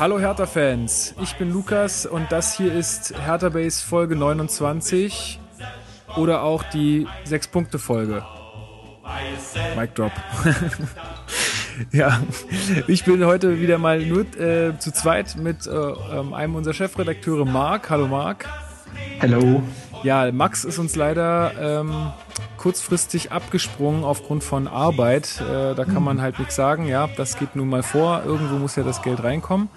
Hallo 0.00 0.18
Hertha-Fans, 0.18 1.14
ich 1.20 1.36
bin 1.36 1.52
Lukas 1.52 2.06
und 2.06 2.32
das 2.32 2.56
hier 2.56 2.72
ist 2.72 3.12
Hertha 3.22 3.50
Base 3.50 3.84
Folge 3.84 4.16
29 4.16 5.38
oder 6.16 6.42
auch 6.42 6.62
die 6.62 7.06
6-Punkte-Folge. 7.26 8.24
Mic 9.76 9.94
Drop. 9.94 10.12
ja, 11.92 12.18
ich 12.86 13.04
bin 13.04 13.26
heute 13.26 13.60
wieder 13.60 13.76
mal 13.76 14.00
nur 14.00 14.20
äh, 14.38 14.78
zu 14.78 14.90
zweit 14.90 15.36
mit 15.36 15.66
äh, 15.66 15.70
ähm, 15.70 16.32
einem 16.32 16.54
unserer 16.54 16.72
Chefredakteure 16.72 17.44
Marc. 17.44 17.90
Hallo 17.90 18.08
Marc. 18.08 18.48
Hallo. 19.20 19.62
Ja, 20.02 20.32
Max 20.32 20.64
ist 20.64 20.78
uns 20.78 20.96
leider 20.96 21.52
ähm, 21.60 22.12
kurzfristig 22.56 23.32
abgesprungen 23.32 24.02
aufgrund 24.04 24.42
von 24.42 24.66
Arbeit. 24.66 25.40
Äh, 25.40 25.74
da 25.74 25.84
kann 25.84 26.02
man 26.02 26.22
halt 26.22 26.38
nichts 26.38 26.56
sagen. 26.56 26.86
Ja, 26.86 27.08
das 27.16 27.38
geht 27.38 27.54
nun 27.54 27.68
mal 27.68 27.82
vor. 27.82 28.22
Irgendwo 28.24 28.56
muss 28.56 28.76
ja 28.76 28.82
das 28.82 29.02
Geld 29.02 29.22
reinkommen. 29.22 29.68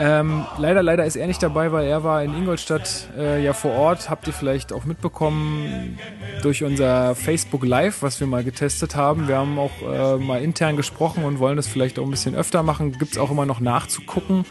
Ähm, 0.00 0.46
leider, 0.58 0.82
leider 0.82 1.04
ist 1.06 1.16
er 1.16 1.26
nicht 1.26 1.42
dabei, 1.42 1.72
weil 1.72 1.86
er 1.86 2.04
war 2.04 2.22
in 2.22 2.32
Ingolstadt 2.32 3.08
äh, 3.16 3.42
ja 3.42 3.52
vor 3.52 3.72
Ort. 3.72 4.08
Habt 4.08 4.28
ihr 4.28 4.32
vielleicht 4.32 4.72
auch 4.72 4.84
mitbekommen 4.84 5.98
durch 6.42 6.62
unser 6.62 7.16
Facebook 7.16 7.64
Live, 7.64 8.02
was 8.02 8.20
wir 8.20 8.28
mal 8.28 8.44
getestet 8.44 8.94
haben. 8.94 9.26
Wir 9.26 9.38
haben 9.38 9.58
auch 9.58 9.72
äh, 9.82 10.16
mal 10.16 10.40
intern 10.40 10.76
gesprochen 10.76 11.24
und 11.24 11.40
wollen 11.40 11.56
das 11.56 11.66
vielleicht 11.66 11.98
auch 11.98 12.04
ein 12.04 12.10
bisschen 12.10 12.36
öfter 12.36 12.62
machen. 12.62 12.92
Gibt 12.92 13.12
es 13.12 13.18
auch 13.18 13.30
immer 13.30 13.44
noch 13.44 13.58
nachzugucken 13.58 14.44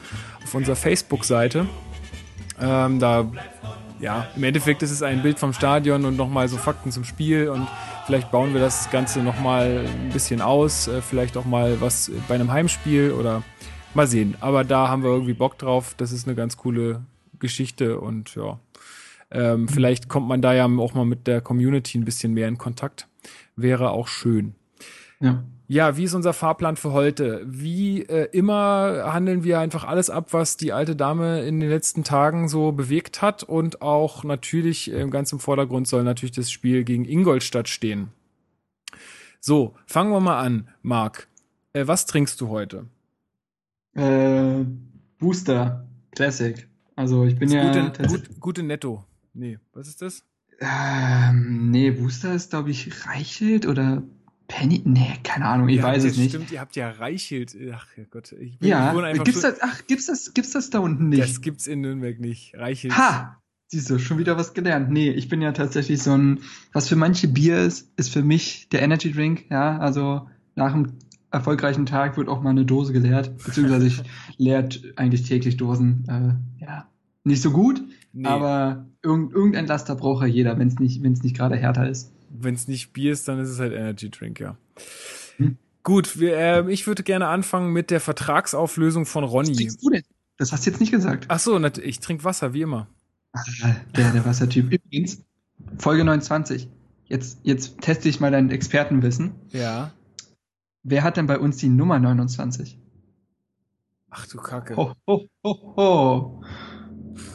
auf 0.43 0.53
unserer 0.53 0.75
Facebook-Seite. 0.75 1.65
Ähm, 2.59 2.99
da 2.99 3.31
ja, 3.99 4.27
im 4.35 4.43
Endeffekt 4.43 4.83
ist 4.83 4.91
es 4.91 5.01
ein 5.03 5.21
Bild 5.21 5.39
vom 5.39 5.53
Stadion 5.53 6.05
und 6.05 6.15
nochmal 6.17 6.47
so 6.47 6.57
Fakten 6.57 6.91
zum 6.91 7.03
Spiel 7.03 7.49
und 7.49 7.67
vielleicht 8.05 8.31
bauen 8.31 8.53
wir 8.53 8.61
das 8.61 8.89
Ganze 8.91 9.21
nochmal 9.21 9.85
ein 9.87 10.09
bisschen 10.09 10.41
aus, 10.41 10.87
äh, 10.87 11.01
vielleicht 11.01 11.37
auch 11.37 11.45
mal 11.45 11.81
was 11.81 12.11
bei 12.27 12.35
einem 12.35 12.51
Heimspiel 12.51 13.11
oder 13.11 13.43
mal 13.93 14.07
sehen. 14.07 14.35
Aber 14.39 14.63
da 14.63 14.87
haben 14.87 15.03
wir 15.03 15.09
irgendwie 15.09 15.33
Bock 15.33 15.57
drauf. 15.57 15.95
Das 15.97 16.11
ist 16.11 16.27
eine 16.27 16.35
ganz 16.35 16.57
coole 16.57 17.03
Geschichte 17.39 17.99
und 17.99 18.35
ja, 18.35 18.59
ähm, 19.31 19.67
vielleicht 19.67 20.07
kommt 20.07 20.27
man 20.27 20.41
da 20.41 20.53
ja 20.53 20.65
auch 20.65 20.93
mal 20.93 21.05
mit 21.05 21.27
der 21.27 21.41
Community 21.41 21.97
ein 21.97 22.05
bisschen 22.05 22.33
mehr 22.33 22.47
in 22.47 22.57
Kontakt. 22.57 23.07
Wäre 23.55 23.91
auch 23.91 24.07
schön. 24.07 24.55
Ja. 25.19 25.43
Ja, 25.69 25.97
wie 25.97 26.05
ist 26.05 26.13
unser 26.13 26.31
Fahrplan 26.31 26.77
für 26.77 26.93
heute? 26.93 27.43
Wie 27.45 28.03
äh, 28.03 28.29
immer 28.31 29.11
handeln 29.11 29.43
wir 29.43 29.59
einfach 29.59 29.83
alles 29.83 30.09
ab, 30.09 30.31
was 30.31 30.55
die 30.55 30.71
alte 30.71 30.95
Dame 30.95 31.41
in 31.41 31.59
den 31.59 31.69
letzten 31.69 32.05
Tagen 32.05 32.47
so 32.47 32.71
bewegt 32.71 33.21
hat 33.21 33.43
und 33.43 33.81
auch 33.81 34.23
natürlich 34.23 34.93
äh, 34.93 35.05
ganz 35.09 35.33
im 35.33 35.39
Vordergrund 35.39 35.85
soll 35.89 36.03
natürlich 36.03 36.33
das 36.33 36.49
Spiel 36.49 36.85
gegen 36.85 37.03
Ingolstadt 37.03 37.67
stehen. 37.67 38.09
So, 39.41 39.75
fangen 39.85 40.11
wir 40.11 40.21
mal 40.21 40.39
an, 40.39 40.69
Marc. 40.83 41.27
Äh, 41.73 41.85
was 41.85 42.05
trinkst 42.05 42.39
du 42.39 42.47
heute? 42.47 42.85
Äh, 43.93 44.63
Booster 45.19 45.85
Classic. 46.11 46.65
Also 46.95 47.25
ich 47.25 47.37
bin 47.37 47.51
ja 47.51 47.89
gute, 47.89 48.07
gut, 48.07 48.39
gute 48.39 48.63
Netto. 48.63 49.03
Nee, 49.33 49.59
was 49.73 49.89
ist 49.89 50.01
das? 50.01 50.23
Ähm, 50.61 51.71
nee, 51.71 51.91
Booster 51.91 52.33
ist 52.33 52.51
glaube 52.51 52.71
ich 52.71 53.05
Reichelt 53.05 53.67
oder 53.67 54.01
Penny? 54.47 54.81
Nee, 54.85 55.13
keine 55.23 55.45
Ahnung, 55.45 55.69
ich 55.69 55.77
ja, 55.77 55.83
weiß 55.83 56.03
es 56.03 56.17
nicht. 56.17 56.29
Stimmt, 56.29 56.51
ihr 56.51 56.61
habt 56.61 56.75
ja 56.75 56.89
Reichelt. 56.89 57.55
Ach 57.73 57.87
Gott, 58.09 58.31
ich 58.31 58.57
bin, 58.59 58.69
ja, 58.69 59.11
ich 59.11 59.23
gibt's 59.23 59.41
das, 59.41 59.61
ach, 59.61 59.85
gibt's 59.87 60.05
das, 60.05 60.33
gibt's 60.33 60.51
das 60.51 60.69
da 60.69 60.79
unten 60.79 61.09
nicht? 61.09 61.21
Das 61.21 61.41
gibt's 61.41 61.67
in 61.67 61.81
Nürnberg 61.81 62.19
nicht. 62.19 62.55
Reichelt. 62.55 62.97
Ha! 62.97 63.41
Siehst 63.69 63.89
du, 63.89 63.99
schon 63.99 64.17
wieder 64.17 64.37
was 64.37 64.53
gelernt. 64.53 64.89
Nee, 64.89 65.09
ich 65.09 65.27
bin 65.27 65.41
ja 65.41 65.51
tatsächlich 65.51 66.01
so 66.01 66.13
ein, 66.13 66.39
was 66.71 66.87
für 66.87 66.95
manche 66.95 67.27
Bier 67.27 67.59
ist, 67.59 67.91
ist 67.97 68.13
für 68.13 68.23
mich 68.23 68.69
der 68.69 68.81
Energy 68.81 69.11
Drink, 69.11 69.45
ja, 69.49 69.77
also 69.79 70.29
nach 70.55 70.73
einem 70.73 70.93
erfolgreichen 71.31 71.85
Tag 71.85 72.15
wird 72.15 72.29
auch 72.29 72.41
mal 72.41 72.51
eine 72.51 72.63
Dose 72.63 72.93
geleert, 72.93 73.37
beziehungsweise 73.43 73.87
ich 73.87 74.01
leert 74.37 74.81
eigentlich 74.95 75.23
täglich 75.23 75.57
Dosen, 75.57 76.05
äh, 76.07 76.63
ja, 76.63 76.87
nicht 77.25 77.41
so 77.41 77.51
gut, 77.51 77.83
nee. 78.13 78.25
aber 78.25 78.85
irgendein 79.03 79.67
Laster 79.67 79.95
braucht 79.95 80.21
ja 80.21 80.27
jeder, 80.27 80.57
wenn 80.57 80.69
es 80.69 80.79
nicht, 80.79 81.03
wenn 81.03 81.11
es 81.11 81.23
nicht 81.23 81.35
gerade 81.35 81.57
härter 81.57 81.89
ist 81.89 82.13
wenn 82.29 82.55
es 82.55 82.67
nicht 82.67 82.93
Bier 82.93 83.11
ist, 83.11 83.27
dann 83.27 83.39
ist 83.39 83.49
es 83.49 83.59
halt 83.59 83.73
Energy 83.73 84.09
Drink, 84.09 84.39
ja. 84.39 84.57
Hm. 85.37 85.57
Gut, 85.83 86.19
wir, 86.19 86.37
äh, 86.37 86.71
ich 86.71 86.87
würde 86.87 87.03
gerne 87.03 87.27
anfangen 87.27 87.71
mit 87.71 87.91
der 87.91 88.01
Vertragsauflösung 88.01 89.05
von 89.05 89.23
Ronny. 89.23 89.51
Was 89.51 89.57
trinkst 89.57 89.83
du 89.83 89.89
denn? 89.89 90.03
Das 90.37 90.51
hast 90.51 90.65
du 90.65 90.71
jetzt 90.71 90.79
nicht 90.79 90.91
gesagt. 90.91 91.25
Ach 91.29 91.39
so, 91.39 91.59
ich 91.63 91.99
trinke 91.99 92.23
Wasser, 92.23 92.53
wie 92.53 92.61
immer. 92.61 92.87
Ah, 93.33 93.41
der, 93.95 94.11
der 94.11 94.25
Wassertyp. 94.25 94.71
Übrigens, 94.71 95.23
Folge 95.77 96.03
29. 96.03 96.67
Jetzt, 97.05 97.39
jetzt 97.43 97.79
teste 97.81 98.09
ich 98.09 98.19
mal 98.19 98.31
dein 98.31 98.51
Expertenwissen. 98.51 99.33
Ja. 99.51 99.91
Wer 100.83 101.03
hat 101.03 101.17
denn 101.17 101.27
bei 101.27 101.39
uns 101.39 101.57
die 101.57 101.69
Nummer 101.69 101.99
29? 101.99 102.77
Ach 104.09 104.27
du 104.27 104.37
Kacke. 104.37 104.75
Ho, 104.75 104.93
ho, 105.07 105.27
ho, 105.43 105.73
ho. 105.75 106.43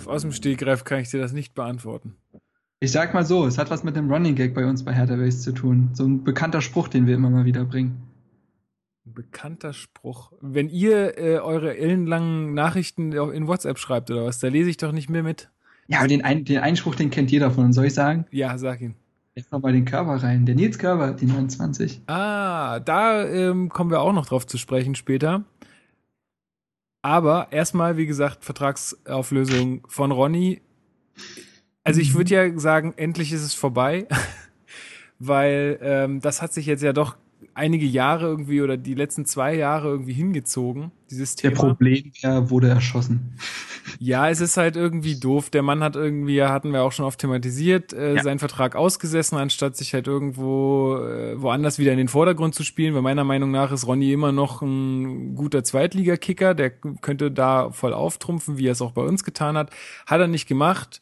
Aus 0.07 0.23
dem 0.23 0.33
Stegreif 0.33 0.85
kann 0.85 1.01
ich 1.01 1.11
dir 1.11 1.21
das 1.21 1.33
nicht 1.33 1.55
beantworten. 1.55 2.17
Ich 2.83 2.91
sag 2.91 3.15
mal 3.15 3.25
so, 3.25 3.47
es 3.47 3.59
hat 3.59 3.71
was 3.71 3.85
mit 3.85 3.95
dem 3.95 4.11
Running 4.11 4.35
Gag 4.35 4.55
bei 4.55 4.67
uns 4.67 4.85
bei 4.85 4.93
Hertha 4.93 5.15
Base 5.15 5.39
zu 5.39 5.53
tun. 5.53 5.91
So 5.93 6.05
ein 6.05 6.25
bekannter 6.25 6.61
Spruch, 6.61 6.89
den 6.89 7.07
wir 7.07 7.15
immer 7.15 7.31
mal 7.31 7.45
wieder 7.45 7.65
bringen. 7.65 8.03
Ein 9.07 9.15
bekannter 9.15 9.73
Spruch. 9.73 10.33
Wenn 10.41 10.69
ihr 10.69 11.17
äh, 11.17 11.39
eure 11.39 11.77
ellenlangen 11.77 12.55
Nachrichten 12.55 13.13
in 13.13 13.47
WhatsApp 13.47 13.79
schreibt 13.79 14.11
oder 14.11 14.25
was, 14.25 14.41
da 14.41 14.49
lese 14.49 14.69
ich 14.69 14.79
doch 14.79 14.91
nicht 14.91 15.09
mehr 15.09 15.23
mit. 15.23 15.49
Ja, 15.87 16.01
aber 16.01 16.09
den, 16.09 16.25
ein, 16.25 16.45
den 16.45 16.59
Einspruch, 16.59 16.97
den 16.97 17.11
kennt 17.11 17.31
jeder 17.31 17.53
von 17.53 17.67
uns. 17.67 17.77
Soll 17.77 17.85
ich 17.85 17.95
sagen? 17.95 18.27
Ja, 18.33 18.59
sag 18.59 18.81
ihn. 18.81 18.97
Jetzt 19.37 19.53
noch 19.53 19.63
mal 19.63 19.73
den 19.73 19.85
Körper 19.85 20.21
rein. 20.21 20.45
Der 20.45 20.57
Nils 20.57 20.77
Körper, 20.77 21.13
die 21.13 21.27
29. 21.27 22.03
Ah, 22.09 22.81
da 22.81 23.25
ähm, 23.25 23.69
kommen 23.69 23.93
wir 23.93 24.01
auch 24.01 24.13
noch 24.13 24.27
drauf 24.27 24.45
zu 24.45 24.59
sprechen 24.59 24.97
später. 24.97 25.45
Aber 27.01 27.47
erstmal, 27.53 27.97
wie 27.97 28.07
gesagt, 28.07 28.45
Vertragsauflösung 28.45 29.87
von 29.87 30.11
Ronny 30.11 30.63
also 31.85 32.01
ich 32.01 32.15
würde 32.15 32.35
ja 32.35 32.59
sagen, 32.59 32.95
endlich 32.97 33.33
ist 33.33 33.43
es 33.43 33.55
vorbei, 33.55 34.07
weil 35.19 35.79
ähm, 35.83 36.21
das 36.21 36.43
hat 36.43 36.53
sich 36.53 36.67
jetzt 36.67 36.83
ja 36.83 36.93
doch 36.93 37.17
einige 37.55 37.87
Jahre 37.87 38.27
irgendwie 38.27 38.63
oder 38.63 38.77
die 38.77 38.95
letzten 38.95 39.27
zwei 39.27 39.55
Jahre 39.55 39.89
irgendwie 39.89 40.13
hingezogen, 40.13 40.91
dieses 41.11 41.37
Thema. 41.37 41.55
Der 41.55 41.61
Problem, 41.61 42.13
er 42.23 42.51
wurde 42.51 42.69
erschossen. 42.69 43.37
Ja, 43.99 44.29
es 44.31 44.41
ist 44.41 44.57
halt 44.57 44.77
irgendwie 44.77 45.19
doof. 45.19 45.51
Der 45.51 45.63
Mann 45.63 45.83
hat 45.83 45.97
irgendwie, 45.97 46.43
hatten 46.43 46.73
wir 46.73 46.83
auch 46.83 46.93
schon 46.93 47.05
oft 47.05 47.21
thematisiert, 47.21 47.93
äh, 47.93 48.15
ja. 48.15 48.23
seinen 48.23 48.39
Vertrag 48.39 48.77
ausgesessen, 48.77 49.37
anstatt 49.37 49.77
sich 49.77 49.93
halt 49.93 50.07
irgendwo 50.07 50.97
äh, 50.99 51.41
woanders 51.41 51.79
wieder 51.79 51.91
in 51.91 51.99
den 51.99 52.09
Vordergrund 52.09 52.55
zu 52.55 52.63
spielen. 52.63 52.95
Weil 52.95 53.03
meiner 53.03 53.25
Meinung 53.25 53.51
nach 53.51 53.73
ist 53.73 53.87
Ronny 53.87 54.13
immer 54.13 54.31
noch 54.31 54.63
ein 54.63 55.35
guter 55.35 55.65
Zweitligakicker, 55.65 56.55
der 56.55 56.71
könnte 56.71 57.33
da 57.33 57.71
voll 57.71 57.93
auftrumpfen, 57.93 58.57
wie 58.57 58.69
er 58.69 58.73
es 58.73 58.83
auch 58.83 58.93
bei 58.93 59.03
uns 59.03 59.25
getan 59.25 59.57
hat. 59.57 59.71
Hat 60.07 60.21
er 60.21 60.29
nicht 60.29 60.47
gemacht 60.47 61.01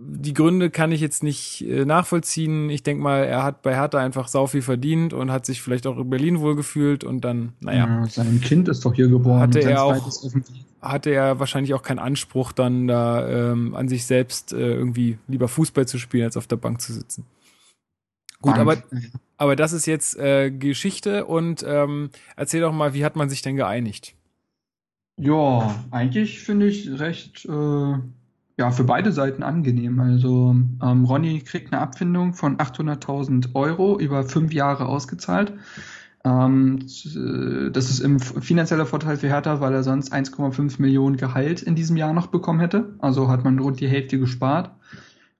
die 0.00 0.32
Gründe 0.32 0.70
kann 0.70 0.92
ich 0.92 1.00
jetzt 1.00 1.22
nicht 1.22 1.62
äh, 1.62 1.84
nachvollziehen. 1.84 2.70
Ich 2.70 2.84
denke 2.84 3.02
mal, 3.02 3.24
er 3.24 3.42
hat 3.42 3.62
bei 3.62 3.74
Hertha 3.74 3.98
einfach 3.98 4.28
sau 4.28 4.46
viel 4.46 4.62
verdient 4.62 5.12
und 5.12 5.32
hat 5.32 5.44
sich 5.44 5.60
vielleicht 5.60 5.86
auch 5.86 5.98
in 5.98 6.08
Berlin 6.08 6.40
wohlgefühlt 6.40 7.02
und 7.02 7.22
dann, 7.22 7.52
naja. 7.60 7.86
Ja, 7.86 8.06
sein 8.06 8.40
Kind 8.40 8.68
ist 8.68 8.84
doch 8.84 8.94
hier 8.94 9.08
geboren. 9.08 9.40
Hatte 9.40 9.60
er 9.60 9.82
auch, 9.82 10.08
hatte 10.80 11.10
er 11.10 11.40
wahrscheinlich 11.40 11.74
auch 11.74 11.82
keinen 11.82 11.98
Anspruch, 11.98 12.52
dann 12.52 12.86
da 12.86 13.52
ähm, 13.52 13.74
an 13.74 13.88
sich 13.88 14.06
selbst 14.06 14.52
äh, 14.52 14.74
irgendwie 14.74 15.18
lieber 15.26 15.48
Fußball 15.48 15.88
zu 15.88 15.98
spielen, 15.98 16.24
als 16.24 16.36
auf 16.36 16.46
der 16.46 16.56
Bank 16.56 16.80
zu 16.80 16.92
sitzen. 16.92 17.26
Gut, 18.40 18.54
Bank. 18.54 18.60
aber, 18.60 18.82
aber 19.36 19.56
das 19.56 19.72
ist 19.72 19.86
jetzt 19.86 20.16
äh, 20.16 20.52
Geschichte 20.52 21.24
und 21.24 21.64
ähm, 21.66 22.10
erzähl 22.36 22.60
doch 22.60 22.72
mal, 22.72 22.94
wie 22.94 23.04
hat 23.04 23.16
man 23.16 23.28
sich 23.28 23.42
denn 23.42 23.56
geeinigt? 23.56 24.14
Ja, 25.16 25.84
eigentlich 25.90 26.38
finde 26.38 26.68
ich 26.68 26.88
recht 27.00 27.44
äh, 27.46 27.94
ja, 28.58 28.72
für 28.72 28.84
beide 28.84 29.12
Seiten 29.12 29.42
angenehm. 29.42 30.00
Also 30.00 30.54
ähm, 30.82 31.04
Ronny 31.04 31.40
kriegt 31.40 31.72
eine 31.72 31.80
Abfindung 31.80 32.34
von 32.34 32.56
800.000 32.56 33.54
Euro 33.54 33.98
über 33.98 34.24
fünf 34.24 34.52
Jahre 34.52 34.86
ausgezahlt. 34.86 35.52
Ähm, 36.24 36.80
das 36.80 37.88
ist 37.88 38.00
im 38.00 38.18
finanzieller 38.18 38.84
Vorteil 38.84 39.16
für 39.16 39.28
Hertha, 39.28 39.60
weil 39.60 39.72
er 39.72 39.84
sonst 39.84 40.12
1,5 40.12 40.82
Millionen 40.82 41.16
Gehalt 41.16 41.62
in 41.62 41.76
diesem 41.76 41.96
Jahr 41.96 42.12
noch 42.12 42.26
bekommen 42.26 42.58
hätte. 42.58 42.96
Also 42.98 43.28
hat 43.28 43.44
man 43.44 43.60
rund 43.60 43.78
die 43.78 43.88
Hälfte 43.88 44.18
gespart. 44.18 44.72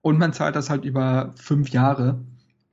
Und 0.01 0.21
man 0.21 0.33
zahlt 0.33 0.55
das 0.55 0.71
halt 0.71 0.85
über 0.85 1.33
fünf 1.35 1.71
Jahre. 1.71 2.21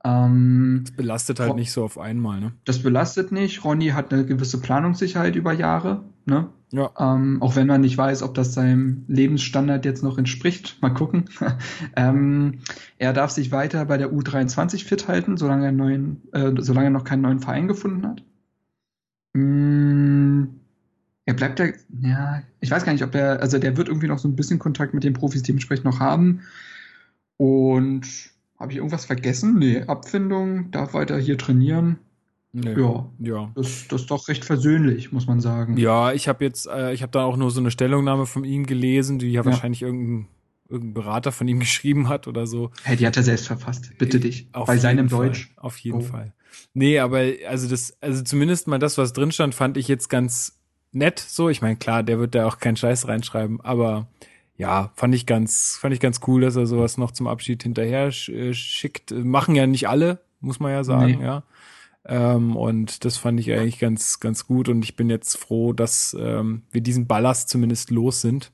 Ähm, 0.06 0.82
das 0.84 0.92
belastet 0.92 1.40
halt 1.40 1.56
nicht 1.56 1.72
so 1.72 1.82
auf 1.82 1.98
einmal, 1.98 2.40
ne? 2.40 2.52
Das 2.64 2.80
belastet 2.80 3.32
nicht. 3.32 3.64
Ronny 3.64 3.88
hat 3.88 4.12
eine 4.12 4.24
gewisse 4.24 4.60
Planungssicherheit 4.60 5.34
über 5.34 5.52
Jahre, 5.52 6.04
ne? 6.26 6.48
Ja. 6.70 6.90
Ähm, 6.98 7.42
auch 7.42 7.56
wenn 7.56 7.66
man 7.66 7.80
nicht 7.80 7.98
weiß, 7.98 8.22
ob 8.22 8.34
das 8.34 8.54
seinem 8.54 9.04
Lebensstandard 9.08 9.84
jetzt 9.84 10.04
noch 10.04 10.16
entspricht. 10.18 10.78
Mal 10.80 10.90
gucken. 10.90 11.24
ähm, 11.96 12.60
er 12.98 13.12
darf 13.12 13.30
sich 13.30 13.50
weiter 13.50 13.84
bei 13.86 13.98
der 13.98 14.12
U23 14.12 14.84
fit 14.84 15.08
halten, 15.08 15.36
solange 15.36 15.66
er, 15.66 15.72
neuen, 15.72 16.22
äh, 16.32 16.52
solange 16.58 16.88
er 16.88 16.90
noch 16.90 17.04
keinen 17.04 17.22
neuen 17.22 17.40
Verein 17.40 17.66
gefunden 17.66 18.06
hat. 18.06 18.22
Mm, 19.34 20.44
er 21.24 21.34
bleibt 21.34 21.58
ja, 21.58 21.66
ja, 22.00 22.42
ich 22.60 22.70
weiß 22.70 22.84
gar 22.84 22.92
nicht, 22.92 23.04
ob 23.04 23.14
er, 23.14 23.40
also 23.40 23.58
der 23.58 23.76
wird 23.76 23.88
irgendwie 23.88 24.08
noch 24.08 24.20
so 24.20 24.28
ein 24.28 24.36
bisschen 24.36 24.60
Kontakt 24.60 24.94
mit 24.94 25.02
den 25.02 25.14
Profis 25.14 25.42
dementsprechend 25.42 25.84
noch 25.84 25.98
haben. 25.98 26.42
Und 27.38 28.35
habe 28.58 28.72
ich 28.72 28.78
irgendwas 28.78 29.04
vergessen? 29.04 29.58
Nee, 29.58 29.82
Abfindung, 29.82 30.70
darf 30.70 30.94
weiter 30.94 31.18
hier 31.18 31.38
trainieren. 31.38 31.98
Nee. 32.52 32.72
Ja, 32.72 33.10
ja. 33.18 33.52
Das, 33.54 33.86
das 33.88 34.02
ist 34.02 34.10
doch 34.10 34.28
recht 34.28 34.44
versöhnlich, 34.44 35.12
muss 35.12 35.26
man 35.26 35.40
sagen. 35.40 35.76
Ja, 35.76 36.12
ich 36.12 36.26
habe 36.26 36.42
jetzt, 36.42 36.66
äh, 36.66 36.94
ich 36.94 37.02
habe 37.02 37.12
da 37.12 37.24
auch 37.24 37.36
nur 37.36 37.50
so 37.50 37.60
eine 37.60 37.70
Stellungnahme 37.70 38.24
von 38.24 38.44
ihm 38.44 38.64
gelesen, 38.64 39.18
die 39.18 39.30
ja, 39.30 39.42
ja. 39.42 39.44
wahrscheinlich 39.44 39.82
irgendein, 39.82 40.28
irgendein 40.68 40.94
Berater 40.94 41.32
von 41.32 41.46
ihm 41.48 41.60
geschrieben 41.60 42.08
hat 42.08 42.26
oder 42.26 42.46
so. 42.46 42.70
Hey, 42.82 42.96
die 42.96 43.06
hat 43.06 43.16
er 43.16 43.24
selbst 43.24 43.46
verfasst, 43.46 43.98
bitte 43.98 44.20
dich. 44.20 44.48
Auf 44.52 44.68
Bei 44.68 44.78
seinem 44.78 45.10
Fall. 45.10 45.26
Deutsch. 45.26 45.52
Auf 45.56 45.76
jeden 45.78 45.98
oh. 45.98 46.02
Fall. 46.02 46.32
Nee, 46.72 46.98
aber 46.98 47.20
also 47.46 47.68
das, 47.68 47.94
also 48.00 48.22
zumindest 48.22 48.68
mal 48.68 48.78
das, 48.78 48.96
was 48.96 49.12
drin 49.12 49.32
stand, 49.32 49.54
fand 49.54 49.76
ich 49.76 49.88
jetzt 49.88 50.08
ganz 50.08 50.58
nett 50.92 51.18
so. 51.18 51.50
Ich 51.50 51.60
meine, 51.60 51.76
klar, 51.76 52.02
der 52.02 52.18
wird 52.18 52.34
da 52.34 52.46
auch 52.46 52.58
keinen 52.58 52.76
Scheiß 52.76 53.06
reinschreiben, 53.06 53.60
aber 53.60 54.08
ja, 54.56 54.90
fand 54.94 55.14
ich 55.14 55.26
ganz, 55.26 55.76
fand 55.80 55.94
ich 55.94 56.00
ganz 56.00 56.20
cool, 56.26 56.40
dass 56.40 56.56
er 56.56 56.66
sowas 56.66 56.96
noch 56.96 57.10
zum 57.10 57.26
Abschied 57.26 57.62
hinterher 57.62 58.06
äh, 58.06 58.54
schickt. 58.54 59.10
Machen 59.10 59.54
ja 59.54 59.66
nicht 59.66 59.88
alle, 59.88 60.20
muss 60.40 60.60
man 60.60 60.72
ja 60.72 60.84
sagen, 60.84 61.18
nee. 61.18 61.24
ja. 61.24 61.42
Ähm, 62.08 62.56
und 62.56 63.04
das 63.04 63.16
fand 63.16 63.40
ich 63.40 63.52
eigentlich 63.52 63.78
ganz, 63.78 64.20
ganz 64.20 64.46
gut. 64.46 64.68
Und 64.68 64.82
ich 64.84 64.96
bin 64.96 65.10
jetzt 65.10 65.36
froh, 65.36 65.72
dass 65.72 66.16
ähm, 66.18 66.62
wir 66.70 66.80
diesen 66.80 67.06
Ballast 67.06 67.48
zumindest 67.48 67.90
los 67.90 68.20
sind. 68.20 68.52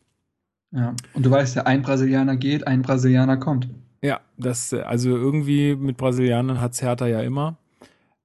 Ja. 0.73 0.95
Und 1.13 1.27
du 1.27 1.31
weißt 1.31 1.57
ja, 1.57 1.67
ein 1.67 1.83
Brasilianer 1.83 2.37
geht, 2.37 2.67
ein 2.67 2.83
Brasilianer 2.83 3.37
kommt. 3.37 3.69
Ja, 4.01 4.21
das, 4.39 4.73
also 4.73 5.11
irgendwie 5.11 5.77
mit 5.77 5.99
Brasilianern 5.99 6.61
hat's 6.61 6.83
Hertha 6.83 7.07
ja 7.07 7.21
immer. 7.21 7.59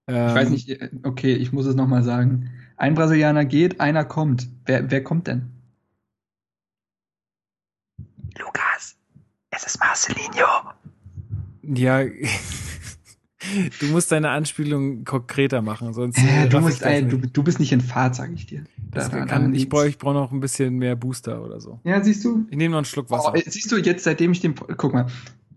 Ähm, 0.07 0.29
ich 0.29 0.35
weiß 0.35 0.47
ähm, 0.47 0.53
nicht, 0.53 0.79
okay, 1.03 1.33
ich 1.33 1.51
muss 1.51 1.65
es 1.65 1.75
nochmal 1.75 2.03
sagen. 2.03 2.49
Ein 2.77 2.95
Brasilianer 2.95 3.45
geht, 3.45 3.81
einer 3.81 4.05
kommt. 4.05 4.47
Wer, 4.65 4.89
wer 4.89 5.03
kommt 5.03 5.27
denn? 5.27 5.51
Lukas, 8.39 8.95
es 9.57 9.65
ist 9.65 9.79
Marcelinho. 9.79 10.47
Ja, 11.63 12.03
du 13.79 13.85
musst 13.87 14.11
deine 14.11 14.29
Anspielung 14.29 15.03
konkreter 15.03 15.61
machen, 15.61 15.93
sonst. 15.93 16.17
Äh, 16.19 16.47
du, 16.47 16.59
musst, 16.59 16.83
ey, 16.83 17.05
du, 17.05 17.17
du, 17.17 17.43
bist 17.43 17.59
nicht 17.59 17.71
in 17.71 17.81
Fahrt, 17.81 18.15
sag 18.15 18.31
ich 18.33 18.45
dir. 18.45 18.63
Da, 18.91 19.07
kann, 19.25 19.53
ich 19.53 19.67
brauche 19.67 19.87
ich 19.87 19.97
brauch 19.97 20.13
noch 20.13 20.31
ein 20.31 20.39
bisschen 20.39 20.77
mehr 20.77 20.95
Booster 20.95 21.43
oder 21.43 21.59
so. 21.59 21.79
Ja, 21.83 22.03
siehst 22.03 22.23
du? 22.23 22.45
Ich 22.49 22.57
nehme 22.57 22.71
noch 22.71 22.77
einen 22.77 22.85
Schluck 22.85 23.09
Wasser. 23.09 23.33
Oh, 23.35 23.39
siehst 23.45 23.71
du, 23.71 23.77
jetzt 23.77 24.03
seitdem 24.03 24.31
ich 24.31 24.39
den, 24.41 24.55
guck 24.55 24.93
mal, 24.93 25.07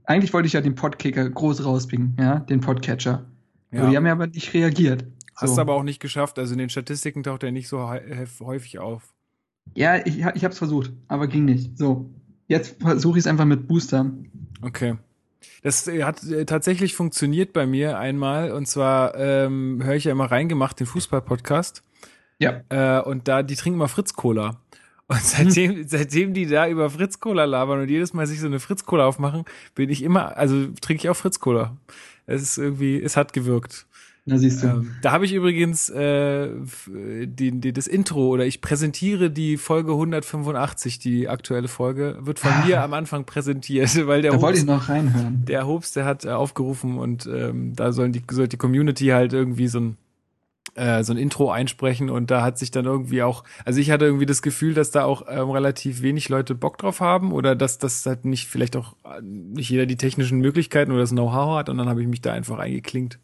eigentlich 0.04 0.32
wollte 0.32 0.46
ich 0.46 0.54
ja 0.54 0.60
den 0.60 0.74
Podkicker 0.74 1.28
groß 1.28 1.64
rauspicken, 1.64 2.16
ja, 2.18 2.40
den 2.40 2.60
Podcatcher. 2.60 3.26
Ja. 3.70 3.88
die 3.88 3.96
haben 3.96 4.06
ja 4.06 4.12
aber 4.12 4.26
nicht 4.26 4.52
reagiert. 4.52 5.04
Hast 5.36 5.56
du 5.56 5.60
aber 5.60 5.74
auch 5.74 5.84
nicht 5.84 6.00
geschafft. 6.00 6.38
Also 6.38 6.52
in 6.52 6.58
den 6.58 6.68
Statistiken 6.68 7.22
taucht 7.22 7.44
er 7.44 7.52
nicht 7.52 7.68
so 7.68 7.88
häufig 8.40 8.78
auf. 8.78 9.14
Ja, 9.74 10.04
ich, 10.04 10.18
ich 10.18 10.24
habe 10.24 10.48
es 10.48 10.58
versucht, 10.58 10.92
aber 11.08 11.28
ging 11.28 11.44
nicht. 11.44 11.78
So, 11.78 12.10
jetzt 12.50 12.82
versuche 12.82 13.18
ich 13.18 13.22
es 13.22 13.26
einfach 13.26 13.46
mit 13.46 13.66
Booster. 13.66 14.10
Okay. 14.60 14.96
Das 15.62 15.86
äh, 15.88 16.02
hat 16.02 16.22
äh, 16.24 16.44
tatsächlich 16.44 16.94
funktioniert 16.94 17.52
bei 17.52 17.66
mir 17.66 17.98
einmal. 17.98 18.50
Und 18.52 18.66
zwar 18.66 19.14
ähm, 19.14 19.80
höre 19.82 19.94
ich 19.94 20.04
ja 20.04 20.12
immer 20.12 20.30
reingemacht 20.30 20.78
den 20.78 20.86
Fußball-Podcast. 20.86 21.82
Ja. 22.38 22.62
Äh, 22.68 23.02
und 23.02 23.28
da, 23.28 23.42
die 23.42 23.54
trinken 23.54 23.78
mal 23.78 23.88
Fritz-Cola. 23.88 24.60
Und 25.06 25.22
seitdem, 25.22 25.76
hm. 25.76 25.88
seitdem 25.88 26.34
die 26.34 26.46
da 26.46 26.68
über 26.68 26.90
Fritz-Cola 26.90 27.44
labern 27.44 27.80
und 27.80 27.88
jedes 27.88 28.12
Mal 28.12 28.26
sich 28.26 28.40
so 28.40 28.46
eine 28.46 28.60
Fritz-Cola 28.60 29.06
aufmachen, 29.06 29.44
bin 29.74 29.88
ich 29.90 30.02
immer, 30.02 30.36
also 30.36 30.68
trinke 30.80 31.04
ich 31.04 31.08
auch 31.08 31.16
Fritz-Cola. 31.16 31.76
Es 32.26 32.42
ist 32.42 32.58
irgendwie, 32.58 33.00
es 33.00 33.16
hat 33.16 33.32
gewirkt. 33.32 33.86
Na 34.26 34.38
siehst 34.38 34.62
du. 34.62 34.68
Ähm, 34.68 34.90
da 35.02 35.12
habe 35.12 35.24
ich 35.24 35.32
übrigens 35.32 35.88
äh, 35.88 36.50
die, 36.86 37.52
die, 37.52 37.72
das 37.72 37.86
Intro 37.86 38.28
oder 38.28 38.46
ich 38.46 38.60
präsentiere 38.60 39.30
die 39.30 39.56
Folge 39.56 39.92
185, 39.92 40.98
die 40.98 41.28
aktuelle 41.28 41.68
Folge, 41.68 42.18
wird 42.20 42.38
von 42.38 42.52
ah. 42.52 42.64
mir 42.66 42.82
am 42.82 42.94
Anfang 42.94 43.24
präsentiert, 43.24 43.94
weil 44.06 44.22
der 44.22 44.32
da 44.32 44.36
Hobbs, 44.36 44.42
wollte 44.42 44.58
ich 44.58 44.66
noch 44.66 44.88
reinhören. 44.88 45.44
Der 45.46 45.66
Hobst, 45.66 45.96
der 45.96 46.04
hat 46.04 46.24
äh, 46.24 46.30
aufgerufen 46.30 46.98
und 46.98 47.26
ähm, 47.26 47.74
da 47.74 47.92
sollen 47.92 48.12
die, 48.12 48.22
soll 48.30 48.48
die 48.48 48.56
Community 48.56 49.06
halt 49.06 49.32
irgendwie 49.32 49.68
so 49.68 49.80
ein 49.80 49.96
äh, 50.74 51.02
so 51.02 51.12
ein 51.12 51.16
Intro 51.16 51.50
einsprechen 51.50 52.10
und 52.10 52.30
da 52.30 52.42
hat 52.42 52.58
sich 52.58 52.70
dann 52.70 52.84
irgendwie 52.84 53.22
auch, 53.22 53.42
also 53.64 53.80
ich 53.80 53.90
hatte 53.90 54.04
irgendwie 54.04 54.26
das 54.26 54.42
Gefühl, 54.42 54.74
dass 54.74 54.90
da 54.90 55.04
auch 55.04 55.24
ähm, 55.28 55.50
relativ 55.50 56.02
wenig 56.02 56.28
Leute 56.28 56.54
Bock 56.54 56.78
drauf 56.78 57.00
haben 57.00 57.32
oder 57.32 57.56
dass 57.56 57.78
das 57.78 58.06
halt 58.06 58.24
nicht 58.24 58.46
vielleicht 58.46 58.76
auch 58.76 58.94
äh, 59.04 59.20
nicht 59.22 59.70
jeder 59.70 59.86
die 59.86 59.96
technischen 59.96 60.38
Möglichkeiten 60.38 60.92
oder 60.92 61.00
das 61.00 61.10
Know-how 61.10 61.58
hat 61.58 61.68
und 61.70 61.78
dann 61.78 61.88
habe 61.88 62.02
ich 62.02 62.08
mich 62.08 62.20
da 62.20 62.32
einfach 62.32 62.58
eingeklinkt 62.58 63.18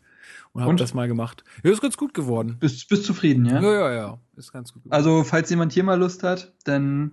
und 0.56 0.64
habe 0.64 0.76
das 0.76 0.94
mal 0.94 1.08
gemacht. 1.08 1.44
Ja, 1.62 1.70
ist 1.70 1.80
ganz 1.80 1.96
gut 1.96 2.14
geworden. 2.14 2.56
Bist, 2.58 2.88
bist 2.88 3.04
zufrieden, 3.04 3.46
ja? 3.46 3.60
Ja, 3.60 3.72
ja, 3.72 3.92
ja. 3.92 4.18
Ist 4.36 4.52
ganz 4.52 4.72
gut 4.72 4.84
geworden. 4.84 4.96
Also, 4.96 5.24
falls 5.24 5.50
jemand 5.50 5.72
hier 5.72 5.84
mal 5.84 5.98
Lust 5.98 6.22
hat, 6.22 6.54
dann 6.64 7.12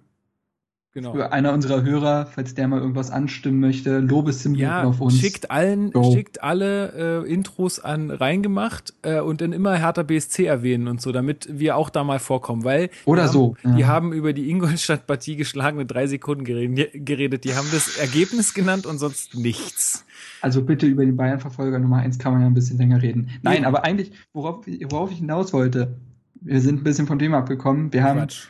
Genau. 0.95 1.13
Für 1.13 1.31
einer 1.31 1.53
unserer 1.53 1.81
Hörer, 1.81 2.27
falls 2.27 2.53
der 2.53 2.67
mal 2.67 2.79
irgendwas 2.79 3.09
anstimmen 3.09 3.59
möchte, 3.59 3.97
Lobessymbol 3.97 4.61
ja, 4.61 4.83
auf 4.83 5.01
uns. 5.01 5.17
Schickt 5.17 5.49
allen, 5.49 5.89
Go. 5.89 6.13
schickt 6.13 6.43
alle 6.43 7.23
äh, 7.25 7.33
Intros 7.33 7.79
an 7.79 8.11
reingemacht 8.11 8.93
äh, 9.01 9.19
und 9.19 9.41
dann 9.41 9.53
immer 9.53 9.73
Hertha 9.73 10.03
BSC 10.03 10.45
erwähnen 10.45 10.87
und 10.87 11.01
so, 11.01 11.11
damit 11.11 11.47
wir 11.49 11.77
auch 11.77 11.89
da 11.89 12.03
mal 12.03 12.19
vorkommen, 12.19 12.63
weil 12.63 12.91
oder 13.05 13.27
so. 13.27 13.55
Haben, 13.63 13.71
ja. 13.71 13.75
Die 13.75 13.85
haben 13.85 14.13
über 14.13 14.33
die 14.33 14.51
Ingolstadt-Partie 14.51 15.35
geschlagene 15.35 15.87
drei 15.87 16.05
Sekunden 16.05 16.43
geredet. 16.45 17.43
Die 17.43 17.55
haben 17.55 17.67
das 17.71 17.97
Ergebnis 17.97 18.53
genannt 18.53 18.85
und 18.85 18.99
sonst 18.99 19.33
nichts. 19.33 20.05
Also 20.41 20.63
bitte 20.63 20.85
über 20.85 21.03
den 21.03 21.17
Bayern-Verfolger 21.17 21.79
Nummer 21.79 21.97
eins 21.97 22.19
kann 22.19 22.33
man 22.33 22.41
ja 22.43 22.47
ein 22.47 22.53
bisschen 22.53 22.77
länger 22.77 23.01
reden. 23.01 23.31
Nein, 23.41 23.63
ja. 23.63 23.67
aber 23.67 23.83
eigentlich, 23.83 24.11
worauf, 24.31 24.67
worauf 24.91 25.09
ich 25.09 25.17
hinaus 25.17 25.53
wollte, 25.53 25.95
wir 26.39 26.61
sind 26.61 26.81
ein 26.81 26.83
bisschen 26.83 27.07
vom 27.07 27.17
Thema 27.17 27.39
abgekommen. 27.39 27.91
Wir 27.91 28.03
haben 28.03 28.19
Quatsch. 28.19 28.49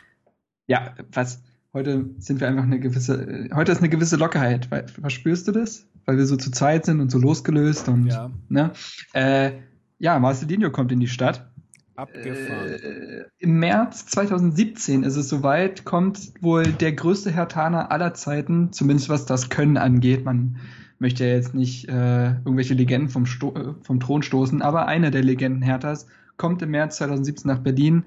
ja 0.67 0.93
was 1.13 1.41
Heute 1.73 2.05
sind 2.19 2.39
wir 2.39 2.47
einfach 2.47 2.63
eine 2.63 2.79
gewisse, 2.79 3.49
heute 3.51 3.71
ist 3.71 3.79
eine 3.79 3.89
gewisse 3.89 4.15
Lockerheit. 4.15 4.69
Verspürst 5.01 5.47
du 5.47 5.51
das? 5.51 5.87
Weil 6.05 6.17
wir 6.17 6.27
so 6.27 6.37
zu 6.37 6.51
Zeit 6.51 6.85
sind 6.85 6.99
und 6.99 7.09
so 7.09 7.17
losgelöst 7.17 7.89
und, 7.89 8.07
ja. 8.07 8.29
ne? 8.47 8.73
Äh, 9.13 9.53
ja, 9.97 10.19
Marcelinho 10.19 10.69
kommt 10.69 10.91
in 10.91 10.99
die 10.99 11.07
Stadt. 11.07 11.49
Abgefahren. 11.95 12.73
Äh, 12.73 13.23
Im 13.39 13.57
März 13.57 14.05
2017 14.07 15.01
ist 15.01 15.15
es 15.15 15.29
soweit, 15.29 15.83
kommt 15.83 16.33
wohl 16.41 16.63
der 16.63 16.93
größte 16.93 17.31
Hertaner 17.31 17.91
aller 17.91 18.13
Zeiten, 18.13 18.71
zumindest 18.71 19.09
was 19.09 19.25
das 19.25 19.49
Können 19.49 19.77
angeht. 19.77 20.25
Man 20.25 20.57
möchte 20.99 21.25
ja 21.25 21.33
jetzt 21.33 21.55
nicht 21.55 21.89
äh, 21.89 22.33
irgendwelche 22.33 22.75
Legenden 22.75 23.09
vom, 23.09 23.25
Sto 23.25 23.55
äh, 23.55 23.73
vom 23.83 23.99
Thron 23.99 24.21
stoßen, 24.21 24.61
aber 24.61 24.87
einer 24.87 25.09
der 25.09 25.23
Legenden 25.23 25.63
Herthas 25.63 26.05
kommt 26.37 26.61
im 26.61 26.69
März 26.71 26.97
2017 26.97 27.49
nach 27.49 27.59
Berlin, 27.59 28.03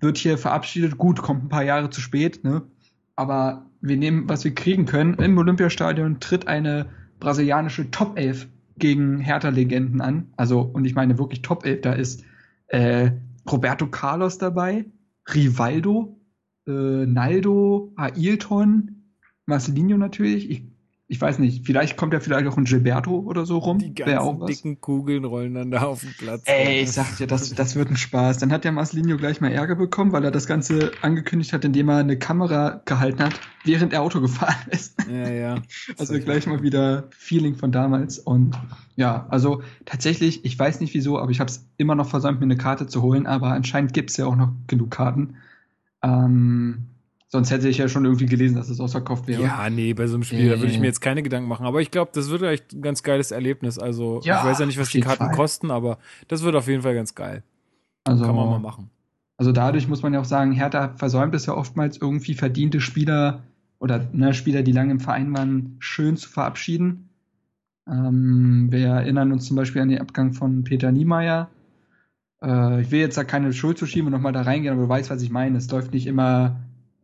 wird 0.00 0.18
hier 0.18 0.36
verabschiedet. 0.36 0.98
Gut, 0.98 1.22
kommt 1.22 1.44
ein 1.44 1.48
paar 1.48 1.64
Jahre 1.64 1.88
zu 1.88 2.02
spät, 2.02 2.44
ne? 2.44 2.62
Aber 3.16 3.66
wir 3.80 3.96
nehmen, 3.96 4.28
was 4.28 4.44
wir 4.44 4.54
kriegen 4.54 4.86
können. 4.86 5.14
Im 5.14 5.36
Olympiastadion 5.38 6.20
tritt 6.20 6.46
eine 6.46 6.86
brasilianische 7.18 7.90
Top 7.90 8.18
11 8.18 8.48
gegen 8.78 9.18
Hertha-Legenden 9.18 10.00
an. 10.00 10.32
Also, 10.36 10.60
und 10.60 10.84
ich 10.84 10.94
meine 10.94 11.18
wirklich 11.18 11.42
Top 11.42 11.64
11, 11.64 11.80
da 11.80 11.92
ist 11.92 12.24
äh, 12.68 13.10
Roberto 13.50 13.86
Carlos 13.86 14.38
dabei, 14.38 14.86
Rivaldo, 15.32 16.20
äh, 16.66 17.06
Naldo, 17.06 17.92
Ailton, 17.96 19.12
Marcelinho 19.46 19.96
natürlich. 19.96 20.50
Ich 20.50 20.64
ich 21.08 21.20
weiß 21.20 21.38
nicht, 21.38 21.64
vielleicht 21.64 21.96
kommt 21.96 22.12
ja 22.12 22.18
vielleicht 22.20 22.48
auch 22.48 22.56
ein 22.56 22.64
Gilberto 22.64 23.20
oder 23.20 23.46
so 23.46 23.58
rum. 23.58 23.78
Die 23.78 23.94
ganzen 23.94 24.44
dicken 24.44 24.80
Kugeln 24.80 25.24
rollen 25.24 25.54
dann 25.54 25.70
da 25.70 25.82
auf 25.82 26.00
den 26.00 26.12
Platz. 26.18 26.42
Ey, 26.46 26.82
ich 26.82 26.90
sag 26.90 27.16
dir, 27.16 27.28
das, 27.28 27.54
das 27.54 27.76
wird 27.76 27.90
ein 27.90 27.96
Spaß. 27.96 28.38
Dann 28.38 28.50
hat 28.50 28.64
der 28.64 28.72
Marcelinho 28.72 29.16
gleich 29.16 29.40
mal 29.40 29.52
Ärger 29.52 29.76
bekommen, 29.76 30.10
weil 30.10 30.24
er 30.24 30.32
das 30.32 30.48
Ganze 30.48 30.90
angekündigt 31.02 31.52
hat, 31.52 31.64
indem 31.64 31.90
er 31.90 31.98
eine 31.98 32.18
Kamera 32.18 32.82
gehalten 32.86 33.22
hat, 33.22 33.40
während 33.64 33.92
er 33.92 34.02
Auto 34.02 34.20
gefahren 34.20 34.56
ist. 34.70 34.96
Ja, 35.08 35.28
ja. 35.30 35.54
also 35.96 36.18
gleich 36.18 36.48
mal 36.48 36.64
wieder 36.64 37.04
Feeling 37.16 37.54
von 37.54 37.70
damals. 37.70 38.18
Und 38.18 38.58
ja, 38.96 39.26
also 39.28 39.62
tatsächlich, 39.84 40.44
ich 40.44 40.58
weiß 40.58 40.80
nicht 40.80 40.92
wieso, 40.92 41.20
aber 41.20 41.30
ich 41.30 41.38
habe 41.38 41.50
es 41.50 41.68
immer 41.76 41.94
noch 41.94 42.08
versäumt, 42.08 42.40
mir 42.40 42.46
eine 42.46 42.56
Karte 42.56 42.88
zu 42.88 43.02
holen, 43.02 43.26
aber 43.26 43.52
anscheinend 43.52 43.92
gibt's 43.92 44.16
ja 44.16 44.26
auch 44.26 44.36
noch 44.36 44.50
genug 44.66 44.90
Karten. 44.90 45.36
Ähm, 46.02 46.88
Sonst 47.28 47.50
hätte 47.50 47.68
ich 47.68 47.78
ja 47.78 47.88
schon 47.88 48.04
irgendwie 48.04 48.26
gelesen, 48.26 48.54
dass 48.54 48.68
es 48.68 48.78
ausverkauft 48.78 49.26
wäre. 49.26 49.42
Ja, 49.42 49.68
nee, 49.68 49.94
bei 49.94 50.06
so 50.06 50.14
einem 50.14 50.22
Spiel, 50.22 50.46
äh, 50.46 50.50
da 50.50 50.58
würde 50.60 50.70
ich 50.70 50.78
mir 50.78 50.86
jetzt 50.86 51.00
keine 51.00 51.22
Gedanken 51.24 51.48
machen. 51.48 51.66
Aber 51.66 51.80
ich 51.80 51.90
glaube, 51.90 52.12
das 52.14 52.30
wird 52.30 52.42
echt 52.42 52.72
ein 52.72 52.82
ganz 52.82 53.02
geiles 53.02 53.32
Erlebnis. 53.32 53.78
Also, 53.78 54.20
ja, 54.22 54.38
ich 54.38 54.44
weiß 54.44 54.60
ja 54.60 54.66
nicht, 54.66 54.78
was 54.78 54.90
die 54.90 55.00
Karten 55.00 55.24
Fall. 55.24 55.34
kosten, 55.34 55.70
aber 55.72 55.98
das 56.28 56.42
wird 56.42 56.54
auf 56.54 56.68
jeden 56.68 56.82
Fall 56.82 56.94
ganz 56.94 57.14
geil. 57.14 57.42
Also, 58.04 58.24
Kann 58.24 58.36
man 58.36 58.48
mal 58.48 58.60
machen. 58.60 58.90
Also 59.38 59.52
dadurch 59.52 59.86
muss 59.88 60.02
man 60.02 60.14
ja 60.14 60.20
auch 60.20 60.24
sagen, 60.24 60.52
Hertha 60.52 60.94
versäumt 60.96 61.34
es 61.34 61.46
ja 61.46 61.54
oftmals 61.54 61.98
irgendwie 61.98 62.34
verdiente 62.34 62.80
Spieler 62.80 63.42
oder 63.78 64.08
ne, 64.12 64.32
Spieler, 64.32 64.62
die 64.62 64.72
lange 64.72 64.92
im 64.92 65.00
Verein 65.00 65.36
waren, 65.36 65.76
schön 65.78 66.16
zu 66.16 66.28
verabschieden. 66.28 67.10
Ähm, 67.86 68.68
wir 68.70 68.86
erinnern 68.86 69.32
uns 69.32 69.46
zum 69.46 69.56
Beispiel 69.56 69.82
an 69.82 69.90
den 69.90 70.00
Abgang 70.00 70.32
von 70.32 70.64
Peter 70.64 70.90
Niemeyer. 70.90 71.50
Äh, 72.42 72.80
ich 72.80 72.90
will 72.90 73.00
jetzt 73.00 73.18
da 73.18 73.24
keine 73.24 73.52
Schuld 73.52 73.76
zu 73.76 73.86
schieben 73.86 74.06
und 74.06 74.12
nochmal 74.12 74.32
da 74.32 74.42
reingehen, 74.42 74.72
aber 74.72 74.84
du 74.84 74.88
weißt, 74.88 75.10
was 75.10 75.20
ich 75.20 75.30
meine. 75.30 75.58
Es 75.58 75.70
läuft 75.70 75.92
nicht 75.92 76.06
immer 76.06 76.56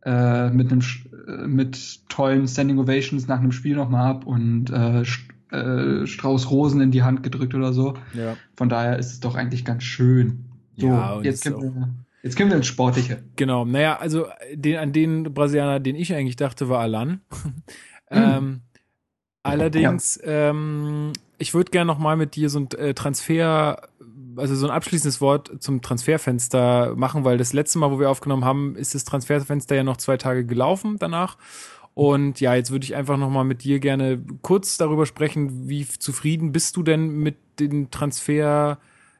äh, 0.05 0.49
mit 0.49 0.71
einem 0.71 0.81
äh, 1.27 1.47
mit 1.47 2.07
tollen 2.09 2.47
Standing 2.47 2.79
Ovations 2.79 3.27
nach 3.27 3.39
einem 3.39 3.51
Spiel 3.51 3.75
nochmal 3.75 4.09
ab 4.09 4.25
und 4.25 4.69
äh, 4.69 5.03
äh, 5.53 6.07
Strauß 6.07 6.49
Rosen 6.51 6.81
in 6.81 6.91
die 6.91 7.03
Hand 7.03 7.23
gedrückt 7.23 7.55
oder 7.55 7.73
so. 7.73 7.93
Ja. 8.13 8.35
Von 8.57 8.69
daher 8.69 8.97
ist 8.97 9.11
es 9.11 9.19
doch 9.19 9.35
eigentlich 9.35 9.63
ganz 9.63 9.83
schön. 9.83 10.45
So, 10.77 10.87
ja, 10.87 11.21
jetzt, 11.21 11.43
können 11.43 11.61
wir, 11.61 11.89
jetzt 12.23 12.35
können 12.35 12.49
wir 12.49 12.57
ins 12.57 12.67
Sportliche. 12.67 13.23
Genau, 13.35 13.63
naja, 13.63 13.97
also 13.97 14.25
den, 14.53 14.77
an 14.77 14.91
den 14.91 15.33
Brasilianer, 15.33 15.79
den 15.79 15.95
ich 15.95 16.13
eigentlich 16.13 16.35
dachte, 16.35 16.69
war 16.69 16.79
Alan. 16.79 17.21
ähm, 18.09 18.61
allerdings, 19.43 20.19
ja. 20.23 20.49
ähm, 20.49 21.13
ich 21.37 21.53
würde 21.53 21.71
gerne 21.71 21.87
noch 21.87 21.99
mal 21.99 22.17
mit 22.17 22.35
dir 22.35 22.49
so 22.49 22.59
ein 22.59 22.71
äh, 22.71 22.93
Transfer 22.93 23.89
also 24.35 24.55
so 24.55 24.67
ein 24.67 24.71
abschließendes 24.71 25.21
Wort 25.21 25.51
zum 25.59 25.81
Transferfenster 25.81 26.95
machen, 26.95 27.23
weil 27.23 27.37
das 27.37 27.53
letzte 27.53 27.79
Mal, 27.79 27.91
wo 27.91 27.99
wir 27.99 28.09
aufgenommen 28.09 28.45
haben, 28.45 28.75
ist 28.75 28.95
das 28.95 29.03
Transferfenster 29.03 29.75
ja 29.75 29.83
noch 29.83 29.97
zwei 29.97 30.17
Tage 30.17 30.45
gelaufen 30.45 30.97
danach. 30.99 31.37
Und 31.93 32.39
ja, 32.39 32.55
jetzt 32.55 32.71
würde 32.71 32.85
ich 32.85 32.95
einfach 32.95 33.17
noch 33.17 33.29
mal 33.29 33.43
mit 33.43 33.63
dir 33.63 33.79
gerne 33.79 34.19
kurz 34.41 34.77
darüber 34.77 35.05
sprechen, 35.05 35.69
wie 35.69 35.85
zufrieden 35.85 36.51
bist 36.51 36.75
du 36.75 36.83
denn 36.83 37.19
mit 37.19 37.35
den 37.59 37.91
Transfer 37.91 38.79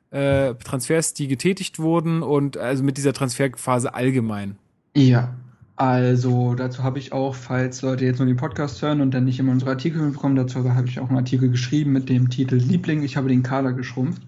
äh, 0.09 0.55
Transfers, 0.55 1.13
die 1.13 1.27
getätigt 1.27 1.79
wurden 1.79 2.21
und 2.23 2.57
also 2.57 2.83
mit 2.83 2.97
dieser 2.97 3.13
Transferphase 3.13 3.93
allgemein? 3.93 4.57
Ja, 4.95 5.33
also 5.75 6.53
dazu 6.53 6.83
habe 6.83 6.99
ich 6.99 7.13
auch, 7.13 7.33
falls 7.33 7.81
Leute 7.81 8.05
jetzt 8.05 8.19
nur 8.19 8.27
den 8.27 8.37
Podcast 8.37 8.81
hören 8.81 9.01
und 9.01 9.11
dann 9.11 9.25
nicht 9.25 9.39
immer 9.39 9.51
unsere 9.51 9.71
Artikel 9.71 10.07
bekommen, 10.11 10.35
dazu 10.35 10.71
habe 10.71 10.87
ich 10.87 10.99
auch 10.99 11.09
einen 11.09 11.17
Artikel 11.17 11.49
geschrieben 11.49 11.93
mit 11.93 12.09
dem 12.09 12.29
Titel 12.29 12.55
Liebling, 12.55 13.03
ich 13.03 13.17
habe 13.17 13.27
den 13.27 13.41
Kader 13.41 13.73
geschrumpft. 13.73 14.21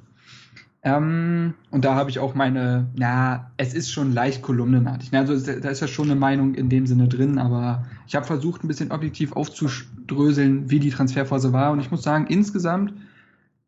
Ähm, 0.85 1.55
und 1.71 1.83
da 1.83 1.95
habe 1.95 2.11
ich 2.11 2.19
auch 2.19 2.35
meine, 2.35 2.85
na, 2.95 3.51
es 3.57 3.73
ist 3.73 3.91
schon 3.91 4.13
leicht 4.13 4.43
kolumnenartig. 4.43 5.11
Ne? 5.11 5.19
Also 5.19 5.35
da 5.59 5.69
ist 5.69 5.81
ja 5.81 5.87
schon 5.87 6.11
eine 6.11 6.19
Meinung 6.19 6.53
in 6.53 6.69
dem 6.69 6.85
Sinne 6.85 7.07
drin, 7.07 7.39
aber 7.39 7.85
ich 8.07 8.15
habe 8.15 8.27
versucht, 8.27 8.63
ein 8.63 8.67
bisschen 8.67 8.91
objektiv 8.91 9.33
aufzudröseln, 9.33 10.69
wie 10.69 10.79
die 10.79 10.91
Transferphase 10.91 11.51
war. 11.51 11.71
Und 11.71 11.79
ich 11.79 11.89
muss 11.89 12.03
sagen, 12.03 12.27
insgesamt 12.27 12.93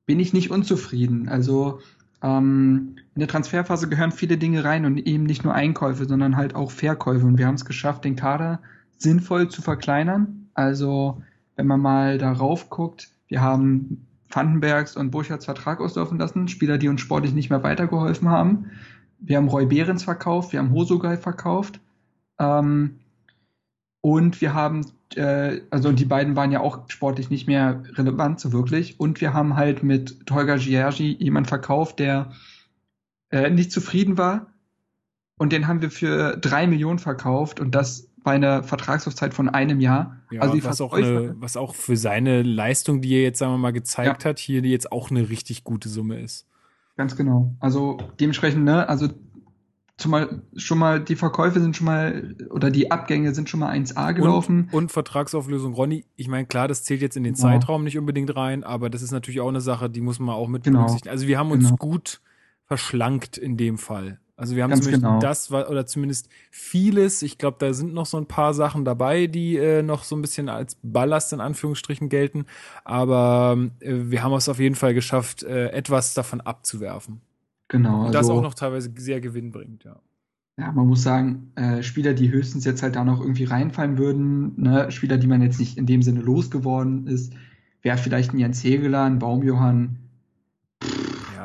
bin 0.06 0.20
ich 0.20 0.32
nicht 0.32 0.52
unzufrieden. 0.52 1.28
Also 1.28 1.80
ähm, 2.22 2.98
in 3.16 3.20
der 3.20 3.28
Transferphase 3.28 3.90
gehören 3.90 4.12
viele 4.12 4.38
Dinge 4.38 4.64
rein 4.64 4.86
und 4.86 5.00
eben 5.00 5.24
nicht 5.24 5.44
nur 5.44 5.56
Einkäufe, 5.56 6.06
sondern 6.06 6.38
halt 6.38 6.54
auch 6.54 6.70
Verkäufe. 6.70 7.26
Und 7.26 7.40
wir 7.40 7.48
haben 7.48 7.56
es 7.56 7.66
geschafft, 7.66 8.06
den 8.06 8.16
Kader 8.16 8.60
sinnvoll 8.98 9.50
zu 9.50 9.64
verkleinern. 9.64 10.50
Also, 10.54 11.22
wenn 11.56 11.66
man 11.66 11.82
mal 11.82 12.20
darauf 12.20 12.70
guckt, 12.70 13.10
wir 13.28 13.42
haben 13.42 14.07
Vandenbergs 14.30 14.96
und 14.96 15.12
Burchards 15.12 15.46
Vertrag 15.46 15.80
auslaufen 15.80 16.18
lassen, 16.18 16.48
Spieler, 16.48 16.78
die 16.78 16.90
uns 16.90 17.02
sportlich 17.02 17.34
nicht 17.34 17.50
mehr 17.50 17.64
weitergeholfen 17.64 18.30
haben. 18.30 18.72
Wir 19.20 19.38
haben 19.38 19.48
Roy 19.48 19.66
Behrens 19.66 20.04
verkauft, 20.04 20.52
wir 20.52 20.60
haben 20.60 20.72
Hosogai 20.72 21.18
verkauft. 21.18 21.80
Ähm, 22.40 23.00
und 24.02 24.42
wir 24.42 24.54
haben, 24.54 24.86
äh, 25.16 25.62
also 25.70 25.92
die 25.92 26.06
beiden 26.06 26.36
waren 26.36 26.52
ja 26.52 26.60
auch 26.60 26.90
sportlich 26.90 27.30
nicht 27.30 27.48
mehr 27.48 27.84
relevant, 27.94 28.40
so 28.40 28.52
wirklich. 28.52 29.00
Und 29.00 29.22
wir 29.22 29.34
haben 29.34 29.56
halt 29.56 29.84
mit 29.84 30.26
Tolga 30.26 30.58
Giergi 30.58 31.16
jemand 31.20 31.48
verkauft, 31.48 32.00
der 32.00 32.32
äh, 33.32 33.50
nicht 33.50 33.72
zufrieden 33.72 34.18
war. 34.18 34.54
Und 35.40 35.52
den 35.52 35.68
haben 35.68 35.82
wir 35.82 35.92
für 35.92 36.38
drei 36.38 36.68
Millionen 36.68 37.00
verkauft 37.00 37.60
und 37.60 37.76
das 37.76 38.10
bei 38.28 38.34
einer 38.34 38.62
Vertragslaufzeit 38.62 39.34
von 39.34 39.48
einem 39.48 39.80
Jahr. 39.80 40.18
Ja, 40.32 40.42
also 40.42 40.62
was, 40.66 40.82
auch 40.82 40.92
eine, 40.92 41.34
was 41.40 41.56
auch 41.56 41.74
für 41.74 41.96
seine 41.96 42.44
Leistung, 42.44 43.02
die 43.02 43.14
er 43.14 43.22
jetzt, 43.22 43.40
sagen 43.40 43.54
wir 43.54 43.58
mal, 43.58 43.72
gezeigt 43.72 44.26
ja. 44.26 44.30
hat, 44.30 44.38
hier 44.38 44.62
die 44.62 44.70
jetzt 44.70 44.92
auch 44.92 45.10
eine 45.12 45.30
richtig 45.30 45.64
gute 45.64 45.88
Summe 45.88 46.20
ist. 46.20 46.46
Ganz 46.98 47.16
genau. 47.16 47.56
Also 47.62 47.98
dementsprechend, 48.20 48.66
ne, 48.66 48.90
also 48.90 49.08
zumal 49.96 50.42
schon 50.58 50.78
mal 50.78 51.02
die 51.02 51.16
Verkäufe 51.16 51.62
sind 51.62 51.78
schon 51.78 51.86
mal 51.86 52.36
oder 52.50 52.70
die 52.70 52.92
Abgänge 52.92 53.34
sind 53.34 53.50
schon 53.50 53.62
mal 53.62 53.74
1A 53.74 54.12
gelaufen. 54.12 54.68
Und, 54.74 54.74
und 54.74 54.92
Vertragsauflösung, 54.92 55.74
Ronny. 55.74 56.04
Ich 56.18 56.28
meine, 56.28 56.48
klar, 56.48 56.68
das 56.68 56.84
zählt 56.84 57.00
jetzt 57.00 57.16
in 57.16 57.24
den 57.24 57.36
genau. 57.36 57.48
Zeitraum 57.48 57.86
nicht 57.86 57.98
unbedingt 57.98 58.36
rein, 58.36 58.66
aber 58.66 58.90
das 58.90 59.04
ist 59.04 59.12
natürlich 59.12 59.40
auch 59.40 59.48
eine 59.48 59.62
Sache, 59.62 59.90
die 59.90 60.02
muss 60.02 60.20
man 60.20 60.36
auch 60.36 60.50
mit 60.50 60.66
genau. 60.66 60.80
berücksichtigen. 60.80 61.14
Also 61.14 61.28
wir 61.28 61.40
haben 61.40 61.52
uns 61.52 61.64
genau. 61.64 61.78
gut 61.78 62.20
verschlankt 62.66 63.38
in 63.38 63.56
dem 63.56 63.78
Fall. 63.78 64.20
Also 64.38 64.56
wir 64.56 64.64
haben 64.64 64.70
Ganz 64.70 64.86
zumindest 64.86 65.04
genau. 65.04 65.20
das 65.20 65.52
oder 65.52 65.88
zumindest 65.88 66.30
vieles. 66.52 67.24
Ich 67.24 67.40
glaube, 67.40 67.58
da 67.60 67.74
sind 67.74 67.96
noch 67.96 68.06
so 68.06 68.18
ein 68.18 68.28
paar 68.28 68.54
Sachen 68.54 68.86
dabei, 68.86 69.26
die 69.26 69.58
äh, 69.58 69.82
noch 69.82 70.04
so 70.04 70.16
ein 70.16 70.22
bisschen 70.22 70.48
als 70.48 70.78
Ballast 70.84 71.34
in 71.34 71.42
Anführungsstrichen 71.42 72.08
gelten. 72.08 72.46
Aber 72.86 73.58
äh, 73.80 73.94
wir 73.96 74.24
haben 74.24 74.34
es 74.34 74.48
auf 74.48 74.60
jeden 74.60 74.76
Fall 74.76 74.94
geschafft, 74.94 75.42
äh, 75.42 75.70
etwas 75.70 76.14
davon 76.14 76.40
abzuwerfen. 76.40 77.22
Genau. 77.68 78.06
Und 78.06 78.14
das 78.14 78.28
also, 78.28 78.34
auch 78.34 78.44
noch 78.44 78.54
teilweise 78.54 78.92
sehr 78.96 79.20
gewinnbringend, 79.20 79.84
ja. 79.84 79.98
Ja, 80.60 80.72
man 80.72 80.88
muss 80.88 81.04
sagen, 81.04 81.52
äh, 81.56 81.84
Spieler, 81.84 82.14
die 82.14 82.32
höchstens 82.32 82.66
jetzt 82.66 82.82
halt 82.82 82.96
da 82.96 83.04
noch 83.04 83.22
irgendwie 83.22 83.44
reinfallen 83.44 83.98
würden, 83.98 84.60
ne, 84.60 84.92
Spieler, 84.92 85.18
die 85.18 85.28
man 85.28 85.42
jetzt 85.42 85.60
nicht 85.60 85.78
in 85.78 85.86
dem 85.86 86.02
Sinne 86.02 86.22
losgeworden 86.22 87.06
ist, 87.06 87.34
wäre 87.84 87.98
vielleicht 87.98 88.34
ein 88.34 88.40
Jens 88.40 88.64
Hegeler, 88.64 89.04
ein 89.04 89.20
Baumjohann. 89.20 89.98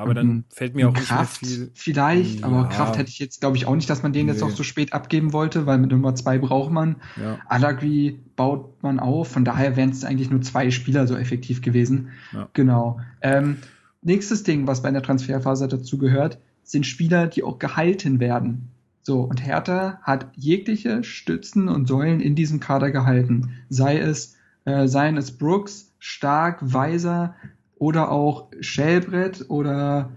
Aber 0.02 0.14
dann 0.14 0.44
fällt 0.48 0.74
mir 0.74 0.88
auch 0.88 0.94
Kraft 0.94 1.42
nicht 1.42 1.50
mehr 1.50 1.58
viel. 1.58 1.72
Vielleicht, 1.74 2.40
ja. 2.40 2.46
aber 2.46 2.68
Kraft 2.68 2.98
hätte 2.98 3.08
ich 3.08 3.18
jetzt, 3.18 3.40
glaube 3.40 3.56
ich, 3.56 3.66
auch 3.66 3.74
nicht, 3.74 3.88
dass 3.88 4.02
man 4.02 4.12
den 4.12 4.26
nee. 4.26 4.32
jetzt 4.32 4.40
noch 4.40 4.50
so 4.50 4.62
spät 4.62 4.92
abgeben 4.92 5.32
wollte, 5.32 5.66
weil 5.66 5.78
mit 5.78 5.90
Nummer 5.90 6.14
zwei 6.14 6.38
braucht 6.38 6.72
man. 6.72 6.96
Ja. 7.20 7.38
Alagri 7.46 8.20
baut 8.36 8.82
man 8.82 9.00
auf, 9.00 9.28
von 9.28 9.44
daher 9.44 9.76
wären 9.76 9.90
es 9.90 10.04
eigentlich 10.04 10.30
nur 10.30 10.42
zwei 10.42 10.70
Spieler 10.70 11.06
so 11.06 11.16
effektiv 11.16 11.62
gewesen. 11.62 12.10
Ja. 12.32 12.48
Genau. 12.52 13.00
Ähm, 13.20 13.58
nächstes 14.02 14.42
Ding, 14.42 14.66
was 14.66 14.82
bei 14.82 14.88
einer 14.88 15.02
Transferphase 15.02 15.68
dazu 15.68 15.98
gehört, 15.98 16.38
sind 16.62 16.86
Spieler, 16.86 17.26
die 17.26 17.42
auch 17.42 17.58
gehalten 17.58 18.20
werden. 18.20 18.68
So, 19.02 19.22
und 19.22 19.44
Hertha 19.44 19.98
hat 20.02 20.28
jegliche 20.36 21.02
Stützen 21.02 21.68
und 21.68 21.88
Säulen 21.88 22.20
in 22.20 22.36
diesem 22.36 22.60
Kader 22.60 22.90
gehalten. 22.90 23.50
Sei 23.68 23.98
es, 23.98 24.36
äh, 24.64 24.86
seien 24.86 25.16
es 25.16 25.32
Brooks, 25.32 25.92
Stark, 25.98 26.58
Weiser 26.60 27.34
oder 27.82 28.12
auch 28.12 28.46
Schellbrett 28.60 29.46
oder 29.48 30.12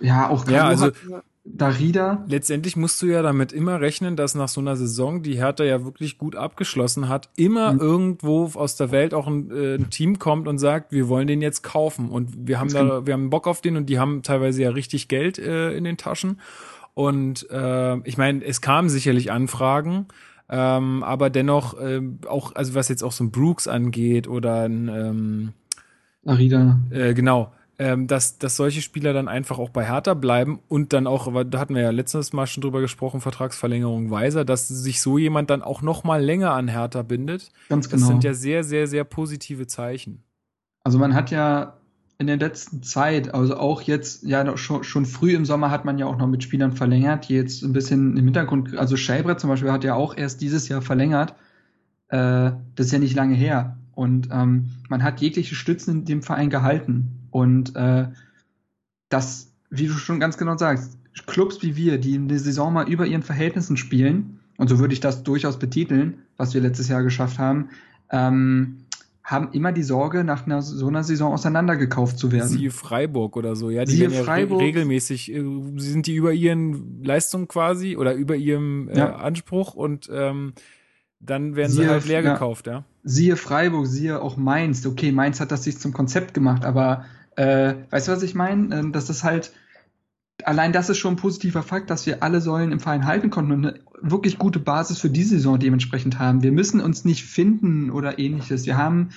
ja, 0.00 0.30
auch 0.30 0.48
ja, 0.48 0.64
also, 0.64 0.90
Darida. 1.44 2.24
Letztendlich 2.28 2.76
musst 2.76 3.02
du 3.02 3.06
ja 3.06 3.20
damit 3.20 3.52
immer 3.52 3.82
rechnen, 3.82 4.16
dass 4.16 4.34
nach 4.34 4.48
so 4.48 4.62
einer 4.62 4.74
Saison, 4.76 5.22
die 5.22 5.34
Hertha 5.34 5.64
ja 5.64 5.84
wirklich 5.84 6.16
gut 6.16 6.34
abgeschlossen 6.34 7.10
hat, 7.10 7.28
immer 7.36 7.74
mhm. 7.74 7.80
irgendwo 7.80 8.50
aus 8.54 8.76
der 8.76 8.90
Welt 8.90 9.12
auch 9.12 9.26
ein, 9.26 9.50
äh, 9.50 9.74
ein, 9.74 9.90
Team 9.90 10.18
kommt 10.18 10.48
und 10.48 10.56
sagt, 10.56 10.92
wir 10.92 11.10
wollen 11.10 11.26
den 11.26 11.42
jetzt 11.42 11.62
kaufen 11.62 12.08
und 12.08 12.48
wir 12.48 12.58
haben 12.58 12.72
das 12.72 12.88
da, 12.88 13.06
wir 13.06 13.12
haben 13.12 13.28
Bock 13.28 13.48
auf 13.48 13.60
den 13.60 13.76
und 13.76 13.90
die 13.90 13.98
haben 13.98 14.22
teilweise 14.22 14.62
ja 14.62 14.70
richtig 14.70 15.08
Geld 15.08 15.38
äh, 15.38 15.76
in 15.76 15.84
den 15.84 15.98
Taschen. 15.98 16.40
Und 16.94 17.50
äh, 17.50 17.98
ich 18.08 18.16
meine, 18.16 18.42
es 18.42 18.62
kamen 18.62 18.88
sicherlich 18.88 19.30
Anfragen, 19.30 20.06
ähm, 20.48 21.02
aber 21.02 21.28
dennoch 21.28 21.78
äh, 21.78 22.00
auch, 22.26 22.54
also 22.54 22.74
was 22.74 22.88
jetzt 22.88 23.04
auch 23.04 23.12
so 23.12 23.24
ein 23.24 23.30
Brooks 23.30 23.68
angeht 23.68 24.26
oder 24.26 24.62
ein 24.62 24.88
ähm, 24.88 25.52
Arida. 26.24 26.80
Äh, 26.90 27.14
genau 27.14 27.52
ähm, 27.82 28.06
dass, 28.06 28.38
dass 28.38 28.56
solche 28.56 28.80
Spieler 28.80 29.12
dann 29.12 29.26
einfach 29.26 29.58
auch 29.58 29.70
bei 29.70 29.84
Hertha 29.84 30.14
bleiben 30.14 30.60
und 30.68 30.92
dann 30.92 31.08
auch, 31.08 31.32
da 31.44 31.58
hatten 31.58 31.74
wir 31.74 31.82
ja 31.82 31.90
letztes 31.90 32.32
Mal 32.32 32.46
schon 32.46 32.60
drüber 32.60 32.80
gesprochen, 32.80 33.20
Vertragsverlängerung 33.20 34.08
Weiser, 34.10 34.44
dass 34.44 34.68
sich 34.68 35.00
so 35.00 35.18
jemand 35.18 35.50
dann 35.50 35.62
auch 35.62 35.82
noch 35.82 36.04
mal 36.04 36.22
länger 36.22 36.52
an 36.52 36.68
Hertha 36.68 37.02
bindet. 37.02 37.50
Ganz 37.68 37.88
genau. 37.88 38.00
Das 38.00 38.08
sind 38.08 38.22
ja 38.22 38.34
sehr, 38.34 38.62
sehr, 38.62 38.86
sehr 38.86 39.02
positive 39.02 39.66
Zeichen. 39.66 40.22
Also 40.84 40.98
man 40.98 41.14
hat 41.14 41.32
ja 41.32 41.78
in 42.18 42.28
der 42.28 42.36
letzten 42.36 42.84
Zeit, 42.84 43.34
also 43.34 43.56
auch 43.56 43.82
jetzt, 43.82 44.22
ja 44.22 44.56
schon, 44.56 44.84
schon 44.84 45.04
früh 45.04 45.34
im 45.34 45.44
Sommer 45.44 45.72
hat 45.72 45.84
man 45.84 45.98
ja 45.98 46.06
auch 46.06 46.18
noch 46.18 46.28
mit 46.28 46.44
Spielern 46.44 46.72
verlängert, 46.72 47.28
die 47.28 47.34
jetzt 47.34 47.64
ein 47.64 47.72
bisschen 47.72 48.16
im 48.16 48.24
Hintergrund, 48.26 48.76
also 48.76 48.96
Schäbre 48.96 49.38
zum 49.38 49.50
Beispiel 49.50 49.72
hat 49.72 49.82
ja 49.82 49.94
auch 49.94 50.16
erst 50.16 50.40
dieses 50.40 50.68
Jahr 50.68 50.82
verlängert. 50.82 51.34
Äh, 52.10 52.52
das 52.76 52.86
ist 52.86 52.92
ja 52.92 53.00
nicht 53.00 53.16
lange 53.16 53.34
her. 53.34 53.76
Und 53.94 54.28
ähm, 54.32 54.70
man 54.88 55.02
hat 55.02 55.20
jegliche 55.20 55.54
Stützen 55.54 56.00
in 56.00 56.04
dem 56.04 56.22
Verein 56.22 56.50
gehalten. 56.50 57.28
Und 57.30 57.76
äh, 57.76 58.08
das, 59.08 59.52
wie 59.70 59.86
du 59.86 59.92
schon 59.94 60.20
ganz 60.20 60.36
genau 60.38 60.56
sagst, 60.56 60.98
Clubs 61.26 61.62
wie 61.62 61.76
wir, 61.76 61.98
die 61.98 62.14
in 62.14 62.28
der 62.28 62.38
Saison 62.38 62.72
mal 62.72 62.88
über 62.88 63.06
ihren 63.06 63.22
Verhältnissen 63.22 63.76
spielen, 63.76 64.40
und 64.56 64.68
so 64.68 64.78
würde 64.78 64.94
ich 64.94 65.00
das 65.00 65.22
durchaus 65.22 65.58
betiteln, 65.58 66.22
was 66.36 66.54
wir 66.54 66.60
letztes 66.60 66.88
Jahr 66.88 67.02
geschafft 67.02 67.38
haben, 67.38 67.70
ähm, 68.10 68.78
haben 69.24 69.52
immer 69.52 69.72
die 69.72 69.82
Sorge, 69.82 70.24
nach 70.24 70.46
einer, 70.46 70.62
so 70.62 70.88
einer 70.88 71.04
Saison 71.04 71.32
auseinandergekauft 71.32 72.18
zu 72.18 72.32
werden. 72.32 72.48
Siehe 72.48 72.70
Freiburg 72.70 73.36
oder 73.36 73.54
so, 73.54 73.70
ja, 73.70 73.84
die 73.84 73.92
Siehe 73.92 74.02
werden 74.02 74.14
ja 74.14 74.24
Freiburg, 74.24 74.60
regelmäßig, 74.60 75.32
äh, 75.32 75.44
sind 75.76 76.06
die 76.06 76.14
über 76.14 76.32
ihren 76.32 77.02
Leistungen 77.04 77.48
quasi 77.48 77.96
oder 77.96 78.14
über 78.14 78.36
ihrem 78.36 78.88
äh, 78.88 78.98
ja. 78.98 79.16
Anspruch 79.16 79.74
und 79.74 80.10
ähm, 80.12 80.54
dann 81.20 81.54
werden 81.54 81.70
siehe, 81.70 81.84
sie 81.84 81.90
halt 81.90 82.06
leer 82.06 82.22
ja. 82.22 82.32
gekauft, 82.32 82.66
ja. 82.66 82.84
Siehe 83.02 83.36
Freiburg, 83.36 83.86
siehe 83.86 84.20
auch 84.20 84.36
Mainz. 84.36 84.86
Okay, 84.86 85.12
Mainz 85.12 85.40
hat 85.40 85.50
das 85.50 85.64
sich 85.64 85.78
zum 85.78 85.92
Konzept 85.92 86.34
gemacht, 86.34 86.64
aber 86.64 87.04
äh, 87.36 87.74
weißt 87.90 88.08
du, 88.08 88.12
was 88.12 88.22
ich 88.22 88.34
meine? 88.34 88.74
Ähm, 88.78 88.92
dass 88.92 89.06
das 89.06 89.24
halt, 89.24 89.52
allein 90.44 90.72
das 90.72 90.88
ist 90.88 90.98
schon 90.98 91.14
ein 91.14 91.16
positiver 91.16 91.62
Fakt, 91.62 91.90
dass 91.90 92.06
wir 92.06 92.22
alle 92.22 92.40
Säulen 92.40 92.72
im 92.72 92.80
Verein 92.80 93.06
halten 93.06 93.30
konnten 93.30 93.52
und 93.52 93.66
eine 93.66 93.80
wirklich 94.00 94.38
gute 94.38 94.58
Basis 94.58 94.98
für 94.98 95.10
die 95.10 95.24
Saison 95.24 95.58
dementsprechend 95.58 96.18
haben. 96.18 96.42
Wir 96.42 96.52
müssen 96.52 96.80
uns 96.80 97.04
nicht 97.04 97.24
finden 97.24 97.90
oder 97.90 98.18
ähnliches. 98.18 98.66
Wir 98.66 98.76
haben, 98.76 99.10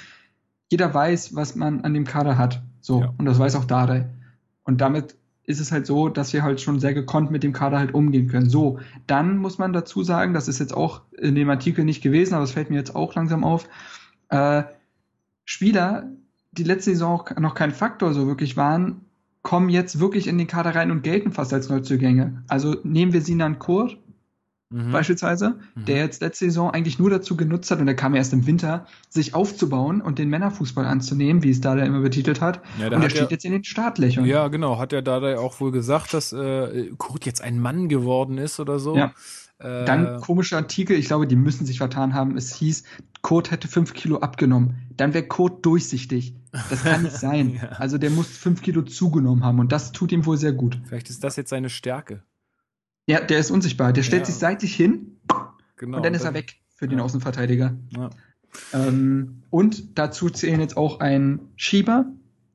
jeder 0.70 0.94
weiß, 0.94 1.36
was 1.36 1.56
man 1.56 1.82
an 1.82 1.94
dem 1.94 2.06
Kader 2.06 2.38
hat. 2.38 2.62
So. 2.82 3.01
Ja. 3.01 3.13
Und 3.18 3.25
das 3.25 3.39
weiß 3.39 3.56
auch 3.56 3.65
Dardai. 3.65 4.10
Und 4.63 4.82
damit 4.82 5.15
ist 5.48 5.60
es 5.60 5.72
halt 5.72 5.86
so, 5.86 6.10
dass 6.10 6.34
wir 6.34 6.44
halt 6.44 6.60
schon 6.60 6.80
sehr 6.80 6.94
gekonnt 6.94 7.32
mit 7.32 7.44
dem 7.44 7.54
Kader 7.54 7.78
halt 7.78 7.94
umgehen 7.94 8.28
können. 8.28 8.50
So, 8.50 8.80
dann 9.08 9.38
muss 9.38 9.58
man 9.58 9.74
dazu 9.74 10.04
sagen, 10.04 10.34
das 10.34 10.48
ist 10.48 10.60
jetzt 10.60 10.75
auch 10.75 11.02
in 11.12 11.36
dem 11.36 11.50
Artikel 11.50 11.86
nicht 11.86 12.02
gewesen, 12.02 12.34
aber 12.34 12.44
es 12.44 12.52
fällt 12.52 12.70
mir 12.70 12.78
jetzt 12.78 12.96
auch 12.96 13.14
langsam 13.16 13.44
auf, 13.44 13.70
äh, 14.30 14.64
Spieler, 15.46 16.10
die 16.52 16.64
letzte 16.64 16.92
Saison 16.92 17.22
auch 17.22 17.40
noch 17.40 17.54
kein 17.54 17.72
Faktor 17.72 18.14
so 18.14 18.28
wirklich 18.28 18.58
waren, 18.58 19.02
kommen 19.44 19.70
jetzt 19.70 20.00
wirklich 20.00 20.28
in 20.28 20.40
den 20.40 20.48
Kader 20.48 20.74
rein 20.74 20.90
und 20.90 21.04
gelten 21.04 21.32
fast 21.32 21.54
als 21.54 21.70
Neuzugänge. 21.70 22.44
Also 22.48 22.78
nehmen 22.84 23.14
wir 23.14 23.22
Sinan 23.22 23.60
Kurt, 23.60 23.98
mhm. 24.69 24.91
beispielsweise, 24.91 25.60
mhm. 25.75 25.86
der 25.86 25.98
jetzt 25.98 26.22
letzte 26.22 26.45
Saison 26.45 26.72
eigentlich 26.72 27.00
nur 27.00 27.10
dazu 27.10 27.38
genutzt 27.38 27.72
hat, 27.72 27.79
und 27.79 27.86
der 27.86 27.95
kam 27.95 28.15
erst 28.15 28.34
im 28.34 28.45
Winter, 28.45 28.86
sich 29.10 29.34
aufzubauen 29.34 30.01
und 30.01 30.19
den 30.19 30.29
Männerfußball 30.29 30.86
anzunehmen, 30.86 31.43
wie 31.43 31.50
es 31.50 31.62
Dada 31.62 31.84
immer 31.84 32.01
betitelt 32.01 32.41
hat. 32.41 32.62
Ja, 32.79 32.88
und 32.88 33.01
er 33.01 33.10
steht 33.10 33.31
jetzt 33.31 33.45
in 33.45 33.51
den 33.51 33.63
Startlöchern. 33.63 34.25
Ja, 34.25 34.48
genau. 34.48 34.77
Hat 34.77 34.91
der 34.91 35.01
Dada 35.01 35.38
auch 35.38 35.60
wohl 35.60 35.72
gesagt, 35.72 36.13
dass 36.13 36.34
äh, 36.34 36.91
Kurt 36.98 37.25
jetzt 37.25 37.41
ein 37.41 37.60
Mann 37.60 37.89
geworden 37.89 38.38
ist 38.38 38.60
oder 38.60 38.79
so? 38.79 38.95
Ja. 38.95 39.13
Äh, 39.57 39.86
Dann 39.86 40.19
komischer 40.19 40.57
Artikel, 40.57 40.98
ich 40.98 41.07
glaube, 41.07 41.27
die 41.27 41.36
müssen 41.36 41.65
sich 41.65 41.77
vertan 41.77 42.13
haben. 42.13 42.36
Es 42.36 42.53
hieß, 42.55 42.84
Kurt 43.22 43.51
hätte 43.51 43.67
fünf 43.67 43.93
Kilo 43.93 44.17
abgenommen. 44.17 44.75
Dann 44.98 45.13
wäre 45.13 45.25
Kurt 45.25 45.65
durchsichtig. 45.65 46.36
Das 46.51 46.84
kann 46.84 47.03
nicht 47.03 47.15
sein. 47.17 47.60
ja. 47.62 47.69
Also 47.69 47.98
der 47.98 48.10
muss 48.10 48.27
fünf 48.27 48.62
Kilo 48.62 48.81
zugenommen 48.81 49.43
haben 49.43 49.60
und 49.60 49.72
das 49.72 49.91
tut 49.91 50.12
ihm 50.12 50.25
wohl 50.25 50.38
sehr 50.38 50.53
gut. 50.53 50.79
Vielleicht 50.86 51.10
ist 51.10 51.24
das 51.24 51.36
jetzt 51.36 51.50
seine 51.50 51.69
Stärke. 51.69 52.24
Ja, 53.07 53.21
der 53.21 53.39
ist 53.39 53.51
unsichtbar. 53.51 53.93
Der 53.93 54.03
stellt 54.03 54.24
ja. 54.24 54.25
sich 54.25 54.35
seitlich 54.35 54.75
hin 54.75 55.17
genau, 55.75 55.97
und 55.97 56.05
dann 56.05 56.13
ist 56.13 56.24
er 56.24 56.33
weg 56.33 56.55
für 56.75 56.88
den 56.88 57.00
ja. 57.00 57.03
Außenverteidiger. 57.03 57.75
Ja. 57.95 58.09
Ähm, 58.74 59.43
und 59.50 59.97
dazu 59.97 60.29
zählen 60.29 60.59
jetzt 60.59 60.77
auch 60.77 61.00
ein 61.00 61.39
Schieber, 61.55 62.05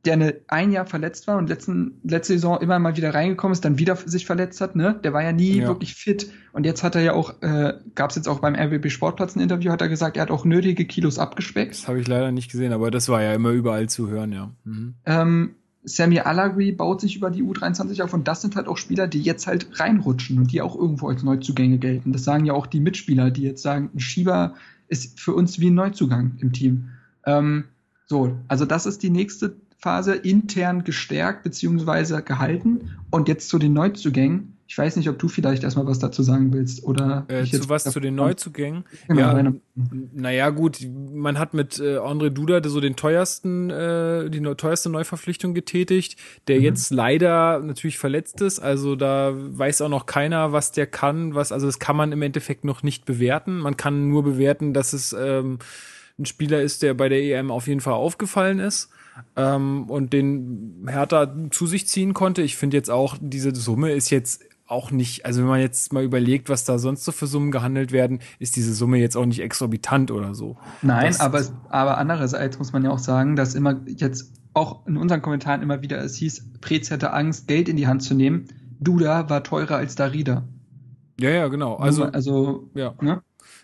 der 0.05 0.15
eine, 0.15 0.41
ein 0.49 0.73
Jahr 0.73 0.87
verletzt 0.87 1.27
war 1.27 1.37
und 1.37 1.49
letzten, 1.49 2.01
letzte 2.05 2.33
Saison 2.33 2.61
immer 2.61 2.79
mal 2.79 2.97
wieder 2.97 3.13
reingekommen 3.13 3.53
ist, 3.53 3.65
dann 3.65 3.79
wieder 3.79 3.97
sich 3.97 4.25
verletzt 4.25 4.61
hat, 4.63 4.75
ne? 4.75 4.99
Der 5.05 5.13
war 5.13 5.23
ja 5.23 5.33
nie 5.33 5.59
ja. 5.59 5.69
wirklich 5.69 5.95
fit. 5.95 6.31
Und 6.53 6.65
jetzt 6.65 6.83
hat 6.83 6.95
er 6.95 7.03
ja 7.03 7.13
auch, 7.13 7.43
äh, 7.43 7.75
gab 7.95 8.11
es 8.11 8.17
jetzt 8.17 8.27
auch 8.27 8.41
beim 8.41 8.55
RWB 8.55 8.89
Sportplatz 8.89 9.37
ein 9.37 9.41
Interview, 9.41 9.71
hat 9.71 9.83
er 9.83 9.89
gesagt, 9.89 10.17
er 10.17 10.23
hat 10.23 10.31
auch 10.31 10.47
nötige 10.47 10.87
Kilos 10.87 11.19
abgespeckt. 11.19 11.73
Das 11.73 11.87
habe 11.87 12.01
ich 12.01 12.09
leider 12.09 12.33
nicht 12.33 12.51
gesehen, 12.51 12.73
aber 12.73 12.91
das 12.91 13.11
war 13.11 13.23
ja 13.23 13.35
immer 13.35 13.51
überall 13.51 13.91
zu 13.91 14.09
hören, 14.09 14.33
ja. 14.33 14.51
Mhm. 14.65 14.95
Ähm, 15.05 15.55
Sammy 15.83 16.21
Alagui 16.21 16.73
baut 16.73 17.01
sich 17.01 17.17
über 17.17 17.31
die 17.31 17.43
U23 17.43 18.03
auf 18.03 18.13
und 18.13 18.29
das 18.29 18.43
sind 18.43 18.57
halt 18.57 18.69
auch 18.69 18.77
Spieler, 18.77 19.09
die 19.09 19.23
jetzt 19.23 19.47
halt 19.47 19.81
reinrutschen 19.81 20.39
und 20.39 20.53
die 20.53 20.61
auch 20.61 20.77
irgendwo 20.77 21.09
als 21.09 21.23
Neuzugänge 21.23 21.79
gelten. 21.79 22.13
Das 22.13 22.25
sagen 22.25 22.45
ja 22.45 22.53
auch 22.53 22.67
die 22.67 22.81
Mitspieler, 22.81 23.31
die 23.31 23.43
jetzt 23.43 23.63
sagen, 23.63 23.91
ein 23.95 24.01
Schieber 24.01 24.55
ist 24.89 25.19
für 25.19 25.35
uns 25.35 25.59
wie 25.59 25.71
ein 25.71 25.75
Neuzugang 25.75 26.33
im 26.41 26.53
Team. 26.53 26.91
Ähm, 27.25 27.65
so, 28.07 28.37
also 28.49 28.67
das 28.67 28.87
ist 28.87 29.03
die 29.03 29.11
nächste 29.11 29.57
Phase 29.79 30.15
intern 30.15 30.85
gestärkt 30.85 31.43
beziehungsweise 31.43 32.23
gehalten. 32.23 32.91
Und 33.11 33.29
jetzt 33.29 33.49
zu 33.49 33.59
den 33.59 33.73
Neuzugängen. 33.73 34.57
Ich 34.71 34.79
weiß 34.79 34.95
nicht, 34.95 35.09
ob 35.09 35.19
du 35.19 35.27
vielleicht 35.27 35.65
erstmal 35.65 35.89
was 35.89 35.99
dazu 35.99 36.23
sagen 36.23 36.53
willst 36.53 36.85
oder 36.85 37.25
äh, 37.27 37.43
zu 37.45 37.69
was 37.69 37.83
zu 37.83 37.99
den 37.99 38.15
Neuzugängen. 38.15 38.85
Genau, 39.09 39.37
ja, 39.37 39.53
naja, 40.13 40.51
gut, 40.51 40.87
man 41.13 41.41
hat 41.41 41.55
mit 41.55 41.81
äh, 41.81 41.97
André 41.97 42.31
Duda 42.31 42.63
so 42.63 42.81
den 42.81 42.95
teuersten, 42.95 43.69
äh, 43.71 44.31
die 44.31 44.41
teuerste 44.55 44.89
Neuverpflichtung 44.89 45.55
getätigt, 45.55 46.17
der 46.47 46.59
mhm. 46.59 46.63
jetzt 46.63 46.93
leider 46.93 47.59
natürlich 47.59 47.99
verletzt 47.99 48.43
ist. 48.43 48.61
Also 48.61 48.95
da 48.95 49.33
weiß 49.35 49.81
auch 49.83 49.89
noch 49.89 50.07
keiner, 50.07 50.53
was 50.53 50.71
der 50.71 50.87
kann, 50.87 51.35
was, 51.35 51.51
also 51.51 51.67
das 51.67 51.81
kann 51.81 51.97
man 51.97 52.13
im 52.13 52.23
Endeffekt 52.23 52.65
noch 52.65 52.85
nicht 52.85 53.07
bewerten. 53.07 53.59
Man 53.59 53.77
kann 53.77 54.07
nur 54.07 54.23
bewerten, 54.23 54.73
dass 54.73 54.93
es 54.93 55.13
ähm, 55.13 55.59
ein 56.17 56.27
Spieler 56.27 56.63
ist, 56.63 56.85
der 56.85 56.95
bei 56.95 57.09
der 57.09 57.21
EM 57.21 57.51
auf 57.51 57.67
jeden 57.67 57.81
Fall 57.81 57.95
aufgefallen 57.95 58.61
ist 58.61 58.89
ähm, 59.37 59.91
und 59.91 60.13
den 60.13 60.87
Hertha 60.89 61.35
zu 61.51 61.67
sich 61.67 61.89
ziehen 61.89 62.15
konnte. 62.15 62.43
Ich 62.43 62.57
finde 62.57 62.77
jetzt 62.77 62.91
auch, 62.91 63.17
diese 63.21 63.53
Summe 63.55 63.91
ist 63.93 64.11
jetzt 64.11 64.45
auch 64.71 64.91
nicht, 64.91 65.27
also 65.27 65.41
wenn 65.41 65.49
man 65.49 65.61
jetzt 65.61 65.93
mal 65.93 66.05
überlegt, 66.05 66.49
was 66.49 66.65
da 66.65 66.79
sonst 66.79 67.05
so 67.05 67.13
für 67.13 67.27
Summen 67.27 67.51
gehandelt 67.51 67.93
werden, 67.93 68.21
ist 68.39 68.57
diese 68.57 68.73
Summe 68.75 68.99
jetzt 68.99 69.17
auch 69.17 69.27
nicht 69.27 69.41
exorbitant 69.41 70.11
oder 70.11 70.35
so. 70.35 70.57
Nein, 70.83 71.09
das, 71.09 71.21
aber, 71.21 71.43
aber 71.69 71.99
andererseits 71.99 72.59
muss 72.59 72.73
man 72.73 72.85
ja 72.85 72.91
auch 72.91 72.99
sagen, 72.99 73.37
dass 73.37 73.55
immer 73.55 73.81
jetzt 73.87 74.33
auch 74.55 74.87
in 74.87 74.97
unseren 74.97 75.23
Kommentaren 75.23 75.63
immer 75.63 75.83
wieder 75.83 75.99
es 76.03 76.17
hieß, 76.17 76.53
Prez 76.61 76.91
hätte 76.91 77.13
Angst, 77.13 77.49
Geld 77.49 77.69
in 77.69 77.77
die 77.77 77.87
Hand 77.87 78.03
zu 78.03 78.15
nehmen. 78.15 78.47
Duda 78.81 79.29
war 79.29 79.43
teurer 79.43 79.77
als 79.77 79.95
Darida. 79.95 80.45
Ja, 81.21 81.31
ja, 81.31 81.49
genau. 81.49 81.77
Also, 81.77 82.05
also 82.05 82.71
ja. 82.75 82.95
Ne? 83.01 83.23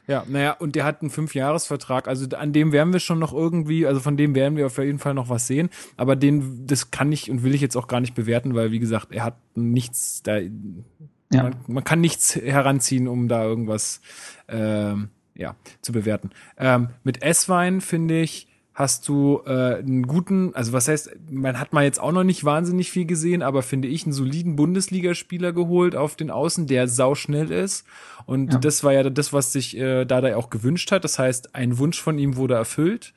Ja, 0.09 0.25
naja, 0.29 0.53
und 0.53 0.77
der 0.77 0.85
hat 0.85 1.03
einen 1.03 1.11
Fünfjahresvertrag. 1.11 2.07
Also 2.07 2.27
an 2.37 2.53
dem 2.53 2.73
werden 2.73 2.93
wir 2.93 3.01
schon 3.01 3.19
noch 3.19 3.33
irgendwie, 3.33 3.87
also 3.87 4.01
von 4.01 4.17
dem 4.17 4.35
werden 4.35 4.57
wir 4.57 4.67
auf 4.67 4.79
jeden 4.79 4.99
Fall 4.99 5.15
noch 5.15 5.29
was 5.29 5.47
sehen. 5.47 5.69
Aber 5.97 6.15
den, 6.15 6.67
das 6.67 6.91
kann 6.91 7.11
ich 7.11 7.31
und 7.31 7.43
will 7.43 7.55
ich 7.55 7.61
jetzt 7.61 7.77
auch 7.77 7.89
gar 7.89 8.01
nicht 8.01 8.15
bewerten, 8.15 8.55
weil 8.55 8.71
wie 8.71 8.79
gesagt, 8.79 9.09
er 9.11 9.25
hat 9.25 9.37
nichts 9.55 10.23
da. 10.23 10.39
Ja. 10.39 11.43
Man, 11.43 11.57
man 11.67 11.85
kann 11.85 12.01
nichts 12.01 12.37
heranziehen, 12.37 13.09
um 13.09 13.27
da 13.27 13.43
irgendwas 13.43 14.01
ähm, 14.49 15.09
ja, 15.35 15.57
zu 15.83 15.93
bewerten. 15.93 16.31
Ähm, 16.57 16.91
mit 17.03 17.23
S-Wein 17.23 17.81
finde 17.81 18.21
ich, 18.21 18.49
hast 18.77 19.09
du 19.09 19.41
äh, 19.47 19.77
einen 19.77 20.07
guten, 20.07 20.55
also 20.55 20.75
was 20.75 20.87
heißt, 20.87 21.11
man 21.31 21.59
hat 21.59 21.73
mal 21.73 21.85
jetzt 21.85 21.99
auch 21.99 22.13
noch 22.13 22.25
nicht 22.25 22.45
wahnsinnig 22.45 22.91
viel 22.91 23.07
gesehen, 23.07 23.43
aber 23.43 23.63
finde 23.63 23.89
ich 23.89 24.05
einen 24.05 24.13
soliden 24.13 24.55
Bundesligaspieler 24.55 25.55
geholt 25.55 25.97
auf 25.97 26.15
den 26.15 26.31
Außen, 26.31 26.67
der 26.67 26.87
sauschnell 26.87 27.51
ist. 27.51 27.87
Und 28.27 28.53
ja. 28.53 28.59
das 28.59 28.85
war 28.85 28.93
ja 28.93 29.09
das, 29.09 29.33
was 29.33 29.51
sich 29.51 29.79
äh, 29.79 30.05
Dada 30.05 30.37
auch 30.37 30.51
gewünscht 30.51 30.93
hat. 30.93 31.05
Das 31.05 31.19
heißt, 31.19 31.55
ein 31.55 31.79
Wunsch 31.79 31.99
von 31.99 32.19
ihm 32.19 32.37
wurde 32.37 32.53
erfüllt. 32.53 33.15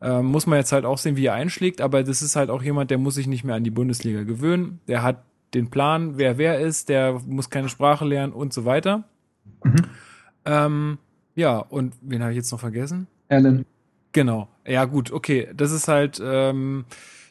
Ähm, 0.00 0.26
muss 0.26 0.46
man 0.46 0.58
jetzt 0.60 0.70
halt 0.70 0.84
auch 0.84 0.96
sehen, 0.96 1.16
wie 1.16 1.26
er 1.26 1.34
einschlägt, 1.34 1.80
aber 1.80 2.04
das 2.04 2.22
ist 2.22 2.36
halt 2.36 2.48
auch 2.48 2.62
jemand, 2.62 2.92
der 2.92 2.98
muss 2.98 3.16
sich 3.16 3.26
nicht 3.26 3.42
mehr 3.42 3.56
an 3.56 3.64
die 3.64 3.70
Bundesliga 3.70 4.22
gewöhnen. 4.22 4.78
Der 4.86 5.02
hat 5.02 5.24
den 5.54 5.70
Plan, 5.70 6.18
wer 6.18 6.38
wer 6.38 6.60
ist, 6.60 6.88
der 6.88 7.20
muss 7.26 7.50
keine 7.50 7.68
Sprache 7.68 8.04
lernen 8.04 8.32
und 8.32 8.52
so 8.52 8.64
weiter. 8.64 9.02
Mhm. 9.64 9.74
Ähm, 10.44 10.98
ja, 11.34 11.58
und 11.58 11.94
wen 12.00 12.22
habe 12.22 12.30
ich 12.30 12.36
jetzt 12.36 12.52
noch 12.52 12.60
vergessen? 12.60 13.08
Alan. 13.28 13.66
Genau. 14.12 14.48
Ja, 14.66 14.84
gut, 14.84 15.12
okay. 15.12 15.48
Das 15.54 15.72
ist 15.72 15.88
halt 15.88 16.20
ähm, 16.24 16.84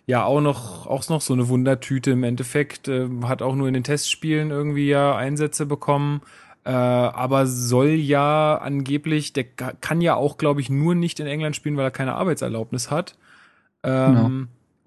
ja 0.06 0.24
auch 0.24 0.42
noch, 0.42 0.88
auch 0.88 1.08
noch 1.10 1.22
so 1.22 1.34
eine 1.34 1.50
Wundertüte 1.50 2.12
im 2.12 2.24
Endeffekt. 2.24 2.88
Äh, 2.88 3.08
hat 3.24 3.42
auch 3.42 3.56
nur 3.56 3.68
in 3.68 3.74
den 3.74 3.84
Testspielen 3.84 4.52
irgendwie 4.52 4.88
ja 4.88 5.16
Einsätze 5.16 5.66
bekommen. 5.66 6.22
Äh, 6.66 6.72
aber 6.72 7.48
soll 7.48 7.90
ja 7.90 8.58
angeblich, 8.58 9.34
der 9.34 9.46
kann 9.46 10.02
ja 10.02 10.16
auch, 10.16 10.38
glaube 10.38 10.62
ich, 10.62 10.70
nur 10.70 10.96
nicht 10.96 11.20
in 11.20 11.28
England 11.28 11.56
spielen, 11.56 11.78
weil 11.78 11.86
er 11.86 11.92
keine 11.92 12.16
Arbeitserlaubnis 12.16 12.92
hat. 12.92 13.18
Ähm, 13.84 14.14
genau. 14.14 14.32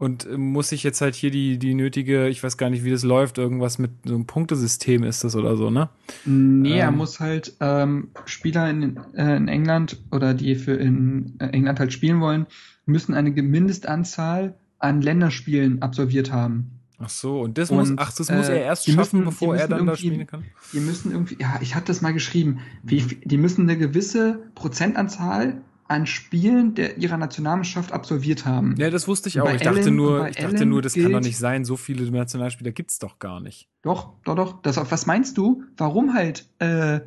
Und 0.03 0.37
muss 0.37 0.71
sich 0.71 0.83
jetzt 0.83 1.01
halt 1.01 1.15
hier 1.15 1.31
die, 1.31 1.61
die 1.61 1.75
nötige, 1.75 2.27
ich 2.27 2.43
weiß 2.43 2.57
gar 2.57 2.71
nicht, 2.71 2.83
wie 2.83 2.91
das 2.91 3.05
läuft, 3.05 3.39
irgendwas 3.39 3.79
mit 3.79 3.93
so 4.05 4.17
einem 4.17 4.27
Punktesystem 4.27 5.05
ist 5.05 5.23
das 5.23 5.37
oder 5.37 5.57
so, 5.57 5.71
ne? 5.71 5.91
Nee, 6.25 6.73
ähm, 6.73 6.77
er 6.77 6.91
muss 6.91 7.21
halt 7.21 7.55
ähm, 7.61 8.09
Spieler 8.25 8.69
in, 8.69 8.99
äh, 9.15 9.37
in 9.37 9.47
England 9.47 10.03
oder 10.11 10.35
die 10.35 10.57
für 10.57 10.73
in 10.73 11.35
äh, 11.39 11.47
England 11.51 11.79
halt 11.79 11.93
spielen 11.93 12.21
wollen, 12.21 12.47
müssen 12.85 13.15
eine 13.15 13.31
Mindestanzahl 13.31 14.57
an 14.81 15.03
Länderspielen 15.03 15.83
absolviert 15.83 16.33
haben. 16.33 16.81
Ach 16.99 17.09
so, 17.09 17.41
und 17.41 17.57
das 17.57 17.71
muss, 17.71 17.93
ach, 17.97 18.13
das 18.13 18.29
muss 18.29 18.49
äh, 18.49 18.57
er 18.57 18.65
erst 18.65 18.87
schaffen, 18.87 19.21
müssen, 19.21 19.25
bevor 19.25 19.55
er 19.55 19.69
dann 19.69 19.87
da 19.87 19.95
spielen 19.95 20.27
kann? 20.27 20.43
Die 20.73 20.81
müssen 20.81 21.13
irgendwie, 21.13 21.37
ja, 21.39 21.61
ich 21.61 21.77
hatte 21.77 21.87
das 21.87 22.03
mal 22.03 22.13
geschrieben, 22.13 22.59
wie, 22.83 23.03
die 23.03 23.37
müssen 23.37 23.71
eine 23.71 23.79
gewisse 23.79 24.41
Prozentanzahl 24.57 25.63
an 25.93 26.07
Spielen 26.07 26.75
der 26.75 26.99
ihrer 26.99 27.17
Nationalmannschaft 27.17 27.93
absolviert 27.93 28.47
haben. 28.47 28.75
Ja, 28.79 28.91
das 28.91 29.07
wusste 29.07 29.29
ich 29.29 29.41
auch. 29.41 29.53
Ich 29.53 29.63
dachte 29.63 29.91
nur, 29.91 30.29
ich 30.29 30.37
dachte 30.37 30.67
nur, 30.67 30.83
das 30.83 30.95
kann 30.95 31.13
doch 31.13 31.21
nicht 31.21 31.39
sein. 31.39 31.65
So 31.65 31.77
viele 31.77 32.11
Nationalspieler 32.11 32.73
gibt's 32.73 32.99
doch 32.99 33.19
gar 33.19 33.41
nicht. 33.41 33.69
Doch, 33.83 34.15
doch, 34.25 34.35
doch. 34.35 34.63
Das, 34.63 34.77
was 34.77 35.07
meinst 35.07 35.39
du? 35.39 35.63
Warum 35.77 36.15
halt 36.15 36.47
äh, 36.59 37.01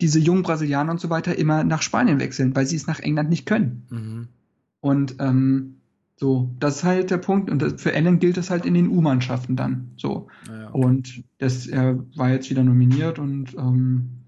diese 0.00 0.18
jungen 0.18 0.42
Brasilianer 0.42 0.92
und 0.92 1.00
so 1.00 1.10
weiter 1.10 1.36
immer 1.38 1.64
nach 1.64 1.82
Spanien 1.82 2.20
wechseln? 2.20 2.56
Weil 2.56 2.66
sie 2.66 2.76
es 2.76 2.86
nach 2.86 3.00
England 3.00 3.28
nicht 3.28 3.46
können. 3.46 3.86
Mhm. 3.90 4.28
Und 4.80 5.16
ähm, 5.20 5.76
so, 6.16 6.54
das 6.58 6.76
ist 6.76 6.84
halt 6.84 7.10
der 7.10 7.18
Punkt. 7.18 7.50
Und 7.50 7.60
das, 7.60 7.82
für 7.82 7.94
Allen 7.94 8.18
gilt 8.18 8.36
es 8.36 8.50
halt 8.50 8.64
in 8.64 8.74
den 8.74 8.88
U-Mannschaften 8.88 9.56
dann. 9.56 9.92
So. 9.96 10.28
Ja, 10.48 10.68
okay. 10.68 10.84
Und 10.84 11.24
das, 11.38 11.66
er 11.66 11.98
war 12.16 12.30
jetzt 12.30 12.48
wieder 12.48 12.64
nominiert 12.64 13.18
und 13.18 13.54
ähm, 13.54 14.21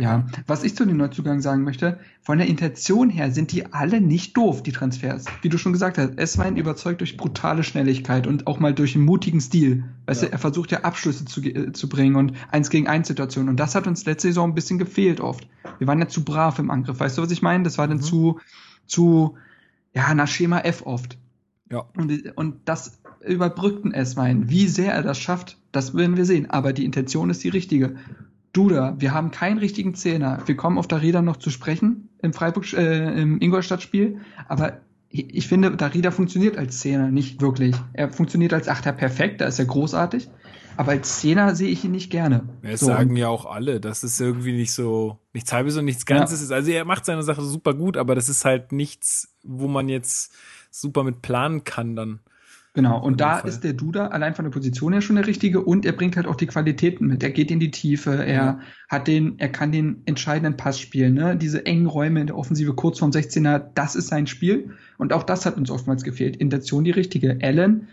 ja, 0.00 0.26
was 0.46 0.64
ich 0.64 0.74
zu 0.74 0.86
den 0.86 0.96
Neuzugängen 0.96 1.42
sagen 1.42 1.62
möchte, 1.62 1.98
von 2.22 2.38
der 2.38 2.46
Intention 2.46 3.10
her 3.10 3.30
sind 3.30 3.52
die 3.52 3.66
alle 3.72 4.00
nicht 4.00 4.34
doof, 4.34 4.62
die 4.62 4.72
Transfers. 4.72 5.26
Wie 5.42 5.50
du 5.50 5.58
schon 5.58 5.74
gesagt 5.74 5.98
hast, 5.98 6.18
Esswein 6.18 6.56
überzeugt 6.56 7.00
durch 7.00 7.18
brutale 7.18 7.62
Schnelligkeit 7.62 8.26
und 8.26 8.46
auch 8.46 8.58
mal 8.60 8.72
durch 8.72 8.96
einen 8.96 9.04
mutigen 9.04 9.42
Stil. 9.42 9.84
Weißt 10.06 10.22
ja. 10.22 10.28
du, 10.28 10.32
er 10.32 10.38
versucht 10.38 10.72
ja 10.72 10.80
Abschlüsse 10.80 11.26
zu, 11.26 11.42
äh, 11.42 11.72
zu 11.72 11.88
bringen 11.88 12.16
und 12.16 12.32
eins 12.50 12.70
gegen 12.70 12.88
eins 12.88 13.08
Situationen. 13.08 13.50
Und 13.50 13.60
das 13.60 13.74
hat 13.74 13.86
uns 13.86 14.06
letzte 14.06 14.28
Saison 14.28 14.50
ein 14.50 14.54
bisschen 14.54 14.78
gefehlt 14.78 15.20
oft. 15.20 15.46
Wir 15.78 15.86
waren 15.86 15.98
ja 15.98 16.08
zu 16.08 16.24
brav 16.24 16.58
im 16.58 16.70
Angriff. 16.70 16.98
Weißt 16.98 17.18
du, 17.18 17.22
was 17.22 17.30
ich 17.30 17.42
meine? 17.42 17.64
Das 17.64 17.76
war 17.76 17.86
dann 17.86 17.98
mhm. 17.98 18.02
zu, 18.02 18.40
zu, 18.86 19.36
ja, 19.94 20.14
nach 20.14 20.28
Schema 20.28 20.60
F 20.60 20.82
oft. 20.86 21.18
Ja. 21.70 21.84
Und, 21.94 22.36
und 22.36 22.56
das 22.64 23.00
überbrückt 23.20 23.84
ein 23.84 23.92
Esswein. 23.92 24.48
Wie 24.48 24.66
sehr 24.66 24.94
er 24.94 25.02
das 25.02 25.18
schafft, 25.18 25.58
das 25.72 25.94
werden 25.94 26.16
wir 26.16 26.24
sehen. 26.24 26.48
Aber 26.48 26.72
die 26.72 26.86
Intention 26.86 27.28
ist 27.28 27.44
die 27.44 27.50
richtige. 27.50 27.96
Duda, 28.52 28.96
wir 28.98 29.14
haben 29.14 29.30
keinen 29.30 29.58
richtigen 29.58 29.94
Zehner. 29.94 30.42
Wir 30.46 30.56
kommen 30.56 30.78
auf 30.78 30.88
Darida 30.88 31.22
noch 31.22 31.36
zu 31.36 31.50
sprechen 31.50 32.08
im 32.22 32.32
Freiburg, 32.32 32.72
äh, 32.72 33.20
im 33.20 33.40
Ingolstadt-Spiel, 33.40 34.20
aber 34.48 34.80
ich 35.12 35.48
finde, 35.48 35.72
Darida 35.72 36.12
funktioniert 36.12 36.56
als 36.56 36.78
Zehner 36.78 37.10
nicht 37.10 37.40
wirklich. 37.40 37.74
Er 37.92 38.12
funktioniert 38.12 38.52
als 38.52 38.68
Achter 38.68 38.92
perfekt, 38.92 39.40
da 39.40 39.46
ist 39.46 39.58
er 39.58 39.64
großartig, 39.64 40.28
aber 40.76 40.92
als 40.92 41.18
Zehner 41.18 41.56
sehe 41.56 41.68
ich 41.68 41.84
ihn 41.84 41.90
nicht 41.90 42.10
gerne. 42.10 42.48
Ja, 42.62 42.76
so. 42.76 42.86
sagen 42.86 43.16
ja 43.16 43.28
auch 43.28 43.44
alle, 43.44 43.80
dass 43.80 44.04
es 44.04 44.20
irgendwie 44.20 44.52
nicht 44.52 44.72
so, 44.72 45.18
nichts 45.32 45.52
halbes 45.52 45.76
und 45.76 45.84
nichts 45.84 46.06
Ganzes 46.06 46.40
ja. 46.40 46.44
ist. 46.44 46.52
Also 46.52 46.70
er 46.70 46.84
macht 46.84 47.04
seine 47.04 47.24
Sache 47.24 47.42
super 47.42 47.74
gut, 47.74 47.96
aber 47.96 48.14
das 48.14 48.28
ist 48.28 48.44
halt 48.44 48.70
nichts, 48.70 49.34
wo 49.42 49.66
man 49.66 49.88
jetzt 49.88 50.32
super 50.70 51.02
mit 51.02 51.22
planen 51.22 51.64
kann 51.64 51.96
dann. 51.96 52.20
Genau, 52.72 53.02
und 53.02 53.20
da 53.20 53.40
ist 53.40 53.64
der 53.64 53.72
Duda 53.72 54.08
allein 54.08 54.36
von 54.36 54.44
der 54.44 54.52
Position 54.52 54.92
her 54.92 55.02
schon 55.02 55.16
der 55.16 55.26
richtige 55.26 55.60
und 55.60 55.84
er 55.84 55.90
bringt 55.90 56.16
halt 56.16 56.28
auch 56.28 56.36
die 56.36 56.46
Qualitäten 56.46 57.08
mit. 57.08 57.20
Er 57.20 57.30
geht 57.30 57.50
in 57.50 57.58
die 57.58 57.72
Tiefe, 57.72 58.24
er 58.24 58.34
ja. 58.34 58.60
hat 58.88 59.08
den, 59.08 59.40
er 59.40 59.48
kann 59.48 59.72
den 59.72 60.02
entscheidenden 60.04 60.56
Pass 60.56 60.78
spielen, 60.78 61.14
ne? 61.14 61.36
Diese 61.36 61.66
engen 61.66 61.86
Räume 61.86 62.20
in 62.20 62.28
der 62.28 62.36
Offensive 62.36 62.74
kurz 62.74 63.00
vorm 63.00 63.10
16er, 63.10 63.58
das 63.74 63.96
ist 63.96 64.06
sein 64.06 64.28
Spiel 64.28 64.70
und 64.98 65.12
auch 65.12 65.24
das 65.24 65.46
hat 65.46 65.56
uns 65.56 65.68
oftmals 65.68 66.04
gefehlt. 66.04 66.36
Intention 66.36 66.84
die 66.84 66.92
richtige. 66.92 67.38
Allen 67.42 67.88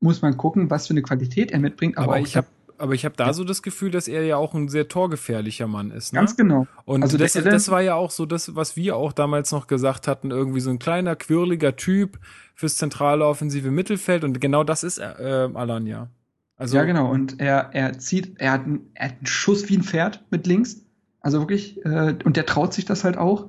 muss 0.00 0.20
man 0.20 0.36
gucken, 0.36 0.68
was 0.68 0.86
für 0.86 0.92
eine 0.92 1.02
Qualität 1.02 1.50
er 1.50 1.58
mitbringt, 1.58 1.96
aber, 1.96 2.16
aber 2.16 2.20
ich 2.20 2.36
habe 2.36 2.46
aber 2.78 2.94
ich 2.94 3.04
habe 3.04 3.14
da 3.16 3.26
ja. 3.26 3.32
so 3.32 3.44
das 3.44 3.62
Gefühl, 3.62 3.90
dass 3.90 4.08
er 4.08 4.24
ja 4.24 4.36
auch 4.36 4.54
ein 4.54 4.68
sehr 4.68 4.88
torgefährlicher 4.88 5.66
Mann 5.66 5.90
ist. 5.90 6.12
Ne? 6.12 6.18
Ganz 6.18 6.36
genau. 6.36 6.66
Und 6.84 7.02
also 7.02 7.18
das, 7.18 7.32
das 7.32 7.70
war 7.70 7.82
ja 7.82 7.94
auch 7.94 8.10
so 8.10 8.26
das, 8.26 8.54
was 8.54 8.76
wir 8.76 8.96
auch 8.96 9.12
damals 9.12 9.52
noch 9.52 9.66
gesagt 9.66 10.08
hatten, 10.08 10.30
irgendwie 10.30 10.60
so 10.60 10.70
ein 10.70 10.78
kleiner, 10.78 11.16
quirliger 11.16 11.76
Typ 11.76 12.18
fürs 12.54 12.76
zentrale 12.76 13.26
offensive 13.26 13.70
Mittelfeld. 13.70 14.24
Und 14.24 14.40
genau 14.40 14.64
das 14.64 14.84
ist 14.84 14.98
äh, 14.98 15.48
Alanya. 15.54 16.08
Also, 16.56 16.76
ja, 16.76 16.84
genau. 16.84 17.10
Und 17.10 17.40
er, 17.40 17.70
er 17.72 17.98
zieht, 17.98 18.38
er 18.38 18.52
hat, 18.52 18.64
einen, 18.64 18.90
er 18.94 19.08
hat 19.08 19.16
einen 19.18 19.26
Schuss 19.26 19.68
wie 19.68 19.76
ein 19.76 19.82
Pferd 19.82 20.24
mit 20.30 20.46
links. 20.46 20.82
Also 21.20 21.40
wirklich, 21.40 21.84
äh, 21.84 22.16
und 22.24 22.36
der 22.36 22.46
traut 22.46 22.74
sich 22.74 22.84
das 22.84 23.04
halt 23.04 23.16
auch. 23.16 23.48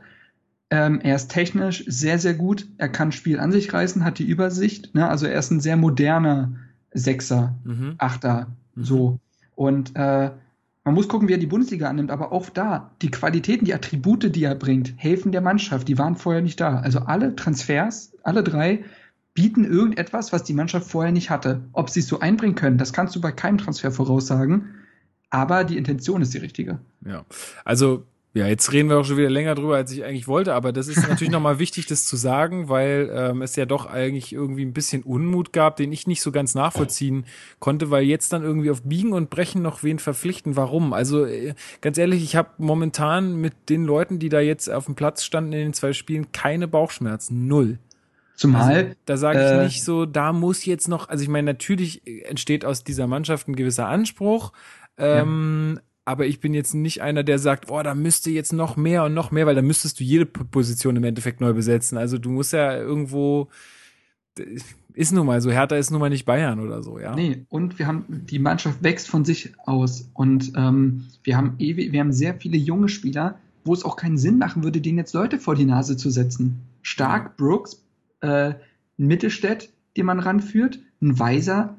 Ähm, 0.72 1.00
er 1.02 1.16
ist 1.16 1.30
technisch 1.30 1.84
sehr, 1.88 2.18
sehr 2.18 2.34
gut. 2.34 2.68
Er 2.78 2.90
kann 2.90 3.12
Spiel 3.12 3.40
an 3.40 3.52
sich 3.52 3.72
reißen, 3.72 4.04
hat 4.04 4.18
die 4.18 4.28
Übersicht. 4.28 4.96
Ne? 4.96 5.08
Also 5.08 5.28
er 5.28 5.38
ist 5.38 5.52
ein 5.52 5.60
sehr 5.60 5.78
moderner 5.78 6.56
Sechser, 6.92 7.56
mhm. 7.64 7.96
Achter, 7.98 8.48
mhm. 8.76 8.84
so. 8.84 9.20
Und 9.56 9.96
äh, 9.96 10.32
man 10.84 10.94
muss 10.94 11.08
gucken, 11.08 11.28
wie 11.28 11.34
er 11.34 11.40
die 11.40 11.48
Bundesliga 11.48 11.90
annimmt, 11.90 12.12
aber 12.12 12.32
auch 12.32 12.50
da, 12.50 12.92
die 13.02 13.10
Qualitäten, 13.10 13.66
die 13.66 13.74
Attribute, 13.74 14.36
die 14.36 14.44
er 14.44 14.54
bringt, 14.54 14.94
helfen 14.98 15.32
der 15.32 15.42
Mannschaft, 15.42 15.88
die 15.88 15.98
waren 15.98 16.16
vorher 16.16 16.44
nicht 16.44 16.62
da. 16.62 16.78
Also 16.78 17.00
alle 17.00 17.36
Transfers, 17.36 18.14
alle 18.22 18.44
drei, 18.44 18.86
bieten 19.34 19.66
irgendetwas, 19.66 20.32
was 20.32 20.44
die 20.44 20.54
Mannschaft 20.54 20.90
vorher 20.90 21.12
nicht 21.12 21.32
hatte. 21.32 21.64
Ob 21.74 21.90
sie 21.90 22.02
es 22.02 22.08
so 22.08 22.20
einbringen 22.20 22.56
können, 22.56 22.78
das 22.78 22.94
kannst 22.94 23.16
du 23.16 23.22
bei 23.22 23.32
keinem 23.32 23.58
Transfer 23.58 23.92
voraussagen. 23.92 24.76
Aber 25.32 25.64
die 25.64 25.78
Intention 25.78 26.22
ist 26.22 26.34
die 26.34 26.38
richtige. 26.38 26.80
Ja, 27.04 27.26
also 27.66 28.06
ja, 28.36 28.48
jetzt 28.48 28.74
reden 28.74 28.90
wir 28.90 28.98
auch 28.98 29.06
schon 29.06 29.16
wieder 29.16 29.30
länger 29.30 29.56
drüber, 29.56 29.78
als 29.78 29.94
ich 29.94 30.04
eigentlich 30.04 30.28
wollte, 30.28 30.54
aber 30.54 30.74
das 30.74 30.90
ist 30.90 31.08
natürlich 31.08 31.32
nochmal 31.32 31.58
wichtig, 31.58 31.86
das 31.86 32.06
zu 32.06 32.18
sagen, 32.18 32.68
weil 32.68 33.10
ähm, 33.14 33.42
es 33.42 33.56
ja 33.56 33.66
doch 33.66 33.86
eigentlich 33.86 34.34
irgendwie 34.34 34.66
ein 34.66 34.74
bisschen 34.74 35.04
Unmut 35.04 35.54
gab, 35.54 35.78
den 35.78 35.94
ich 35.94 36.06
nicht 36.06 36.22
so 36.22 36.34
ganz 36.34 36.54
nachvollziehen 36.54 37.26
konnte, 37.60 37.92
weil 37.92 38.04
jetzt 38.04 38.34
dann 38.34 38.44
irgendwie 38.44 38.72
auf 38.72 38.82
Biegen 38.84 39.14
und 39.14 39.30
Brechen 39.30 39.62
noch 39.62 39.84
wen 39.84 40.00
verpflichten. 40.00 40.58
Warum? 40.58 40.92
Also 40.92 41.26
äh, 41.26 41.54
ganz 41.80 41.98
ehrlich, 41.98 42.24
ich 42.24 42.36
habe 42.36 42.50
momentan 42.58 43.36
mit 43.36 43.54
den 43.70 43.86
Leuten, 43.86 44.20
die 44.20 44.28
da 44.28 44.42
jetzt 44.42 44.70
auf 44.70 44.84
dem 44.84 44.96
Platz 44.96 45.24
standen 45.24 45.54
in 45.54 45.60
den 45.60 45.74
zwei 45.74 45.94
Spielen, 45.94 46.34
keine 46.34 46.68
Bauchschmerzen. 46.68 47.48
Null. 47.48 47.80
Zumal. 48.36 48.74
Also, 48.74 48.92
da 49.06 49.16
sage 49.16 49.40
ich 49.40 49.52
äh, 49.52 49.64
nicht 49.64 49.82
so, 49.86 50.06
da 50.06 50.34
muss 50.34 50.66
jetzt 50.66 50.90
noch, 50.90 51.08
also 51.08 51.24
ich 51.24 51.30
meine, 51.30 51.46
natürlich 51.46 52.02
entsteht 52.26 52.66
aus 52.66 52.84
dieser 52.84 53.08
Mannschaft 53.08 53.48
ein 53.48 53.56
gewisser 53.56 53.88
Anspruch. 53.88 54.52
Ähm, 54.98 55.76
ja 55.78 55.82
aber 56.06 56.28
ich 56.28 56.40
bin 56.40 56.54
jetzt 56.54 56.76
nicht 56.76 57.02
einer, 57.02 57.24
der 57.24 57.40
sagt, 57.40 57.70
oh, 57.70 57.82
da 57.82 57.96
müsste 57.96 58.30
jetzt 58.30 58.54
noch 58.54 58.78
mehr 58.78 59.04
und 59.04 59.16
noch 59.16 59.32
mehr, 59.32 59.48
weil 59.48 59.56
da 59.56 59.64
müsstest 59.64 60.00
du 60.00 60.04
jede 60.04 60.28
Position 60.28 60.96
im 60.96 61.04
Endeffekt 61.04 61.42
neu 61.42 61.54
besetzen. 61.54 61.98
Also 61.98 62.20
du 62.20 62.30
musst 62.30 62.54
ja 62.54 62.78
irgendwo, 62.78 63.50
ist 64.94 65.12
nun 65.12 65.26
mal 65.26 65.42
so, 65.42 65.52
Hertha 65.52 65.76
ist 65.76 65.90
nun 65.90 66.00
mal 66.00 66.10
nicht 66.10 66.26
Bayern 66.26 66.60
oder 66.60 66.84
so, 66.84 67.00
ja. 67.00 67.16
Nee, 67.16 67.46
und 67.50 67.80
wir 67.80 67.88
haben, 67.88 68.06
die 68.08 68.38
Mannschaft 68.38 68.84
wächst 68.84 69.10
von 69.10 69.26
sich 69.26 69.54
aus 69.66 70.10
und 70.14 70.54
ähm, 70.56 71.06
wir 71.24 71.38
haben 71.38 71.56
ewig, 71.58 71.92
wir 71.92 72.00
haben 72.00 72.14
sehr 72.14 72.36
viele 72.36 72.58
junge 72.58 72.88
Spieler, 72.88 73.40
wo 73.64 73.74
es 73.74 73.84
auch 73.84 73.96
keinen 73.96 74.20
Sinn 74.20 74.38
machen 74.38 74.64
würde, 74.64 74.82
denen 74.82 75.00
jetzt 75.00 75.14
Leute 75.14 75.40
vor 75.40 75.56
die 75.56 75.66
Nase 75.66 75.98
zu 75.98 76.12
setzen. 76.12 76.62
Stark, 76.84 77.36
Brooks, 77.36 77.84
äh, 78.22 78.54
Mittelstädt, 78.98 79.70
den 79.98 80.06
man 80.06 80.20
ranführt, 80.20 80.80
ein 81.02 81.18
Weiser, 81.18 81.76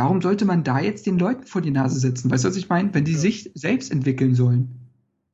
Warum 0.00 0.22
sollte 0.22 0.46
man 0.46 0.64
da 0.64 0.80
jetzt 0.80 1.06
den 1.06 1.18
Leuten 1.18 1.44
vor 1.44 1.60
die 1.60 1.70
Nase 1.70 2.00
setzen? 2.00 2.30
Weißt 2.30 2.44
du, 2.44 2.48
was 2.48 2.56
ich 2.56 2.70
meine? 2.70 2.94
Wenn 2.94 3.04
die 3.04 3.12
ja. 3.12 3.18
sich 3.18 3.50
selbst 3.54 3.92
entwickeln 3.92 4.34
sollen. 4.34 4.80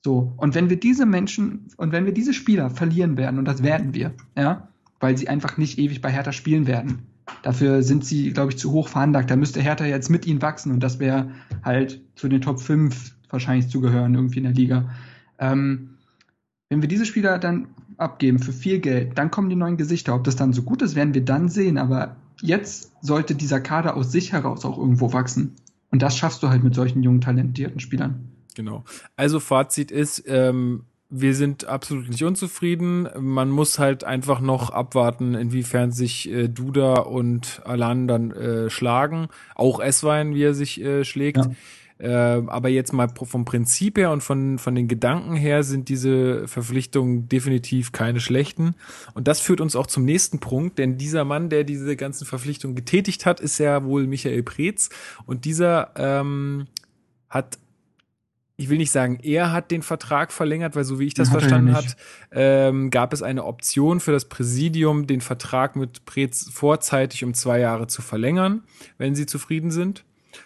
So. 0.04 0.32
Und 0.36 0.56
wenn 0.56 0.70
wir 0.70 0.80
diese 0.80 1.06
Menschen 1.06 1.68
und 1.76 1.92
wenn 1.92 2.04
wir 2.04 2.12
diese 2.12 2.34
Spieler 2.34 2.70
verlieren 2.70 3.16
werden, 3.16 3.38
und 3.38 3.44
das 3.44 3.62
werden 3.62 3.94
wir, 3.94 4.12
ja, 4.36 4.68
weil 4.98 5.16
sie 5.16 5.28
einfach 5.28 5.56
nicht 5.56 5.78
ewig 5.78 6.00
bei 6.00 6.10
Hertha 6.10 6.32
spielen 6.32 6.66
werden. 6.66 7.02
Dafür 7.42 7.84
sind 7.84 8.04
sie, 8.04 8.32
glaube 8.32 8.50
ich, 8.52 8.58
zu 8.58 8.72
hoch 8.72 8.88
veranlagt. 8.88 9.30
Da 9.30 9.36
müsste 9.36 9.60
Hertha 9.60 9.84
jetzt 9.84 10.10
mit 10.10 10.26
ihnen 10.26 10.42
wachsen 10.42 10.72
und 10.72 10.80
das 10.80 10.98
wäre 10.98 11.30
halt 11.62 12.00
zu 12.16 12.28
den 12.28 12.40
Top 12.40 12.60
5 12.60 13.14
wahrscheinlich 13.30 13.68
zu 13.68 13.80
gehören, 13.80 14.14
irgendwie 14.14 14.38
in 14.38 14.44
der 14.44 14.52
Liga. 14.52 14.90
Ähm, 15.38 15.90
wenn 16.68 16.82
wir 16.82 16.88
diese 16.88 17.06
Spieler 17.06 17.38
dann 17.38 17.68
abgeben 17.98 18.40
für 18.40 18.52
viel 18.52 18.80
Geld, 18.80 19.16
dann 19.16 19.30
kommen 19.30 19.48
die 19.48 19.56
neuen 19.56 19.76
Gesichter. 19.76 20.14
Ob 20.14 20.24
das 20.24 20.34
dann 20.34 20.52
so 20.52 20.62
gut 20.62 20.82
ist, 20.82 20.96
werden 20.96 21.14
wir 21.14 21.24
dann 21.24 21.48
sehen. 21.48 21.78
Aber 21.78 22.16
jetzt 22.40 22.92
sollte 23.00 23.34
dieser 23.34 23.60
Kader 23.60 23.96
aus 23.96 24.12
sich 24.12 24.32
heraus 24.32 24.64
auch 24.64 24.78
irgendwo 24.78 25.12
wachsen. 25.12 25.56
Und 25.90 26.02
das 26.02 26.16
schaffst 26.16 26.42
du 26.42 26.48
halt 26.48 26.62
mit 26.62 26.74
solchen 26.74 27.02
jungen, 27.02 27.20
talentierten 27.20 27.80
Spielern. 27.80 28.32
Genau. 28.54 28.84
Also 29.16 29.40
Fazit 29.40 29.90
ist, 29.90 30.24
ähm, 30.26 30.84
wir 31.08 31.34
sind 31.34 31.66
absolut 31.66 32.08
nicht 32.08 32.24
unzufrieden. 32.24 33.08
Man 33.18 33.50
muss 33.50 33.78
halt 33.78 34.02
einfach 34.02 34.40
noch 34.40 34.70
abwarten, 34.70 35.34
inwiefern 35.34 35.92
sich 35.92 36.28
äh, 36.30 36.48
Duda 36.48 36.94
und 36.94 37.62
Alan 37.64 38.08
dann 38.08 38.32
äh, 38.32 38.70
schlagen. 38.70 39.28
Auch 39.54 39.78
Esswein, 39.78 40.34
wie 40.34 40.42
er 40.42 40.54
sich 40.54 40.80
äh, 40.80 41.04
schlägt. 41.04 41.38
Ja. 41.38 41.50
Äh, 41.98 42.08
aber 42.10 42.68
jetzt 42.68 42.92
mal 42.92 43.08
vom 43.08 43.44
Prinzip 43.44 43.96
her 43.96 44.10
und 44.10 44.22
von, 44.22 44.58
von 44.58 44.74
den 44.74 44.86
Gedanken 44.86 45.34
her 45.34 45.62
sind 45.62 45.88
diese 45.88 46.46
Verpflichtungen 46.46 47.28
definitiv 47.28 47.92
keine 47.92 48.20
schlechten. 48.20 48.74
Und 49.14 49.28
das 49.28 49.40
führt 49.40 49.60
uns 49.60 49.76
auch 49.76 49.86
zum 49.86 50.04
nächsten 50.04 50.38
Punkt, 50.38 50.78
denn 50.78 50.98
dieser 50.98 51.24
Mann, 51.24 51.48
der 51.48 51.64
diese 51.64 51.96
ganzen 51.96 52.26
Verpflichtungen 52.26 52.76
getätigt 52.76 53.24
hat, 53.24 53.40
ist 53.40 53.58
ja 53.58 53.84
wohl 53.84 54.06
Michael 54.06 54.42
Preetz. 54.42 54.90
Und 55.24 55.44
dieser 55.44 55.92
ähm, 55.96 56.66
hat 57.30 57.58
ich 58.58 58.70
will 58.70 58.78
nicht 58.78 58.90
sagen, 58.90 59.18
er 59.22 59.52
hat 59.52 59.70
den 59.70 59.82
Vertrag 59.82 60.32
verlängert, 60.32 60.76
weil 60.76 60.84
so 60.84 60.98
wie 60.98 61.06
ich 61.06 61.14
das 61.14 61.30
hat 61.30 61.40
verstanden 61.40 61.74
habe, 61.74 61.88
ähm, 62.32 62.90
gab 62.90 63.12
es 63.12 63.22
eine 63.22 63.44
Option 63.44 64.00
für 64.00 64.12
das 64.12 64.26
Präsidium, 64.26 65.06
den 65.06 65.20
Vertrag 65.20 65.76
mit 65.76 66.06
Preetz 66.06 66.48
vorzeitig 66.50 67.22
um 67.22 67.34
zwei 67.34 67.60
Jahre 67.60 67.86
zu 67.86 68.00
verlängern, 68.00 68.62
wenn 68.96 69.14
sie 69.14 69.26
zufrieden 69.26 69.70
sind. 69.70 70.04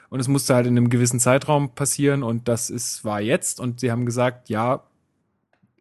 Und 0.09 0.21
es 0.21 0.29
musste 0.29 0.55
halt 0.55 0.67
in 0.67 0.77
einem 0.77 0.91
gewissen 0.91 1.21
Zeitraum 1.21 1.75
passieren 1.75 2.23
und 2.23 2.49
das 2.49 2.71
ist, 2.71 3.05
war 3.05 3.21
jetzt. 3.21 3.61
Und 3.61 3.81
sie 3.81 3.91
haben 3.91 4.07
gesagt, 4.07 4.49
ja, 4.49 4.85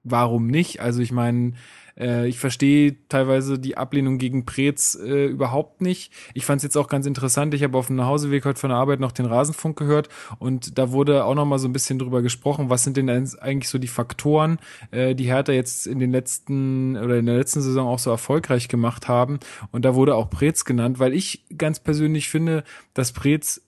warum 0.04 0.48
nicht? 0.48 0.82
Also 0.82 1.02
ich 1.02 1.12
meine, 1.12 1.54
äh, 2.00 2.28
ich 2.28 2.40
verstehe 2.40 2.96
teilweise 3.10 3.60
die 3.60 3.78
Ablehnung 3.78 4.18
gegen 4.18 4.46
Preetz 4.46 4.96
äh, 4.96 5.26
überhaupt 5.26 5.82
nicht. 5.82 6.12
Ich 6.34 6.46
fand 6.46 6.60
es 6.60 6.64
jetzt 6.64 6.78
auch 6.78 6.88
ganz 6.88 7.06
interessant. 7.06 7.54
Ich 7.54 7.64
habe 7.64 7.78
auf 7.78 7.88
dem 7.88 7.98
Nachhauseweg 7.98 8.46
heute 8.46 8.60
von 8.60 8.70
der 8.70 8.80
Arbeit 8.80 9.00
noch 9.00 9.12
den 9.12 9.26
Rasenfunk 9.26 9.78
gehört 9.78 10.10
und 10.40 10.78
da 10.78 10.92
wurde 10.92 11.26
auch 11.26 11.36
noch 11.36 11.46
mal 11.46 11.60
so 11.60 11.68
ein 11.68 11.74
bisschen 11.74 12.00
drüber 12.00 12.22
gesprochen, 12.22 12.70
was 12.70 12.84
sind 12.84 12.98
denn 12.98 13.10
eigentlich 13.10 13.70
so 13.70 13.78
die 13.78 13.88
Faktoren, 13.88 14.60
äh, 14.92 15.14
die 15.14 15.26
Hertha 15.26 15.52
jetzt 15.52 15.86
in 15.88 16.00
den 16.00 16.12
letzten 16.12 16.98
oder 16.98 17.18
in 17.18 17.26
der 17.26 17.36
letzten 17.38 17.62
Saison 17.62 17.88
auch 17.88 18.00
so 18.00 18.10
erfolgreich 18.10 18.68
gemacht 18.68 19.08
haben. 19.08 19.40
Und 19.72 19.86
da 19.86 19.96
wurde 19.96 20.16
auch 20.16 20.30
Preetz 20.30 20.66
genannt, 20.66 21.00
weil 21.00 21.14
ich 21.14 21.46
ganz 21.58 21.80
persönlich 21.80 22.30
finde, 22.30 22.64
dass 22.94 23.12
Preetz 23.12 23.62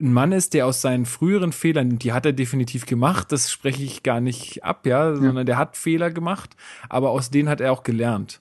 ein 0.00 0.12
Mann 0.12 0.32
ist, 0.32 0.52
der 0.54 0.66
aus 0.66 0.82
seinen 0.82 1.06
früheren 1.06 1.52
Fehlern, 1.52 1.98
die 1.98 2.12
hat 2.12 2.26
er 2.26 2.32
definitiv 2.32 2.86
gemacht, 2.86 3.32
das 3.32 3.50
spreche 3.50 3.82
ich 3.82 4.02
gar 4.02 4.20
nicht 4.20 4.62
ab, 4.62 4.86
ja, 4.86 5.10
ja. 5.10 5.16
sondern 5.16 5.46
der 5.46 5.56
hat 5.56 5.76
Fehler 5.76 6.10
gemacht, 6.10 6.56
aber 6.88 7.10
aus 7.10 7.30
denen 7.30 7.48
hat 7.48 7.60
er 7.60 7.72
auch 7.72 7.82
gelernt. 7.82 8.40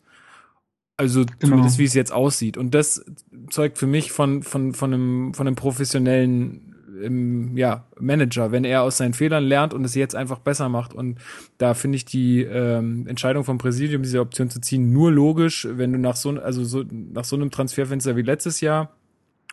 Also 0.97 1.25
genau. 1.25 1.37
zumindest 1.39 1.77
wie 1.77 1.85
es 1.85 1.93
jetzt 1.93 2.11
aussieht. 2.11 2.57
Und 2.57 2.73
das 2.73 3.05
zeugt 3.49 3.77
für 3.77 3.87
mich 3.87 4.11
von, 4.11 4.43
von, 4.43 4.73
von, 4.73 4.93
einem, 4.93 5.33
von 5.33 5.47
einem 5.47 5.55
professionellen 5.55 6.75
ähm, 7.01 7.57
ja, 7.57 7.85
Manager, 7.99 8.51
wenn 8.51 8.63
er 8.63 8.81
aus 8.83 8.97
seinen 8.97 9.13
Fehlern 9.13 9.43
lernt 9.43 9.73
und 9.73 9.83
es 9.83 9.95
jetzt 9.95 10.15
einfach 10.15 10.39
besser 10.39 10.69
macht. 10.69 10.93
Und 10.93 11.19
da 11.57 11.73
finde 11.73 11.97
ich 11.97 12.05
die 12.05 12.43
ähm, 12.43 13.07
Entscheidung 13.07 13.43
vom 13.43 13.57
Präsidium, 13.57 14.03
diese 14.03 14.21
Option 14.21 14.49
zu 14.49 14.61
ziehen, 14.61 14.93
nur 14.93 15.11
logisch, 15.11 15.67
wenn 15.69 15.91
du 15.91 15.99
nach 15.99 16.15
so, 16.15 16.31
also 16.31 16.63
so, 16.63 16.83
nach 16.89 17.25
so 17.25 17.35
einem 17.35 17.51
Transferfenster 17.51 18.15
wie 18.15 18.21
letztes 18.21 18.61
Jahr 18.61 18.94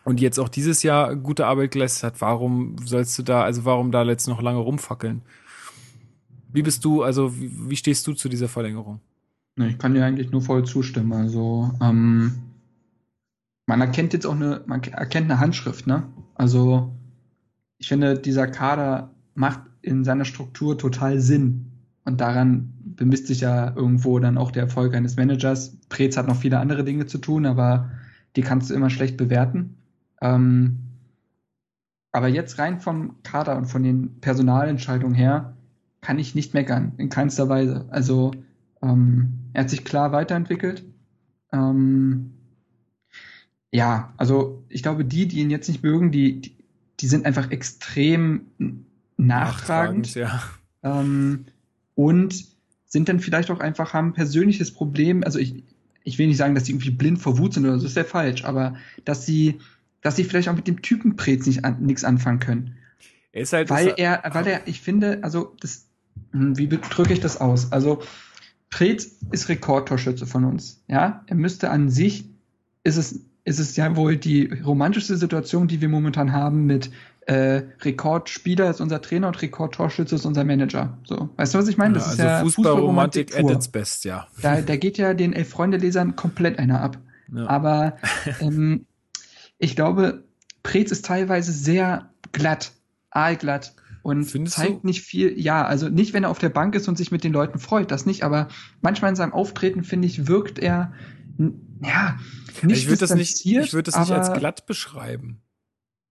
und 0.03 0.19
jetzt 0.19 0.39
auch 0.39 0.49
dieses 0.49 0.83
Jahr 0.83 1.15
gute 1.15 1.45
Arbeit 1.45 1.71
geleistet 1.71 2.03
hat, 2.03 2.21
warum 2.21 2.75
sollst 2.85 3.17
du 3.17 3.23
da, 3.23 3.43
also 3.43 3.65
warum 3.65 3.91
da 3.91 4.03
jetzt 4.03 4.27
noch 4.27 4.41
lange 4.41 4.59
rumfackeln? 4.59 5.21
Wie 6.51 6.61
bist 6.61 6.83
du, 6.85 7.03
also 7.03 7.39
wie, 7.39 7.51
wie 7.69 7.75
stehst 7.75 8.05
du 8.07 8.13
zu 8.13 8.29
dieser 8.29 8.47
Verlängerung? 8.47 8.99
Ich 9.57 9.77
kann 9.77 9.93
dir 9.93 10.05
eigentlich 10.05 10.31
nur 10.31 10.41
voll 10.41 10.65
zustimmen. 10.65 11.13
Also 11.13 11.71
ähm, 11.81 12.33
man 13.65 13.81
erkennt 13.81 14.13
jetzt 14.13 14.25
auch 14.25 14.35
eine, 14.35 14.61
man 14.65 14.83
erkennt 14.83 15.29
eine 15.29 15.39
Handschrift, 15.39 15.87
ne? 15.87 16.03
Also 16.35 16.91
ich 17.77 17.87
finde, 17.87 18.17
dieser 18.17 18.47
Kader 18.47 19.11
macht 19.35 19.61
in 19.81 20.03
seiner 20.03 20.25
Struktur 20.25 20.77
total 20.77 21.19
Sinn. 21.19 21.71
Und 22.05 22.19
daran 22.19 22.73
bemisst 22.83 23.27
sich 23.27 23.41
ja 23.41 23.73
irgendwo 23.75 24.19
dann 24.19 24.37
auch 24.37 24.51
der 24.51 24.63
Erfolg 24.63 24.93
eines 24.93 25.15
Managers. 25.15 25.77
Preetz 25.89 26.17
hat 26.17 26.27
noch 26.27 26.35
viele 26.35 26.59
andere 26.59 26.83
Dinge 26.83 27.05
zu 27.05 27.17
tun, 27.17 27.45
aber 27.45 27.91
die 28.35 28.41
kannst 28.41 28.69
du 28.69 28.73
immer 28.73 28.89
schlecht 28.89 29.17
bewerten. 29.17 29.75
Ähm, 30.23 30.79
aber 32.13 32.29
jetzt 32.29 32.57
rein 32.57 32.79
vom 32.79 33.21
Kader 33.23 33.57
und 33.57 33.65
von 33.65 33.83
den 33.83 34.19
Personalentscheidungen 34.21 35.15
her 35.15 35.57
kann 36.01 36.17
ich 36.17 36.33
nicht 36.33 36.53
meckern, 36.53 36.93
in 36.97 37.09
keinster 37.09 37.49
Weise. 37.49 37.85
Also 37.89 38.31
ähm, 38.81 39.49
er 39.53 39.63
hat 39.63 39.69
sich 39.69 39.83
klar 39.83 40.11
weiterentwickelt. 40.11 40.83
Ähm, 41.51 42.31
ja, 43.71 44.13
also 44.17 44.63
ich 44.69 44.83
glaube, 44.83 45.03
die, 45.03 45.27
die 45.27 45.39
ihn 45.39 45.49
jetzt 45.49 45.67
nicht 45.67 45.83
mögen, 45.83 46.11
die, 46.11 46.39
die, 46.41 46.55
die 46.99 47.07
sind 47.07 47.25
einfach 47.25 47.51
extrem 47.51 48.45
nachtragend. 49.17 50.13
ja. 50.15 50.41
Ähm, 50.83 51.45
und 51.95 52.45
sind 52.85 53.09
dann 53.09 53.19
vielleicht 53.19 53.49
auch 53.49 53.59
einfach, 53.59 53.93
haben 53.93 54.09
ein 54.09 54.13
persönliches 54.13 54.71
Problem. 54.71 55.23
Also 55.23 55.39
ich, 55.39 55.63
ich 56.03 56.19
will 56.19 56.27
nicht 56.27 56.37
sagen, 56.37 56.53
dass 56.53 56.65
die 56.65 56.71
irgendwie 56.71 56.91
blind 56.91 57.19
vor 57.19 57.37
Wut 57.39 57.55
sind 57.55 57.65
oder 57.65 57.79
so, 57.79 57.87
ist 57.87 57.97
ja 57.97 58.03
falsch, 58.03 58.45
aber 58.45 58.75
dass 59.05 59.25
sie, 59.25 59.59
dass 60.03 60.15
sie 60.15 60.23
vielleicht 60.23 60.49
auch 60.49 60.55
mit 60.55 60.67
dem 60.67 60.81
Typen 60.81 61.15
Prez 61.15 61.45
nicht 61.47 61.65
an, 61.65 61.81
nichts 61.81 62.03
anfangen 62.03 62.39
können. 62.39 62.75
Er 63.31 63.41
ist 63.41 63.53
halt 63.53 63.69
Weil 63.69 63.87
das- 63.87 63.97
er, 63.97 64.23
weil 64.31 64.45
er, 64.47 64.61
ich 64.67 64.81
finde, 64.81 65.19
also 65.23 65.55
das, 65.59 65.87
hm, 66.31 66.57
wie 66.57 66.67
drücke 66.67 67.13
ich 67.13 67.19
das 67.19 67.41
aus? 67.41 67.71
Also 67.71 68.01
Preetz 68.69 69.17
ist 69.31 69.49
Rekordtorschütze 69.49 70.25
von 70.27 70.43
uns, 70.45 70.83
ja. 70.87 71.23
Er 71.27 71.35
müsste 71.35 71.69
an 71.69 71.89
sich, 71.89 72.25
ist 72.83 72.97
es, 72.97 73.19
ist 73.45 73.59
es 73.59 73.75
ja 73.75 73.95
wohl 73.95 74.17
die 74.17 74.45
romantischste 74.63 75.17
Situation, 75.17 75.67
die 75.67 75.81
wir 75.81 75.89
momentan 75.89 76.31
haben 76.31 76.65
mit 76.65 76.91
äh, 77.25 77.61
Rekordspieler 77.81 78.69
ist 78.69 78.81
unser 78.81 79.01
Trainer 79.01 79.27
und 79.27 79.41
Rekordtorschütze 79.41 80.15
ist 80.15 80.25
unser 80.25 80.43
Manager. 80.43 80.97
So, 81.05 81.29
weißt 81.37 81.53
du, 81.53 81.57
was 81.59 81.67
ich 81.69 81.77
meine? 81.77 81.97
ja, 81.97 82.03
also 82.03 82.45
Fußballromantik 82.51 83.37
at 83.37 83.49
its 83.49 83.69
best, 83.69 84.03
ja. 84.03 84.27
Da, 84.41 84.59
da 84.61 84.75
geht 84.75 84.97
ja 84.97 85.13
den 85.13 85.31
Elf-Freunde-Lesern 85.33 86.15
komplett 86.17 86.59
einer 86.59 86.81
ab. 86.81 86.97
ja. 87.33 87.47
Aber 87.47 87.97
ähm, 88.41 88.85
ich 89.63 89.75
glaube, 89.75 90.23
Preetz 90.63 90.91
ist 90.91 91.05
teilweise 91.05 91.51
sehr 91.51 92.09
glatt, 92.31 92.71
aalglatt 93.09 93.75
und 94.01 94.25
Findest 94.25 94.57
zeigt 94.57 94.83
du? 94.83 94.87
nicht 94.87 95.01
viel. 95.01 95.39
Ja, 95.39 95.65
also 95.65 95.89
nicht, 95.89 96.13
wenn 96.13 96.23
er 96.23 96.29
auf 96.29 96.39
der 96.39 96.49
Bank 96.49 96.75
ist 96.75 96.87
und 96.87 96.97
sich 96.97 97.11
mit 97.11 97.23
den 97.23 97.31
Leuten 97.33 97.59
freut, 97.59 97.89
das 97.91 98.05
nicht. 98.05 98.23
Aber 98.23 98.49
manchmal 98.81 99.09
in 99.11 99.15
seinem 99.15 99.33
Auftreten, 99.33 99.83
finde 99.83 100.07
ich, 100.07 100.27
wirkt 100.27 100.59
er, 100.59 100.93
ja, 101.81 102.17
nicht 102.63 102.79
ich 102.83 102.87
würde 102.87 102.99
das 102.99 103.15
nicht, 103.15 103.45
ich 103.45 103.73
würde 103.73 103.91
das 103.91 103.99
nicht 103.99 104.11
als 104.11 104.37
glatt 104.37 104.65
beschreiben, 104.65 105.41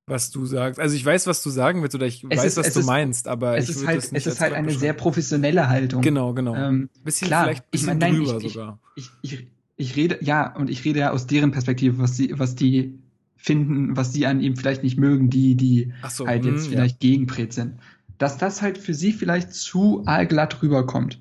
was 0.06 0.30
du 0.30 0.46
sagst. 0.46 0.80
Also 0.80 0.96
ich 0.96 1.04
weiß, 1.04 1.26
was 1.26 1.42
du 1.42 1.50
sagen 1.50 1.82
willst 1.82 1.94
oder 1.94 2.06
ich 2.06 2.24
Es 2.28 2.38
weiß, 2.38 2.44
ist- 2.44 2.56
was 2.56 2.72
du 2.74 2.80
ist- 2.80 2.86
meinst, 2.86 3.28
aber 3.28 3.56
Es 3.58 3.68
ich 3.68 3.76
ist 3.76 3.86
halt, 3.86 4.08
es 4.12 4.26
ist 4.26 4.40
halt 4.40 4.52
eine 4.54 4.72
sehr 4.72 4.94
professionelle 4.94 5.68
Haltung. 5.68 6.02
Genau, 6.02 6.32
genau. 6.34 6.54
Ähm, 6.54 6.88
bisschen 7.04 7.28
klar, 7.28 7.44
vielleicht 7.44 7.64
ich 7.66 7.70
bisschen 7.72 7.86
meine, 7.88 8.00
nein, 8.00 8.16
drüber 8.16 8.38
ich- 8.38 8.44
ich- 8.46 8.52
sogar. 8.54 8.80
ich, 8.96 9.10
ich, 9.22 9.46
ich 9.76 9.96
rede, 9.96 10.18
ja, 10.22 10.54
und 10.56 10.70
ich 10.70 10.84
rede 10.84 11.00
ja 11.00 11.10
aus 11.12 11.26
deren 11.26 11.50
Perspektive, 11.52 11.98
was 11.98 12.14
die, 12.14 12.38
was 12.38 12.54
die 12.54 12.98
finden, 13.42 13.96
was 13.96 14.12
die 14.12 14.26
an 14.26 14.40
ihm 14.40 14.56
vielleicht 14.56 14.84
nicht 14.84 14.98
mögen, 14.98 15.28
die, 15.28 15.56
die 15.56 15.92
so, 16.08 16.26
halt 16.26 16.44
hm, 16.44 16.52
jetzt 16.52 16.66
ja. 16.66 16.70
vielleicht 16.70 17.00
gegen 17.00 17.26
Preetz 17.26 17.56
sind. 17.56 17.74
Dass 18.18 18.38
das 18.38 18.62
halt 18.62 18.78
für 18.78 18.94
sie 18.94 19.12
vielleicht 19.12 19.52
zu 19.52 20.04
allglatt 20.06 20.62
rüberkommt. 20.62 21.20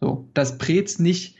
So, 0.00 0.28
dass 0.32 0.56
Preetz 0.56 0.98
nicht 0.98 1.36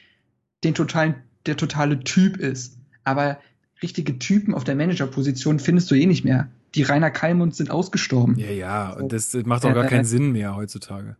den 0.64 0.74
totalen, 0.74 1.14
der 1.46 1.56
totale 1.56 2.00
Typ 2.00 2.36
ist. 2.36 2.78
Aber 3.04 3.38
richtige 3.82 4.18
Typen 4.18 4.54
auf 4.54 4.64
der 4.64 4.74
Managerposition 4.74 5.60
findest 5.60 5.90
du 5.90 5.94
eh 5.94 6.04
nicht 6.04 6.24
mehr. 6.24 6.48
Die 6.74 6.82
Rainer 6.82 7.10
Kallmund 7.10 7.54
sind 7.54 7.70
ausgestorben. 7.70 8.38
Ja, 8.38 8.50
ja, 8.50 8.92
So. 8.94 9.02
und 9.02 9.12
das 9.12 9.32
macht 9.46 9.64
auch 9.64 9.70
Äh, 9.70 9.74
gar 9.74 9.86
äh, 9.86 9.88
keinen 9.88 10.02
äh. 10.02 10.04
Sinn 10.04 10.32
mehr 10.32 10.56
heutzutage. 10.56 11.16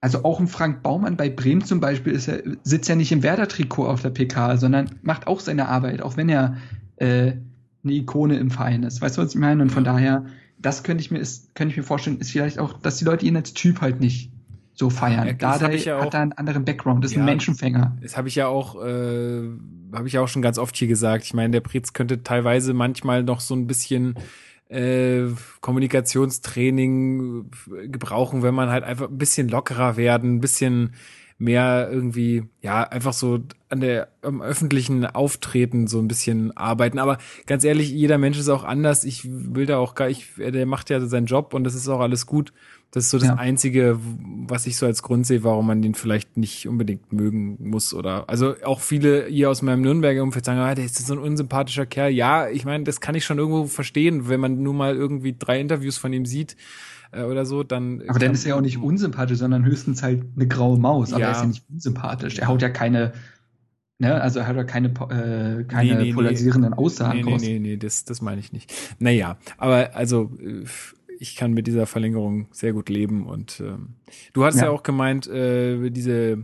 Also 0.00 0.22
auch 0.22 0.38
ein 0.38 0.46
Frank 0.46 0.82
Baumann 0.82 1.16
bei 1.16 1.28
Bremen 1.28 1.64
zum 1.64 1.80
Beispiel 1.80 2.12
ist 2.12 2.28
er, 2.28 2.42
sitzt 2.62 2.88
ja 2.88 2.94
nicht 2.94 3.10
im 3.10 3.22
Werder-Trikot 3.22 3.88
auf 3.88 4.02
der 4.02 4.10
PK, 4.10 4.58
sondern 4.58 4.90
macht 5.02 5.26
auch 5.26 5.40
seine 5.40 5.66
Arbeit, 5.68 6.02
auch 6.02 6.16
wenn 6.16 6.28
er 6.28 6.58
äh, 6.96 7.32
eine 7.84 7.92
Ikone 7.92 8.38
im 8.38 8.50
Verein 8.50 8.82
ist. 8.82 9.00
Weißt 9.00 9.16
du, 9.18 9.22
was 9.22 9.34
ich 9.34 9.40
meine? 9.40 9.62
Und 9.62 9.70
von 9.70 9.84
daher, 9.84 10.24
das 10.58 10.82
könnte 10.82 11.02
ich 11.02 11.10
mir, 11.10 11.18
ist, 11.18 11.54
könnte 11.54 11.72
ich 11.72 11.76
mir 11.76 11.82
vorstellen, 11.84 12.18
ist 12.18 12.30
vielleicht 12.32 12.58
auch, 12.58 12.74
dass 12.80 12.96
die 12.98 13.04
Leute 13.04 13.26
ihn 13.26 13.36
als 13.36 13.52
Typ 13.54 13.80
halt 13.80 14.00
nicht 14.00 14.30
so 14.76 14.90
feiern. 14.90 15.26
Ja, 15.28 15.32
das 15.34 15.58
Dardai 15.60 15.76
ja 15.76 15.98
auch- 15.98 16.02
hat 16.06 16.14
da 16.14 16.20
einen 16.22 16.32
anderen 16.32 16.64
Background, 16.64 17.04
ist 17.04 17.12
Ja. 17.14 17.20
ein 17.20 17.26
Menschenfänger. 17.26 17.96
Das 18.02 18.16
habe 18.16 18.26
ich 18.28 18.34
ja 18.34 18.48
auch, 18.48 18.74
äh, 18.84 19.48
habe 19.92 20.06
ich 20.08 20.14
ja 20.14 20.20
auch 20.20 20.26
schon 20.28 20.42
ganz 20.42 20.58
oft 20.58 20.74
hier 20.76 20.88
gesagt. 20.88 21.24
Ich 21.24 21.34
meine, 21.34 21.50
der 21.52 21.60
Pritz 21.60 21.92
könnte 21.92 22.22
teilweise 22.24 22.74
manchmal 22.74 23.22
noch 23.22 23.40
so 23.40 23.54
ein 23.54 23.66
bisschen 23.66 24.14
äh, 24.70 25.26
Kommunikationstraining 25.60 27.50
äh, 27.82 27.88
gebrauchen, 27.88 28.42
wenn 28.42 28.54
man 28.54 28.70
halt 28.70 28.84
einfach 28.84 29.08
ein 29.08 29.18
bisschen 29.18 29.48
lockerer 29.48 29.96
werden, 29.96 30.36
ein 30.36 30.40
bisschen 30.40 30.92
mehr 31.38 31.88
irgendwie, 31.90 32.44
ja, 32.60 32.84
einfach 32.84 33.12
so 33.12 33.40
an 33.68 33.80
der 33.80 34.08
am 34.22 34.40
öffentlichen 34.40 35.04
Auftreten 35.04 35.86
so 35.88 35.98
ein 35.98 36.08
bisschen 36.08 36.56
arbeiten. 36.56 36.98
Aber 36.98 37.18
ganz 37.46 37.64
ehrlich, 37.64 37.90
jeder 37.90 38.18
Mensch 38.18 38.38
ist 38.38 38.48
auch 38.48 38.64
anders. 38.64 39.04
Ich 39.04 39.28
will 39.28 39.66
da 39.66 39.78
auch 39.78 39.94
gar, 39.94 40.08
ich, 40.08 40.28
der 40.36 40.64
macht 40.66 40.90
ja 40.90 41.00
seinen 41.06 41.26
Job 41.26 41.52
und 41.54 41.64
das 41.64 41.74
ist 41.74 41.88
auch 41.88 42.00
alles 42.00 42.26
gut. 42.26 42.52
Das 42.92 43.04
ist 43.04 43.10
so 43.10 43.18
das 43.18 43.26
Ja. 43.26 43.34
Einzige, 43.34 43.98
was 44.46 44.66
ich 44.66 44.76
so 44.76 44.86
als 44.86 45.02
Grund 45.02 45.26
sehe, 45.26 45.42
warum 45.42 45.66
man 45.66 45.82
den 45.82 45.94
vielleicht 45.94 46.36
nicht 46.36 46.68
unbedingt 46.68 47.12
mögen 47.12 47.56
muss. 47.58 47.92
Oder 47.92 48.28
also 48.28 48.54
auch 48.62 48.78
viele 48.80 49.26
hier 49.26 49.50
aus 49.50 49.62
meinem 49.62 49.82
Nürnberger 49.82 50.22
Umfeld 50.22 50.44
sagen, 50.44 50.60
ah, 50.60 50.76
der 50.76 50.84
ist 50.84 51.04
so 51.04 51.12
ein 51.12 51.18
unsympathischer 51.18 51.86
Kerl. 51.86 52.12
Ja, 52.12 52.48
ich 52.48 52.64
meine, 52.64 52.84
das 52.84 53.00
kann 53.00 53.16
ich 53.16 53.24
schon 53.24 53.38
irgendwo 53.38 53.66
verstehen, 53.66 54.28
wenn 54.28 54.38
man 54.38 54.62
nur 54.62 54.74
mal 54.74 54.94
irgendwie 54.94 55.34
drei 55.36 55.60
Interviews 55.60 55.98
von 55.98 56.12
ihm 56.12 56.24
sieht 56.26 56.56
äh, 57.14 57.22
oder 57.24 57.46
so, 57.46 57.62
dann. 57.62 58.02
Aber 58.08 58.18
dann 58.18 58.32
ist 58.32 58.44
er 58.44 58.50
ja 58.50 58.54
auch 58.56 58.60
nicht 58.60 58.78
unsympathisch, 58.78 59.38
sondern 59.38 59.64
höchstens 59.64 60.02
halt 60.02 60.24
eine 60.36 60.46
graue 60.48 60.78
Maus. 60.78 61.12
Aber 61.12 61.20
Ja. 61.22 61.26
er 61.28 61.32
ist 61.32 61.40
ja 61.42 61.46
nicht 61.46 61.64
unsympathisch. 61.70 62.38
Er 62.38 62.48
haut 62.48 62.62
ja 62.62 62.68
keine, 62.68 63.12
ne, 63.98 64.20
also 64.20 64.40
er 64.40 64.46
hat 64.46 64.56
ja 64.56 64.64
keine, 64.64 64.88
äh, 64.88 65.64
keine 65.64 65.90
Nee, 65.90 65.94
nee, 65.94 66.02
nee. 66.04 66.12
polarisierenden 66.14 66.74
Aussagen 66.74 67.18
Nee, 67.18 67.22
nee, 67.24 67.32
raus. 67.32 67.42
nee, 67.42 67.58
nee, 67.58 67.76
das, 67.76 68.04
das 68.04 68.20
meine 68.20 68.40
ich 68.40 68.52
nicht. 68.52 68.72
Naja, 68.98 69.36
aber 69.58 69.94
also 69.94 70.30
äh, 70.40 70.64
ich 71.18 71.36
kann 71.36 71.52
mit 71.52 71.66
dieser 71.66 71.86
Verlängerung 71.86 72.48
sehr 72.50 72.72
gut 72.72 72.88
leben 72.88 73.26
und 73.26 73.60
ähm, 73.60 73.94
du 74.32 74.44
hast 74.44 74.56
ja, 74.58 74.64
Ja. 74.64 74.70
auch 74.70 74.82
gemeint, 74.82 75.26
äh, 75.28 75.90
diese 75.90 76.38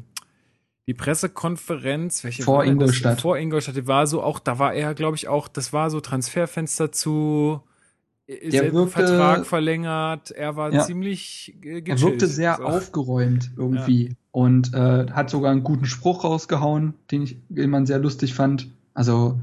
die 0.87 0.95
Pressekonferenz, 0.95 2.25
welche 2.25 2.43
Vor? 2.43 2.65
Ingolstadt. 2.65 3.21
Vor 3.21 3.37
Ingolstadt, 3.39 3.77
die 3.77 3.87
war 3.87 4.07
so 4.07 4.23
auch, 4.23 4.39
da 4.41 4.59
war 4.59 4.75
er, 4.75 4.95
glaube 4.95 5.17
ich, 5.17 5.29
auch, 5.29 5.47
das 5.47 5.73
war 5.73 5.89
so 5.91 6.01
Transferfenster 6.01 6.91
zu 6.91 7.61
Der 8.53 8.73
wirkte- 8.73 8.87
Vertrag 8.89 9.47
verlängert, 9.47 10.31
er 10.31 10.55
war 10.57 10.73
Ja. 10.73 10.83
ziemlich 10.85 11.57
äh, 11.65 11.83
Er 11.85 12.01
wirkte 12.01 12.27
sehr 12.27 12.57
So. 12.59 12.65
aufgeräumt 12.65 13.51
irgendwie 13.57 14.15
und 14.31 14.73
äh, 14.75 15.07
hat 15.11 15.31
sogar 15.31 15.51
einen 15.51 15.65
guten 15.65 15.87
Spruch 15.87 16.23
rausgehauen, 16.25 16.95
den 17.11 17.23
ich 17.23 17.39
den 17.49 17.71
man 17.71 17.87
sehr 17.87 17.99
lustig 17.99 18.35
fand. 18.35 18.69
Also 18.95 19.41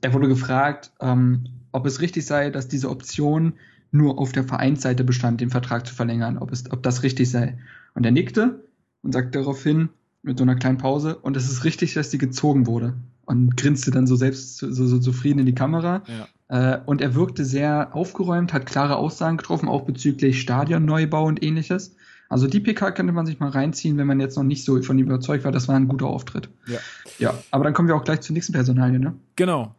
er 0.00 0.12
wurde 0.12 0.26
gefragt, 0.28 0.90
ähm, 1.00 1.44
ob 1.70 1.86
es 1.86 2.00
richtig 2.00 2.26
sei, 2.26 2.50
dass 2.50 2.66
diese 2.68 2.90
Option 2.90 3.52
nur 3.92 4.18
auf 4.18 4.32
der 4.32 4.42
Vereinsseite 4.44 5.04
bestand, 5.04 5.40
den 5.40 5.50
Vertrag 5.50 5.86
zu 5.86 5.94
verlängern, 5.94 6.38
ob, 6.38 6.50
es, 6.50 6.70
ob 6.72 6.82
das 6.82 7.04
richtig 7.04 7.30
sei. 7.30 7.58
Und 7.94 8.04
er 8.04 8.10
nickte 8.12 8.64
und 9.02 9.12
sagte 9.12 9.38
daraufhin 9.38 9.88
mit 10.22 10.38
so 10.38 10.42
einer 10.44 10.56
kleinen 10.56 10.78
Pause, 10.78 11.16
und 11.16 11.36
es 11.36 11.48
ist 11.50 11.62
richtig, 11.64 11.94
dass 11.94 12.10
die 12.10 12.18
gezogen 12.18 12.66
wurde. 12.66 12.94
Und 13.26 13.56
grinste 13.56 13.90
dann 13.92 14.06
so 14.08 14.16
selbst 14.16 14.58
so, 14.58 14.72
so 14.72 14.98
zufrieden 14.98 15.38
in 15.40 15.46
die 15.46 15.54
Kamera. 15.54 16.02
Ja. 16.08 16.26
Äh, 16.48 16.78
und 16.86 17.00
er 17.00 17.14
wirkte 17.14 17.44
sehr 17.44 17.94
aufgeräumt, 17.94 18.52
hat 18.52 18.66
klare 18.66 18.96
Aussagen 18.96 19.36
getroffen, 19.36 19.68
auch 19.68 19.82
bezüglich 19.82 20.40
Stadionneubau 20.40 21.24
und 21.24 21.42
ähnliches. 21.42 21.96
Also 22.28 22.46
die 22.46 22.60
PK 22.60 22.90
könnte 22.92 23.12
man 23.12 23.26
sich 23.26 23.38
mal 23.38 23.50
reinziehen, 23.50 23.96
wenn 23.96 24.06
man 24.06 24.18
jetzt 24.20 24.36
noch 24.36 24.44
nicht 24.44 24.64
so 24.64 24.80
von 24.82 24.98
ihm 24.98 25.06
überzeugt 25.06 25.44
war. 25.44 25.52
Das 25.52 25.68
war 25.68 25.76
ein 25.76 25.88
guter 25.88 26.06
Auftritt. 26.06 26.48
Ja. 26.66 26.78
Ja, 27.18 27.34
aber 27.50 27.64
dann 27.64 27.74
kommen 27.74 27.88
wir 27.88 27.96
auch 27.96 28.04
gleich 28.04 28.20
zur 28.22 28.34
nächsten 28.34 28.52
Personalie, 28.52 28.98
ne? 28.98 29.14
Genau. 29.36 29.74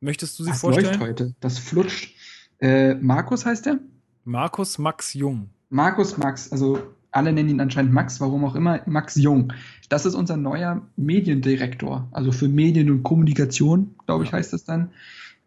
Möchtest 0.00 0.38
du 0.38 0.44
sie 0.44 0.50
Das 0.50 0.60
vorstellen? 0.60 0.86
läuft 0.86 1.00
heute. 1.00 1.34
Das 1.40 1.58
flutscht. 1.58 2.14
Äh, 2.60 2.94
Markus 2.94 3.44
heißt 3.44 3.66
er? 3.66 3.78
Markus 4.24 4.78
Max 4.78 5.14
Jung. 5.14 5.50
Markus 5.70 6.16
Max, 6.16 6.50
also 6.52 6.80
alle 7.10 7.32
nennen 7.32 7.48
ihn 7.48 7.60
anscheinend 7.60 7.92
Max, 7.92 8.20
warum 8.20 8.44
auch 8.44 8.54
immer, 8.54 8.80
Max 8.86 9.16
Jung. 9.16 9.52
Das 9.88 10.06
ist 10.06 10.14
unser 10.14 10.36
neuer 10.36 10.82
Mediendirektor, 10.96 12.08
also 12.12 12.32
für 12.32 12.48
Medien 12.48 12.90
und 12.90 13.02
Kommunikation, 13.02 13.94
glaube 14.06 14.24
ich, 14.24 14.32
heißt 14.32 14.52
das 14.52 14.64
dann. 14.64 14.90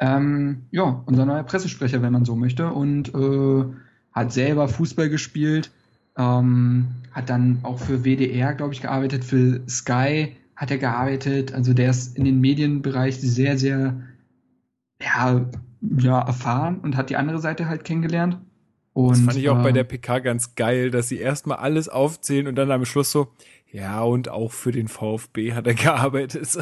Ähm, 0.01 0.63
ja, 0.71 1.03
unser 1.05 1.25
neuer 1.27 1.43
Pressesprecher, 1.43 2.01
wenn 2.01 2.11
man 2.11 2.25
so 2.25 2.35
möchte, 2.35 2.71
und 2.71 3.13
äh, 3.13 3.65
hat 4.11 4.33
selber 4.33 4.67
Fußball 4.67 5.09
gespielt, 5.09 5.71
ähm, 6.17 6.87
hat 7.11 7.29
dann 7.29 7.59
auch 7.61 7.79
für 7.79 8.03
WDR, 8.03 8.55
glaube 8.55 8.73
ich, 8.73 8.81
gearbeitet, 8.81 9.23
für 9.23 9.61
Sky 9.69 10.35
hat 10.55 10.71
er 10.71 10.79
gearbeitet, 10.79 11.53
also 11.53 11.73
der 11.73 11.91
ist 11.91 12.17
in 12.17 12.25
den 12.25 12.41
Medienbereich 12.41 13.19
sehr, 13.19 13.57
sehr 13.57 14.01
ja, 15.01 15.45
ja, 15.81 16.19
erfahren 16.19 16.79
und 16.79 16.97
hat 16.97 17.09
die 17.11 17.15
andere 17.15 17.39
Seite 17.39 17.67
halt 17.67 17.83
kennengelernt. 17.83 18.39
Und, 18.93 19.11
Das 19.11 19.21
fand 19.21 19.37
ich 19.37 19.49
auch 19.49 19.61
bei 19.61 19.69
ähm, 19.69 19.75
der 19.75 19.83
PK 19.85 20.19
ganz 20.19 20.55
geil, 20.55 20.91
dass 20.91 21.07
sie 21.07 21.17
erstmal 21.17 21.57
alles 21.57 21.89
aufzählen 21.89 22.47
und 22.47 22.55
dann 22.55 22.71
am 22.71 22.85
Schluss 22.85 23.11
so, 23.11 23.29
ja, 23.71 24.01
und 24.01 24.27
auch 24.29 24.51
für 24.51 24.71
den 24.71 24.87
VfB 24.87 25.53
hat 25.53 25.65
er 25.67 25.73
gearbeitet. 25.75 26.41
Es 26.43 26.57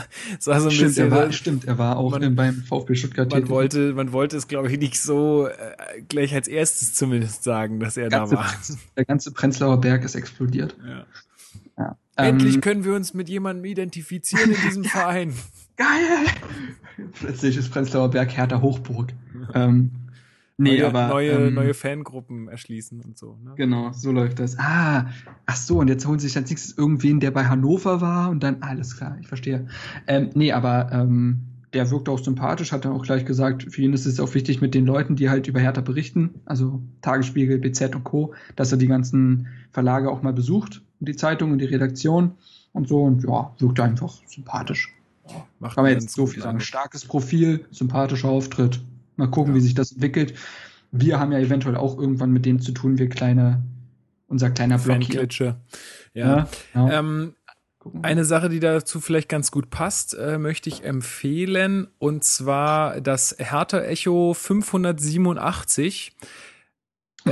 war 0.47 0.59
so 0.61 0.67
ein 0.67 0.71
Stimmt, 0.71 0.89
bisschen, 0.89 1.11
er 1.11 1.17
war, 1.17 1.31
stimmt, 1.31 1.65
er 1.65 1.77
war 1.77 1.97
auch 1.97 2.11
man- 2.11 2.35
beim 2.35 2.55
VfB 2.63 2.95
Stuttgart 2.95 3.29
man 3.31 3.39
tätig. 3.41 3.49
wollte, 3.49 3.93
man 3.93 4.11
wollte 4.13 4.37
es, 4.37 4.47
glaube 4.47 4.71
ich, 4.71 4.77
nicht 4.79 4.99
so 5.01 5.47
äh, 5.47 6.01
gleich 6.07 6.33
als 6.35 6.47
erstes 6.47 6.93
zumindest 6.93 7.43
sagen, 7.43 7.79
dass 7.79 7.97
er 7.97 8.09
da 8.09 8.19
ganze, 8.19 8.35
war. 8.35 8.53
Der 8.97 9.05
ganze 9.05 9.31
Prenzlauer 9.31 9.81
Berg 9.81 10.03
ist 10.03 10.15
explodiert. 10.15 10.75
Ja. 10.87 11.05
Ja. 11.77 11.97
Endlich 12.17 12.55
Ähm, 12.55 12.61
können 12.61 12.83
wir 12.83 12.93
uns 12.93 13.13
mit 13.13 13.29
jemandem 13.29 13.65
identifizieren 13.65 14.51
in 14.51 14.61
diesem 14.61 14.83
Verein. 14.85 15.33
geil! 15.77 16.25
Plötzlich 17.19 17.55
ist 17.57 17.69
Prenzlauer 17.71 18.09
Berg 18.11 18.35
Hertha 18.35 18.61
Hochburg. 18.61 19.13
Ähm, 19.53 19.91
nee, 20.59 20.77
neue, 20.77 20.87
aber 20.87 21.07
neue, 21.07 21.31
ähm, 21.31 21.53
neue 21.53 21.73
Fangruppen 21.73 22.47
erschließen 22.47 23.01
und 23.01 23.17
so. 23.17 23.37
Ne? 23.43 23.53
Genau, 23.55 23.91
so 23.93 24.11
läuft 24.11 24.39
das. 24.39 24.57
Ah, 24.59 25.07
ach 25.45 25.55
so, 25.55 25.79
und 25.79 25.87
jetzt 25.87 26.05
holen 26.05 26.19
sie 26.19 26.27
sich 26.27 26.37
als 26.37 26.49
nächstes 26.49 26.77
irgendwen, 26.77 27.19
der 27.19 27.31
bei 27.31 27.45
Hannover 27.45 28.01
war 28.01 28.29
und 28.29 28.43
dann, 28.43 28.61
alles 28.61 28.97
klar, 28.97 29.17
ich 29.19 29.27
verstehe. 29.27 29.67
Ähm, 30.07 30.29
nee, 30.35 30.51
aber 30.51 30.91
ähm, 30.91 31.39
der 31.73 31.89
wirkt 31.91 32.09
auch 32.09 32.19
sympathisch, 32.19 32.71
hat 32.71 32.85
dann 32.85 32.93
auch 32.93 33.03
gleich 33.03 33.25
gesagt, 33.25 33.67
für 33.71 33.81
ihn 33.81 33.93
ist 33.93 34.05
es 34.05 34.19
auch 34.19 34.33
wichtig 34.33 34.61
mit 34.61 34.73
den 34.73 34.85
Leuten, 34.85 35.15
die 35.15 35.29
halt 35.29 35.47
über 35.47 35.59
Hertha 35.59 35.81
berichten, 35.81 36.41
also 36.45 36.81
Tagesspiegel, 37.01 37.59
BZ 37.59 37.95
und 37.95 38.03
Co., 38.03 38.33
dass 38.55 38.71
er 38.71 38.77
die 38.77 38.87
ganzen 38.87 39.47
Verlage 39.71 40.09
auch 40.09 40.21
mal 40.21 40.33
besucht, 40.33 40.81
die 40.99 41.15
Zeitung 41.15 41.51
und 41.51 41.59
die 41.59 41.65
Redaktion 41.65 42.33
und 42.73 42.87
so 42.87 43.03
und 43.03 43.23
ja, 43.23 43.53
wirkt 43.59 43.79
einfach 43.79 44.13
sympathisch. 44.25 44.93
Macht 45.59 45.75
Kann 45.75 45.83
man 45.83 45.93
jetzt 45.93 46.11
so 46.11 46.25
viel 46.25 46.41
sagen. 46.41 46.59
Starkes 46.59 47.05
Profil, 47.05 47.65
sympathischer 47.71 48.29
Auftritt. 48.29 48.81
Mal 49.19 49.27
gucken, 49.27 49.53
Ja. 49.53 49.57
wie 49.57 49.61
sich 49.61 49.75
das 49.75 49.91
entwickelt. 49.91 50.33
Wir 50.91 51.19
haben 51.19 51.31
ja 51.31 51.39
eventuell 51.39 51.75
auch 51.75 51.99
irgendwann 51.99 52.31
mit 52.31 52.45
dem 52.45 52.59
zu 52.61 52.71
tun, 52.71 52.97
wir 52.97 53.09
kleine, 53.09 53.61
unser 54.27 54.49
kleiner 54.49 54.79
Blog 54.79 55.03
hier. 55.03 55.57
Ja. 56.13 56.47
ja. 56.73 56.99
Ähm, 56.99 57.35
Gucken. 57.79 58.03
Eine 58.03 58.25
Sache, 58.25 58.49
die 58.49 58.59
dazu 58.59 58.99
vielleicht 58.99 59.29
ganz 59.29 59.51
gut 59.51 59.69
passt, 59.69 60.13
äh, 60.13 60.37
möchte 60.37 60.67
ich 60.67 60.83
empfehlen, 60.83 61.87
und 61.97 62.25
zwar 62.25 62.99
das 62.99 63.37
Hertha 63.39 63.79
Echo 63.79 64.33
587. 64.33 66.11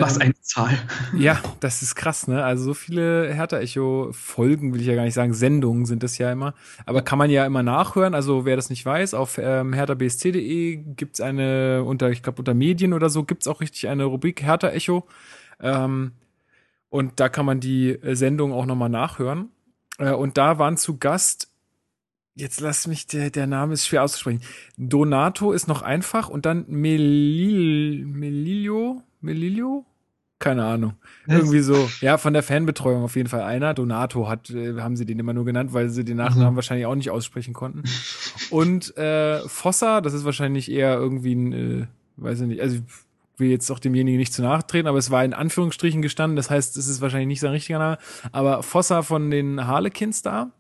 Was 0.02 0.16
ähm, 0.16 0.22
eine 0.22 0.42
Zahl. 0.42 0.78
Ja, 1.16 1.40
das 1.60 1.82
ist 1.82 1.96
krass, 1.96 2.28
ne? 2.28 2.44
Also 2.44 2.64
so 2.64 2.74
viele 2.74 3.34
Hertha 3.34 3.60
Echo 3.60 4.10
Folgen 4.12 4.74
will 4.74 4.82
ich 4.82 4.88
ja 4.88 4.96
gar 4.96 5.04
nicht 5.04 5.14
sagen, 5.14 5.34
Sendungen 5.34 5.86
sind 5.86 6.04
das 6.04 6.18
ja 6.18 6.32
immer, 6.32 6.54
aber 6.86 7.02
kann 7.02 7.18
man 7.18 7.30
ja 7.30 7.46
immer 7.46 7.64
nachhören. 7.64 8.16
Also 8.16 8.46
wer 8.46 8.56
das 8.56 8.70
nicht 8.70 8.86
weiß, 8.86 9.14
auf 9.14 9.38
ähm, 9.38 9.74
herthabsc.de 9.74 10.78
gibt's 10.96 11.22
eine 11.22 11.84
unter 11.84 12.10
ich 12.10 12.24
glaube 12.24 12.40
unter 12.40 12.54
Medien 12.54 12.94
oder 12.94 13.10
so 13.10 13.24
gibt's 13.24 13.48
auch 13.48 13.62
richtig 13.62 13.88
eine 13.88 14.06
Rubrik 14.06 14.44
Hertha 14.44 14.70
Echo. 14.70 15.08
Ähm, 15.60 16.12
und 16.90 17.20
da 17.20 17.30
kann 17.30 17.46
man 17.46 17.60
die 17.60 17.90
äh, 17.90 18.16
Sendung 18.16 18.54
auch 18.54 18.66
nochmal 18.66 18.90
nachhören. 18.90 19.50
Äh, 19.98 20.14
und 20.14 20.38
da 20.38 20.60
waren 20.60 20.78
zu 20.78 20.98
Gast, 20.98 21.52
jetzt 22.36 22.60
lass 22.62 22.88
mich, 22.88 23.08
der, 23.08 23.30
der 23.30 23.48
Name 23.48 23.74
ist 23.74 23.88
schwer 23.88 24.04
auszusprechen. 24.04 24.42
Donato 24.78 25.52
ist 25.52 25.68
noch 25.68 25.82
einfach 25.82 26.30
und 26.30 26.46
dann 26.46 26.66
Melil, 26.68 28.06
Melilio, 28.06 29.04
Melilio? 29.22 29.86
Keine 30.40 30.66
Ahnung. 30.66 30.94
Irgendwie 31.28 31.62
so. 31.62 31.90
Ja, 32.02 32.20
von 32.20 32.34
der 32.34 32.44
Fanbetreuung 32.44 33.04
auf 33.04 33.16
jeden 33.16 33.28
Fall 33.28 33.42
einer. 33.42 33.74
Donato 33.74 34.30
hat, 34.30 34.52
äh, 34.52 34.80
haben 34.80 34.96
sie 34.96 35.06
den 35.08 35.18
immer 35.18 35.34
nur 35.34 35.46
genannt, 35.46 35.74
weil 35.74 35.90
sie 35.90 36.06
den 36.06 36.18
Nachnamen 36.18 36.52
Mhm. 36.54 36.56
wahrscheinlich 36.58 36.86
auch 36.86 36.94
nicht 36.96 37.10
aussprechen 37.10 37.54
konnten. 37.56 37.84
Und 38.52 38.96
äh, 38.98 39.40
Fossa, 39.48 40.00
das 40.02 40.14
ist 40.14 40.26
wahrscheinlich 40.26 40.72
eher 40.72 40.94
irgendwie 40.96 41.34
ein, 41.34 41.54
äh, 41.54 41.88
weiß 42.18 42.42
ich 42.42 42.48
nicht, 42.48 42.62
also 42.62 42.76
ich 42.78 42.84
will 43.40 43.50
jetzt 43.50 43.70
auch 43.72 43.80
demjenigen 43.80 44.20
nicht 44.20 44.34
zu 44.34 44.44
nachtreten, 44.44 44.88
aber 44.88 45.00
es 45.00 45.10
war 45.12 45.26
in 45.26 45.34
Anführungsstrichen 45.34 46.02
gestanden, 46.04 46.36
das 46.36 46.50
heißt, 46.52 46.78
es 46.78 46.88
ist 46.88 47.02
wahrscheinlich 47.02 47.28
nicht 47.28 47.40
sein 47.40 47.52
richtiger 47.52 47.80
Name, 47.80 47.98
aber 48.32 48.62
Fossa 48.64 49.02
von 49.02 49.32
den 49.32 49.66
Harlequins 49.66 50.22
da. 50.22 50.52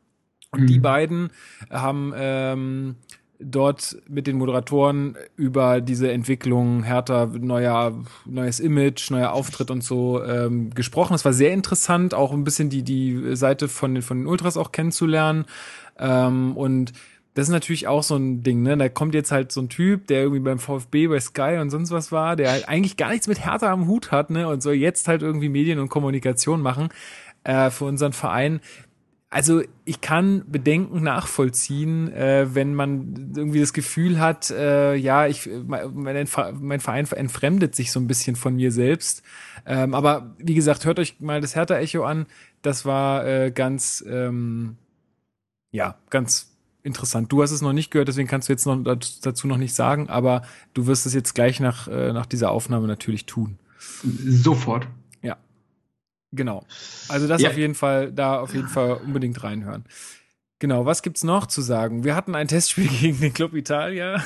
Und 0.51 0.61
Mhm. 0.61 0.67
die 0.67 0.79
beiden 0.79 1.29
haben 1.69 2.13
ähm, 2.15 2.95
dort 3.39 3.97
mit 4.07 4.27
den 4.27 4.37
Moderatoren 4.37 5.15
über 5.35 5.81
diese 5.81 6.11
Entwicklung 6.11 6.83
Hertha, 6.83 7.27
neuer, 7.27 7.93
neues 8.25 8.59
Image, 8.59 9.11
neuer 9.11 9.31
Auftritt 9.31 9.69
und 9.69 9.83
so 9.83 10.23
ähm, 10.23 10.71
gesprochen. 10.71 11.13
Es 11.13 11.25
war 11.25 11.33
sehr 11.33 11.53
interessant, 11.53 12.13
auch 12.13 12.31
ein 12.31 12.43
bisschen 12.43 12.69
die, 12.69 12.83
die 12.83 13.35
Seite 13.35 13.67
von 13.67 13.93
den, 13.93 14.01
von 14.01 14.19
den 14.19 14.27
Ultras 14.27 14.57
auch 14.57 14.71
kennenzulernen. 14.71 15.45
Ähm, 15.99 16.57
und 16.57 16.93
das 17.35 17.47
ist 17.47 17.53
natürlich 17.53 17.87
auch 17.87 18.01
so 18.01 18.15
ein 18.15 18.41
Ding, 18.41 18.63
ne? 18.63 18.75
Da 18.77 18.89
kommt 18.89 19.13
jetzt 19.13 19.31
halt 19.31 19.51
so 19.51 19.61
ein 19.61 19.69
Typ, 19.69 20.07
der 20.07 20.21
irgendwie 20.21 20.39
beim 20.39 20.57
VfB, 20.57 21.07
bei 21.07 21.19
Sky 21.19 21.59
und 21.61 21.69
sonst 21.69 21.91
was 21.91 22.11
war, 22.11 22.35
der 22.35 22.49
halt 22.49 22.67
eigentlich 22.67 22.97
gar 22.97 23.11
nichts 23.11 23.27
mit 23.27 23.45
Hertha 23.45 23.71
am 23.71 23.87
Hut 23.87 24.11
hat, 24.11 24.31
ne? 24.31 24.47
Und 24.47 24.61
soll 24.61 24.73
jetzt 24.73 25.07
halt 25.07 25.21
irgendwie 25.21 25.49
Medien 25.49 25.77
und 25.77 25.89
Kommunikation 25.89 26.61
machen 26.61 26.89
äh, 27.43 27.69
für 27.69 27.85
unseren 27.85 28.13
Verein. 28.13 28.59
Also 29.29 29.61
ich 29.83 29.99
kann 29.99 30.45
Bedenken 30.49 31.03
nachvollziehen, 31.03 32.11
äh, 32.13 32.47
wenn 32.55 32.73
man 32.73 33.33
irgendwie 33.35 33.59
das 33.59 33.73
Gefühl 33.73 34.19
hat, 34.19 34.51
äh, 34.51 34.95
ja, 34.95 35.27
ich 35.27 35.49
mein, 35.65 36.25
mein 36.61 36.79
Verein 36.79 37.05
entfremdet 37.07 37.75
sich 37.75 37.91
so 37.91 37.99
ein 37.99 38.07
bisschen 38.07 38.37
von 38.37 38.55
mir 38.55 38.71
selbst. 38.71 39.23
Ähm, 39.65 39.93
aber 39.93 40.33
wie 40.37 40.53
gesagt, 40.53 40.85
hört 40.85 40.97
euch 40.99 41.19
mal 41.19 41.41
das 41.41 41.55
Hertha-Echo 41.55 42.05
an. 42.05 42.25
Das 42.61 42.85
war 42.85 43.27
äh, 43.27 43.51
ganz, 43.51 44.01
ähm, 44.07 44.77
ja, 45.71 45.97
ganz 46.09 46.55
interessant. 46.83 47.29
Du 47.29 47.43
hast 47.43 47.51
es 47.51 47.61
noch 47.61 47.73
nicht 47.73 47.91
gehört, 47.91 48.07
deswegen 48.07 48.29
kannst 48.29 48.47
du 48.47 48.53
jetzt 48.53 48.65
noch 48.65 48.81
dazu 49.21 49.45
noch 49.47 49.57
nicht 49.57 49.75
sagen, 49.75 50.07
aber 50.07 50.43
du 50.73 50.87
wirst 50.87 51.05
es 51.05 51.13
jetzt 51.13 51.35
gleich 51.35 51.59
nach, 51.59 51.89
äh, 51.89 52.13
nach 52.13 52.25
dieser 52.27 52.51
Aufnahme 52.51 52.87
natürlich 52.87 53.25
tun. 53.25 53.59
Sofort. 54.03 54.87
Genau. 56.31 56.65
Also 57.09 57.27
das 57.27 57.41
Ja. 57.41 57.49
auf 57.49 57.57
jeden 57.57 57.75
Fall, 57.75 58.11
da 58.11 58.39
auf 58.39 58.53
jeden 58.53 58.67
Fall 58.67 58.99
unbedingt 59.05 59.43
reinhören. 59.43 59.85
Genau, 60.59 60.85
was 60.85 61.03
gibt's 61.03 61.23
noch 61.23 61.45
zu 61.45 61.61
sagen? 61.61 62.03
Wir 62.03 62.15
hatten 62.15 62.33
ein 62.35 62.47
Testspiel 62.47 62.87
gegen 63.01 63.19
den 63.19 63.33
Club 63.33 63.53
Italia. 63.53 64.21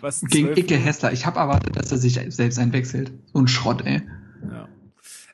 Was 0.00 0.20
Gegen 0.20 0.48
12 0.48 0.58
Icke 0.58 0.76
Hessler. 0.76 1.12
Ich 1.12 1.24
habe 1.26 1.38
erwartet, 1.40 1.76
dass 1.76 1.90
er 1.90 1.98
sich 1.98 2.14
selbst 2.28 2.58
einwechselt. 2.58 3.12
So 3.32 3.40
ein 3.40 3.48
Schrott, 3.48 3.82
ey. 3.86 4.02
Ja. 4.50 4.68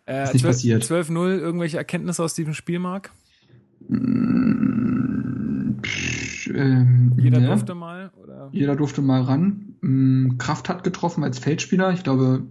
Äh, 0.06 0.24
Ist 0.24 0.32
nicht 0.34 0.42
12 0.42 0.54
passiert. 0.54 0.84
12-0, 0.84 1.38
irgendwelche 1.38 1.78
Erkenntnisse 1.78 2.22
aus 2.22 2.34
diesem 2.34 2.54
Spiel, 2.54 2.78
Marc? 2.78 3.10
Mm, 3.88 5.80
pff, 5.82 6.46
ähm, 6.54 7.12
Jeder 7.18 7.40
ne? 7.40 7.46
durfte 7.48 7.74
mal? 7.74 8.10
Oder? 8.22 8.48
Jeder 8.52 8.76
durfte 8.76 9.02
mal 9.02 9.22
ran. 9.22 9.74
Mm, 9.80 10.38
Kraft 10.38 10.68
hat 10.68 10.84
getroffen 10.84 11.24
als 11.24 11.38
Feldspieler. 11.38 11.92
Ich 11.92 12.02
glaube, 12.04 12.42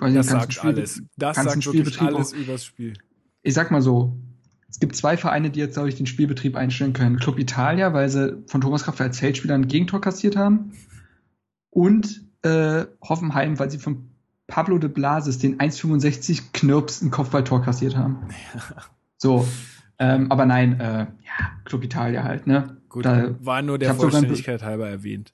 Das 0.00 0.26
sagt 0.26 0.52
Spiel- 0.54 0.70
alles. 0.70 1.02
Das 1.16 1.36
sagt 1.36 1.46
wirklich 1.48 1.64
Spielbetrieb 1.64 2.08
alles 2.08 2.32
auch. 2.32 2.36
übers 2.38 2.64
Spiel. 2.64 2.94
Ich 3.42 3.54
sag 3.54 3.70
mal 3.70 3.82
so. 3.82 4.16
Es 4.68 4.80
gibt 4.80 4.96
zwei 4.96 5.16
Vereine, 5.16 5.50
die 5.50 5.60
jetzt, 5.60 5.74
glaube 5.74 5.88
ich, 5.88 5.94
den 5.94 6.06
Spielbetrieb 6.06 6.56
einstellen 6.56 6.92
können. 6.92 7.18
Club 7.18 7.38
Italia, 7.38 7.92
weil 7.94 8.08
sie 8.08 8.42
von 8.46 8.60
Thomas 8.60 8.82
Kraft 8.84 9.00
als 9.00 9.18
Feldspieler 9.20 9.54
ein 9.54 9.68
Gegentor 9.68 10.00
kassiert 10.00 10.36
haben. 10.36 10.72
Und 11.70 12.22
äh, 12.42 12.84
Hoffenheim, 13.02 13.58
weil 13.58 13.70
sie 13.70 13.78
von 13.78 14.10
Pablo 14.48 14.78
de 14.78 14.90
Blasis 14.90 15.38
den 15.38 15.58
1,65 15.58 16.52
Knirps 16.52 17.00
ein 17.02 17.10
Kopfballtor 17.10 17.62
kassiert 17.62 17.96
haben. 17.96 18.28
So. 19.18 19.48
Ähm, 19.98 20.30
aber 20.30 20.44
nein, 20.44 20.78
äh, 20.78 20.98
ja, 21.06 21.50
Club 21.64 21.82
Italia 21.82 22.22
halt, 22.22 22.46
ne? 22.46 22.76
Gut, 22.90 23.06
Da- 23.06 23.34
war 23.40 23.62
nur 23.62 23.78
der 23.78 23.94
Vollständigkeit 23.94 24.62
halber 24.62 24.86
erwähnt. 24.90 25.32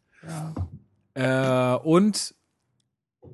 Äh, 1.14 1.74
und 1.82 2.34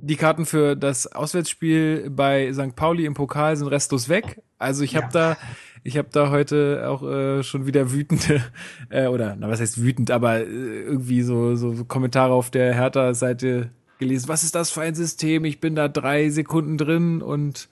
die 0.01 0.17
Karten 0.17 0.47
für 0.47 0.77
das 0.77 1.07
Auswärtsspiel 1.11 2.11
bei 2.11 2.53
St. 2.53 2.75
Pauli 2.77 3.05
im 3.05 3.15
Pokal 3.15 3.57
sind 3.57 3.69
restlos 3.69 4.09
weg. 4.09 4.43
Also 4.59 4.83
ich 4.85 4.97
habe 4.97 5.07
Ja. 5.07 5.35
da, 5.35 5.37
ich 5.85 5.97
habe 5.97 6.09
da 6.13 6.31
heute 6.31 6.85
auch 6.89 7.03
äh, 7.03 7.43
schon 7.43 7.67
wieder 7.67 7.93
wütende 7.93 8.43
äh, 8.91 9.07
oder 9.07 9.37
na 9.39 9.49
was 9.49 9.61
heißt 9.61 9.81
wütend, 9.83 10.11
aber 10.11 10.39
äh, 10.41 10.45
irgendwie 10.45 11.23
so 11.23 11.55
so 11.57 11.85
Kommentare 11.85 12.33
auf 12.33 12.51
der 12.51 12.75
Hertha-Seite 12.75 13.71
gelesen. 13.99 14.29
Was 14.29 14.45
ist 14.45 14.55
das 14.55 14.71
für 14.71 14.81
ein 14.81 14.95
System? 14.95 15.45
Ich 15.45 15.61
bin 15.61 15.75
da 15.75 15.89
drei 15.89 16.31
Sekunden 16.31 16.79
drin 16.79 17.23
und 17.23 17.69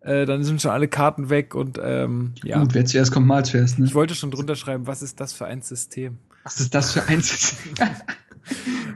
äh, 0.00 0.26
dann 0.26 0.44
sind 0.44 0.62
schon 0.62 0.70
alle 0.70 0.88
Karten 0.88 1.28
weg 1.30 1.54
und 1.54 1.78
ähm, 1.82 2.34
ja. 2.44 2.60
Gut, 2.60 2.74
wer 2.74 2.84
zuerst 2.84 3.12
kommt, 3.12 3.26
mal 3.26 3.44
zuerst, 3.44 3.78
ne? 3.78 3.86
Ich 3.86 3.94
wollte 3.94 4.14
schon 4.14 4.30
drunter 4.30 4.54
schreiben, 4.54 4.86
was 4.86 5.02
ist 5.02 5.20
das 5.20 5.32
für 5.32 5.46
ein 5.46 5.62
System? 5.62 6.18
Was 6.44 6.60
ist 6.60 6.72
das 6.74 6.92
für 6.92 7.04
ein 7.08 7.20
System? 7.20 7.74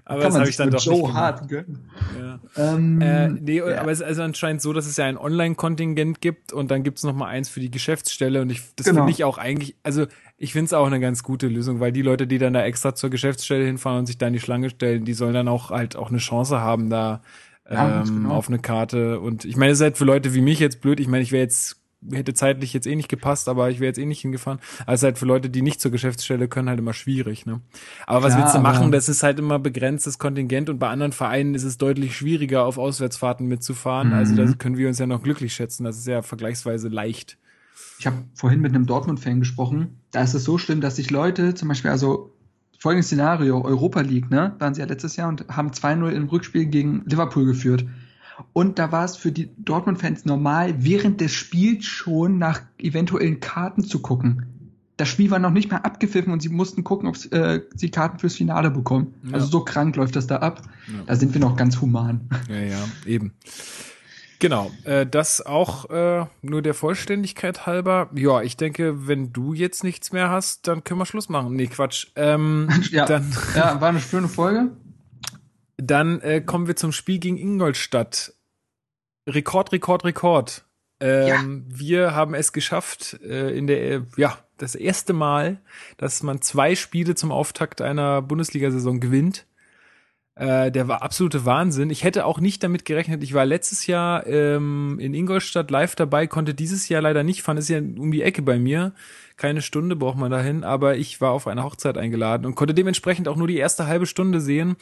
Aber 0.05 0.23
das 0.23 0.37
habe 0.37 0.49
ich 0.49 0.57
dann 0.57 0.71
doch 0.71 0.85
Joe 0.85 1.03
nicht. 1.03 1.13
Hart 1.15 1.49
gönnen. 1.49 1.91
Ja. 2.21 2.41
Ähm, 2.57 3.01
Äh, 3.01 3.29
nee, 3.29 3.59
ja. 3.59 3.81
aber 3.81 3.93
es 3.93 4.01
ist 4.01 4.07
also 4.07 4.23
anscheinend 4.23 4.61
so, 4.63 4.73
dass 4.73 4.87
es 4.87 4.97
ja 4.97 5.05
ein 5.07 5.17
Online-Kontingent 5.17 6.21
gibt 6.21 6.53
und 6.53 6.71
dann 6.71 6.83
gibt's 6.83 7.03
noch 7.05 7.15
mal 7.15 7.27
eins 7.29 7.49
für 7.49 7.61
die 7.61 7.71
Geschäftsstelle 7.71 8.43
und 8.43 8.51
ich, 8.51 8.63
das 8.77 8.87
Genau. 8.87 9.01
finde 9.01 9.13
ich 9.13 9.25
auch 9.25 9.39
eigentlich, 9.39 9.77
also 9.83 10.07
ich 10.39 10.53
finde 10.53 10.67
es 10.67 10.73
auch 10.73 10.87
eine 10.87 10.99
ganz 11.01 11.23
gute 11.23 11.47
Lösung, 11.49 11.79
weil 11.81 11.93
die 11.93 12.03
Leute, 12.03 12.27
die 12.27 12.39
dann 12.39 12.53
da 12.53 12.65
extra 12.65 12.95
zur 12.95 13.11
Geschäftsstelle 13.11 13.65
hinfahren 13.65 14.01
und 14.01 14.07
sich 14.07 14.19
da 14.19 14.27
in 14.27 14.33
die 14.33 14.41
Schlange 14.41 14.71
stellen, 14.71 15.05
die 15.05 15.15
sollen 15.15 15.35
dann 15.35 15.49
auch 15.49 15.71
halt 15.71 15.95
auch 15.97 16.09
eine 16.11 16.19
Chance 16.19 16.61
haben, 16.61 16.91
da 16.91 17.23
Ja, 17.71 18.01
ähm, 18.03 18.23
genau. 18.23 18.31
auf 18.35 18.49
eine 18.49 18.59
Karte 18.59 19.21
und 19.21 19.45
ich 19.45 19.57
meine, 19.57 19.73
es 19.73 19.79
ist 19.79 19.83
halt 19.83 19.99
für 19.99 20.05
Leute 20.05 20.35
wie 20.35 20.41
mich 20.41 20.59
jetzt 20.59 20.81
blöd, 20.81 20.99
ich 20.99 21.07
meine, 21.09 21.23
ich 21.23 21.31
wäre 21.33 21.43
jetzt 21.45 21.82
hätte 22.11 22.35
zeitlich 22.35 22.73
jetzt 22.73 22.87
eh 22.87 22.97
nicht 22.97 23.09
gepasst, 23.09 23.49
aber 23.49 23.71
ich 23.71 23.81
wäre 23.81 23.89
jetzt 23.89 23.99
eh 23.99 24.07
nicht 24.07 24.21
hingefahren. 24.21 24.59
Also 24.81 24.93
es 24.93 25.01
ist 25.01 25.05
halt 25.05 25.19
für 25.19 25.27
Leute, 25.27 25.51
die 25.51 25.63
nicht 25.63 25.81
zur 25.81 25.91
Geschäftsstelle 25.91 26.49
können, 26.49 26.69
halt 26.69 26.79
immer 26.79 26.93
schwierig, 26.93 27.47
ne? 27.47 27.61
Aber 28.07 28.23
was 28.23 28.35
Klar, 28.35 28.45
willst 28.45 28.57
du 28.57 28.61
machen? 28.61 28.93
Das 28.93 29.09
ist 29.09 29.23
halt 29.23 29.39
immer 29.39 29.59
begrenztes 29.59 30.19
Kontingent 30.19 30.69
und 30.71 30.79
bei 30.79 30.89
anderen 30.89 31.13
Vereinen 31.13 31.55
ist 31.55 31.65
es 31.65 31.79
deutlich 31.79 32.17
schwieriger, 32.17 32.65
auf 32.65 32.79
Auswärtsfahrten 32.79 33.47
mitzufahren. 33.47 34.09
Mhm. 34.09 34.15
Also 34.15 34.35
da 34.35 34.53
können 34.55 34.77
wir 34.77 34.89
uns 34.89 34.99
ja 34.99 35.07
noch 35.07 35.23
glücklich 35.23 35.55
schätzen. 35.55 35.85
Das 35.85 35.99
ist 35.99 36.07
ja 36.07 36.23
vergleichsweise 36.23 36.89
leicht. 36.89 37.39
Ich 37.99 38.07
habe 38.07 38.17
vorhin 38.35 38.61
mit 38.61 38.75
einem 38.75 38.87
Dortmund-Fan 38.87 39.41
gesprochen. 39.41 40.01
Da 40.11 40.23
ist 40.23 40.35
es 40.35 40.45
so 40.45 40.59
schlimm, 40.59 40.81
dass 40.81 40.97
sich 40.97 41.11
Leute 41.11 41.55
zum 41.55 41.69
Beispiel, 41.69 41.91
also 41.91 42.33
folgendes 42.79 43.07
Szenario, 43.07 43.63
Europa 43.63 44.01
League, 44.01 44.29
ne, 44.29 44.57
waren 44.59 44.75
sie 44.75 44.81
ja 44.81 44.89
letztes 44.89 45.15
Jahr 45.15 45.29
und 45.29 45.47
haben 45.49 45.71
2-0 45.71 46.11
im 46.11 46.29
Rückspiel 46.29 46.67
gegen 46.67 47.05
Liverpool 47.07 47.45
geführt. 47.45 47.85
Und 48.53 48.79
da 48.79 48.93
war 48.93 49.05
es 49.05 49.17
für 49.17 49.33
die 49.33 49.51
Dortmund-Fans 49.59 50.25
normal, 50.25 50.75
während 50.79 51.21
des 51.21 51.33
Spiels 51.33 51.85
schon 51.85 52.39
nach 52.39 52.63
eventuellen 52.79 53.41
Karten 53.41 53.85
zu 53.85 54.01
gucken. 54.01 54.47
Das 54.97 55.09
Spiel 55.09 55.31
war 55.31 55.39
noch 55.39 55.51
nicht 55.51 55.71
mal 55.71 55.79
abgepfiffen 55.79 56.33
und 56.33 56.41
sie 56.41 56.51
mussten 56.51 56.85
gucken, 56.85 57.09
ob 57.09 57.17
äh, 57.33 57.61
sie 57.75 57.91
Karten 57.91 58.19
fürs 58.19 58.37
Finale 58.37 58.71
bekommen. 58.71 59.15
Ja. 59.25 59.35
Also 59.35 59.47
so 59.47 59.65
krank 59.65 59.97
läuft 59.97 60.17
das 60.17 60.27
da 60.27 60.37
ab. 60.37 60.63
Ja. 60.87 61.03
Da 61.07 61.17
sind 61.17 61.35
wir 61.35 61.41
noch 61.41 61.57
ganz 61.57 61.81
human. 61.81 62.29
Ja, 62.49 62.61
ja, 62.61 62.89
eben. 63.07 63.33
Genau, 64.43 64.73
äh, 64.83 65.07
das 65.07 65.41
auch 65.41 65.89
äh, 65.91 66.27
nur 66.43 66.63
der 66.63 66.75
Vollständigkeit 66.75 67.65
halber. 67.65 68.11
Ja, 68.13 68.43
ich 68.43 68.57
denke, 68.57 69.07
wenn 69.07 69.33
du 69.33 69.55
jetzt 69.55 69.85
nichts 69.85 70.11
mehr 70.11 70.31
hast, 70.31 70.67
dann 70.67 70.83
können 70.83 70.99
wir 70.99 71.07
Schluss 71.07 71.29
machen. 71.29 71.55
Nee, 71.55 71.69
Quatsch. 71.69 72.09
Ähm, 72.17 72.69
ja. 72.91 73.07
Dann, 73.07 73.33
ja, 73.55 73.81
war 73.81 73.91
eine 73.91 74.01
schöne 74.01 74.27
Folge. 74.27 74.73
Dann 75.87 76.21
äh, 76.21 76.41
kommen 76.41 76.69
wir 76.69 76.77
zum 76.77 76.93
Spiel 76.93 77.19
gegen 77.19 77.37
Ingolstadt. 77.37 78.35
Rekord, 79.29 79.73
Rekord, 79.73 80.05
Rekord. 80.05 80.65
Ähm, 81.01 81.27
ja. 81.27 81.43
Wir 81.67 82.15
haben 82.15 82.35
es 82.35 82.53
geschafft, 82.53 83.19
äh, 83.25 83.51
in 83.51 83.67
der, 83.67 84.07
ja, 84.17 84.39
das 84.59 84.77
erste 84.77 85.13
Mal, 85.13 85.61
dass 85.97 86.23
man 86.23 86.41
zwei 86.41 86.77
Spiele 86.77 87.17
zum 87.17 87.33
Auftakt 87.33 87.81
einer 87.81 88.23
Bundesliga-Saison 88.23 89.01
gewinnt. 89.01 89.45
Äh, 90.37 90.71
der 90.71 90.87
war 90.87 91.03
absolute 91.03 91.45
Wahnsinn. 91.45 91.91
Ich 91.91 92.05
hätte 92.05 92.27
auch 92.27 92.39
nicht 92.39 92.63
damit 92.63 92.85
gerechnet. 92.85 93.25
Ich 93.25 93.35
war 93.35 93.45
letztes 93.45 93.89
Jahr 93.89 94.25
ähm, 94.29 94.99
in 95.01 95.15
Ingolstadt 95.15 95.71
live 95.73 95.97
dabei, 95.97 96.29
konnte 96.29 96.55
dieses 96.55 96.89
Jahr 96.89 97.03
leider 97.03 97.25
nicht 97.25 97.43
fahren. 97.43 97.57
Ist 97.57 97.69
ja 97.69 97.79
um 97.79 98.13
die 98.13 98.23
Ecke 98.23 98.43
bei 98.43 98.61
mir. 98.61 98.93
Keine 99.37 99.63
Stunde 99.63 99.97
braucht 99.97 100.17
man 100.17 100.31
dahin, 100.31 100.63
aber 100.63 100.97
ich 100.97 101.21
war 101.21 101.33
auf 101.33 101.49
eine 101.49 101.65
Hochzeit 101.65 101.99
eingeladen 101.99 102.47
und 102.47 102.55
konnte 102.55 102.73
dementsprechend 102.73 103.27
auch 103.27 103.37
nur 103.37 103.49
die 103.49 103.57
erste 103.57 103.89
halbe 103.89 104.07
Stunde 104.07 104.41
sehen. 104.41 104.77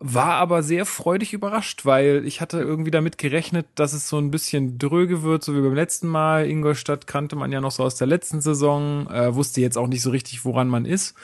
War 0.00 0.34
aber 0.34 0.62
sehr 0.62 0.86
freudig 0.86 1.32
überrascht, 1.32 1.86
weil 1.86 2.26
ich 2.26 2.40
hatte 2.40 2.58
irgendwie 2.58 2.90
damit 2.90 3.16
gerechnet, 3.16 3.66
dass 3.74 3.92
es 3.92 4.08
so 4.08 4.18
ein 4.18 4.30
bisschen 4.30 4.78
dröge 4.78 5.22
wird, 5.22 5.42
so 5.44 5.56
wie 5.56 5.60
beim 5.60 5.74
letzten 5.74 6.08
Mal. 6.08 6.46
Ingolstadt 6.46 7.06
kannte 7.06 7.36
man 7.36 7.52
ja 7.52 7.60
noch 7.60 7.70
so 7.70 7.84
aus 7.84 7.94
der 7.94 8.06
letzten 8.06 8.40
Saison, 8.40 9.08
äh, 9.08 9.34
wusste 9.34 9.60
jetzt 9.60 9.78
auch 9.78 9.86
nicht 9.86 10.02
so 10.02 10.10
richtig, 10.10 10.44
woran 10.44 10.68
man 10.68 10.84
ist. 10.84 11.14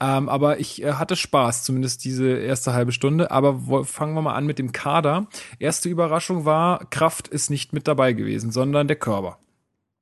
Ähm, 0.00 0.28
aber 0.28 0.58
ich 0.58 0.82
äh, 0.82 0.94
hatte 0.94 1.16
Spaß, 1.16 1.64
zumindest 1.64 2.04
diese 2.04 2.28
erste 2.28 2.72
halbe 2.72 2.92
Stunde. 2.92 3.30
Aber 3.30 3.84
fangen 3.84 4.14
wir 4.14 4.22
mal 4.22 4.34
an 4.34 4.46
mit 4.46 4.58
dem 4.58 4.72
Kader. 4.72 5.26
Erste 5.58 5.88
Überraschung 5.88 6.44
war, 6.44 6.86
Kraft 6.90 7.28
ist 7.28 7.50
nicht 7.50 7.72
mit 7.72 7.88
dabei 7.88 8.12
gewesen, 8.12 8.50
sondern 8.50 8.88
der 8.88 8.96
Körper. 8.96 9.38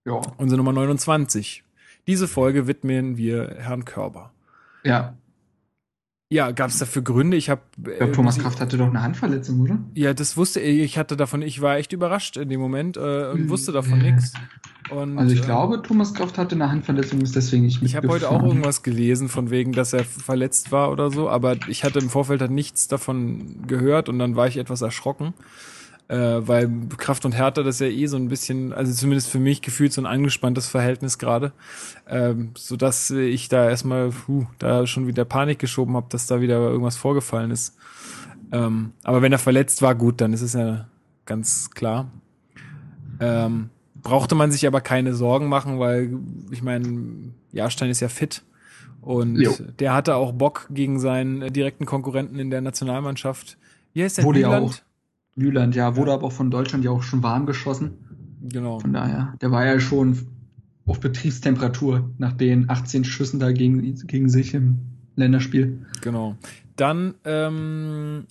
Ja. 0.04 0.20
Unsere 0.36 0.58
Nummer 0.58 0.72
29. 0.72 1.62
Diese 2.06 2.26
Folge 2.26 2.66
widmen 2.66 3.16
wir 3.16 3.56
Herrn 3.58 3.84
Körber. 3.84 4.32
Ja. 4.82 5.14
Ja, 6.32 6.50
gab 6.50 6.70
es 6.70 6.78
dafür 6.78 7.02
Gründe? 7.02 7.36
Ich 7.36 7.50
habe. 7.50 7.60
Ja, 8.00 8.06
Thomas 8.06 8.38
Kraft 8.38 8.58
hatte 8.58 8.78
doch 8.78 8.88
eine 8.88 9.02
Handverletzung, 9.02 9.60
oder? 9.60 9.78
Ja, 9.92 10.14
das 10.14 10.34
wusste 10.38 10.60
ich. 10.60 10.80
Ich 10.80 10.96
hatte 10.96 11.14
davon, 11.14 11.42
ich 11.42 11.60
war 11.60 11.76
echt 11.76 11.92
überrascht 11.92 12.38
in 12.38 12.48
dem 12.48 12.58
Moment 12.58 12.96
äh, 12.96 13.30
und 13.32 13.50
wusste 13.50 13.70
davon 13.70 14.00
äh. 14.00 14.12
nichts. 14.12 14.32
Und, 14.90 15.18
also 15.18 15.34
ich 15.34 15.42
äh, 15.42 15.44
glaube, 15.44 15.82
Thomas 15.82 16.14
Kraft 16.14 16.38
hatte 16.38 16.54
eine 16.54 16.70
Handverletzung, 16.70 17.20
ist 17.20 17.36
deswegen 17.36 17.66
nicht 17.66 17.82
Ich 17.82 17.96
habe 17.96 18.08
heute 18.08 18.30
auch 18.30 18.42
irgendwas 18.42 18.82
gelesen, 18.82 19.28
von 19.28 19.50
wegen, 19.50 19.72
dass 19.72 19.92
er 19.92 20.04
verletzt 20.04 20.72
war 20.72 20.90
oder 20.90 21.10
so, 21.10 21.28
aber 21.28 21.56
ich 21.68 21.84
hatte 21.84 21.98
im 21.98 22.08
Vorfeld 22.08 22.40
halt 22.40 22.50
nichts 22.50 22.88
davon 22.88 23.66
gehört 23.66 24.08
und 24.08 24.18
dann 24.18 24.34
war 24.34 24.48
ich 24.48 24.56
etwas 24.56 24.80
erschrocken. 24.80 25.34
Äh, 26.12 26.46
weil 26.46 26.70
Kraft 26.98 27.24
und 27.24 27.32
Härte, 27.32 27.64
das 27.64 27.76
ist 27.76 27.80
ja 27.80 27.86
eh 27.86 28.06
so 28.06 28.18
ein 28.18 28.28
bisschen, 28.28 28.74
also 28.74 28.92
zumindest 28.92 29.30
für 29.30 29.38
mich 29.38 29.62
gefühlt 29.62 29.94
so 29.94 30.02
ein 30.02 30.06
angespanntes 30.06 30.68
Verhältnis 30.68 31.16
gerade, 31.16 31.52
ähm, 32.06 32.50
so 32.54 32.76
dass 32.76 33.08
ich 33.08 33.48
da 33.48 33.70
erstmal, 33.70 34.10
puh, 34.10 34.44
da 34.58 34.86
schon 34.86 35.06
wieder 35.06 35.24
Panik 35.24 35.58
geschoben 35.58 35.96
habe, 35.96 36.08
dass 36.10 36.26
da 36.26 36.42
wieder 36.42 36.58
irgendwas 36.58 36.98
vorgefallen 36.98 37.50
ist. 37.50 37.78
Ähm, 38.52 38.92
aber 39.04 39.22
wenn 39.22 39.32
er 39.32 39.38
verletzt 39.38 39.80
war, 39.80 39.94
gut, 39.94 40.20
dann 40.20 40.34
ist 40.34 40.42
es 40.42 40.52
ja 40.52 40.86
ganz 41.24 41.70
klar. 41.70 42.10
Ähm, 43.18 43.70
brauchte 43.94 44.34
man 44.34 44.52
sich 44.52 44.66
aber 44.66 44.82
keine 44.82 45.14
Sorgen 45.14 45.48
machen, 45.48 45.78
weil 45.78 46.12
ich 46.50 46.62
meine, 46.62 47.32
Jahrstein 47.52 47.88
ist 47.88 48.00
ja 48.00 48.08
fit 48.08 48.42
und 49.00 49.40
jo. 49.40 49.56
der 49.78 49.94
hatte 49.94 50.16
auch 50.16 50.32
Bock 50.32 50.66
gegen 50.68 51.00
seinen 51.00 51.54
direkten 51.54 51.86
Konkurrenten 51.86 52.38
in 52.38 52.50
der 52.50 52.60
Nationalmannschaft. 52.60 53.56
Wie 53.94 54.02
heißt 54.04 54.18
der? 54.18 54.24
Wurde 54.24 54.40
Nyland? 54.40 54.84
Nyland, 55.34 55.74
ja, 55.74 55.96
wurde 55.96 56.12
aber 56.12 56.24
auch 56.24 56.32
von 56.32 56.50
Deutschland 56.50 56.84
ja 56.84 56.90
auch 56.90 57.02
schon 57.02 57.22
warm 57.22 57.46
geschossen. 57.46 57.92
Genau. 58.42 58.80
Von 58.80 58.92
daher, 58.92 59.34
der 59.40 59.50
war 59.50 59.64
ja 59.64 59.80
schon 59.80 60.18
auf 60.84 61.00
Betriebstemperatur 61.00 62.10
nach 62.18 62.32
den 62.32 62.68
18 62.68 63.04
Schüssen 63.04 63.40
da 63.40 63.52
gegen, 63.52 63.94
gegen 64.06 64.28
sich 64.28 64.52
im 64.54 64.78
Länderspiel. 65.16 65.86
Genau. 66.00 66.36
Dann 66.76 67.14
ähm, 67.24 68.26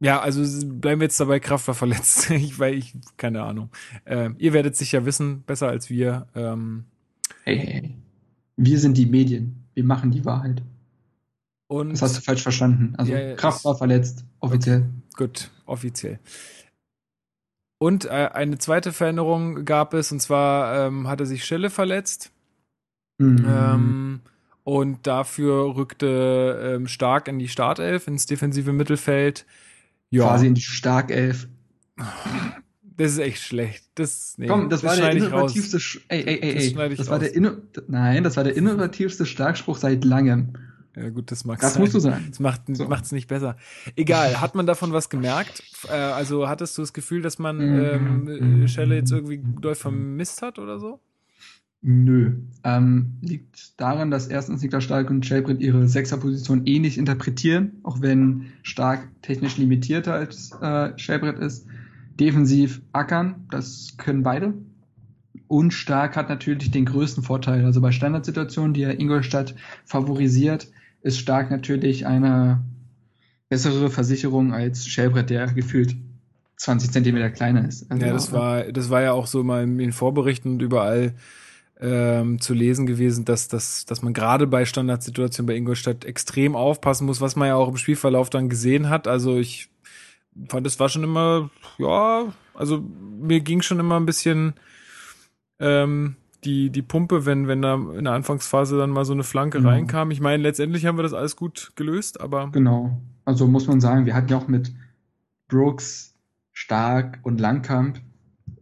ja, 0.00 0.20
also 0.20 0.42
bleiben 0.66 1.00
wir 1.00 1.06
jetzt 1.06 1.18
dabei, 1.18 1.40
Kraft 1.40 1.66
war 1.68 1.74
verletzt. 1.74 2.30
ich, 2.30 2.58
weil 2.58 2.74
ich, 2.74 2.94
keine 3.16 3.42
Ahnung. 3.42 3.70
Äh, 4.04 4.30
ihr 4.38 4.52
werdet 4.52 4.76
sicher 4.76 5.04
wissen, 5.06 5.42
besser 5.42 5.68
als 5.68 5.88
wir. 5.90 6.26
Ähm, 6.34 6.84
hey, 7.44 7.58
hey, 7.58 7.72
hey. 7.72 7.94
Wir 8.56 8.78
sind 8.78 8.96
die 8.96 9.06
Medien. 9.06 9.64
Wir 9.74 9.84
machen 9.84 10.10
die 10.10 10.24
Wahrheit. 10.24 10.62
Und 11.68 11.90
das 11.90 12.02
hast 12.02 12.16
du 12.16 12.20
falsch 12.20 12.42
verstanden. 12.42 12.94
Also 12.96 13.12
ja, 13.12 13.34
Kraft 13.34 13.64
war 13.64 13.76
verletzt, 13.76 14.24
offiziell. 14.40 14.80
Okay, 14.80 14.88
gut, 15.16 15.50
offiziell. 15.66 16.18
Und 17.78 18.06
äh, 18.06 18.30
eine 18.32 18.58
zweite 18.58 18.92
Veränderung 18.92 19.64
gab 19.64 19.92
es, 19.92 20.12
und 20.12 20.20
zwar 20.20 20.86
ähm, 20.86 21.08
hatte 21.08 21.26
sich 21.26 21.44
Schelle 21.44 21.70
verletzt. 21.70 22.30
Mhm. 23.18 23.44
Ähm, 23.46 24.20
und 24.64 25.06
dafür 25.06 25.76
rückte 25.76 26.74
ähm, 26.76 26.88
Stark 26.88 27.28
in 27.28 27.38
die 27.38 27.48
Startelf, 27.48 28.08
ins 28.08 28.26
defensive 28.26 28.72
Mittelfeld. 28.72 29.46
Ja. 30.10 30.24
Quasi 30.24 30.46
in 30.46 30.54
die 30.54 30.62
Starkelf. 30.62 31.48
Das 32.82 33.12
ist 33.12 33.18
echt 33.18 33.42
schlecht. 33.42 33.84
Das, 33.94 34.36
nee, 34.38 34.46
Komm, 34.46 34.70
das, 34.70 34.80
das 34.80 34.90
war 34.90 34.96
der 34.96 35.12
innovativste. 35.12 35.78
Ey, 36.08 36.22
ey, 36.22 36.40
ey, 36.40 36.72
ey. 36.72 36.88
Das, 36.88 36.98
das 36.98 37.10
war 37.10 37.18
der 37.18 37.34
Inno 37.34 37.52
Nein, 37.88 38.24
das 38.24 38.36
war 38.36 38.44
der 38.44 38.56
innovativste 38.56 39.26
Starkspruch 39.26 39.76
seit 39.76 40.04
langem. 40.04 40.54
Ja, 40.96 41.10
gut, 41.10 41.30
das 41.30 41.44
mag 41.44 41.60
Das 41.60 41.74
sein. 41.74 41.82
musst 41.82 41.94
du 41.94 42.00
sagen. 42.00 42.24
Das 42.30 42.40
macht 42.40 42.62
es 42.70 43.08
so. 43.10 43.14
nicht 43.14 43.28
besser. 43.28 43.56
Egal, 43.96 44.40
hat 44.40 44.54
man 44.54 44.66
davon 44.66 44.92
was 44.92 45.10
gemerkt? 45.10 45.62
Äh, 45.88 45.92
also 45.92 46.48
hattest 46.48 46.78
du 46.78 46.82
das 46.82 46.94
Gefühl, 46.94 47.20
dass 47.20 47.38
man 47.38 47.56
mhm. 47.58 48.28
ähm, 48.28 48.68
Schelle 48.68 48.94
jetzt 48.96 49.12
irgendwie 49.12 49.42
doll 49.60 49.74
vermisst 49.74 50.40
hat 50.40 50.58
oder 50.58 50.78
so? 50.78 50.98
Nö. 51.82 52.32
Ähm, 52.64 53.18
liegt 53.20 53.78
daran, 53.80 54.10
dass 54.10 54.26
erstens 54.26 54.62
Niklas 54.62 54.84
Stark 54.84 55.10
und 55.10 55.26
Shelbrett 55.26 55.60
ihre 55.60 55.86
Sechserposition 55.86 56.66
ähnlich 56.66 56.96
interpretieren, 56.96 57.72
auch 57.82 58.00
wenn 58.00 58.46
Stark 58.62 59.06
technisch 59.20 59.58
limitierter 59.58 60.14
als 60.14 60.50
äh, 60.62 60.98
Shelbrett 60.98 61.38
ist. 61.38 61.66
Defensiv 62.18 62.80
ackern, 62.92 63.46
das 63.50 63.96
können 63.98 64.22
beide. 64.22 64.54
Und 65.48 65.72
Stark 65.74 66.16
hat 66.16 66.30
natürlich 66.30 66.70
den 66.70 66.86
größten 66.86 67.22
Vorteil. 67.22 67.64
Also 67.66 67.80
bei 67.82 67.92
Standardsituationen, 67.92 68.72
die 68.72 68.82
er 68.82 68.98
Ingolstadt 68.98 69.54
favorisiert, 69.84 70.68
ist 71.06 71.18
Stark 71.18 71.50
natürlich 71.50 72.06
eine 72.06 72.64
bessere 73.48 73.90
Versicherung 73.90 74.52
als 74.52 74.86
Shelbrett, 74.86 75.30
der 75.30 75.46
gefühlt 75.46 75.94
20 76.56 76.90
Zentimeter 76.90 77.30
kleiner 77.30 77.66
ist. 77.66 77.90
Also 77.90 78.04
ja, 78.04 78.12
das 78.12 78.32
war, 78.32 78.64
das 78.64 78.90
war 78.90 79.02
ja 79.02 79.12
auch 79.12 79.28
so 79.28 79.44
mal 79.44 79.62
in 79.62 79.92
Vorberichten 79.92 80.54
und 80.54 80.62
überall 80.62 81.14
ähm, 81.80 82.40
zu 82.40 82.54
lesen 82.54 82.86
gewesen, 82.86 83.24
dass, 83.24 83.46
dass, 83.46 83.84
dass 83.86 84.02
man 84.02 84.14
gerade 84.14 84.48
bei 84.48 84.64
Standardsituationen 84.64 85.46
bei 85.46 85.54
Ingolstadt 85.54 86.04
extrem 86.04 86.56
aufpassen 86.56 87.06
muss, 87.06 87.20
was 87.20 87.36
man 87.36 87.48
ja 87.48 87.54
auch 87.54 87.68
im 87.68 87.76
Spielverlauf 87.76 88.28
dann 88.28 88.48
gesehen 88.48 88.88
hat. 88.88 89.06
Also 89.06 89.36
ich 89.36 89.68
fand, 90.48 90.66
es 90.66 90.80
war 90.80 90.88
schon 90.88 91.04
immer, 91.04 91.50
ja, 91.78 92.32
also 92.54 92.82
mir 93.20 93.40
ging 93.40 93.62
schon 93.62 93.78
immer 93.78 94.00
ein 94.00 94.06
bisschen 94.06 94.54
ähm, 95.60 96.16
die, 96.46 96.70
die 96.70 96.82
Pumpe, 96.82 97.26
wenn, 97.26 97.48
wenn 97.48 97.62
da 97.62 97.74
in 97.74 98.04
der 98.04 98.12
Anfangsphase 98.12 98.78
dann 98.78 98.90
mal 98.90 99.04
so 99.04 99.12
eine 99.12 99.24
Flanke 99.24 99.58
genau. 99.58 99.70
reinkam. 99.70 100.10
Ich 100.10 100.20
meine, 100.20 100.42
letztendlich 100.42 100.86
haben 100.86 100.96
wir 100.96 101.02
das 101.02 101.12
alles 101.12 101.36
gut 101.36 101.72
gelöst, 101.74 102.20
aber. 102.20 102.48
Genau. 102.52 103.00
Also 103.24 103.46
muss 103.46 103.66
man 103.66 103.80
sagen, 103.80 104.06
wir 104.06 104.14
hatten 104.14 104.28
ja 104.28 104.38
auch 104.38 104.48
mit 104.48 104.72
Brooks, 105.48 106.14
Stark 106.52 107.18
und 107.22 107.40
Langkamp 107.40 108.00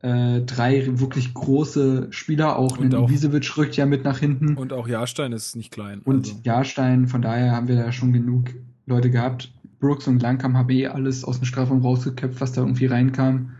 äh, 0.04 0.42
drei 0.42 0.86
wirklich 1.00 1.32
große 1.32 2.08
Spieler, 2.10 2.58
auch 2.58 2.76
und 2.76 2.92
Ibisevic 2.92 3.56
rückt 3.56 3.76
ja 3.76 3.86
mit 3.86 4.04
nach 4.04 4.18
hinten. 4.18 4.54
Und 4.54 4.74
auch 4.74 4.86
Jahrstein 4.86 5.32
ist 5.32 5.56
nicht 5.56 5.70
klein. 5.70 6.02
Und 6.04 6.26
also. 6.26 6.40
Jahrstein, 6.42 7.08
von 7.08 7.22
daher 7.22 7.52
haben 7.52 7.68
wir 7.68 7.76
da 7.76 7.90
schon 7.90 8.12
genug 8.12 8.50
Leute 8.84 9.10
gehabt. 9.10 9.50
Brooks 9.80 10.06
und 10.06 10.20
Langkamp 10.20 10.54
haben 10.56 10.68
eh 10.68 10.88
alles 10.88 11.24
aus 11.24 11.38
dem 11.38 11.46
Strafraum 11.46 11.80
rausgeköpft, 11.80 12.38
was 12.38 12.52
da 12.52 12.60
irgendwie 12.60 12.84
reinkam. 12.84 13.52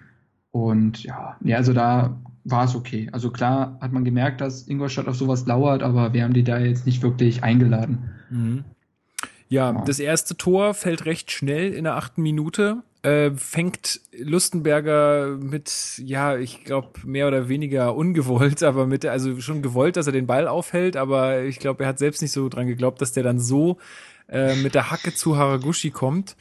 Und 0.51 1.03
ja, 1.03 1.37
ja, 1.43 1.57
also 1.57 1.73
da 1.73 2.21
war 2.45 2.65
es 2.65 2.75
okay. 2.75 3.09
Also 3.13 3.31
klar 3.31 3.79
hat 3.81 3.93
man 3.93 4.05
gemerkt, 4.05 4.41
dass 4.41 4.69
Ingolstadt 4.69 5.09
auf 5.09 5.17
sowas 5.17 5.47
lauert, 5.47 5.83
aber 5.83 6.13
wir 6.13 6.25
haben 6.25 6.35
die 6.35 6.45
da 6.45 6.59
jetzt 6.59 6.87
nicht 6.87 7.03
wirklich 7.03 7.43
eingeladen. 7.43 8.11
Mhm. 8.31 8.65
Ja, 9.49 9.73
ja, 9.73 9.85
das 9.85 9.99
erste 9.99 10.37
Tor 10.37 10.75
fällt 10.75 11.05
recht 11.05 11.31
schnell 11.31 11.73
in 11.73 11.85
der 11.85 11.97
achten 11.97 12.23
Minute 12.23 12.83
äh, 13.05 13.33
fängt 13.37 14.01
Lustenberger 14.19 15.37
mit, 15.39 16.01
ja, 16.03 16.39
ich 16.39 16.65
glaube, 16.65 17.01
mehr 17.05 17.29
oder 17.29 17.49
weniger 17.49 17.95
ungewollt, 17.97 18.63
aber 18.63 18.87
mit, 18.87 19.05
also 19.05 19.41
schon 19.41 19.63
gewollt, 19.63 19.97
dass 19.97 20.07
er 20.07 20.13
den 20.13 20.27
Ball 20.27 20.49
aufhält, 20.49 20.97
aber 20.97 21.43
ich 21.43 21.59
glaube, 21.59 21.85
er 21.85 21.91
hat 21.91 21.99
selbst 21.99 22.23
nicht 22.23 22.33
so 22.33 22.49
dran 22.49 22.67
geglaubt, 22.67 23.01
dass 23.03 23.13
der 23.13 23.23
dann 23.23 23.39
so 23.39 23.77
äh, 24.29 24.57
mit 24.57 24.75
der 24.75 24.91
Hacke 24.91 25.15
zu 25.15 25.37
Haraguchi 25.37 25.91
kommt. 25.91 26.35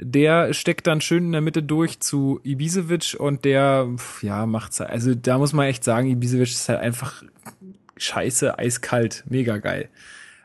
Der 0.00 0.52
steckt 0.52 0.86
dann 0.86 1.00
schön 1.00 1.26
in 1.26 1.32
der 1.32 1.40
Mitte 1.40 1.62
durch 1.62 2.00
zu 2.00 2.40
Ibisevic 2.42 3.16
und 3.18 3.44
der, 3.44 3.88
ja, 4.22 4.44
macht's. 4.46 4.80
Also 4.80 5.14
da 5.14 5.38
muss 5.38 5.52
man 5.52 5.66
echt 5.66 5.84
sagen, 5.84 6.08
Ibisevic 6.08 6.48
ist 6.48 6.68
halt 6.68 6.80
einfach 6.80 7.22
scheiße, 7.96 8.58
eiskalt, 8.58 9.24
mega 9.28 9.58
geil. 9.58 9.88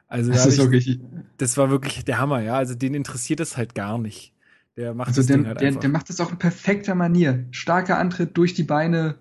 Also 0.08 0.32
das, 0.32 0.45
ist 0.45 0.54
ich, 0.56 0.60
wirklich 0.60 1.00
das 1.38 1.58
war 1.58 1.70
wirklich 1.70 2.04
der 2.06 2.20
Hammer, 2.20 2.41
ja. 2.41 2.56
Also 2.56 2.76
den 2.76 2.93
interessiert 2.93 3.39
es 3.39 3.58
halt 3.58 3.76
gar 3.76 3.97
nicht 3.97 4.34
Der 4.76 4.93
macht 4.93 5.10
Also 5.10 5.22
das 5.22 5.28
Ding 5.28 5.45
halt 5.47 5.62
der, 5.62 5.68
einfach. 5.70 5.82
der 5.82 5.89
macht 5.89 6.10
das 6.10 6.20
auch 6.20 6.32
in 6.32 6.38
perfekter 6.38 6.95
Manier. 6.95 7.45
Starker 7.52 7.97
Antritt 7.97 8.38
durch 8.38 8.54
die 8.54 8.64
Beine. 8.64 9.16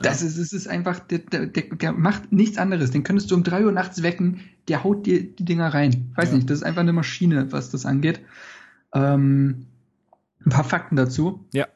Das 0.00 0.22
ist, 0.22 0.38
es 0.38 0.52
ist 0.52 0.66
einfach, 0.66 0.98
der, 0.98 1.18
der, 1.20 1.46
der, 1.46 1.92
macht 1.92 2.32
nichts 2.32 2.58
anderes. 2.58 2.90
Den 2.90 3.04
könntest 3.04 3.30
du 3.30 3.34
um 3.36 3.44
drei 3.44 3.64
Uhr 3.64 3.70
nachts 3.72 4.02
wecken, 4.02 4.40
der 4.68 4.82
haut 4.82 5.06
dir 5.06 5.22
die 5.22 5.44
Dinger 5.44 5.72
rein. 5.72 6.12
Weiß 6.16 6.30
Ja. 6.30 6.36
nicht, 6.36 6.50
das 6.50 6.58
ist 6.58 6.64
einfach 6.64 6.80
eine 6.80 6.92
Maschine, 6.92 7.52
was 7.52 7.70
das 7.70 7.86
angeht. 7.86 8.20
Ähm, 8.94 9.66
ein 10.46 10.50
paar 10.50 10.64
Fakten 10.64 10.96
dazu. 10.96 11.44
Ja. 11.52 11.66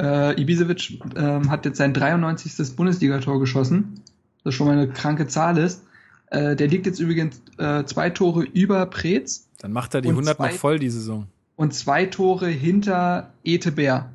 Äh, 0.00 0.40
Ibisevic 0.40 0.98
ähm, 1.16 1.50
hat 1.50 1.64
jetzt 1.66 1.78
sein 1.78 1.92
93. 1.94 2.74
Bundesligator 2.76 3.38
geschossen. 3.38 4.00
Das 4.44 4.54
schon 4.54 4.66
mal 4.66 4.72
eine 4.74 4.88
kranke 4.88 5.26
Zahl 5.26 5.58
ist. 5.58 5.84
Äh, 6.30 6.56
der 6.56 6.68
liegt 6.68 6.86
jetzt 6.86 7.00
übrigens 7.00 7.40
äh, 7.58 7.84
zwei 7.84 8.10
Tore 8.10 8.44
über 8.44 8.84
Preetz 8.86 9.48
Dann 9.58 9.72
macht 9.72 9.94
er 9.94 10.00
die 10.02 10.08
Und 10.08 10.14
100 10.14 10.38
noch 10.38 10.46
zwei- 10.48 10.54
voll 10.56 10.78
die 10.78 10.90
Saison. 10.90 11.26
und 11.56 11.72
zwei 11.74 12.06
Tore 12.06 12.48
hinter 12.48 13.32
Ete 13.44 13.72
Bär. 13.72 14.10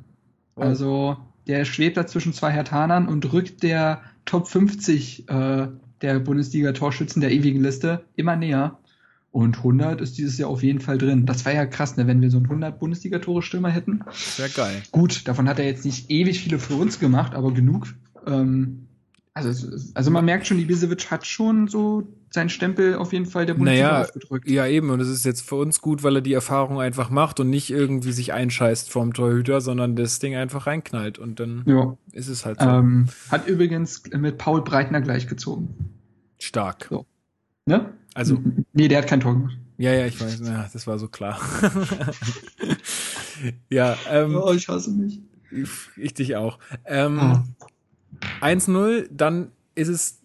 Oh. 0.55 0.61
Also 0.61 1.17
der 1.47 1.65
schwebt 1.65 1.97
da 1.97 2.05
zwischen 2.07 2.33
zwei 2.33 2.51
Hertanern 2.51 3.07
und 3.07 3.31
rückt 3.33 3.63
der 3.63 4.01
Top 4.25 4.47
50 4.47 5.27
äh, 5.29 5.67
der 6.01 6.19
Bundesliga-Torschützen 6.19 7.19
der 7.21 7.31
ewigen 7.31 7.61
Liste 7.61 8.03
immer 8.15 8.35
näher. 8.35 8.77
Und 9.33 9.57
100 9.57 9.99
ist 9.99 10.19
dieses 10.19 10.37
Jahr 10.37 10.49
auf 10.51 10.61
jeden 10.61 10.79
Fall 10.79 10.99
drin. 10.99 11.25
Das 11.25 11.43
wäre 11.43 11.55
ja 11.55 11.65
krass, 11.65 11.97
ne, 11.97 12.05
wenn 12.05 12.21
wir 12.21 12.29
so 12.29 12.37
einen 12.37 12.45
100 12.45 12.79
Bundesliga-Tore-Stürmer 12.79 13.71
hätten. 13.71 14.01
Wäre 14.37 14.49
geil. 14.51 14.83
Gut, 14.91 15.27
davon 15.27 15.49
hat 15.49 15.57
er 15.57 15.65
jetzt 15.65 15.83
nicht 15.85 16.11
ewig 16.11 16.39
viele 16.39 16.59
für 16.59 16.75
uns 16.75 16.99
gemacht, 16.99 17.33
aber 17.33 17.51
genug. 17.51 17.87
Ähm, 18.27 18.87
also, 19.33 19.75
also 19.95 20.11
man 20.11 20.23
merkt 20.25 20.45
schon, 20.45 20.59
Ibisevic 20.59 21.09
hat 21.09 21.25
schon 21.25 21.67
so 21.67 22.07
seinen 22.29 22.49
Stempel 22.49 22.95
auf 22.95 23.11
jeden 23.11 23.25
Fall 23.25 23.47
der 23.47 23.55
Bundesliga 23.55 23.87
Naja, 23.91 24.01
aufgedrückt. 24.03 24.47
Ja, 24.47 24.67
eben. 24.67 24.91
Und 24.91 24.99
es 24.99 25.09
ist 25.09 25.25
jetzt 25.25 25.41
für 25.41 25.55
uns 25.55 25.81
gut, 25.81 26.03
weil 26.03 26.17
er 26.17 26.21
die 26.21 26.33
Erfahrung 26.33 26.79
einfach 26.79 27.09
macht 27.09 27.39
und 27.39 27.49
nicht 27.49 27.71
irgendwie 27.71 28.11
sich 28.11 28.33
einscheißt 28.33 28.91
vorm 28.91 29.13
Torhüter, 29.13 29.61
sondern 29.61 29.95
das 29.95 30.19
Ding 30.19 30.35
einfach 30.35 30.67
reinknallt. 30.67 31.17
Und 31.17 31.39
dann 31.39 31.63
Ja. 31.65 31.97
ist 32.11 32.27
es 32.27 32.45
halt 32.45 32.59
so 32.61 32.67
Ähm, 32.69 33.07
hat 33.31 33.47
übrigens 33.47 34.03
mit 34.15 34.37
Paul 34.37 34.63
Breitner 34.63 35.01
gleichgezogen. 35.01 35.69
stark. 36.39 36.85
So. 36.91 37.07
Ne? 37.65 37.93
Also, 38.13 38.39
Nee, 38.73 38.87
der 38.87 38.99
hat 38.99 39.07
kein 39.07 39.19
Tor 39.19 39.33
gemacht. 39.33 39.57
ja, 39.77 39.91
ja, 39.93 40.05
ich 40.05 40.19
weiß, 40.19 40.41
ja, 40.45 40.69
das 40.71 40.87
war 40.87 40.99
so 40.99 41.07
klar. 41.07 41.39
ja, 43.69 43.97
ähm, 44.09 44.35
Oh, 44.35 44.51
ich 44.53 44.67
hasse 44.67 44.91
mich. 44.91 45.19
ich, 45.51 45.69
ich 45.97 46.13
dich 46.13 46.35
auch. 46.35 46.59
Ähm, 46.85 47.19
Ah. 47.19 47.43
1-0, 48.41 49.07
dann 49.11 49.51
ist 49.75 49.87
es, 49.89 50.21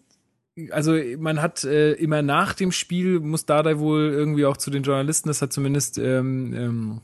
also 0.71 0.95
man 1.17 1.41
hat 1.41 1.63
äh, 1.63 1.93
immer 1.93 2.21
nach 2.21 2.53
dem 2.53 2.71
Spiel, 2.71 3.19
muss 3.19 3.45
Dardai 3.45 3.79
wohl 3.79 4.09
irgendwie 4.09 4.45
auch 4.45 4.57
zu 4.57 4.69
den 4.71 4.83
Journalisten, 4.83 5.29
das 5.29 5.41
hat 5.41 5.53
zumindest 5.53 5.97
ähm, 5.97 6.53
ähm, 6.53 7.01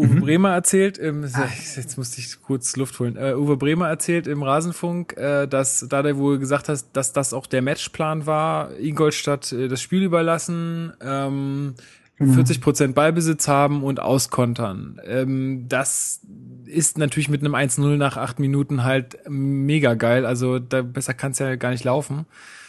Uwe 0.00 0.14
Mhm. 0.14 0.20
Bremer 0.20 0.50
erzählt, 0.54 0.98
ähm, 1.00 1.24
Ah. 1.34 1.46
jetzt 1.76 1.96
musste 1.98 2.20
ich 2.20 2.40
kurz 2.42 2.76
Luft 2.76 2.98
holen, 2.98 3.16
äh, 3.16 3.34
Uwe 3.34 3.56
Bremer 3.56 3.88
erzählt 3.88 4.26
im 4.26 4.42
Rasenfunk, 4.42 5.16
äh, 5.16 5.46
dass 5.46 5.86
Dardai 5.88 6.16
wohl 6.16 6.38
gesagt 6.38 6.68
hat, 6.68 6.84
dass 6.94 7.12
das 7.12 7.32
auch 7.34 7.46
der 7.46 7.62
Matchplan 7.62 8.26
war, 8.26 8.76
Ingolstadt 8.78 9.52
äh, 9.52 9.68
das 9.68 9.80
Spiel 9.82 10.02
überlassen, 10.02 10.92
ähm, 11.00 11.74
Genau. 12.16 12.34
40 12.34 12.60
Prozent 12.60 12.94
Ballbesitz 12.94 13.48
haben 13.48 13.82
und 13.82 13.98
auskontern. 13.98 15.00
Ähm, 15.06 15.64
das 15.70 16.20
ist 16.66 16.98
natürlich 16.98 17.30
mit 17.30 17.40
einem 17.40 17.54
1-0 17.54 17.96
nach 17.96 18.18
acht 18.18 18.38
Minuten 18.38 18.84
halt 18.84 19.18
mega 19.26 19.94
geil. 19.94 20.26
Also 20.26 20.58
da 20.58 20.82
besser 20.82 21.14
kann 21.14 21.32
es 21.32 21.38
ja 21.38 21.56
gar 21.56 21.70
nicht 21.70 21.84
laufen, 21.84 22.26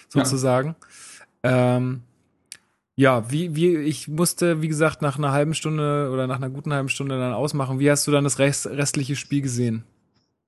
sozusagen. 0.07 0.75
Ja, 1.43 1.75
ähm, 1.77 2.01
ja 2.95 3.29
wie, 3.31 3.55
wie, 3.55 3.77
ich 3.77 4.07
musste, 4.07 4.61
wie 4.61 4.67
gesagt, 4.67 5.01
nach 5.01 5.17
einer 5.17 5.31
halben 5.31 5.53
Stunde 5.53 6.09
oder 6.11 6.27
nach 6.27 6.37
einer 6.37 6.49
guten 6.49 6.73
halben 6.73 6.89
Stunde 6.89 7.17
dann 7.17 7.33
ausmachen. 7.33 7.79
Wie 7.79 7.89
hast 7.89 8.07
du 8.07 8.11
dann 8.11 8.23
das 8.23 8.39
rest, 8.39 8.67
restliche 8.67 9.15
Spiel 9.15 9.41
gesehen? 9.41 9.83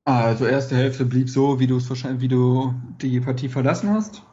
Also 0.05 0.45
erste 0.45 0.75
Hälfte 0.75 1.05
blieb 1.05 1.29
so, 1.29 1.59
wie 1.59 1.67
du 1.67 1.77
es 1.77 1.89
wahrscheinlich, 1.89 2.21
wie 2.21 2.27
du 2.27 2.73
die 3.01 3.21
Partie 3.21 3.47
verlassen 3.47 3.89
hast. 3.89 4.23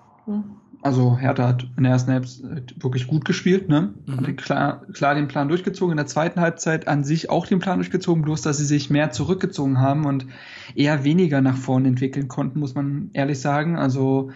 Also 0.82 1.18
Hertha 1.18 1.46
hat 1.46 1.68
in 1.76 1.82
der 1.82 1.92
ersten 1.92 2.10
Halbzeit 2.10 2.74
wirklich 2.82 3.06
gut 3.06 3.24
gespielt, 3.24 3.68
ne? 3.68 3.94
Mhm. 4.06 4.16
Hat 4.16 4.36
klar, 4.38 4.86
klar 4.92 5.14
den 5.14 5.28
Plan 5.28 5.48
durchgezogen. 5.48 5.92
In 5.92 5.98
der 5.98 6.06
zweiten 6.06 6.40
Halbzeit 6.40 6.88
an 6.88 7.04
sich 7.04 7.28
auch 7.28 7.46
den 7.46 7.58
Plan 7.58 7.78
durchgezogen, 7.78 8.22
bloß 8.22 8.42
dass 8.42 8.56
sie 8.58 8.64
sich 8.64 8.88
mehr 8.90 9.10
zurückgezogen 9.10 9.78
haben 9.78 10.06
und 10.06 10.26
eher 10.74 11.04
weniger 11.04 11.40
nach 11.42 11.56
vorne 11.56 11.88
entwickeln 11.88 12.28
konnten, 12.28 12.58
muss 12.60 12.74
man 12.74 13.10
ehrlich 13.12 13.40
sagen. 13.40 13.76
Also 13.76 14.30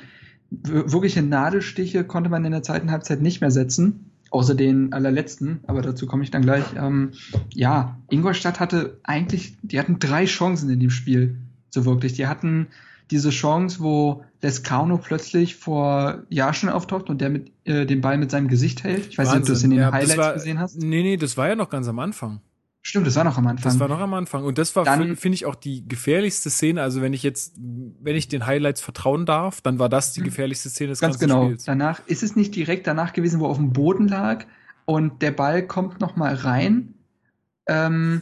wirkliche 0.62 1.22
Nadelstiche 1.22 2.04
konnte 2.04 2.30
man 2.30 2.44
in 2.44 2.52
der 2.52 2.62
zweiten 2.62 2.90
Halbzeit 2.90 3.20
nicht 3.20 3.40
mehr 3.40 3.50
setzen. 3.50 4.10
Außer 4.30 4.56
den 4.56 4.92
allerletzten, 4.92 5.60
aber 5.68 5.80
dazu 5.80 6.08
komme 6.08 6.24
ich 6.24 6.30
dann 6.32 6.42
gleich. 6.42 6.64
Ähm, 6.76 7.12
ja, 7.52 8.00
Ingolstadt 8.10 8.58
hatte 8.58 8.98
eigentlich, 9.04 9.56
die 9.62 9.78
hatten 9.78 10.00
drei 10.00 10.24
Chancen 10.24 10.68
in 10.70 10.80
dem 10.80 10.90
Spiel, 10.90 11.36
so 11.70 11.84
wirklich. 11.84 12.14
Die 12.14 12.26
hatten 12.26 12.66
diese 13.12 13.30
Chance, 13.30 13.78
wo 13.78 14.24
Lescano 14.42 14.98
plötzlich 14.98 15.54
vor 15.54 16.24
Jaschen 16.30 16.68
auftaucht 16.68 17.10
und 17.10 17.20
der 17.20 17.30
mit 17.30 17.52
äh, 17.64 17.86
den 17.86 18.00
Ball 18.00 18.18
mit 18.18 18.32
seinem 18.32 18.48
Gesicht 18.48 18.82
hält. 18.82 19.06
Ich 19.06 19.18
weiß 19.18 19.28
nicht, 19.28 19.40
ob 19.40 19.46
du 19.46 19.52
es 19.52 19.62
in 19.62 19.70
den 19.70 19.78
Ja, 19.78 19.92
Highlights 19.92 20.16
war, 20.16 20.34
gesehen 20.34 20.58
hast. 20.58 20.78
Nee, 20.78 21.02
nee, 21.02 21.16
das 21.16 21.36
war 21.36 21.48
ja 21.48 21.54
noch 21.54 21.70
ganz 21.70 21.86
am 21.86 22.00
Anfang. 22.00 22.40
Stimmt, 22.86 23.06
das 23.06 23.16
war 23.16 23.24
noch 23.24 23.38
am 23.38 23.46
Anfang. 23.46 23.64
Das 23.64 23.80
war 23.80 23.88
noch 23.88 23.98
am 23.98 24.12
Anfang. 24.12 24.44
Und 24.44 24.58
das 24.58 24.76
war, 24.76 24.84
finde 24.84 25.34
ich, 25.34 25.46
auch 25.46 25.54
die 25.54 25.88
gefährlichste 25.88 26.50
Szene. 26.50 26.82
Also 26.82 27.00
wenn 27.00 27.14
ich 27.14 27.22
jetzt, 27.22 27.54
wenn 27.56 28.14
ich 28.14 28.28
den 28.28 28.44
Highlights 28.44 28.82
vertrauen 28.82 29.24
darf, 29.24 29.62
dann 29.62 29.78
war 29.78 29.88
das 29.88 30.12
die 30.12 30.20
Mhm. 30.20 30.24
gefährlichste 30.26 30.68
Szene 30.68 30.90
des 30.90 31.00
Ganz 31.00 31.14
ganzen 31.18 31.28
genau. 31.28 31.44
Spiels. 31.46 31.64
Danach 31.64 32.06
ist 32.06 32.22
es 32.22 32.36
nicht 32.36 32.54
direkt 32.54 32.86
danach 32.86 33.14
gewesen, 33.14 33.40
wo 33.40 33.46
er 33.46 33.50
auf 33.50 33.56
dem 33.56 33.72
Boden 33.72 34.06
lag 34.06 34.44
und 34.84 35.22
der 35.22 35.30
Ball 35.30 35.66
kommt 35.66 36.00
noch 36.02 36.16
mal 36.16 36.34
rein. 36.34 36.92
Ähm, 37.66 38.20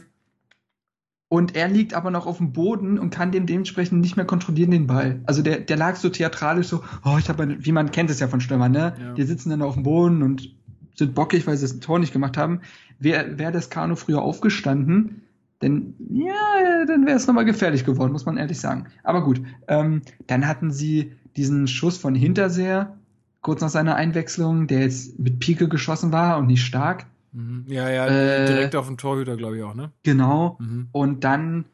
und 1.27 1.57
er 1.57 1.67
liegt 1.67 1.93
aber 1.93 2.09
noch 2.09 2.25
auf 2.25 2.37
dem 2.37 2.53
Boden 2.53 2.97
und 2.97 3.09
kann 3.09 3.33
dem 3.33 3.45
dementsprechend 3.45 3.99
nicht 3.99 4.15
mehr 4.15 4.25
kontrollieren 4.25 4.71
den 4.71 4.87
Ball. 4.87 5.19
Also 5.25 5.41
der, 5.41 5.59
der 5.59 5.75
lag 5.75 5.97
so 5.97 6.07
theatralisch 6.07 6.67
so, 6.67 6.83
oh, 7.03 7.17
ich 7.19 7.27
habe, 7.27 7.57
wie 7.59 7.71
man 7.73 7.91
kennt 7.91 8.09
es 8.11 8.21
ja 8.21 8.29
von 8.29 8.39
Stürmern, 8.39 8.71
ne? 8.71 8.95
Ja. 8.97 9.13
Die 9.13 9.23
sitzen 9.23 9.49
dann 9.49 9.61
auf 9.61 9.73
dem 9.73 9.83
Boden 9.83 10.23
und 10.23 10.55
sind 10.95 11.15
bockig, 11.15 11.47
weil 11.47 11.57
sie 11.57 11.65
das 11.65 11.79
Tor 11.79 11.99
nicht 11.99 12.13
gemacht 12.13 12.37
haben. 12.37 12.61
Wäre 12.99 13.37
wär 13.37 13.51
das 13.51 13.69
Kano 13.69 13.95
früher 13.95 14.21
aufgestanden, 14.21 15.23
denn 15.61 15.95
ja, 16.09 16.85
dann 16.85 17.05
wäre 17.05 17.17
es 17.17 17.27
nochmal 17.27 17.45
gefährlich 17.45 17.85
geworden, 17.85 18.11
muss 18.11 18.25
man 18.25 18.37
ehrlich 18.37 18.59
sagen. 18.59 18.87
Aber 19.03 19.23
gut, 19.23 19.41
ähm, 19.67 20.01
dann 20.27 20.47
hatten 20.47 20.71
sie 20.71 21.13
diesen 21.35 21.67
Schuss 21.67 21.97
von 21.97 22.15
Hinterseher, 22.15 22.97
kurz 23.41 23.61
nach 23.61 23.69
seiner 23.69 23.95
Einwechslung, 23.95 24.67
der 24.67 24.81
jetzt 24.81 25.19
mit 25.19 25.39
Pike 25.39 25.67
geschossen 25.67 26.11
war 26.11 26.37
und 26.37 26.47
nicht 26.47 26.63
stark. 26.63 27.05
Mhm. 27.31 27.65
Ja, 27.67 27.89
ja, 27.89 28.07
Äh, 28.07 28.45
direkt 28.45 28.75
auf 28.75 28.87
den 28.87 28.97
Torhüter, 28.97 29.35
glaube 29.37 29.57
ich 29.57 29.63
auch, 29.63 29.73
ne? 29.73 29.91
Genau. 30.03 30.57
Mhm. 30.59 30.87
Und 30.91 31.23
dann 31.23 31.65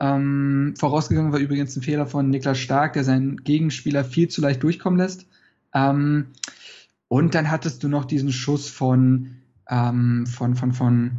ähm, 0.00 0.74
vorausgegangen 0.78 1.32
war 1.32 1.38
übrigens 1.38 1.76
ein 1.76 1.82
Fehler 1.82 2.06
von 2.06 2.28
Niklas 2.28 2.58
Stark, 2.58 2.94
der 2.94 3.04
seinen 3.04 3.38
Gegenspieler 3.38 4.04
viel 4.04 4.28
zu 4.28 4.40
leicht 4.40 4.62
durchkommen 4.62 4.98
lässt. 4.98 5.26
Ähm, 5.72 6.26
und 7.08 7.34
dann 7.34 7.50
hattest 7.50 7.82
du 7.82 7.88
noch 7.88 8.04
diesen 8.04 8.32
Schuss 8.32 8.68
von, 8.68 9.36
ähm, 9.68 10.26
von, 10.26 10.54
von, 10.56 10.72
von, 10.72 11.10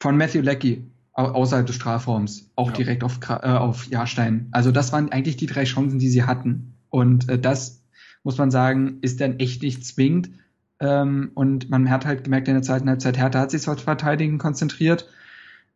von 0.00 0.16
Matthew 0.16 0.42
Leckie 0.42 0.84
au- 1.14 1.22
außerhalb 1.32 1.66
des 1.66 1.76
Strafraums, 1.76 2.50
auch 2.56 2.68
Ja. 2.70 2.76
direkt 2.76 3.04
auf, 3.04 3.18
äh, 3.28 3.34
auf 3.34 3.86
Jahrstein. 3.86 4.48
Also 4.52 4.70
das 4.72 4.92
waren 4.92 5.10
eigentlich 5.12 5.36
die 5.36 5.46
drei 5.46 5.64
Chancen, 5.64 5.98
die 5.98 6.08
sie 6.08 6.24
hatten. 6.24 6.74
Und 6.90 7.28
äh, 7.28 7.38
das, 7.38 7.82
muss 8.24 8.38
man 8.38 8.50
sagen, 8.50 8.98
ist 9.00 9.20
dann 9.20 9.38
echt 9.38 9.62
nicht 9.62 9.84
zwingend. 9.84 10.30
Ähm, 10.80 11.30
und 11.34 11.70
man 11.70 11.90
hat 11.90 12.06
halt 12.06 12.24
gemerkt 12.24 12.48
in 12.48 12.54
der 12.54 12.62
zweiten 12.62 12.88
Halbzeit, 12.88 13.18
Hertha 13.18 13.40
hat 13.40 13.50
sich 13.50 13.66
aufs 13.68 13.82
Verteidigen 13.82 14.38
konzentriert. 14.38 15.08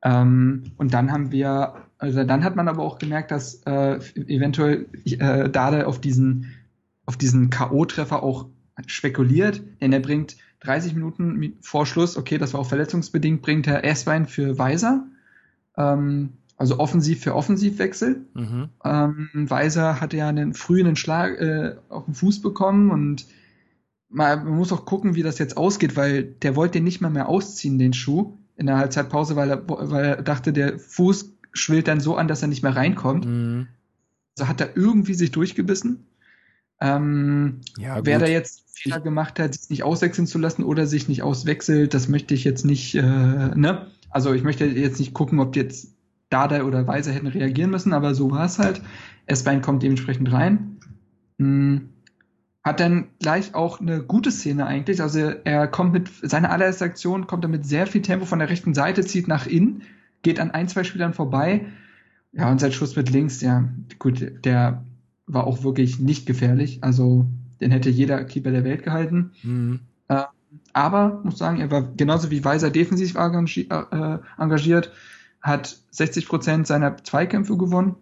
Ähm, 0.04 0.64
und 0.76 0.94
dann 0.94 1.10
haben 1.12 1.32
wir, 1.32 1.74
also 1.98 2.22
dann 2.24 2.44
hat 2.44 2.56
man 2.56 2.68
aber 2.68 2.82
auch 2.82 2.98
gemerkt, 2.98 3.30
dass 3.30 3.62
äh, 3.66 3.98
eventuell 4.16 4.86
äh, 5.04 5.48
Dade 5.48 5.86
auf 5.86 6.00
diesen, 6.00 6.52
auf 7.06 7.16
diesen 7.16 7.50
K.O.-Treffer 7.50 8.16
auch 8.22 8.46
spekuliert, 8.86 9.62
denn 9.80 9.92
er 9.92 10.00
bringt 10.00 10.36
30 10.60 10.94
Minuten 10.94 11.36
mi- 11.38 11.54
vor 11.60 11.86
Schluss, 11.86 12.16
okay, 12.16 12.38
das 12.38 12.52
war 12.54 12.60
auch 12.60 12.68
verletzungsbedingt, 12.68 13.42
bringt 13.42 13.66
er 13.66 13.84
Esswein 13.84 14.26
für 14.26 14.58
Weiser, 14.58 15.06
ähm, 15.76 16.30
also 16.56 16.78
offensiv 16.78 17.22
für 17.22 17.34
Offensivwechsel. 17.34 18.24
Mhm. 18.34 18.68
Ähm, 18.84 19.28
Weiser 19.32 20.00
hatte 20.00 20.16
ja 20.16 20.28
einen 20.28 20.54
frühen 20.54 20.94
Schlag 20.96 21.40
äh, 21.40 21.76
auf 21.88 22.04
den 22.04 22.14
Fuß 22.14 22.40
bekommen 22.42 22.90
und 22.90 23.26
man, 24.08 24.44
man 24.44 24.54
muss 24.56 24.72
auch 24.72 24.84
gucken, 24.84 25.14
wie 25.14 25.22
das 25.22 25.38
jetzt 25.38 25.56
ausgeht, 25.56 25.96
weil 25.96 26.22
der 26.24 26.54
wollte 26.54 26.74
den 26.74 26.84
nicht 26.84 27.00
mal 27.00 27.10
mehr 27.10 27.28
ausziehen, 27.28 27.78
den 27.78 27.92
Schuh, 27.94 28.38
in 28.56 28.66
der 28.66 28.76
Halbzeitpause, 28.76 29.34
weil 29.34 29.50
er, 29.50 29.62
weil 29.66 30.04
er 30.04 30.22
dachte, 30.22 30.52
der 30.52 30.78
Fuß 30.78 31.32
schwillt 31.52 31.88
dann 31.88 32.00
so 32.00 32.16
an, 32.16 32.28
dass 32.28 32.42
er 32.42 32.48
nicht 32.48 32.62
mehr 32.62 32.76
reinkommt. 32.76 33.24
Mhm. 33.26 33.66
Also 34.38 34.48
hat 34.48 34.60
er 34.60 34.76
irgendwie 34.76 35.14
sich 35.14 35.30
durchgebissen. 35.30 36.06
Ähm, 36.82 37.60
Ja, 37.78 38.04
wer 38.04 38.18
da 38.18 38.26
jetzt 38.26 38.64
Fehler 38.74 38.98
gemacht 39.00 39.38
hat, 39.38 39.54
sich 39.54 39.70
nicht 39.70 39.84
auswechseln 39.84 40.26
zu 40.26 40.38
lassen 40.38 40.64
oder 40.64 40.86
sich 40.86 41.08
nicht 41.08 41.22
auswechselt, 41.22 41.94
das 41.94 42.08
möchte 42.08 42.34
ich 42.34 42.42
jetzt 42.42 42.64
nicht, 42.64 42.96
äh, 42.96 43.00
ne? 43.02 43.86
Also 44.10 44.32
ich 44.34 44.42
möchte 44.42 44.66
jetzt 44.66 44.98
nicht 44.98 45.14
gucken, 45.14 45.38
ob 45.38 45.54
jetzt 45.54 45.94
Dada 46.28 46.64
oder 46.64 46.86
Weiser 46.88 47.12
hätten 47.12 47.28
reagieren 47.28 47.70
müssen, 47.70 47.92
aber 47.92 48.14
so 48.14 48.30
war 48.32 48.44
es 48.46 48.58
halt. 48.58 48.82
S-Bein 49.26 49.62
kommt 49.62 49.82
dementsprechend 49.82 50.32
rein. 50.32 50.78
Mm. 51.38 51.76
hat 52.64 52.80
dann 52.80 53.08
gleich 53.20 53.54
auch 53.54 53.80
eine 53.80 54.02
gute 54.02 54.30
Szene 54.30 54.66
eigentlich. 54.66 55.00
Also 55.00 55.18
er 55.20 55.68
kommt 55.68 55.92
mit 55.92 56.08
seiner 56.22 56.50
allererste 56.50 56.84
Aktion, 56.84 57.26
kommt 57.26 57.44
er 57.44 57.48
mit 57.48 57.64
sehr 57.64 57.86
viel 57.86 58.02
Tempo 58.02 58.26
von 58.26 58.38
der 58.38 58.50
rechten 58.50 58.74
Seite, 58.74 59.04
zieht 59.04 59.28
nach 59.28 59.46
innen, 59.46 59.82
geht 60.22 60.40
an 60.40 60.50
ein, 60.50 60.68
zwei 60.68 60.84
Spielern 60.84 61.14
vorbei. 61.14 61.66
Ja, 62.32 62.50
und 62.50 62.60
sein 62.60 62.72
Schuss 62.72 62.96
mit 62.96 63.10
links, 63.10 63.40
ja, 63.40 63.68
gut, 63.98 64.44
der 64.44 64.84
war 65.32 65.46
auch 65.46 65.62
wirklich 65.62 65.98
nicht 65.98 66.26
gefährlich. 66.26 66.78
Also 66.82 67.26
den 67.60 67.70
hätte 67.70 67.90
jeder 67.90 68.24
Keeper 68.24 68.50
der 68.50 68.64
Welt 68.64 68.82
gehalten. 68.82 69.32
Mhm. 69.42 69.80
Äh, 70.08 70.24
aber 70.72 71.20
muss 71.24 71.38
sagen, 71.38 71.60
er 71.60 71.70
war 71.70 71.82
genauso 71.96 72.30
wie 72.30 72.44
Weiser 72.44 72.70
defensiv 72.70 73.14
engagiert, 73.14 73.70
äh, 73.70 74.18
engagiert 74.38 74.92
hat 75.40 75.78
60 75.90 76.28
Prozent 76.28 76.66
seiner 76.66 76.96
Zweikämpfe 77.02 77.56
gewonnen 77.56 77.96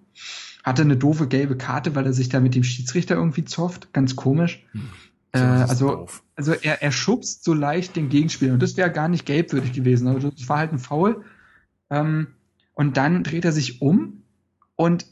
hatte 0.62 0.82
eine 0.82 0.96
doofe 0.96 1.26
gelbe 1.26 1.56
Karte, 1.56 1.94
weil 1.94 2.06
er 2.06 2.12
sich 2.12 2.28
da 2.28 2.40
mit 2.40 2.54
dem 2.54 2.64
Schiedsrichter 2.64 3.14
irgendwie 3.14 3.44
zofft. 3.44 3.92
Ganz 3.92 4.16
komisch. 4.16 4.66
Hm. 4.72 4.90
Äh, 5.32 5.38
also, 5.38 6.08
also 6.36 6.52
er, 6.52 6.82
er 6.82 6.92
schubst 6.92 7.44
so 7.44 7.54
leicht 7.54 7.96
den 7.96 8.08
Gegenspieler 8.08 8.54
und 8.54 8.62
das 8.62 8.76
wäre 8.76 8.90
gar 8.90 9.08
nicht 9.08 9.26
gelbwürdig 9.26 9.72
gewesen. 9.72 10.08
Also 10.08 10.30
das 10.30 10.48
war 10.48 10.58
halt 10.58 10.72
ein 10.72 10.78
Foul. 10.78 11.24
Ähm, 11.88 12.28
und 12.74 12.96
dann 12.96 13.22
dreht 13.24 13.44
er 13.44 13.52
sich 13.52 13.80
um 13.80 14.22
und 14.76 15.06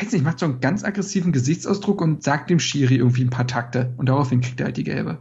weiß 0.00 0.12
nicht, 0.12 0.24
macht 0.24 0.38
so 0.38 0.46
einen 0.46 0.60
ganz 0.60 0.84
aggressiven 0.84 1.32
Gesichtsausdruck 1.32 2.00
und 2.00 2.22
sagt 2.22 2.50
dem 2.50 2.58
Schiri 2.58 2.96
irgendwie 2.96 3.24
ein 3.24 3.30
paar 3.30 3.46
Takte 3.46 3.92
und 3.96 4.08
daraufhin 4.08 4.40
kriegt 4.40 4.60
er 4.60 4.66
halt 4.66 4.76
die 4.76 4.84
gelbe. 4.84 5.18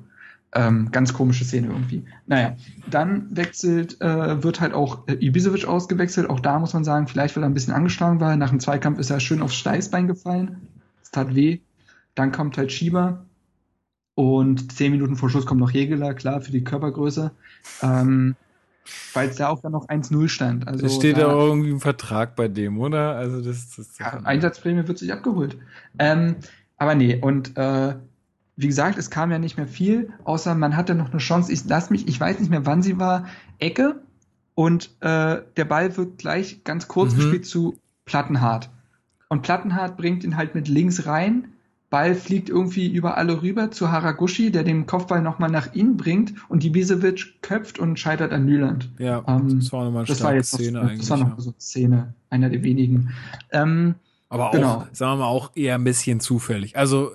Ähm, 0.56 0.92
ganz 0.92 1.14
komische 1.14 1.46
Szene 1.46 1.68
irgendwie. 1.68 2.06
Naja, 2.28 2.56
dann 2.88 3.36
wechselt, 3.36 4.00
äh, 4.02 4.44
wird 4.44 4.62
halt 4.62 4.74
auch 4.74 5.08
äh, 5.08 5.14
Ibisevic 5.14 5.66
ausgewechselt. 5.66 6.30
Auch 6.30 6.40
da 6.40 6.60
muss 6.60 6.74
man 6.74 6.84
sagen, 6.84 7.08
vielleicht 7.08 7.36
weil 7.36 7.44
er 7.44 7.50
ein 7.50 7.56
bisschen 7.56 7.74
angeschlagen 7.74 8.20
war. 8.20 8.36
Nach 8.36 8.52
dem 8.52 8.60
Zweikampf 8.60 9.00
ist 9.00 9.10
er 9.10 9.20
schön 9.20 9.42
aufs 9.42 9.56
Steißbein 9.56 10.08
gefallen. 10.08 10.68
Es 11.02 11.10
tat 11.10 11.34
weh. 11.34 11.60
Dann 12.14 12.32
kommt 12.32 12.58
halt 12.58 12.72
Schieber. 12.72 13.26
Und 14.14 14.72
zehn 14.74 14.92
Minuten 14.92 15.16
vor 15.16 15.32
Schluss 15.32 15.48
kommt 15.48 15.60
noch 15.60 15.72
Jägeler, 15.72 16.14
klar, 16.14 16.40
für 16.42 16.52
die 16.52 16.64
Körpergröße. 16.64 17.32
Ähm, 17.82 18.36
weil 19.14 19.30
es 19.30 19.38
da 19.38 19.50
auch 19.50 19.62
dann 19.62 19.72
noch 19.72 19.88
1-0 19.88 20.28
stand. 20.28 20.68
Also 20.68 20.86
es 20.86 20.96
steht 20.96 21.18
da 21.18 21.34
auch 21.34 21.48
irgendwie 21.48 21.70
im 21.70 21.80
Vertrag 21.80 22.36
bei 22.36 22.48
dem, 22.48 22.80
oder? 22.80 23.16
Also 23.16 23.42
das, 23.42 23.76
das 23.76 23.98
ja, 23.98 24.20
Einsatzprämie 24.24 24.88
wird 24.88 24.98
sich 24.98 25.12
abgeholt. 25.14 25.58
Ähm, 26.00 26.38
aber 26.78 26.96
nee, 26.96 27.16
und 27.16 27.56
äh, 27.58 27.96
wie 28.56 28.68
gesagt, 28.68 28.98
es 28.98 29.10
kam 29.10 29.32
ja 29.32 29.40
nicht 29.40 29.58
mehr 29.58 29.68
viel, 29.68 30.12
außer 30.26 30.54
man 30.56 30.76
hatte 30.76 30.96
noch 30.96 31.12
eine 31.12 31.20
Chance. 31.20 31.52
Ich 31.52 31.66
lass 31.66 31.90
mich, 31.90 32.08
ich 32.08 32.20
weiß 32.20 32.40
nicht 32.40 32.50
mehr, 32.50 32.66
wann 32.66 32.82
sie 32.82 33.00
war, 33.00 33.26
Ecke 33.60 34.02
und 34.56 34.92
äh, 35.00 35.42
der 35.58 35.66
Ball 35.66 35.96
wird 35.98 36.18
gleich 36.20 36.64
ganz 36.64 36.88
kurz 36.88 37.14
mhm. 37.14 37.18
gespielt 37.18 37.46
zu 37.46 37.78
Plattenhardt. 38.06 38.70
Und 39.30 39.42
Plattenhardt 39.42 39.98
bringt 39.98 40.24
ihn 40.24 40.38
halt 40.38 40.54
mit 40.54 40.68
links 40.68 41.08
rein. 41.08 41.54
Ball 41.94 42.16
fliegt 42.16 42.50
irgendwie 42.50 42.88
über 42.88 43.18
alle 43.18 43.44
rüber 43.44 43.70
zu 43.70 43.92
Haraguchi, 43.92 44.50
der 44.50 44.64
den 44.64 44.88
Kopfball 44.88 45.22
nochmal 45.22 45.52
nach 45.52 45.76
innen 45.76 45.96
bringt 45.96 46.34
und 46.50 46.64
die 46.64 46.70
Ibisevic 46.70 47.44
köpft 47.44 47.78
und 47.78 48.00
scheitert 48.00 48.32
an 48.32 48.48
Nyland. 48.48 48.90
Ja, 48.98 49.24
ähm, 49.28 49.60
das 49.60 49.72
war 49.72 49.86
nochmal 49.86 50.00
eine 50.00 50.08
das 50.08 50.24
war 50.24 50.34
jetzt 50.34 50.54
Szene 50.56 50.82
noch, 50.82 50.92
Das 50.92 51.08
war 51.12 51.18
noch 51.18 51.28
ja. 51.28 51.36
so 51.38 51.52
eine 51.52 51.60
Szene, 51.60 52.16
einer 52.32 52.50
der 52.50 52.64
wenigen. 52.64 53.12
Ähm, 53.52 53.94
aber 54.28 54.48
auch, 54.48 54.54
genau. 54.54 54.88
sagen 54.92 55.12
wir 55.12 55.18
mal, 55.18 55.28
auch 55.28 55.52
eher 55.54 55.76
ein 55.76 55.84
bisschen 55.84 56.20
zufällig. 56.20 56.76
Also 56.76 57.12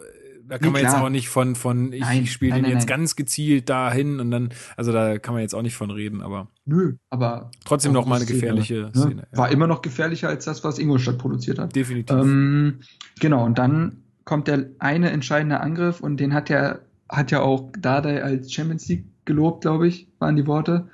da 0.47 0.59
kann 0.59 0.69
nee, 0.69 0.75
man 0.75 0.83
klar. 0.83 0.93
jetzt 0.93 1.03
auch 1.03 1.09
nicht 1.09 1.29
von, 1.29 1.57
von 1.57 1.93
ich, 1.93 2.09
ich 2.13 2.31
spiele 2.31 2.55
den 2.55 2.63
nein, 2.63 2.71
jetzt 2.71 2.89
nein. 2.89 2.99
ganz 3.01 3.17
gezielt 3.17 3.69
dahin 3.69 4.21
und 4.21 4.31
dann, 4.31 4.51
also 4.77 4.93
da 4.93 5.19
kann 5.19 5.35
man 5.35 5.43
jetzt 5.43 5.57
auch 5.57 5.63
nicht 5.63 5.75
von 5.75 5.91
reden, 5.91 6.23
aber. 6.23 6.47
Nö, 6.67 6.95
aber. 7.11 7.51
Trotzdem 7.65 7.93
noch 7.93 8.07
mal 8.07 8.17
eine 8.17 8.27
gefährliche 8.27 8.91
Szene. 8.95 9.17
Ne? 9.17 9.27
Ja. 9.33 9.39
War 9.39 9.51
immer 9.51 9.67
noch 9.67 9.83
gefährlicher 9.83 10.29
als 10.29 10.45
das, 10.45 10.63
was 10.63 10.79
Ingolstadt 10.79 11.19
produziert 11.19 11.59
hat. 11.59 11.75
Definitiv. 11.75 12.17
Ähm, 12.17 12.79
genau, 13.19 13.45
und 13.45 13.59
dann 13.59 14.05
kommt 14.29 14.47
der 14.47 14.67
eine 14.79 15.11
entscheidende 15.11 15.61
Angriff 15.61 16.01
und 16.01 16.21
den 16.21 16.35
hat 16.35 16.51
ja, 16.51 16.81
hat 17.09 17.31
ja 17.31 17.41
auch 17.41 17.73
Dardai 17.79 18.23
als 18.23 18.53
Champions 18.53 18.87
League 18.87 19.07
gelobt, 19.25 19.63
glaube 19.63 19.89
ich, 19.89 20.07
waren 20.19 20.37
die 20.37 20.47
Worte. 20.47 20.91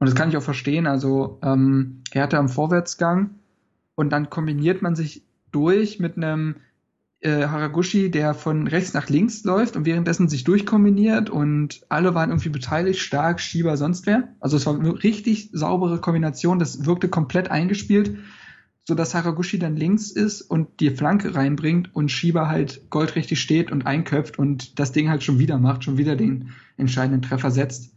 Und 0.00 0.08
das 0.08 0.16
kann 0.16 0.28
ich 0.28 0.36
auch 0.36 0.42
verstehen. 0.42 0.88
Also, 0.88 1.38
ähm, 1.44 2.02
er 2.10 2.24
hatte 2.24 2.36
am 2.36 2.48
Vorwärtsgang 2.48 3.30
und 3.94 4.10
dann 4.10 4.28
kombiniert 4.28 4.82
man 4.82 4.96
sich 4.96 5.22
durch 5.52 6.00
mit 6.00 6.16
einem 6.16 6.56
äh, 7.20 7.46
Haraguchi, 7.46 8.10
der 8.10 8.34
von 8.34 8.66
rechts 8.66 8.92
nach 8.92 9.08
links 9.08 9.44
läuft 9.44 9.76
und 9.76 9.86
währenddessen 9.86 10.28
sich 10.28 10.42
durchkombiniert 10.42 11.30
und 11.30 11.86
alle 11.88 12.12
waren 12.16 12.30
irgendwie 12.30 12.48
beteiligt, 12.48 12.98
stark, 12.98 13.40
Schieber, 13.40 13.76
sonst 13.76 14.04
wer. 14.06 14.34
Also 14.40 14.56
es 14.56 14.66
war 14.66 14.76
eine 14.76 15.00
richtig 15.04 15.50
saubere 15.52 16.00
Kombination, 16.00 16.58
das 16.58 16.86
wirkte 16.86 17.08
komplett 17.08 17.52
eingespielt, 17.52 18.18
so 18.86 18.94
dass 18.94 19.14
Haraguchi 19.14 19.58
dann 19.58 19.76
links 19.76 20.10
ist 20.10 20.42
und 20.42 20.80
die 20.80 20.90
Flanke 20.90 21.34
reinbringt 21.34 21.94
und 21.94 22.10
Schieber 22.10 22.48
halt 22.48 22.90
goldrichtig 22.90 23.40
steht 23.40 23.72
und 23.72 23.86
einköpft 23.86 24.38
und 24.38 24.78
das 24.78 24.92
Ding 24.92 25.08
halt 25.08 25.22
schon 25.22 25.38
wieder 25.38 25.58
macht, 25.58 25.84
schon 25.84 25.96
wieder 25.96 26.16
den 26.16 26.50
entscheidenden 26.76 27.22
Treffer 27.22 27.50
setzt 27.50 27.94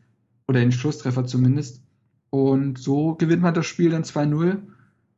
oder 0.47 0.59
den 0.59 0.71
Schlusstreffer 0.71 1.25
zumindest. 1.25 1.81
Und 2.29 2.77
so 2.77 3.15
gewinnt 3.15 3.41
man 3.41 3.53
das 3.53 3.65
Spiel 3.65 3.89
dann 3.89 4.03
2-0 4.03 4.59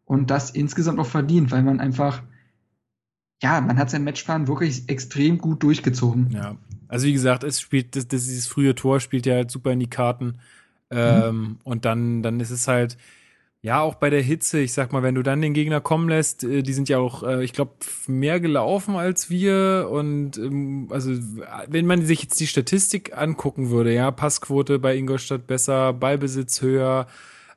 und 0.05 0.31
das 0.31 0.51
insgesamt 0.51 0.99
auch 0.99 1.05
verdient, 1.05 1.51
weil 1.51 1.63
man 1.63 1.79
einfach 1.79 2.23
ja, 3.41 3.61
man 3.61 3.77
hat 3.77 3.89
seinen 3.89 4.03
Matchplan 4.03 4.47
wirklich 4.47 4.89
extrem 4.89 5.37
gut 5.37 5.63
durchgezogen. 5.63 6.29
Ja, 6.31 6.57
also 6.87 7.07
wie 7.07 7.13
gesagt, 7.13 7.43
es 7.43 7.61
spielt, 7.61 7.95
das, 7.95 8.07
das 8.07 8.25
dieses 8.25 8.47
frühe 8.47 8.75
Tor 8.75 8.99
spielt 8.99 9.25
ja 9.25 9.35
halt 9.35 9.51
super 9.51 9.71
in 9.71 9.79
die 9.79 9.89
Karten. 9.89 10.39
Ähm, 10.91 11.41
mhm. 11.41 11.57
Und 11.63 11.85
dann, 11.85 12.21
dann 12.21 12.39
ist 12.39 12.49
es 12.49 12.67
halt, 12.67 12.97
ja, 13.61 13.81
auch 13.81 13.95
bei 13.95 14.09
der 14.09 14.21
Hitze, 14.21 14.59
ich 14.59 14.71
sag 14.71 14.93
mal, 14.93 15.03
wenn 15.03 15.15
du 15.15 15.23
dann 15.23 15.41
den 15.41 15.53
Gegner 15.53 15.81
kommen 15.81 16.07
lässt, 16.07 16.45
äh, 16.45 16.63
die 16.63 16.73
sind 16.73 16.87
ja 16.87 16.97
auch, 16.99 17.23
äh, 17.23 17.43
ich 17.43 17.51
glaube, 17.51 17.71
mehr 18.07 18.39
gelaufen 18.39 18.95
als 18.95 19.29
wir. 19.29 19.89
Und 19.91 20.37
ähm, 20.37 20.87
also, 20.91 21.11
wenn 21.67 21.85
man 21.85 22.05
sich 22.05 22.23
jetzt 22.23 22.39
die 22.39 22.47
Statistik 22.47 23.17
angucken 23.17 23.69
würde, 23.69 23.93
ja, 23.93 24.11
Passquote 24.11 24.79
bei 24.79 24.95
Ingolstadt 24.95 25.45
besser, 25.45 25.91
Ballbesitz 25.91 26.61
höher, 26.61 27.07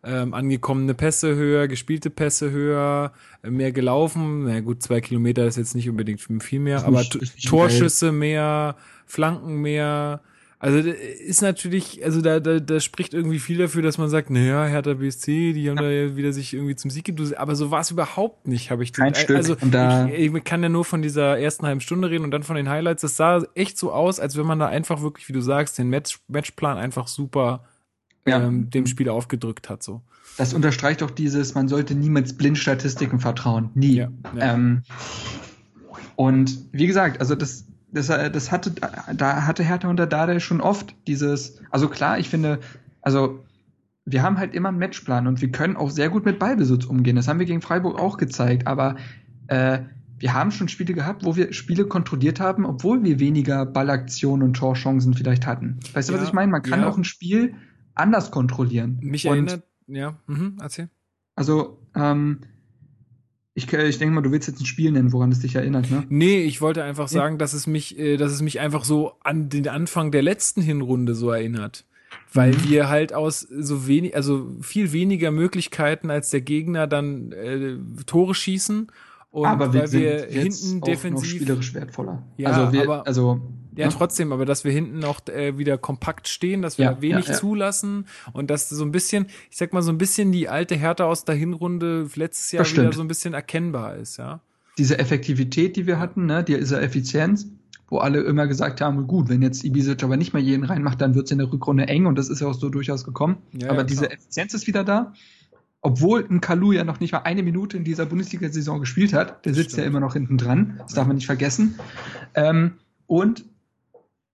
ähm, 0.05 0.35
angekommene 0.35 0.95
Pässe 0.95 1.37
höher, 1.37 1.69
gespielte 1.69 2.11
Pässe 2.11 2.51
höher, 2.51 3.13
äh, 3.45 3.51
mehr 3.51 3.71
gelaufen. 3.71 4.47
Na 4.47 4.59
gut, 4.59 4.83
zwei 4.83 5.01
Kilometer 5.01 5.47
ist 5.47 5.57
jetzt 5.57 5.77
nicht 5.77 5.89
unbedingt 5.89 6.21
viel 6.43 6.59
mehr, 6.59 6.85
aber 6.85 7.05
Torschüsse 7.47 8.11
mehr, 8.11 8.75
Flanken 9.07 9.63
mehr. 9.63 10.21
Also 10.63 10.79
ist 10.79 11.43
natürlich, 11.43 12.05
also 12.05 12.21
da, 12.21 12.39
da, 12.39 12.61
da 12.61 12.79
spricht 12.79 13.15
irgendwie 13.15 13.41
viel 13.41 13.59
dafür, 13.59 13.83
dass 13.83 13.99
man 13.99 14.09
sagt, 14.09 14.31
naja, 14.31 14.65
Hertha 14.65 14.95
BSC, 14.95 15.55
die 15.55 15.69
haben 15.69 15.77
ja. 15.79 15.83
da 15.83 15.91
ja 15.91 16.15
wieder 16.15 16.33
sich 16.33 16.55
irgendwie 16.55 16.77
zum 16.77 16.89
Sieg 16.89 17.05
gedusselt. 17.05 17.37
Aber 17.41 17.57
so 17.57 17.73
war 17.73 17.81
es 17.81 17.91
überhaupt 17.91 18.47
nicht, 18.47 18.71
habe 18.71 18.85
ich 18.85 18.93
Kein 18.93 19.17
Stück. 19.17 19.37
Also 19.37 19.57
ich, 19.57 20.33
ich, 20.33 20.45
kann 20.45 20.63
ja 20.63 20.69
nur 20.69 20.85
von 20.85 21.03
dieser 21.03 21.37
ersten 21.37 21.67
halben 21.67 21.81
Stunde 21.81 22.11
reden 22.11 22.23
und 22.23 22.31
dann 22.31 22.45
von 22.45 22.55
den 22.55 22.69
Highlights. 22.69 23.03
Das 23.03 23.17
sah 23.17 23.43
echt 23.57 23.77
so 23.77 23.93
aus, 23.93 24.21
als 24.21 24.37
wenn 24.37 24.47
man 24.47 24.61
da 24.61 24.69
einfach 24.69 25.03
wirklich, 25.03 25.29
wie 25.29 25.33
du 25.33 25.41
sagst, 25.41 25.79
den 25.79 25.89
Match, 25.89 26.21
Matchplan 26.29 26.79
einfach 26.79 27.09
super 27.09 27.65
ja. 28.25 28.41
ähm, 28.41 28.71
dem 28.71 28.87
Spiel 28.87 29.09
aufgedrückt 29.09 29.69
hat. 29.69 29.83
So. 29.83 30.01
Das 30.37 30.55
unterstreicht 30.55 31.03
auch 31.03 31.11
dieses, 31.11 31.57
man 31.57 31.67
sollte 31.67 31.97
niemals 31.97 32.35
Blindstatistiken 32.35 33.19
vertrauen. 33.19 33.71
Nie. 33.75 33.97
Ja. 33.97 34.11
Ähm, 34.39 34.83
und 36.15 36.57
wie 36.71 36.87
gesagt, 36.87 37.19
also 37.19 37.35
das, 37.35 37.65
das, 37.93 38.07
das 38.07 38.51
hatte, 38.51 38.73
da 39.15 39.47
hatte 39.47 39.63
Hertha 39.63 39.89
unter 39.89 40.07
Dada 40.07 40.41
schon 40.41 40.61
oft 40.61 40.95
dieses, 41.07 41.61
also 41.71 41.89
klar, 41.89 42.19
ich 42.19 42.29
finde, 42.29 42.59
also 43.03 43.41
wir 44.05 44.23
haben 44.23 44.39
halt 44.39 44.55
immer 44.55 44.71
einen 44.71 44.79
Matchplan 44.79 45.27
und 45.27 45.41
wir 45.41 45.53
können 45.53 45.77
auch 45.77 45.91
sehr 45.91 46.09
gut 46.09 46.25
mit 46.25 46.39
Ballbesitz 46.39 46.85
umgehen. 46.85 47.17
Das 47.17 47.29
haben 47.29 47.39
wir 47.39 47.47
gegen 47.47 47.61
Freiburg 47.61 47.99
auch 47.99 48.17
gezeigt, 48.17 48.67
aber 48.67 48.97
äh, 49.47 49.81
wir 50.19 50.35
haben 50.35 50.51
schon 50.51 50.69
Spiele 50.69 50.95
gehabt, 50.95 51.25
wo 51.25 51.37
wir 51.37 51.53
Spiele 51.53 51.85
kontrolliert 51.87 52.41
haben, 52.41 52.65
obwohl 52.65 53.03
wir 53.03 53.19
weniger 53.19 53.67
Ballaktionen 53.67 54.49
und 54.49 54.55
Torchancen 54.55 55.15
vielleicht 55.15 55.47
hatten. 55.47 55.81
Weißt 55.93 56.09
du, 56.09 56.15
ja, 56.15 56.21
was 56.21 56.29
ich 56.29 56.33
meine? 56.33 56.51
Man 56.51 56.63
kann 56.63 56.81
ja. 56.81 56.89
auch 56.89 56.97
ein 56.97 57.05
Spiel 57.05 57.55
anders 57.95 58.31
kontrollieren. 58.31 58.99
Mich 59.03 59.27
und, 59.27 59.33
erinnert, 59.33 59.63
ja, 59.89 60.17
mhm, 60.27 60.59
erzähl. 60.61 60.89
Also, 61.35 61.79
ähm, 61.95 62.41
ich, 63.55 63.71
ich 63.71 63.99
denke 63.99 64.15
mal, 64.15 64.23
du 64.23 64.33
willst 64.33 64.49
jetzt 64.49 64.61
ein 64.61 64.67
Spiel 64.67 64.93
nennen, 64.93 65.13
woran 65.13 65.31
es 65.31 65.41
dich 65.41 65.55
erinnert, 65.55 65.91
ne? 65.91 66.05
Nee, 66.09 66.43
ich 66.43 66.61
wollte 66.61 66.83
einfach 66.85 67.09
sagen, 67.09 67.37
dass 67.37 67.53
es 67.53 67.67
mich, 67.67 67.99
äh, 67.99 68.17
dass 68.17 68.33
es 68.33 68.41
mich 68.41 68.61
einfach 68.61 68.85
so 68.85 69.13
an 69.23 69.51
den 69.51 69.69
Anfang 69.69 70.11
der 70.11 70.23
letzten 70.23 70.63
Hinrunde 70.63 71.15
so 71.15 71.31
erinnert. 71.31 71.85
Weil 72.33 72.53
mhm. 72.53 72.69
wir 72.69 72.89
halt 72.89 73.13
aus 73.13 73.41
so 73.41 73.87
wenig, 73.87 74.17
also 74.17 74.51
viel 74.61 74.93
weniger 74.93 75.31
Möglichkeiten 75.31 76.11
als 76.11 76.31
der 76.31 76.41
Gegner 76.41 76.87
dann 76.87 77.33
äh, 77.33 77.77
Tore 78.07 78.35
schießen. 78.35 78.91
Und 79.31 79.47
aber 79.47 79.73
wir, 79.73 79.83
weil 79.83 79.93
wir 79.93 80.27
hinten 80.27 80.81
defensiv 80.81 81.29
spielerisch 81.31 81.75
wertvoller. 81.75 82.23
Ja, 82.37 82.51
also 82.51 82.73
wir, 82.73 82.83
aber, 82.83 83.07
also 83.07 83.41
ja, 83.77 83.87
ne? 83.87 83.93
trotzdem, 83.97 84.33
aber 84.33 84.45
dass 84.45 84.65
wir 84.65 84.73
hinten 84.73 84.99
noch 84.99 85.27
äh, 85.29 85.57
wieder 85.59 85.79
kompakt 85.79 86.29
stehen, 86.29 86.63
dass 86.63 86.79
wir 86.79 86.85
ja, 86.87 87.01
wenig 87.01 87.27
ja, 87.27 87.33
ja. 87.33 87.39
zulassen 87.39 88.07
und 88.33 88.51
dass 88.51 88.69
so 88.69 88.85
ein 88.85 88.93
bisschen, 88.93 89.27
ich 89.51 89.57
sag 89.57 89.73
mal, 89.73 89.83
so 89.83 89.91
ein 89.91 89.99
bisschen 89.99 90.33
die 90.33 90.49
alte 90.49 90.77
Härte 90.77 91.07
aus 91.07 91.25
der 91.25 91.35
Hinrunde 91.35 92.09
letztes 92.15 92.53
Jahr 92.53 92.67
wieder 92.67 92.93
so 92.93 93.03
ein 93.03 93.09
bisschen 93.09 93.35
erkennbar 93.35 93.97
ist, 93.97 94.19
ja. 94.19 94.41
Diese 94.79 94.99
Effektivität, 94.99 95.77
die 95.77 95.87
wir 95.87 95.99
hatten, 95.99 96.27
ne, 96.27 96.43
diese 96.43 96.81
Effizienz, 96.81 97.47
wo 97.89 97.99
alle 97.99 98.23
immer 98.23 98.47
gesagt 98.47 98.81
haben, 98.81 99.07
gut, 99.07 99.29
wenn 99.29 99.43
jetzt 99.43 99.65
Ibisevic 99.65 100.03
aber 100.03 100.17
nicht 100.17 100.33
mehr 100.33 100.43
jeden 100.43 100.65
reinmacht, 100.65 101.01
dann 101.01 101.15
wird's 101.15 101.31
in 101.31 101.39
der 101.39 101.53
Rückrunde 101.53 101.89
eng 101.89 102.07
und 102.07 102.17
das 102.17 102.31
ist 102.31 102.41
ja 102.41 102.47
auch 102.47 102.55
so 102.55 102.71
durchaus 102.71 103.05
gekommen. 103.05 103.37
Aber 103.69 103.85
diese 103.85 104.11
Effizienz 104.11 104.55
ist 104.55 104.67
wieder 104.67 104.83
da. 104.83 105.13
Obwohl 105.83 106.25
ein 106.31 106.41
Kalu 106.41 106.73
ja 106.73 106.85
noch 106.85 107.01
nicht 107.01 107.13
mal 107.13 107.19
eine 107.19 107.43
Minute 107.43 107.77
in 107.77 107.85
dieser 107.85 108.07
Bundesliga-Saison 108.07 108.81
gespielt 108.81 109.13
hat, 109.13 109.45
der 109.45 109.53
sitzt 109.53 109.73
Stimmt. 109.73 109.83
ja 109.83 109.89
immer 109.89 110.01
noch 110.01 110.15
hinten 110.15 110.39
dran, 110.39 110.79
das 110.79 110.95
darf 110.95 111.07
man 111.07 111.17
nicht 111.17 111.27
vergessen. 111.27 111.75
Ähm, 112.35 112.75
und 113.07 113.45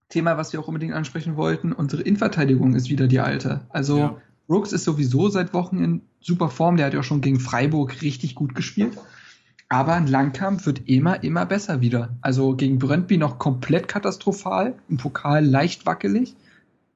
Thema, 0.09 0.37
was 0.37 0.53
wir 0.53 0.61
auch 0.61 0.69
unbedingt 0.69 0.95
ansprechen 0.95 1.37
wollten, 1.37 1.73
unsere 1.73 2.03
Innenverteidigung 2.03 2.75
ist 2.75 2.89
wieder 2.89 3.07
die 3.09 3.21
alte. 3.21 3.61
Also 3.69 3.99
Ja. 3.99 4.17
Brooks 4.47 4.73
ist 4.73 4.85
sowieso 4.85 5.29
seit 5.29 5.53
Wochen 5.53 5.83
in 5.83 6.03
super 6.21 6.49
Form, 6.49 6.77
der 6.79 6.87
hat 6.87 6.95
ja 6.95 7.01
auch 7.01 7.05
schon 7.05 7.21
gegen 7.21 7.39
Freiburg 7.39 8.01
richtig 8.01 8.35
gut 8.35 8.55
gespielt. 8.55 8.97
Aber 9.69 9.93
ein 9.93 10.07
Langkamp 10.07 10.65
wird 10.65 10.89
immer, 10.89 11.23
immer 11.23 11.45
besser 11.45 11.83
wieder. 11.83 12.17
Also 12.23 12.57
gegen 12.57 12.79
Brøndby 12.79 13.19
noch 13.19 13.39
komplett 13.39 13.87
katastrophal, 13.87 14.75
im 14.89 14.97
Pokal 14.97 15.45
leicht 15.45 15.85
wackelig. 15.85 16.35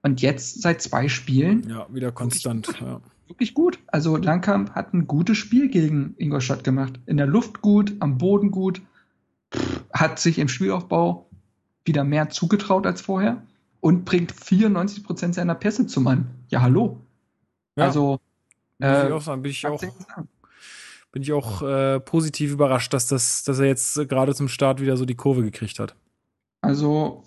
Und 0.00 0.22
jetzt 0.22 0.62
seit 0.62 0.80
zwei 0.80 1.08
Spielen 1.08 1.68
Ja, 1.68 1.86
wieder 1.92 2.10
konstant. 2.12 2.68
Ja. 2.80 3.00
wirklich 3.28 3.52
gut. 3.52 3.78
Also 3.88 4.16
Langkamp 4.16 4.70
hat 4.74 4.94
ein 4.94 5.06
gutes 5.06 5.36
Spiel 5.36 5.68
gegen 5.68 6.14
Ingolstadt 6.16 6.64
gemacht. 6.64 6.94
In 7.04 7.18
der 7.18 7.26
Luft 7.26 7.60
gut, 7.60 7.92
am 8.00 8.16
Boden 8.16 8.50
gut, 8.50 8.80
hat 9.92 10.18
sich 10.18 10.38
im 10.38 10.48
Spielaufbau 10.48 11.26
wieder 11.84 12.04
mehr 12.04 12.30
zugetraut 12.30 12.86
als 12.86 13.00
vorher 13.00 13.42
und 13.80 14.04
bringt 14.04 14.32
94 14.32 15.04
Prozent 15.04 15.34
seiner 15.34 15.54
Pässe 15.54 15.86
zum 15.86 16.04
Mann. 16.04 16.30
Ja, 16.48 16.62
hallo. 16.62 17.00
Ja, 17.76 17.84
Also, 17.84 18.20
äh, 18.80 19.06
ich 19.06 19.12
auch 19.12 19.22
sagen, 19.22 19.42
bin 19.42 19.50
ich 19.50 19.66
auch, 19.66 19.82
bin 21.10 21.22
ich 21.22 21.32
auch 21.32 21.62
äh, 21.62 22.00
positiv 22.00 22.52
überrascht, 22.52 22.92
dass, 22.92 23.06
das, 23.06 23.44
dass 23.44 23.58
er 23.58 23.66
jetzt 23.66 23.96
gerade 24.08 24.34
zum 24.34 24.48
Start 24.48 24.80
wieder 24.80 24.96
so 24.96 25.04
die 25.04 25.14
Kurve 25.14 25.42
gekriegt 25.42 25.78
hat. 25.78 25.94
also 26.60 27.24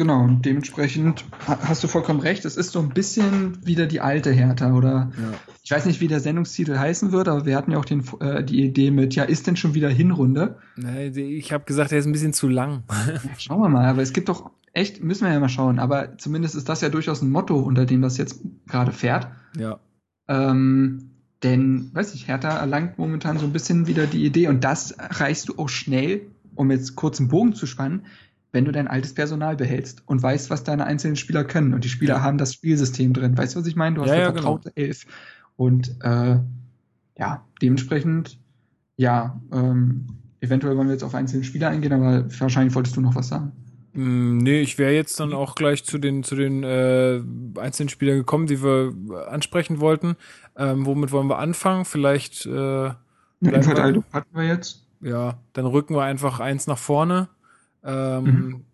genau, 0.00 0.24
und 0.24 0.46
dementsprechend 0.46 1.26
ha- 1.46 1.58
hast 1.62 1.84
du 1.84 1.88
vollkommen 1.88 2.20
recht. 2.20 2.46
Es 2.46 2.56
ist 2.56 2.72
so 2.72 2.78
ein 2.80 2.88
bisschen 2.88 3.64
wieder 3.66 3.86
die 3.86 4.00
alte 4.00 4.30
Hertha 4.32 4.72
oder 4.74 5.12
Ja. 5.14 5.34
ich 5.62 5.70
weiß 5.70 5.84
nicht, 5.84 6.00
wie 6.00 6.08
der 6.08 6.20
Sendungstitel 6.20 6.78
heißen 6.78 7.12
wird, 7.12 7.28
aber 7.28 7.44
wir 7.44 7.54
hatten 7.54 7.70
ja 7.72 7.78
auch 7.78 7.84
den, 7.84 8.02
äh, 8.20 8.42
die 8.42 8.64
Idee 8.64 8.90
mit, 8.90 9.14
ja, 9.14 9.24
ist 9.24 9.46
denn 9.46 9.56
schon 9.56 9.74
wieder 9.74 9.90
Hinrunde? 9.90 10.56
Ich 11.14 11.52
habe 11.52 11.64
gesagt, 11.64 11.92
er 11.92 11.98
ist 11.98 12.06
ein 12.06 12.12
bisschen 12.12 12.32
zu 12.32 12.48
lang. 12.48 12.82
Schauen 13.38 13.60
wir 13.60 13.68
mal, 13.68 13.84
aber 13.86 14.00
es 14.00 14.14
gibt 14.14 14.30
doch 14.30 14.50
echt, 14.72 15.04
müssen 15.04 15.26
wir 15.26 15.32
ja 15.34 15.40
mal 15.40 15.48
schauen, 15.50 15.78
aber 15.78 16.16
zumindest 16.16 16.54
ist 16.54 16.68
das 16.70 16.80
ja 16.80 16.88
durchaus 16.88 17.20
ein 17.20 17.30
Motto, 17.30 17.58
unter 17.58 17.84
dem 17.84 18.00
das 18.02 18.16
jetzt 18.16 18.40
gerade 18.68 18.92
fährt. 18.92 19.28
ja. 19.56 19.78
Ähm, 20.28 21.10
denn, 21.42 21.90
weiß 21.94 22.14
ich, 22.14 22.28
Hertha 22.28 22.50
erlangt 22.58 22.98
momentan 22.98 23.38
so 23.38 23.46
ein 23.46 23.52
bisschen 23.52 23.86
wieder 23.86 24.06
die 24.06 24.24
Idee 24.26 24.48
und 24.48 24.62
das 24.62 24.90
erreichst 24.92 25.48
du 25.48 25.54
auch 25.58 25.68
schnell, 25.70 26.22
um 26.54 26.70
jetzt 26.70 26.96
kurz 26.96 27.18
einen 27.18 27.28
Bogen 27.28 27.54
zu 27.54 27.66
spannen, 27.66 28.02
wenn 28.52 28.64
du 28.64 28.72
dein 28.72 28.88
altes 28.88 29.14
Personal 29.14 29.56
behältst 29.56 30.02
und 30.06 30.22
weißt, 30.22 30.50
was 30.50 30.64
deine 30.64 30.84
einzelnen 30.86 31.16
Spieler 31.16 31.44
können. 31.44 31.74
Und 31.74 31.84
die 31.84 31.88
Spieler 31.88 32.16
Ja. 32.16 32.22
haben 32.22 32.38
das 32.38 32.54
Spielsystem 32.54 33.12
drin. 33.12 33.36
Weißt 33.36 33.54
du, 33.54 33.60
was 33.60 33.66
ich 33.66 33.76
meine? 33.76 33.96
Du 33.96 34.02
hast 34.02 34.08
Ja, 34.08 34.14
eine 34.14 34.24
ja, 34.24 34.32
vertraute 34.32 34.72
Elf. 34.76 35.06
Und 35.56 35.96
äh, 36.02 36.38
ja, 37.18 37.44
dementsprechend, 37.62 38.38
ja, 38.96 39.40
ähm, 39.52 40.06
eventuell 40.40 40.76
wollen 40.76 40.88
wir 40.88 40.94
jetzt 40.94 41.04
auf 41.04 41.14
einzelne 41.14 41.44
Spieler 41.44 41.68
eingehen, 41.70 41.92
aber 41.92 42.24
wahrscheinlich 42.40 42.74
wolltest 42.74 42.96
du 42.96 43.00
noch 43.00 43.14
was 43.14 43.28
sagen. 43.28 43.52
Mm, 43.92 44.38
Nee, 44.38 44.60
ich 44.60 44.78
wäre 44.78 44.92
jetzt 44.92 45.18
dann 45.20 45.32
auch 45.34 45.54
gleich 45.56 45.84
zu 45.84 45.98
den, 45.98 46.22
zu 46.22 46.36
den 46.36 46.62
äh, 46.64 47.20
einzelnen 47.58 47.88
Spielern 47.88 48.18
gekommen, 48.18 48.46
die 48.46 48.62
wir 48.62 49.28
ansprechen 49.30 49.80
wollten. 49.80 50.16
Ähm, 50.56 50.86
womit 50.86 51.12
wollen 51.12 51.28
wir 51.28 51.38
anfangen? 51.38 51.84
Vielleicht, 51.84 52.46
äh, 52.46 52.50
Eine 52.50 52.94
Bleiben 53.40 53.54
Innenverteidigung 53.54 54.04
hatten 54.12 54.36
wir 54.36 54.44
jetzt. 54.46 54.86
ja, 55.00 55.40
dann 55.52 55.66
rücken 55.66 55.94
wir 55.94 56.02
einfach 56.02 56.40
eins 56.40 56.66
nach 56.66 56.78
vorne. 56.78 57.28
Ähm, 57.84 58.24
Mhm. 58.24 58.64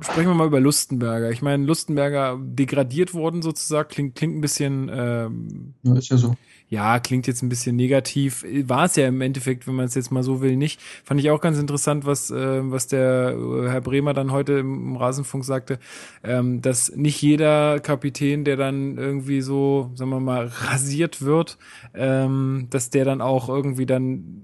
Sprechen 0.00 0.26
wir 0.28 0.34
mal 0.34 0.48
über 0.48 0.58
Lustenberger. 0.60 1.30
Ich 1.30 1.40
meine, 1.40 1.64
Lustenberger 1.64 2.36
degradiert 2.42 3.14
worden 3.14 3.42
sozusagen, 3.42 3.88
klingt, 3.88 4.16
klingt 4.16 4.36
ein 4.36 4.40
bisschen, 4.40 4.90
ähm, 4.92 5.74
Ja, 5.84 5.96
ist 5.96 6.08
ja 6.08 6.16
so. 6.16 6.34
ja, 6.68 6.98
klingt 6.98 7.28
jetzt 7.28 7.42
ein 7.42 7.48
bisschen 7.48 7.76
negativ. 7.76 8.44
War 8.64 8.86
es 8.86 8.96
ja 8.96 9.06
im 9.06 9.20
Endeffekt, 9.20 9.68
wenn 9.68 9.76
man 9.76 9.86
es 9.86 9.94
jetzt 9.94 10.10
mal 10.10 10.24
so 10.24 10.42
will, 10.42 10.56
nicht. 10.56 10.80
Fand 11.04 11.20
ich 11.20 11.30
auch 11.30 11.40
ganz 11.40 11.58
interessant, 11.60 12.04
was, 12.06 12.32
äh, 12.32 12.70
was 12.70 12.88
der 12.88 13.36
äh, 13.38 13.68
Herr 13.70 13.80
Bremer 13.80 14.14
dann 14.14 14.32
heute 14.32 14.54
im 14.54 14.96
Rasenfunk 14.96 15.44
sagte, 15.44 15.78
ähm, 16.24 16.60
dass 16.60 16.90
nicht 16.96 17.22
jeder 17.22 17.78
Kapitän, 17.78 18.44
der 18.44 18.56
dann 18.56 18.98
irgendwie 18.98 19.42
so, 19.42 19.92
sagen 19.94 20.10
wir 20.10 20.18
mal, 20.20 20.46
rasiert 20.48 21.22
wird, 21.22 21.56
ähm, 21.94 22.66
dass 22.68 22.90
der 22.90 23.04
dann 23.04 23.20
auch 23.20 23.48
irgendwie 23.48 23.86
dann 23.86 24.42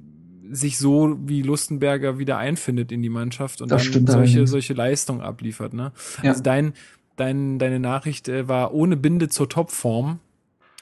sich 0.51 0.79
so 0.79 1.17
wie 1.25 1.43
Lustenberger 1.43 2.19
wieder 2.19 2.39
einfindet 2.39 2.93
in 2.93 3.03
die 3.03 3.09
Mannschaft 3.09 3.63
und 3.63 3.71
Das 3.71 3.91
dann 3.91 4.07
solche, 4.07 4.47
solche 4.47 4.75
Leistung 4.75 5.21
abliefert. 5.21 5.75
Ne? 5.75 5.93
Ja. 6.23 6.31
Also 6.31 6.43
dein, 6.43 6.73
dein, 7.17 7.59
deine 7.59 7.79
Nachricht 7.81 8.29
äh, 8.29 8.49
war 8.49 8.75
ohne 8.75 8.97
Binde 8.97 9.29
zur 9.29 9.49
Topform 9.49 10.19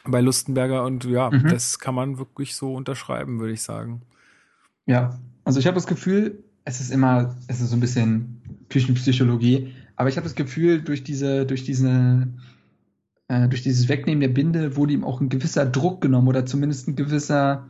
bei 0.05 0.21
Lustenberger 0.21 0.85
und 0.85 1.05
ja, 1.05 1.31
Mhm. 1.31 1.49
das 1.49 1.79
kann 1.79 1.95
man 1.95 2.19
wirklich 2.19 2.57
so 2.57 2.75
unterschreiben, 2.75 3.41
würde 3.41 3.53
ich 3.53 3.63
sagen. 3.63 4.03
Ja, 4.87 5.19
also 5.45 5.61
ich 5.61 5.67
habe 5.67 5.75
das 5.75 5.87
Gefühl, 5.87 6.43
es 6.65 6.81
ist 6.81 6.91
immer, 6.91 7.37
es 7.47 7.61
ist 7.61 7.71
so 7.71 7.77
ein 7.77 7.81
bisschen 7.81 8.41
Küchenpsychologie, 8.71 9.75
aber 9.97 10.09
ich 10.09 10.17
habe 10.17 10.25
das 10.25 10.35
Gefühl, 10.35 10.81
durch 10.81 11.05
diese, 11.05 11.45
durch 11.45 11.65
diese, 11.65 12.29
äh, 13.29 13.49
durch 13.49 13.63
dieses 13.63 13.89
Wegnehmen 13.89 14.21
der 14.21 14.29
Binde 14.29 14.77
wurde 14.77 14.93
ihm 14.95 15.05
auch 15.05 15.21
ein 15.21 15.29
gewisser 15.29 15.67
Druck 15.67 16.01
genommen 16.01 16.29
oder 16.29 16.47
zumindest 16.47 16.89
ein 16.89 16.97
gewisser, 16.97 17.67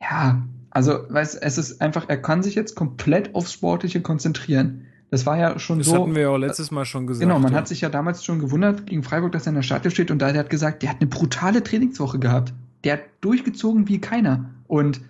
ja, 0.00 0.42
also, 0.74 0.98
weißt, 1.08 1.38
es 1.42 1.58
ist 1.58 1.80
einfach, 1.80 2.08
er 2.08 2.16
kann 2.20 2.42
sich 2.42 2.54
jetzt 2.54 2.74
komplett 2.74 3.34
aufs 3.34 3.52
Sportliche 3.52 4.00
konzentrieren. 4.00 4.86
Das 5.10 5.26
war 5.26 5.36
ja 5.36 5.58
schon 5.58 5.78
Das 5.78 5.88
so. 5.88 6.00
hatten 6.00 6.14
wir 6.14 6.22
ja 6.22 6.28
auch 6.30 6.38
letztes 6.38 6.70
Mal 6.70 6.86
schon 6.86 7.06
gesagt. 7.06 7.20
Genau, 7.28 7.38
man 7.38 7.52
ja. 7.52 7.58
hat 7.58 7.68
sich 7.68 7.82
ja 7.82 7.90
damals 7.90 8.24
schon 8.24 8.38
gewundert 8.38 8.86
gegen 8.86 9.02
Freiburg, 9.02 9.32
dass 9.32 9.46
er 9.46 9.50
in 9.50 9.56
der 9.56 9.62
Startelf 9.62 9.92
steht 9.92 10.10
und 10.10 10.18
da 10.20 10.32
der 10.32 10.40
hat 10.40 10.50
gesagt, 10.50 10.82
der 10.82 10.88
hat 10.90 11.00
eine 11.00 11.10
brutale 11.10 11.62
Trainingswoche 11.62 12.18
gehabt. 12.18 12.54
Der 12.84 12.94
hat 12.94 13.00
durchgezogen 13.20 13.86
wie 13.88 14.00
keiner. 14.00 14.48
Und 14.66 15.02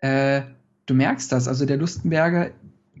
äh, 0.00 0.42
du 0.86 0.94
merkst 0.94 1.30
das, 1.30 1.46
also 1.46 1.64
der 1.66 1.76
Lustenberger 1.76 2.50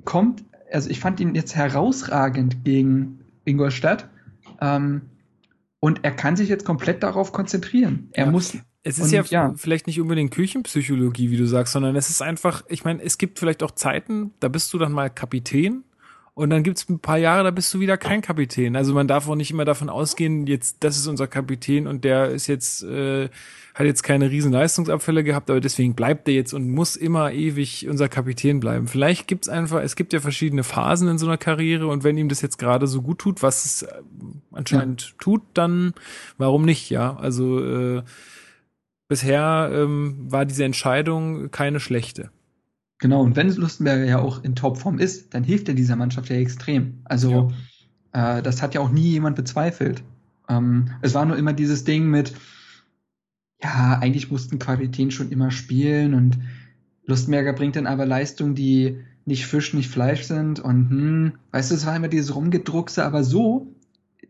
kommt, 0.04 0.44
also 0.72 0.88
ich 0.90 1.00
fand 1.00 1.18
ihn 1.18 1.34
jetzt 1.34 1.56
herausragend 1.56 2.64
gegen 2.64 3.18
Ingolstadt. 3.44 4.08
Ähm, 4.60 5.02
und 5.80 6.04
er 6.04 6.12
kann 6.12 6.36
sich 6.36 6.48
jetzt 6.48 6.64
komplett 6.64 7.02
darauf 7.02 7.32
konzentrieren. 7.32 8.08
Er 8.12 8.26
Ja. 8.26 8.30
muss. 8.30 8.56
Es 8.84 8.98
ist 8.98 9.06
Und 9.06 9.12
ja, 9.12 9.22
ja. 9.28 9.54
vielleicht 9.56 9.86
nicht 9.86 10.00
unbedingt 10.00 10.30
Küchenpsychologie, 10.30 11.30
wie 11.30 11.36
du 11.36 11.46
sagst, 11.46 11.72
sondern 11.72 11.96
es 11.96 12.10
ist 12.10 12.22
einfach, 12.22 12.62
ich 12.68 12.84
meine, 12.84 13.02
es 13.02 13.18
gibt 13.18 13.38
vielleicht 13.38 13.62
auch 13.62 13.72
Zeiten, 13.72 14.32
da 14.40 14.48
bist 14.48 14.72
du 14.72 14.78
dann 14.78 14.92
mal 14.92 15.10
Kapitän 15.10 15.84
und 16.38 16.50
dann 16.50 16.62
gibt 16.62 16.78
es 16.78 16.88
ein 16.88 17.00
paar 17.00 17.18
Jahre, 17.18 17.42
da 17.42 17.50
bist 17.50 17.74
du 17.74 17.80
wieder 17.80 17.96
kein 17.96 18.22
Kapitän. 18.22 18.76
Also 18.76 18.94
man 18.94 19.08
darf 19.08 19.28
auch 19.28 19.34
nicht 19.34 19.50
immer 19.50 19.64
davon 19.64 19.88
ausgehen, 19.88 20.46
jetzt, 20.46 20.76
das 20.80 20.96
ist 20.96 21.08
unser 21.08 21.26
Kapitän 21.26 21.88
und 21.88 22.04
der 22.04 22.28
ist 22.28 22.46
jetzt, 22.46 22.84
äh, 22.84 23.28
hat 23.74 23.86
jetzt 23.86 24.04
keine 24.04 24.30
riesen 24.30 24.52
Leistungsabfälle 24.52 25.24
gehabt, 25.24 25.50
aber 25.50 25.60
deswegen 25.60 25.94
bleibt 25.94 26.28
er 26.28 26.34
jetzt 26.34 26.54
und 26.54 26.70
muss 26.70 26.94
immer 26.94 27.32
ewig 27.32 27.88
unser 27.88 28.08
Kapitän 28.08 28.60
bleiben. 28.60 28.86
Vielleicht 28.86 29.26
gibt's 29.26 29.48
einfach, 29.48 29.82
es 29.82 29.96
gibt 29.96 30.12
ja 30.12 30.20
verschiedene 30.20 30.62
Phasen 30.62 31.08
in 31.08 31.18
so 31.18 31.26
einer 31.26 31.38
Karriere 31.38 31.88
und 31.88 32.04
wenn 32.04 32.16
ihm 32.16 32.28
das 32.28 32.40
jetzt 32.40 32.58
gerade 32.58 32.86
so 32.86 33.02
gut 33.02 33.18
tut, 33.18 33.42
was 33.42 33.64
es 33.64 33.82
äh, 33.82 33.88
anscheinend 34.52 35.18
tut, 35.18 35.42
dann 35.54 35.92
warum 36.36 36.64
nicht, 36.64 36.88
ja? 36.88 37.16
Also 37.16 37.64
äh, 37.64 38.02
bisher 39.08 39.70
ähm, 39.72 40.30
war 40.30 40.44
diese 40.44 40.64
Entscheidung 40.64 41.50
keine 41.50 41.80
schlechte. 41.80 42.30
Genau, 42.98 43.22
und 43.22 43.36
wenn 43.36 43.54
Lustenberger 43.54 44.04
ja 44.04 44.18
auch 44.18 44.42
in 44.42 44.56
Topform 44.56 44.98
ist, 44.98 45.34
dann 45.34 45.44
hilft 45.44 45.68
er 45.68 45.74
dieser 45.74 45.96
Mannschaft 45.96 46.30
ja 46.30 46.36
extrem. 46.36 47.00
Also, 47.04 47.52
äh, 48.12 48.42
das 48.42 48.60
hat 48.60 48.74
ja 48.74 48.80
auch 48.80 48.90
nie 48.90 49.10
jemand 49.10 49.36
bezweifelt. 49.36 50.02
Ähm, 50.48 50.90
es 51.00 51.14
war 51.14 51.24
nur 51.24 51.36
immer 51.36 51.52
dieses 51.52 51.84
Ding 51.84 52.08
mit, 52.10 52.34
ja, 53.62 53.98
eigentlich 54.00 54.30
mussten 54.30 54.58
Kapitän 54.58 55.10
schon 55.10 55.30
immer 55.30 55.50
spielen 55.50 56.14
und 56.14 56.38
Lustenberger 57.06 57.52
bringt 57.52 57.76
dann 57.76 57.86
aber 57.86 58.04
Leistungen, 58.04 58.54
die 58.54 58.98
nicht 59.24 59.46
Fisch, 59.46 59.74
nicht 59.74 59.90
Fleisch 59.90 60.22
sind 60.22 60.58
und 60.60 60.90
hm, 60.90 61.32
weißt 61.52 61.70
du, 61.70 61.74
es 61.74 61.86
war 61.86 61.96
immer 61.96 62.08
dieses 62.08 62.34
Rumgedruckse, 62.34 63.04
aber 63.04 63.24
so 63.24 63.74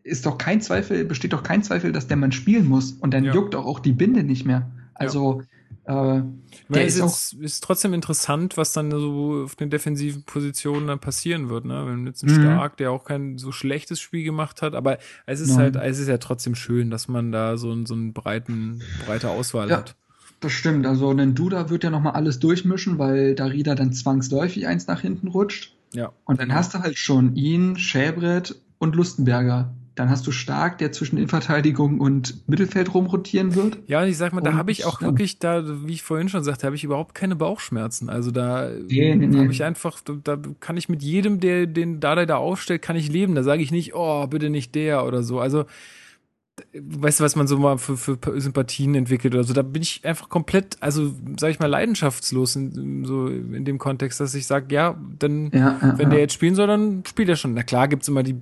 ist 0.08 0.26
doch 0.26 0.38
kein 0.38 0.60
Zweifel, 0.60 1.04
besteht 1.04 1.32
doch 1.32 1.42
kein 1.42 1.62
Zweifel, 1.62 1.92
dass 1.92 2.06
der 2.08 2.16
Mann 2.16 2.32
spielen 2.32 2.66
muss 2.66 2.92
und 2.92 3.12
dann 3.14 3.24
Ja. 3.24 3.34
juckt 3.34 3.54
auch, 3.54 3.66
auch 3.66 3.80
die 3.80 3.92
Binde 3.92 4.22
nicht 4.24 4.44
mehr. 4.46 4.70
Also, 4.94 5.42
äh, 5.84 5.92
Weil 5.92 6.24
der 6.70 6.86
ist 6.86 7.00
auch 7.00 7.18
ist, 7.40 7.62
trotzdem 7.64 7.94
interessant, 7.94 8.56
was 8.56 8.72
dann 8.72 8.90
so 8.90 9.42
auf 9.44 9.54
den 9.56 9.70
defensiven 9.70 10.22
Positionen 10.24 10.86
dann 10.86 10.98
passieren 10.98 11.48
wird. 11.48 11.64
Ne? 11.64 11.84
Wenn 11.86 12.06
jetzt 12.06 12.22
ein 12.24 12.30
Mhm. 12.30 12.40
Stark, 12.42 12.76
der 12.78 12.90
auch 12.90 13.04
kein 13.04 13.38
so 13.38 13.52
schlechtes 13.52 14.00
Spiel 14.00 14.24
gemacht 14.24 14.60
hat, 14.62 14.74
aber 14.74 14.98
es 15.26 15.40
ist 15.40 15.50
Nein. 15.50 15.58
halt, 15.58 15.76
es 15.76 15.98
ist 15.98 16.08
ja 16.08 16.18
trotzdem 16.18 16.54
schön, 16.54 16.90
dass 16.90 17.08
man 17.08 17.32
da 17.32 17.56
so, 17.56 17.70
einen- 17.70 17.86
so 17.86 17.94
einen 17.94 18.12
breiten, 18.12 18.82
breite 19.06 19.30
Auswahl 19.30 19.70
Ja. 19.70 19.78
hat. 19.78 19.94
Das 20.40 20.52
stimmt, 20.52 20.86
also 20.86 21.10
ein 21.10 21.34
Duda 21.34 21.68
wird 21.70 21.82
ja 21.84 21.90
nochmal 21.90 22.12
alles 22.12 22.38
durchmischen, 22.38 22.98
weil 22.98 23.34
Darida 23.34 23.74
dann 23.74 23.92
zwangsläufig 23.92 24.66
eins 24.68 24.86
nach 24.86 25.00
hinten 25.00 25.28
rutscht. 25.28 25.74
Ja. 25.94 26.12
Und 26.26 26.38
dann 26.40 26.54
hast 26.54 26.74
du 26.74 26.80
halt 26.80 26.98
schon 26.98 27.34
ihn, 27.34 27.76
Schäbrett 27.78 28.54
und 28.78 28.94
Lustenberger. 28.94 29.72
Dann 29.98 30.10
hast 30.10 30.24
du 30.28 30.30
Stark, 30.30 30.78
der 30.78 30.92
zwischen 30.92 31.16
Innenverteidigung 31.16 31.98
und 31.98 32.48
Mittelfeld 32.48 32.94
rumrotieren 32.94 33.56
wird. 33.56 33.78
Ja, 33.86 34.00
und 34.00 34.08
ich 34.08 34.16
sag 34.16 34.32
mal, 34.32 34.40
da 34.40 34.54
habe 34.54 34.70
ich 34.70 34.84
auch 34.84 35.00
ja. 35.00 35.08
wirklich, 35.08 35.40
da, 35.40 35.64
wie 35.86 35.92
ich 35.92 36.02
vorhin 36.02 36.28
schon 36.28 36.44
sagte, 36.44 36.66
habe 36.66 36.76
ich 36.76 36.84
überhaupt 36.84 37.16
keine 37.16 37.34
Bauchschmerzen. 37.34 38.08
Also 38.08 38.30
da 38.30 38.70
Nee, 38.70 39.16
nee, 39.16 39.26
nee. 39.26 39.38
habe 39.38 39.50
ich 39.50 39.64
einfach, 39.64 40.00
da, 40.00 40.14
da 40.22 40.38
kann 40.60 40.76
ich 40.76 40.88
mit 40.88 41.02
jedem, 41.02 41.40
der 41.40 41.66
den 41.66 41.98
Dada 41.98 42.26
da 42.26 42.36
aufstellt, 42.36 42.80
kann 42.80 42.94
ich 42.94 43.10
leben. 43.10 43.34
Da 43.34 43.42
sage 43.42 43.60
ich 43.60 43.72
nicht, 43.72 43.94
oh, 43.96 44.26
bitte 44.28 44.50
nicht 44.50 44.76
der 44.76 45.04
oder 45.04 45.24
so. 45.24 45.40
Also 45.40 45.64
weißt 46.74 47.20
du, 47.20 47.24
was 47.24 47.36
man 47.36 47.46
so 47.46 47.58
mal 47.58 47.78
für, 47.78 47.96
für 47.96 48.18
Sympathien 48.40 48.94
entwickelt 48.94 49.34
oder 49.34 49.44
so, 49.44 49.54
da 49.54 49.62
bin 49.62 49.82
ich 49.82 50.04
einfach 50.04 50.28
komplett, 50.28 50.76
also 50.80 51.14
sage 51.38 51.52
ich 51.52 51.60
mal, 51.60 51.66
leidenschaftslos 51.66 52.56
in, 52.56 53.04
so 53.04 53.26
in 53.28 53.64
dem 53.64 53.78
Kontext, 53.78 54.20
dass 54.20 54.34
ich 54.34 54.46
sage, 54.46 54.74
ja, 54.74 54.96
dann, 55.18 55.50
Ja, 55.52 55.78
ja, 55.80 55.98
wenn 55.98 56.10
der 56.10 56.20
jetzt 56.20 56.34
spielen 56.34 56.54
soll, 56.54 56.66
dann 56.66 57.02
spielt 57.06 57.28
er 57.28 57.36
schon. 57.36 57.54
Na 57.54 57.62
klar 57.62 57.88
gibt's 57.88 58.08
immer 58.08 58.22
die 58.22 58.36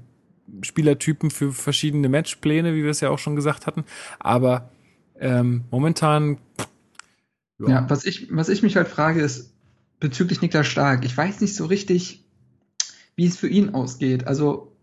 Spielertypen 0.62 1.30
für 1.30 1.52
verschiedene 1.52 2.08
Matchpläne, 2.08 2.74
wie 2.74 2.82
wir 2.82 2.90
es 2.90 3.00
ja 3.00 3.10
auch 3.10 3.18
schon 3.18 3.36
gesagt 3.36 3.66
hatten. 3.66 3.84
Aber 4.18 4.70
ähm, 5.18 5.64
momentan. 5.70 6.38
Ja. 7.58 7.68
ja, 7.68 7.90
was 7.90 8.04
ich, 8.04 8.28
was 8.30 8.48
ich 8.48 8.62
mich 8.62 8.76
halt 8.76 8.88
frage, 8.88 9.22
ist 9.22 9.54
bezüglich 9.98 10.42
Niklas 10.42 10.66
Stark. 10.66 11.04
Ich 11.04 11.16
weiß 11.16 11.40
nicht 11.40 11.54
so 11.54 11.66
richtig, 11.66 12.24
wie 13.14 13.26
es 13.26 13.36
für 13.36 13.48
ihn 13.48 13.74
ausgeht. 13.74 14.26
Also 14.26 14.76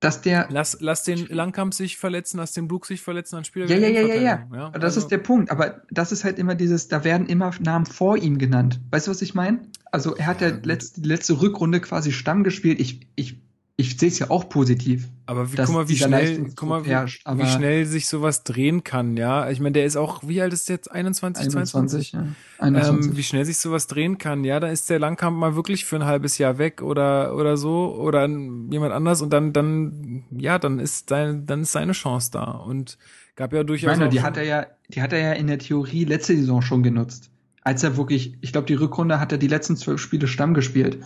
dass 0.00 0.22
der. 0.22 0.48
Lass, 0.50 0.78
lass 0.80 1.04
den 1.04 1.26
Langkamp 1.26 1.74
sich 1.74 1.98
verletzen, 1.98 2.38
lass 2.38 2.52
den 2.52 2.68
Bug 2.68 2.86
sich 2.86 3.02
verletzen, 3.02 3.36
dann 3.36 3.44
spielt 3.44 3.70
er 3.70 3.78
ja, 3.78 3.88
ja, 3.88 4.00
ja, 4.00 4.14
ja, 4.14 4.48
ja. 4.52 4.70
Das 4.70 4.82
also. 4.82 5.00
ist 5.00 5.08
der 5.08 5.18
Punkt. 5.18 5.50
Aber 5.50 5.82
das 5.90 6.10
ist 6.10 6.24
halt 6.24 6.38
immer 6.38 6.54
dieses, 6.54 6.88
da 6.88 7.04
werden 7.04 7.26
immer 7.26 7.52
Namen 7.60 7.86
vor 7.86 8.16
ihm 8.16 8.38
genannt. 8.38 8.80
Weißt 8.90 9.06
du, 9.06 9.10
was 9.10 9.20
ich 9.20 9.34
meine? 9.34 9.60
Also 9.92 10.16
er 10.16 10.26
hat 10.26 10.40
ja 10.40 10.48
letzte, 10.48 11.02
die 11.02 11.08
letzte 11.08 11.40
Rückrunde 11.40 11.80
quasi 11.80 12.12
Stamm 12.12 12.44
gespielt. 12.44 12.80
Ich, 12.80 13.08
ich 13.14 13.42
ich 13.80 13.98
sehe 13.98 14.08
es 14.08 14.18
ja 14.18 14.30
auch 14.30 14.48
positiv. 14.48 15.08
Aber 15.26 15.52
wie, 15.52 15.56
guck 15.56 15.68
mal, 15.70 15.88
wie 15.88 15.96
schnell, 15.96 16.50
guck 16.54 16.68
mal, 16.68 16.84
wie, 16.84 16.90
herrscht, 16.90 17.24
wie, 17.26 17.46
schnell 17.46 17.86
sich 17.86 18.08
sowas 18.08 18.44
drehen 18.44 18.84
kann, 18.84 19.16
ja. 19.16 19.48
Ich 19.50 19.60
meine, 19.60 19.72
der 19.72 19.84
ist 19.84 19.96
auch, 19.96 20.22
wie 20.26 20.42
alt 20.42 20.52
ist 20.52 20.68
der 20.68 20.76
jetzt? 20.76 20.90
21, 20.90 21.44
21 21.44 21.72
22? 21.72 22.12
Ja. 22.12 22.26
21. 22.58 23.10
Ähm, 23.10 23.16
wie 23.16 23.22
schnell 23.22 23.44
sich 23.44 23.58
sowas 23.58 23.86
drehen 23.86 24.18
kann, 24.18 24.44
ja. 24.44 24.60
Da 24.60 24.68
ist 24.68 24.90
der 24.90 24.98
Langkamp 24.98 25.36
mal 25.36 25.56
wirklich 25.56 25.84
für 25.84 25.96
ein 25.96 26.04
halbes 26.04 26.38
Jahr 26.38 26.58
weg 26.58 26.82
oder, 26.82 27.36
oder 27.36 27.56
so, 27.56 27.94
oder 27.96 28.26
jemand 28.26 28.92
anders 28.92 29.22
und 29.22 29.32
dann, 29.32 29.52
dann, 29.52 30.24
ja, 30.30 30.58
dann 30.58 30.78
ist 30.78 31.10
dein, 31.10 31.46
dann 31.46 31.62
ist 31.62 31.72
seine 31.72 31.92
Chance 31.92 32.30
da. 32.32 32.44
Und 32.44 32.98
gab 33.36 33.52
ja 33.52 33.64
durchaus. 33.64 33.92
Ich 33.92 33.98
meine, 33.98 34.10
die 34.10 34.22
hat 34.22 34.36
er 34.36 34.44
ja, 34.44 34.66
die 34.88 35.00
hat 35.00 35.12
er 35.12 35.20
ja 35.20 35.32
in 35.32 35.46
der 35.46 35.58
Theorie 35.58 36.04
letzte 36.04 36.36
Saison 36.36 36.60
schon 36.60 36.82
genutzt. 36.82 37.30
Als 37.62 37.82
er 37.82 37.96
wirklich, 37.96 38.36
ich 38.40 38.52
glaube, 38.52 38.66
die 38.66 38.74
Rückrunde 38.74 39.20
hat 39.20 39.32
er 39.32 39.38
die 39.38 39.48
letzten 39.48 39.76
zwölf 39.76 40.00
Spiele 40.00 40.26
Stamm 40.26 40.54
gespielt. 40.54 40.98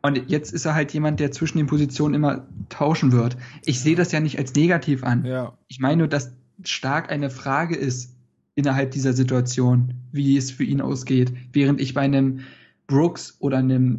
Und 0.00 0.30
jetzt 0.30 0.52
ist 0.52 0.64
er 0.64 0.74
halt 0.74 0.92
jemand, 0.92 1.20
der 1.20 1.32
zwischen 1.32 1.58
den 1.58 1.66
Positionen 1.66 2.14
immer 2.14 2.46
tauschen 2.68 3.12
wird. 3.12 3.36
Ich 3.64 3.80
sehe 3.80 3.96
das 3.96 4.12
ja 4.12 4.20
nicht 4.20 4.38
als 4.38 4.54
negativ 4.54 5.02
an. 5.02 5.24
Ja. 5.24 5.58
Ich 5.66 5.80
meine 5.80 5.98
nur, 5.98 6.08
dass 6.08 6.32
stark 6.62 7.10
eine 7.10 7.30
Frage 7.30 7.76
ist 7.76 8.14
innerhalb 8.54 8.90
dieser 8.92 9.12
Situation, 9.12 9.94
wie 10.12 10.36
es 10.36 10.50
für 10.50 10.64
ihn 10.64 10.80
ausgeht. 10.80 11.32
Während 11.52 11.80
ich 11.80 11.94
bei 11.94 12.02
einem 12.02 12.40
Brooks 12.86 13.36
oder 13.40 13.58
einem 13.58 13.96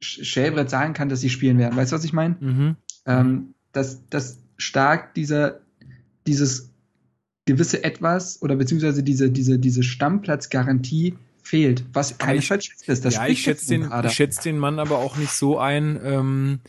Schäbrett 0.00 0.70
sagen 0.70 0.94
kann, 0.94 1.08
dass 1.08 1.20
sie 1.20 1.30
spielen 1.30 1.58
werden. 1.58 1.76
Weißt 1.76 1.92
du, 1.92 1.96
was 1.96 2.04
ich 2.04 2.12
meine? 2.12 2.36
Mhm. 2.40 2.76
Ähm, 3.06 3.54
dass, 3.72 4.06
dass 4.08 4.40
stark 4.56 5.14
dieser, 5.14 5.60
dieses 6.26 6.72
gewisse 7.46 7.82
Etwas 7.82 8.42
oder 8.42 8.56
beziehungsweise 8.56 9.02
diese, 9.02 9.30
diese, 9.30 9.58
diese 9.58 9.82
Stammplatzgarantie 9.82 11.16
fehlt, 11.48 11.84
was 11.94 12.18
keine 12.18 12.38
ich, 12.38 12.50
ist. 12.50 13.04
Das 13.04 13.14
ja, 13.14 13.26
ich 13.26 13.42
schätze 13.42 13.68
den, 13.68 13.90
ich 14.04 14.12
schätze 14.12 14.42
den 14.42 14.58
Mann 14.58 14.78
aber 14.78 14.98
auch 14.98 15.16
nicht 15.16 15.32
so 15.32 15.58
ein, 15.58 15.98
ähm, 16.04 16.60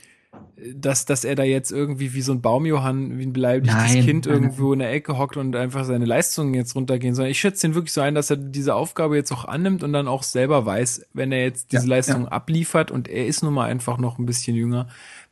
dass, 0.74 1.06
dass 1.06 1.26
er 1.26 1.36
da 1.36 1.44
jetzt 1.44 1.72
irgendwie 1.72 2.14
wie 2.14 2.22
so 2.22 2.32
ein 2.32 2.42
Baumjohann, 2.42 3.18
wie 3.18 3.26
ein 3.26 3.34
beleidigtes 3.34 3.94
Kind 4.06 4.26
irgendwo 4.26 4.72
in 4.72 4.80
der 4.80 4.92
Ecke 4.92 5.18
hockt 5.18 5.36
und 5.36 5.54
einfach 5.56 5.84
seine 5.84 6.06
Leistungen 6.06 6.54
jetzt 6.54 6.76
runtergehen, 6.76 7.14
sondern 7.14 7.32
ich 7.32 7.40
schätze 7.40 7.68
den 7.68 7.76
wirklich 7.76 7.92
so 7.92 8.00
ein, 8.00 8.16
dass 8.16 8.30
er 8.30 8.38
diese 8.38 8.74
Aufgabe 8.74 9.18
jetzt 9.18 9.34
auch 9.34 9.46
annimmt 9.46 9.84
und 9.84 9.92
dann 9.92 10.08
auch 10.08 10.24
selber 10.24 10.66
weiß, 10.66 11.08
wenn 11.14 11.34
er 11.34 11.44
jetzt 11.44 11.74
diese 11.74 11.84
ja, 11.84 11.90
Leistung 11.90 12.24
ja. 12.24 12.30
abliefert 12.30 12.90
und 12.90 13.10
er 13.10 13.26
ist 13.28 13.44
nun 13.44 13.54
mal 13.54 13.66
einfach 13.66 13.98
noch 13.98 14.18
ein 14.18 14.26
bisschen 14.26 14.56
jünger, 14.56 14.88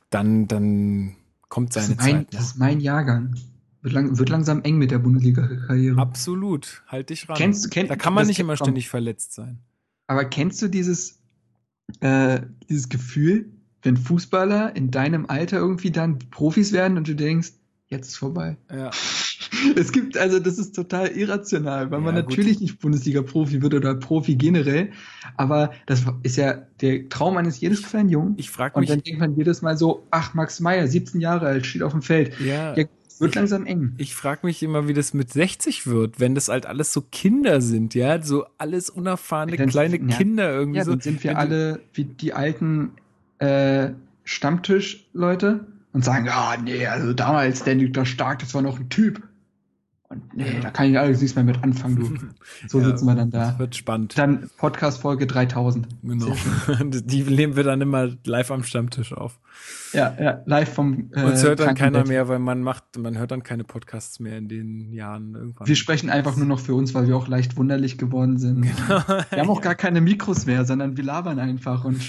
dann, 0.09 0.47
dann 0.47 1.15
kommt 1.47 1.71
seine 1.71 1.95
das 1.95 2.05
mein, 2.05 2.15
Zeit. 2.15 2.33
Noch. 2.33 2.39
Das 2.39 2.47
ist 2.47 2.57
mein 2.57 2.79
Jahrgang. 2.81 3.35
Wird, 3.81 3.93
lang, 3.93 4.17
wird 4.17 4.29
langsam 4.29 4.61
eng 4.63 4.77
mit 4.77 4.91
der 4.91 4.99
Bundesliga-Karriere. 4.99 5.99
Absolut. 5.99 6.83
Halt 6.87 7.09
dich 7.09 7.29
ran. 7.29 7.37
Kennst, 7.37 7.71
kenn, 7.71 7.87
da 7.87 7.95
kann 7.95 8.13
man 8.13 8.27
nicht 8.27 8.39
immer 8.39 8.57
ständig 8.57 8.89
verletzt 8.89 9.33
sein. 9.33 9.59
Aber 10.07 10.25
kennst 10.25 10.61
du 10.61 10.67
dieses, 10.67 11.19
äh, 11.99 12.41
dieses 12.69 12.89
Gefühl, 12.89 13.51
wenn 13.83 13.97
Fußballer 13.97 14.75
in 14.75 14.91
deinem 14.91 15.27
Alter 15.27 15.57
irgendwie 15.57 15.91
dann 15.91 16.19
Profis 16.31 16.73
werden 16.73 16.97
und 16.97 17.07
du 17.07 17.15
denkst, 17.15 17.51
jetzt 17.87 18.07
ist 18.09 18.17
vorbei. 18.17 18.57
Ja. 18.71 18.91
Es 19.75 19.91
gibt, 19.91 20.17
also 20.17 20.39
das 20.39 20.59
ist 20.59 20.75
total 20.75 21.07
irrational, 21.07 21.89
weil 21.89 21.99
ja, 21.99 22.05
man 22.05 22.15
natürlich 22.15 22.55
gut. 22.55 22.61
nicht 22.61 22.79
Bundesliga-Profi 22.79 23.61
wird 23.61 23.73
oder 23.73 23.95
Profi 23.95 24.35
generell, 24.35 24.91
aber 25.35 25.71
das 25.85 26.03
ist 26.23 26.35
ja 26.35 26.65
der 26.81 27.07
Traum 27.09 27.37
eines 27.37 27.59
jedes 27.59 27.81
kleinen 27.81 28.09
Jungen. 28.09 28.35
Ich 28.37 28.51
frage 28.51 28.79
mich. 28.79 28.89
Und 28.89 28.95
dann 28.95 29.03
denkt 29.03 29.19
man 29.19 29.35
jedes 29.35 29.61
Mal 29.61 29.77
so, 29.77 30.05
ach, 30.11 30.33
Max 30.33 30.59
Meyer, 30.59 30.87
17 30.87 31.21
Jahre 31.21 31.47
alt, 31.47 31.65
steht 31.65 31.81
auf 31.81 31.93
dem 31.93 32.01
Feld. 32.01 32.39
Ja. 32.39 32.75
ja 32.75 32.83
wird 33.19 33.35
langsam 33.35 33.65
eng. 33.65 33.93
Ich 33.97 34.15
frage 34.15 34.45
mich 34.45 34.61
immer, 34.63 34.87
wie 34.87 34.93
das 34.93 35.13
mit 35.13 35.31
60 35.31 35.87
wird, 35.87 36.19
wenn 36.19 36.35
das 36.35 36.49
halt 36.49 36.65
alles 36.65 36.93
so 36.93 37.01
Kinder 37.01 37.61
sind, 37.61 37.95
ja, 37.95 38.21
so 38.21 38.45
alles 38.57 38.89
unerfahrene 38.89 39.57
dann, 39.57 39.69
kleine 39.69 39.97
ja, 39.97 40.17
Kinder 40.17 40.51
irgendwie 40.51 40.79
ja, 40.79 40.85
so. 40.85 40.91
Dann 40.91 41.01
sind 41.01 41.23
wir 41.23 41.37
alle 41.37 41.79
wie 41.93 42.05
die 42.05 42.33
alten 42.33 42.91
äh, 43.39 43.89
Stammtischleute 44.23 45.65
und 45.93 46.03
sagen, 46.03 46.25
ja, 46.25 46.55
nee, 46.61 46.85
also 46.85 47.13
damals 47.13 47.63
der 47.63 47.75
Niklas 47.75 48.07
Stark, 48.07 48.39
das 48.39 48.53
war 48.53 48.61
noch 48.61 48.79
ein 48.79 48.89
Typ. 48.89 49.21
Und 50.09 50.37
nee, 50.37 50.59
da 50.61 50.69
kann 50.69 50.89
ich 50.89 50.97
alles 50.97 51.19
nichts 51.19 51.35
mehr 51.35 51.43
mit 51.43 51.61
anfangen, 51.63 51.95
du. 51.97 52.17
So 52.69 52.79
ja, 52.79 52.85
sitzen 52.85 53.05
wir 53.05 53.15
dann 53.15 53.29
da. 53.29 53.49
Das 53.49 53.59
wird 53.59 53.75
spannend. 53.75 54.17
Dann 54.17 54.49
Podcast 54.57 55.01
Folge 55.01 55.27
3000. 55.27 55.85
Genau. 56.01 56.33
Die 56.85 57.23
nehmen 57.23 57.57
wir 57.57 57.63
dann 57.63 57.81
immer 57.81 58.09
live 58.25 58.51
am 58.51 58.63
Stammtisch 58.63 59.11
auf. 59.11 59.37
Ja, 59.91 60.15
ja, 60.17 60.41
live 60.45 60.73
vom. 60.73 61.11
Äh, 61.13 61.23
Uns 61.23 61.43
hört 61.43 61.59
dann 61.59 61.75
keiner 61.75 62.05
mehr, 62.05 62.29
weil 62.29 62.39
man 62.39 62.61
macht, 62.61 62.97
man 62.97 63.17
hört 63.17 63.31
dann 63.31 63.43
keine 63.43 63.65
Podcasts 63.65 64.21
mehr 64.21 64.37
in 64.37 64.47
den 64.47 64.93
Jahren 64.93 65.35
irgendwann. 65.35 65.67
Wir 65.67 65.75
sprechen 65.75 66.09
einfach 66.09 66.37
nur 66.37 66.47
noch 66.47 66.59
für 66.61 66.73
uns, 66.73 66.93
weil 66.93 67.07
wir 67.07 67.17
auch 67.17 67.27
leicht 67.27 67.57
wunderlich 67.57 67.97
geworden 67.97 68.37
sind. 68.37 68.61
Genau. 68.61 69.01
Wir 69.29 69.39
haben 69.39 69.49
auch 69.49 69.61
gar 69.61 69.75
keine 69.75 69.99
Mikros 69.99 70.45
mehr, 70.45 70.63
sondern 70.65 70.95
wir 70.95 71.03
labern 71.03 71.39
einfach 71.39 71.83
und 71.83 71.99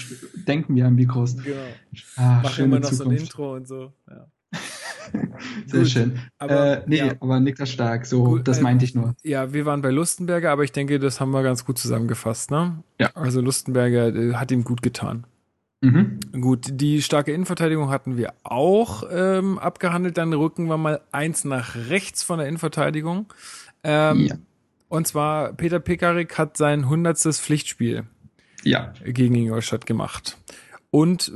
denken 0.47 0.75
wir 0.75 0.87
an 0.87 0.95
Mikros. 0.95 1.35
Genau. 1.37 1.57
Ah, 2.15 2.41
Machen 2.43 2.65
immer 2.65 2.79
noch 2.79 2.89
Zukunft. 2.89 3.03
so 3.03 3.09
ein 3.09 3.17
Intro 3.17 3.55
und 3.55 3.67
so. 3.67 3.93
Ja. 4.09 4.27
Sehr 5.65 5.81
Gut, 5.81 5.89
schön. 5.89 6.19
Aber, 6.37 6.79
äh, 6.79 6.83
nee, 6.87 6.97
ja. 6.97 7.13
aber 7.19 7.39
Niklas 7.39 7.71
Stark, 7.71 8.05
so, 8.05 8.23
Gut, 8.23 8.47
das 8.47 8.61
meinte 8.61 8.85
ich 8.85 8.95
nur. 8.95 9.15
Ja, 9.23 9.53
wir 9.53 9.65
waren 9.65 9.81
bei 9.81 9.89
Lustenberger, 9.89 10.51
aber 10.51 10.63
ich 10.63 10.71
denke, 10.71 10.99
das 10.99 11.19
haben 11.19 11.31
wir 11.31 11.43
ganz 11.43 11.65
gut 11.65 11.77
zusammengefasst, 11.77 12.51
ne? 12.51 12.83
Ja. 12.99 13.11
Also 13.15 13.41
Lustenberger 13.41 14.15
äh, 14.15 14.33
hat 14.35 14.51
ihm 14.51 14.63
gut 14.63 14.81
getan. 14.81 15.25
Mhm. 15.81 16.19
Gut, 16.41 16.67
die 16.71 17.01
starke 17.01 17.31
Innenverteidigung 17.31 17.89
hatten 17.89 18.17
wir 18.17 18.33
auch 18.43 19.03
ähm, 19.11 19.57
abgehandelt. 19.57 20.17
Dann 20.17 20.33
rücken 20.33 20.67
wir 20.67 20.77
mal 20.77 21.01
eins 21.11 21.45
nach 21.45 21.75
rechts 21.75 22.23
von 22.23 22.39
der 22.39 22.47
Innenverteidigung. 22.47 23.27
Ähm, 23.83 24.19
ja. 24.19 24.35
Und 24.89 25.07
zwar 25.07 25.53
Peter 25.53 25.79
Pekarik 25.79 26.37
hat 26.37 26.57
sein 26.57 26.89
hundertstes 26.89 27.39
Pflichtspiel 27.39 28.03
ja. 28.63 28.93
gegen 29.05 29.35
Ingolstadt 29.35 29.85
gemacht. 29.85 30.37
Und 30.91 31.31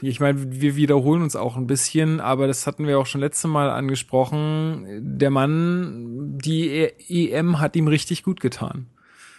ich 0.00 0.18
meine, 0.18 0.60
wir 0.60 0.76
wiederholen 0.76 1.22
uns 1.22 1.36
auch 1.36 1.56
ein 1.56 1.66
bisschen, 1.66 2.20
aber 2.20 2.46
das 2.46 2.66
hatten 2.66 2.86
wir 2.86 2.98
auch 2.98 3.06
schon 3.06 3.20
letzte 3.20 3.46
Mal 3.46 3.68
angesprochen. 3.68 5.18
Der 5.18 5.30
Mann, 5.30 6.38
die 6.38 6.88
EM 7.08 7.60
hat 7.60 7.76
ihm 7.76 7.88
richtig 7.88 8.22
gut 8.22 8.40
getan. 8.40 8.86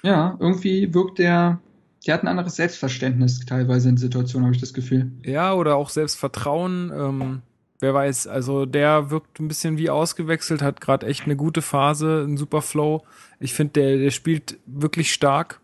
Ja, 0.04 0.38
irgendwie 0.40 0.94
wirkt 0.94 1.18
der, 1.18 1.60
der 2.06 2.14
hat 2.14 2.24
ein 2.24 2.28
anderes 2.28 2.58
Selbstverständnis 2.58 3.44
teilweise 3.46 3.90
in 3.90 3.98
Situationen, 3.98 4.46
habe 4.46 4.56
ich 4.56 4.62
das 4.62 4.74
Gefühl. 4.74 5.12
Ja, 5.24 5.54
oder 5.54 5.78
auch 5.78 5.90
Selbstvertrauen. 5.90 6.92
Ähm, 6.96 7.42
wer 7.80 7.96
weiß, 7.96 8.28
also 8.28 8.68
der 8.68 9.10
wirkt 9.10 9.40
ein 9.40 9.48
bisschen 9.48 9.80
wie 9.80 9.90
ausgewechselt, 9.90 10.62
hat 10.62 10.80
gerade 10.80 11.08
echt 11.08 11.24
eine 11.24 11.36
gute 11.36 11.64
Phase, 11.64 12.24
einen 12.24 12.38
super 12.38 12.62
Flow. 12.62 13.04
Ich 13.40 13.56
finde, 13.56 13.74
der, 13.74 13.98
der 13.98 14.12
spielt 14.12 14.60
wirklich 14.68 15.12
stark. 15.12 15.60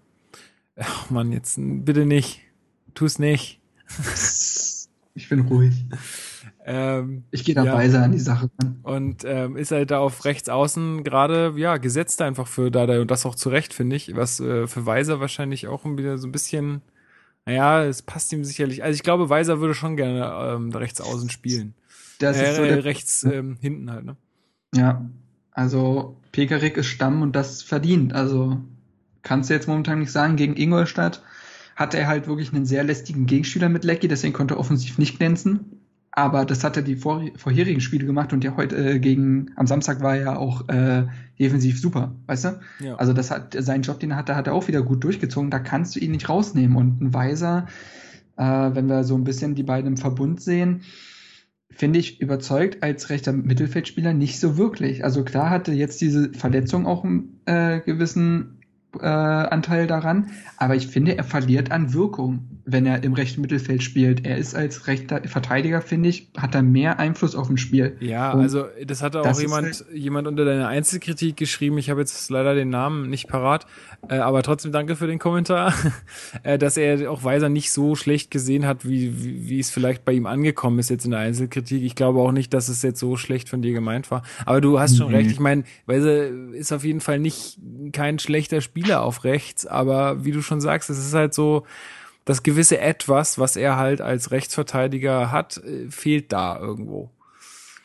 Ach 0.75 1.11
man, 1.11 1.31
jetzt 1.31 1.57
bitte 1.59 2.07
nicht. 2.07 2.41
Tu 2.95 3.05
es 3.05 3.19
nicht. 3.19 3.59
Ich 5.17 5.29
bin 5.29 5.39
ruhig. 5.41 5.73
Ähm, 6.65 7.23
ich 7.31 7.45
gehe 7.45 7.55
da 7.55 7.63
ja. 7.63 7.73
weiser 7.73 8.03
an 8.03 8.11
die 8.11 8.19
Sache. 8.19 8.49
Und 8.83 9.23
ähm, 9.23 9.55
ist 9.55 9.71
halt 9.71 9.91
da 9.91 9.99
auf 9.99 10.25
rechts 10.25 10.49
außen 10.49 11.05
gerade, 11.05 11.53
ja, 11.55 11.77
gesetzt 11.77 12.21
einfach 12.21 12.47
für 12.47 12.69
Dada 12.69 12.99
und 12.99 13.09
das 13.09 13.25
auch 13.25 13.35
zu 13.35 13.49
Recht, 13.49 13.73
finde 13.73 13.95
ich, 13.95 14.13
was 14.15 14.41
äh, 14.41 14.67
für 14.67 14.85
Weiser 14.85 15.21
wahrscheinlich 15.21 15.67
auch 15.67 15.85
wieder 15.85 16.17
so 16.17 16.27
ein 16.27 16.33
bisschen, 16.33 16.81
naja, 17.45 17.85
es 17.85 18.01
passt 18.01 18.33
ihm 18.33 18.43
sicherlich. 18.43 18.83
Also 18.83 18.95
ich 18.95 19.03
glaube, 19.03 19.29
Weiser 19.29 19.61
würde 19.61 19.73
schon 19.73 19.95
gerne 19.95 20.55
ähm, 20.55 20.71
da 20.71 20.79
rechts 20.79 20.99
außen 20.99 21.29
spielen. 21.29 21.75
Das 22.19 22.37
äh, 22.37 22.49
ist 22.49 22.57
so 22.57 22.63
der, 22.63 22.83
rechts 22.83 23.23
ähm, 23.23 23.57
hinten 23.61 23.89
halt, 23.89 24.03
ne? 24.03 24.17
Ja, 24.75 25.09
also 25.51 26.17
Pekarik 26.33 26.75
ist 26.75 26.87
Stamm 26.87 27.21
und 27.21 27.37
das 27.37 27.61
verdient. 27.61 28.13
Also 28.13 28.59
kannst 29.21 29.49
du 29.49 29.53
jetzt 29.53 29.67
momentan 29.67 29.99
nicht 29.99 30.11
sagen, 30.11 30.35
gegen 30.35 30.57
Ingolstadt 30.57 31.21
hatte 31.75 31.97
er 31.97 32.07
halt 32.07 32.27
wirklich 32.27 32.53
einen 32.53 32.65
sehr 32.65 32.83
lästigen 32.83 33.25
Gegenspieler 33.25 33.69
mit 33.69 33.83
Lecky, 33.83 34.07
deswegen 34.07 34.33
konnte 34.33 34.55
er 34.55 34.59
offensiv 34.59 34.97
nicht 34.97 35.17
glänzen. 35.17 35.81
Aber 36.17 36.45
das 36.45 36.63
hat 36.63 36.77
er 36.77 36.83
die 36.83 36.95
vor, 36.95 37.21
vorherigen 37.35 37.81
Spiele 37.81 38.05
gemacht 38.05 38.31
und 38.31 38.41
ja 38.41 38.55
heute 38.55 38.77
äh, 38.77 38.99
gegen, 38.99 39.51
am 39.57 39.67
Samstag 39.67 40.01
war 40.01 40.15
er 40.15 40.39
auch 40.39 40.69
äh, 40.69 41.07
defensiv 41.37 41.81
super, 41.81 42.15
weißt 42.27 42.45
du? 42.45 42.59
Ja. 42.79 42.95
Also 42.95 43.11
das 43.11 43.31
hat, 43.31 43.53
seinen 43.59 43.81
Job, 43.81 43.99
den 43.99 44.11
er 44.11 44.17
hatte, 44.17 44.37
hat 44.37 44.47
er 44.47 44.53
auch 44.53 44.69
wieder 44.69 44.81
gut 44.81 45.03
durchgezogen, 45.03 45.51
da 45.51 45.59
kannst 45.59 45.93
du 45.93 45.99
ihn 45.99 46.11
nicht 46.11 46.29
rausnehmen. 46.29 46.77
Und 46.77 47.01
ein 47.01 47.13
Weiser, 47.13 47.67
äh, 48.37 48.43
wenn 48.43 48.87
wir 48.87 49.03
so 49.03 49.15
ein 49.15 49.25
bisschen 49.25 49.55
die 49.55 49.63
beiden 49.63 49.91
im 49.91 49.97
Verbund 49.97 50.39
sehen, 50.39 50.83
finde 51.69 51.99
ich 51.99 52.21
überzeugt 52.21 52.81
als 52.81 53.09
rechter 53.09 53.33
Mittelfeldspieler 53.33 54.13
nicht 54.13 54.39
so 54.39 54.57
wirklich. 54.57 55.03
Also 55.03 55.25
klar 55.25 55.49
hatte 55.49 55.73
jetzt 55.73 55.99
diese 55.99 56.31
Verletzung 56.31 56.85
auch 56.85 57.03
einen 57.03 57.41
äh, 57.45 57.81
gewissen 57.81 58.54
äh, 59.01 59.05
Anteil 59.05 59.87
daran, 59.87 60.31
aber 60.57 60.75
ich 60.75 60.87
finde, 60.87 61.17
er 61.17 61.23
verliert 61.23 61.71
an 61.71 61.93
Wirkung, 61.93 62.47
wenn 62.65 62.85
er 62.85 63.03
im 63.03 63.13
rechten 63.13 63.41
Mittelfeld 63.41 63.83
spielt. 63.83 64.25
Er 64.25 64.37
ist 64.37 64.55
als 64.55 64.87
rechter 64.87 65.21
Verteidiger, 65.25 65.81
finde 65.81 66.09
ich, 66.09 66.29
hat 66.37 66.55
er 66.55 66.63
mehr 66.63 66.99
Einfluss 66.99 67.35
auf 67.35 67.49
ein 67.49 67.57
Spiel. 67.57 67.95
Ja, 67.99 68.31
Und 68.31 68.41
also 68.41 68.65
das 68.85 69.01
hatte 69.03 69.19
auch 69.21 69.23
das 69.25 69.41
jemand, 69.41 69.65
halt- 69.67 69.85
jemand 69.93 70.27
unter 70.27 70.45
deiner 70.45 70.67
Einzelkritik 70.67 71.37
geschrieben. 71.37 71.77
Ich 71.77 71.89
habe 71.89 71.99
jetzt 72.01 72.29
leider 72.29 72.55
den 72.55 72.69
Namen 72.69 73.09
nicht 73.09 73.27
parat, 73.27 73.65
äh, 74.09 74.15
aber 74.17 74.41
trotzdem 74.43 74.71
danke 74.71 74.95
für 74.95 75.07
den 75.07 75.19
Kommentar, 75.19 75.73
äh, 76.43 76.57
dass 76.57 76.77
er 76.77 77.11
auch 77.11 77.23
Weiser 77.23 77.49
nicht 77.49 77.71
so 77.71 77.95
schlecht 77.95 78.31
gesehen 78.31 78.65
hat, 78.65 78.87
wie, 78.87 79.23
wie, 79.23 79.49
wie 79.49 79.59
es 79.59 79.69
vielleicht 79.69 80.05
bei 80.05 80.13
ihm 80.13 80.25
angekommen 80.25 80.79
ist 80.79 80.89
jetzt 80.89 81.05
in 81.05 81.11
der 81.11 81.19
Einzelkritik. 81.19 81.83
Ich 81.83 81.95
glaube 81.95 82.19
auch 82.19 82.31
nicht, 82.31 82.53
dass 82.53 82.69
es 82.69 82.81
jetzt 82.81 82.99
so 82.99 83.15
schlecht 83.17 83.49
von 83.49 83.61
dir 83.61 83.73
gemeint 83.73 84.09
war. 84.11 84.23
Aber 84.45 84.61
du 84.61 84.79
hast 84.79 84.97
schon 84.97 85.09
Nee. 85.11 85.17
recht. 85.17 85.31
Ich 85.31 85.39
meine, 85.39 85.63
Weiser 85.85 86.27
ist 86.53 86.71
auf 86.71 86.83
jeden 86.83 87.01
Fall 87.01 87.19
nicht 87.19 87.59
kein 87.91 88.17
schlechter 88.19 88.61
Spieler 88.61 88.84
auf 88.93 89.23
rechts, 89.23 89.65
aber 89.65 90.23
wie 90.25 90.31
du 90.31 90.41
schon 90.41 90.61
sagst, 90.61 90.89
es 90.89 90.97
ist 90.99 91.13
halt 91.13 91.33
so, 91.33 91.65
das 92.25 92.41
gewisse 92.41 92.79
Etwas, 92.79 93.37
was 93.39 93.55
er 93.55 93.77
halt 93.77 94.01
als 94.01 94.31
Rechtsverteidiger 94.31 95.31
hat, 95.31 95.57
äh, 95.57 95.89
fehlt 95.89 96.33
da 96.33 96.59
irgendwo. 96.59 97.11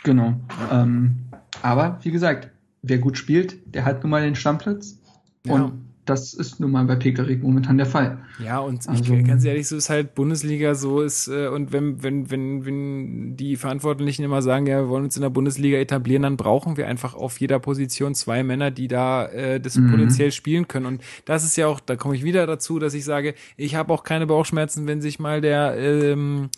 Genau. 0.03 0.41
Ähm, 0.73 1.17
aber 1.63 1.99
wie 2.03 2.11
gesagt, 2.11 2.49
wer 2.83 2.99
gut 2.99 3.19
spielt, 3.19 3.59
der 3.67 3.85
hat 3.85 4.03
nun 4.03 4.11
mal 4.11 4.23
den 4.23 4.35
Stammplatz. 4.35 4.99
Ja. 5.45 5.55
Und 5.55 5.90
das 6.11 6.35
ist 6.35 6.61
nun 6.61 6.71
mal 6.73 6.85
bei 6.85 6.97
Pekarik 6.97 7.43
momentan 7.43 7.79
der 7.79 7.87
Fall. 7.87 8.19
Ja, 8.45 8.59
und 8.59 8.87
Also- 8.89 9.15
ich 9.15 9.25
ganz 9.27 9.45
ehrlich, 9.45 9.67
so 9.69 9.77
ist 9.77 9.89
halt 9.89 10.15
Bundesliga 10.15 10.75
so 10.75 11.01
ist, 11.01 11.29
äh, 11.29 11.49
und 11.49 11.73
wenn, 11.73 12.03
wenn, 12.03 12.31
wenn, 12.31 12.67
wenn 12.67 13.37
die 13.37 13.57
Verantwortlichen 13.57 14.25
immer 14.25 14.43
sagen, 14.43 14.67
ja, 14.67 14.81
wir 14.83 14.89
wollen 14.89 15.05
uns 15.05 15.17
in 15.17 15.23
der 15.23 15.31
Bundesliga 15.31 15.79
etablieren, 15.79 16.23
dann 16.23 16.37
brauchen 16.37 16.77
wir 16.77 16.87
einfach 16.89 17.15
auf 17.15 17.41
jeder 17.41 17.59
Position 17.61 18.15
zwei 18.15 18.43
Männer, 18.43 18.71
die 18.71 18.89
da 18.89 19.27
äh, 19.27 19.61
das 19.61 19.77
Mhm. 19.77 19.91
potenziell 19.93 20.33
spielen 20.33 20.69
können. 20.69 20.87
Und 20.87 21.03
das 21.25 21.45
ist 21.45 21.57
ja 21.57 21.67
auch, 21.67 21.81
da 21.81 21.97
komme 21.97 22.15
ich 22.15 22.25
wieder 22.25 22.47
dazu, 22.47 22.79
dass 22.79 22.93
ich 22.95 23.05
sage, 23.05 23.35
ich 23.57 23.75
habe 23.77 23.93
auch 23.95 24.03
keine 24.03 24.27
Bauchschmerzen, 24.27 24.87
wenn 24.87 25.01
sich 25.01 25.19
mal 25.19 25.41
der, 25.41 25.77
ähm, 25.79 26.51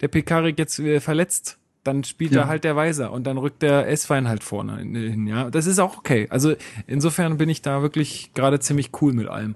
der 0.00 0.08
Pekarik 0.08 0.58
jetzt 0.58 0.78
äh, 0.80 0.98
verletzt. 1.00 1.58
Dann 1.84 2.02
spielt 2.02 2.32
Ja. 2.32 2.42
da 2.42 2.48
halt 2.48 2.64
der 2.64 2.76
Weiser 2.76 3.12
und 3.12 3.26
dann 3.26 3.36
rückt 3.38 3.62
der 3.62 3.88
S-Wein 3.88 4.26
halt 4.26 4.42
vorne 4.42 4.78
hin, 4.78 5.26
ja. 5.26 5.50
Das 5.50 5.66
ist 5.66 5.78
auch 5.78 5.98
okay. 5.98 6.26
Also 6.30 6.54
insofern 6.86 7.36
bin 7.36 7.48
ich 7.48 7.62
da 7.62 7.82
wirklich 7.82 8.32
gerade 8.34 8.58
ziemlich 8.58 8.90
cool 9.00 9.12
mit 9.12 9.28
allem. 9.28 9.54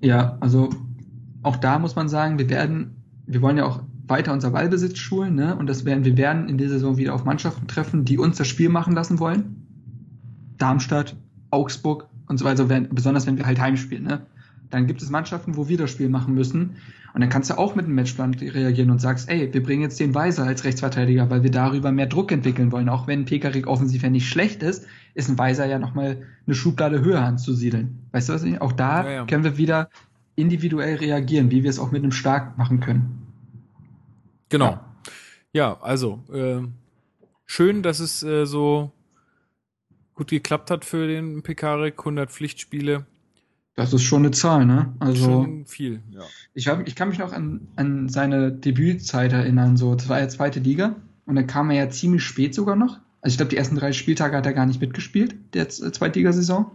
Ja, 0.00 0.36
also 0.40 0.70
auch 1.42 1.56
da 1.56 1.78
muss 1.78 1.96
man 1.96 2.08
sagen, 2.08 2.38
wir 2.38 2.48
werden, 2.48 2.96
wir 3.26 3.42
wollen 3.42 3.56
ja 3.56 3.64
auch 3.66 3.82
weiter 4.06 4.32
unser 4.32 4.50
Ballbesitz 4.50 4.98
schulen, 4.98 5.34
ne? 5.34 5.54
Und 5.56 5.66
das 5.68 5.84
werden, 5.84 6.04
wir 6.04 6.16
werden 6.16 6.48
in 6.48 6.58
dieser 6.58 6.74
Saison 6.74 6.96
wieder 6.96 7.14
auf 7.14 7.24
Mannschaften 7.24 7.66
treffen, 7.68 8.04
die 8.04 8.18
uns 8.18 8.36
das 8.38 8.48
Spiel 8.48 8.68
machen 8.68 8.92
lassen 8.94 9.18
wollen. 9.20 9.66
Darmstadt, 10.58 11.16
Augsburg 11.50 12.06
und 12.26 12.38
so 12.38 12.44
weiter, 12.44 12.68
wenn, 12.68 12.88
besonders 12.90 13.26
wenn 13.26 13.38
wir 13.38 13.46
halt 13.46 13.60
heimspielen, 13.60 14.04
ne? 14.04 14.26
Dann 14.70 14.86
gibt 14.86 15.02
es 15.02 15.10
Mannschaften, 15.10 15.56
wo 15.56 15.68
wir 15.68 15.76
das 15.76 15.90
Spiel 15.90 16.08
machen 16.08 16.34
müssen. 16.34 16.76
Und 17.12 17.20
dann 17.20 17.28
kannst 17.28 17.50
du 17.50 17.58
auch 17.58 17.74
mit 17.74 17.86
einem 17.86 17.96
Matchplan 17.96 18.34
reagieren 18.34 18.90
und 18.90 19.00
sagst, 19.00 19.28
ey, 19.28 19.52
wir 19.52 19.62
bringen 19.62 19.82
jetzt 19.82 19.98
den 19.98 20.14
Weiser 20.14 20.44
als 20.44 20.62
Rechtsverteidiger, 20.64 21.28
weil 21.28 21.42
wir 21.42 21.50
darüber 21.50 21.90
mehr 21.90 22.06
Druck 22.06 22.30
entwickeln 22.30 22.70
wollen. 22.70 22.88
Auch 22.88 23.08
wenn 23.08 23.24
Pekarik 23.24 23.66
offensiv 23.66 24.02
ja 24.02 24.10
nicht 24.10 24.28
schlecht 24.28 24.62
ist, 24.62 24.86
ist 25.14 25.28
ein 25.28 25.36
Weiser 25.36 25.66
ja 25.66 25.78
nochmal 25.80 26.18
eine 26.46 26.54
Schublade 26.54 27.00
höher 27.00 27.20
anzusiedeln. 27.20 27.98
Weißt 28.12 28.28
du 28.28 28.32
was 28.32 28.44
ich? 28.44 28.60
Auch 28.60 28.72
da 28.72 29.04
Ja, 29.04 29.10
ja. 29.10 29.26
können 29.26 29.42
wir 29.42 29.56
wieder 29.58 29.90
individuell 30.36 30.96
reagieren, 30.96 31.50
wie 31.50 31.64
wir 31.64 31.70
es 31.70 31.78
auch 31.80 31.90
mit 31.90 32.02
einem 32.02 32.12
Stark 32.12 32.56
machen 32.56 32.78
können. 32.80 33.26
Genau. 34.48 34.78
Ja. 35.52 35.80
Also 35.80 36.22
äh, 36.32 36.66
schön, 37.46 37.82
dass 37.82 37.98
es 37.98 38.22
äh, 38.22 38.46
so 38.46 38.92
gut 40.14 40.28
geklappt 40.28 40.70
hat 40.70 40.84
für 40.84 41.08
den 41.08 41.42
Pekarik. 41.42 41.98
100 41.98 42.30
Pflichtspiele, 42.30 43.06
Das 43.80 43.92
ist 43.94 44.02
schon 44.02 44.22
eine 44.22 44.30
Zahl, 44.30 44.66
ne? 44.66 44.92
Also 45.00 45.42
schon 45.42 45.66
viel. 45.66 46.00
Ja. 46.12 46.20
ich, 46.54 46.68
hab, 46.68 46.86
ich 46.86 46.94
kann 46.94 47.08
mich 47.08 47.18
noch 47.18 47.32
an, 47.32 47.68
an 47.76 48.08
seine 48.08 48.52
Debützeit 48.52 49.32
erinnern, 49.32 49.76
so 49.76 49.94
das 49.94 50.08
war 50.08 50.20
ja 50.20 50.28
zweite 50.28 50.60
Liga 50.60 50.96
und 51.26 51.36
dann 51.36 51.46
kam 51.46 51.70
er 51.70 51.76
ja 51.84 51.90
ziemlich 51.90 52.22
spät 52.22 52.54
sogar 52.54 52.76
noch. 52.76 52.98
Also 53.22 53.34
ich 53.34 53.36
glaube, 53.38 53.50
die 53.50 53.56
ersten 53.56 53.76
drei 53.76 53.92
Spieltage 53.92 54.36
hat 54.36 54.46
er 54.46 54.52
gar 54.52 54.66
nicht 54.66 54.80
mitgespielt, 54.80 55.34
der 55.54 55.68
Z- 55.68 55.94
Zweitligasaison. 55.94 56.66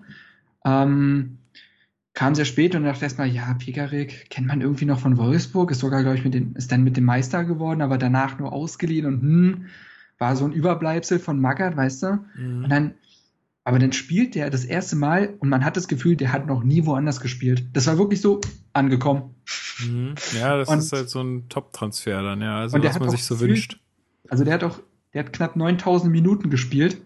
Ähm, 0.65 1.37
kam 2.13 2.33
sehr 2.35 2.45
spät 2.45 2.75
und 2.75 2.83
dachte 2.83 3.03
erstmal, 3.03 3.27
ja, 3.27 3.53
Pekarik 3.55 4.29
kennt 4.29 4.47
man 4.47 4.61
irgendwie 4.61 4.85
noch 4.85 4.99
von 4.99 5.17
Wolfsburg, 5.17 5.71
ist 5.71 5.79
sogar, 5.79 6.01
glaube 6.01 6.17
ich, 6.17 6.23
mit 6.23 6.33
den, 6.33 6.55
ist 6.55 6.71
dann 6.71 6.83
mit 6.83 6.97
dem 6.97 7.03
Meister 7.03 7.43
geworden, 7.43 7.81
aber 7.81 7.97
danach 7.97 8.39
nur 8.39 8.53
ausgeliehen 8.53 9.05
und 9.05 9.21
hm, 9.21 9.65
war 10.17 10.35
so 10.35 10.45
ein 10.45 10.53
Überbleibsel 10.53 11.19
von 11.19 11.39
Magath, 11.41 11.75
weißt 11.75 12.03
du? 12.03 12.07
Und 12.07 12.27
Mhm. 12.35 12.69
dann, 12.69 12.93
aber 13.65 13.79
dann 13.79 13.91
spielt 13.91 14.35
der 14.35 14.49
das 14.49 14.63
erste 14.63 14.95
Mal 14.95 15.33
und 15.39 15.49
man 15.49 15.65
hat 15.65 15.75
das 15.75 15.87
Gefühl, 15.89 16.15
der 16.15 16.31
hat 16.31 16.47
noch 16.47 16.63
nie 16.63 16.85
woanders 16.85 17.19
gespielt. 17.19 17.65
Das 17.73 17.87
war 17.87 17.97
wirklich 17.97 18.21
so 18.21 18.39
angekommen. 18.71 19.35
Mhm. 19.85 20.15
Ja, 20.39 20.57
das 20.57 20.69
Und- 20.69 20.77
ist 20.79 20.93
halt 20.93 21.09
so 21.09 21.21
ein 21.21 21.49
Top-Transfer 21.49 22.21
dann, 22.23 22.41
ja. 22.41 22.59
Also 22.59 22.81
was 22.81 22.99
man 22.99 23.09
sich 23.09 23.25
so 23.25 23.35
gefühlt- 23.35 23.49
wünscht. 23.51 23.79
Also 24.29 24.43
der 24.45 24.53
hat 24.53 24.63
auch, 24.63 24.79
der 25.13 25.25
hat 25.25 25.33
knapp 25.33 25.55
9000 25.57 26.11
Minuten 26.11 26.49
gespielt. 26.49 27.01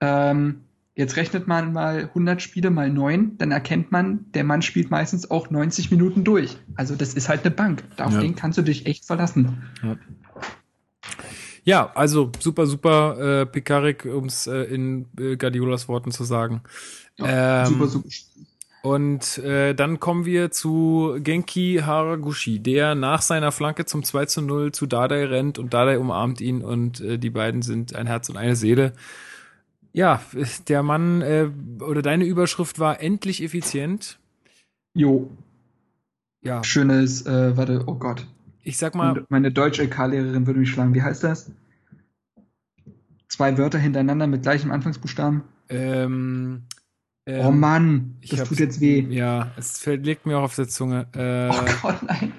Ähm, 0.00 0.60
jetzt 0.94 1.16
rechnet 1.16 1.46
man 1.48 1.72
mal 1.72 2.10
100 2.14 2.42
Spiele 2.42 2.70
mal 2.70 2.90
9, 2.90 3.38
dann 3.38 3.50
erkennt 3.50 3.92
man, 3.92 4.26
der 4.34 4.44
Mann 4.44 4.62
spielt 4.62 4.90
meistens 4.90 5.30
auch 5.30 5.50
90 5.50 5.90
Minuten 5.90 6.24
durch. 6.24 6.56
Also 6.74 6.94
das 6.96 7.14
ist 7.14 7.28
halt 7.28 7.42
eine 7.44 7.50
Bank. 7.54 7.84
Auf 7.98 8.12
Ja. 8.14 8.20
den 8.20 8.34
kannst 8.34 8.58
du 8.58 8.62
dich 8.62 8.86
echt 8.86 9.04
verlassen. 9.06 9.62
Ja, 9.82 9.96
also 11.94 12.30
super, 12.38 12.66
super 12.66 13.40
äh, 13.42 13.46
Pekarik, 13.46 14.04
um 14.04 14.26
es 14.26 14.46
äh, 14.46 14.62
in 14.62 15.06
äh, 15.18 15.36
Guardiolas 15.36 15.88
Worten 15.88 16.12
zu 16.12 16.22
sagen. 16.22 16.62
Ähm, 17.18 17.66
super, 17.66 17.86
super. 17.88 18.08
Und 18.82 19.38
äh, 19.38 19.74
dann 19.74 19.98
kommen 19.98 20.26
wir 20.26 20.52
zu 20.52 21.16
Genki 21.18 21.80
Haraguchi, 21.84 22.60
der 22.60 22.94
nach 22.94 23.20
seiner 23.20 23.50
Flanke 23.50 23.84
zum 23.84 24.04
2 24.04 24.26
zu 24.26 24.42
0 24.42 24.70
zu 24.70 24.86
Dardai 24.86 25.24
rennt 25.24 25.58
und 25.58 25.74
Dardai 25.74 25.98
umarmt 25.98 26.40
ihn 26.40 26.62
und 26.62 27.00
äh, 27.00 27.18
die 27.18 27.30
beiden 27.30 27.62
sind 27.62 27.96
ein 27.96 28.06
Herz 28.06 28.28
und 28.28 28.36
eine 28.36 28.54
Seele. 28.54 28.92
Ja, 29.92 30.22
der 30.68 30.84
Mann 30.84 31.20
äh, 31.20 31.48
oder 31.80 32.00
deine 32.00 32.26
Überschrift 32.26 32.78
war 32.78 33.00
endlich 33.00 33.42
effizient. 33.42 34.20
Jo, 34.94 35.30
Ja, 36.44 36.62
schönes, 36.62 37.26
äh, 37.26 37.56
warte, 37.56 37.82
oh 37.86 37.94
Gott. 37.94 38.24
Ich 38.66 38.78
sag 38.78 38.94
mal, 38.94 39.18
Und 39.18 39.30
meine 39.30 39.52
deutsche 39.52 39.82
LK-Lehrerin 39.84 40.46
würde 40.46 40.60
mich 40.60 40.70
schlagen. 40.70 40.92
Wie 40.94 41.02
heißt 41.02 41.22
das? 41.24 41.50
Zwei 43.28 43.56
Wörter 43.58 43.78
hintereinander 43.78 44.26
mit 44.26 44.42
gleichem 44.42 44.70
Anfangsbuchstaben. 44.70 45.42
ähm, 45.68 46.62
ähm, 47.28 47.46
oh 47.46 47.50
Mann, 47.50 48.16
das 48.30 48.48
tut 48.48 48.60
jetzt 48.60 48.80
weh. 48.80 49.00
Ja, 49.10 49.50
es 49.56 49.78
fällt, 49.80 50.06
liegt 50.06 50.26
mir 50.26 50.38
auch 50.38 50.44
auf 50.44 50.54
der 50.54 50.68
Zunge. 50.68 51.08
Äh, 51.12 51.48
Oh 51.52 51.64
Gott, 51.82 52.00
nein. 52.04 52.32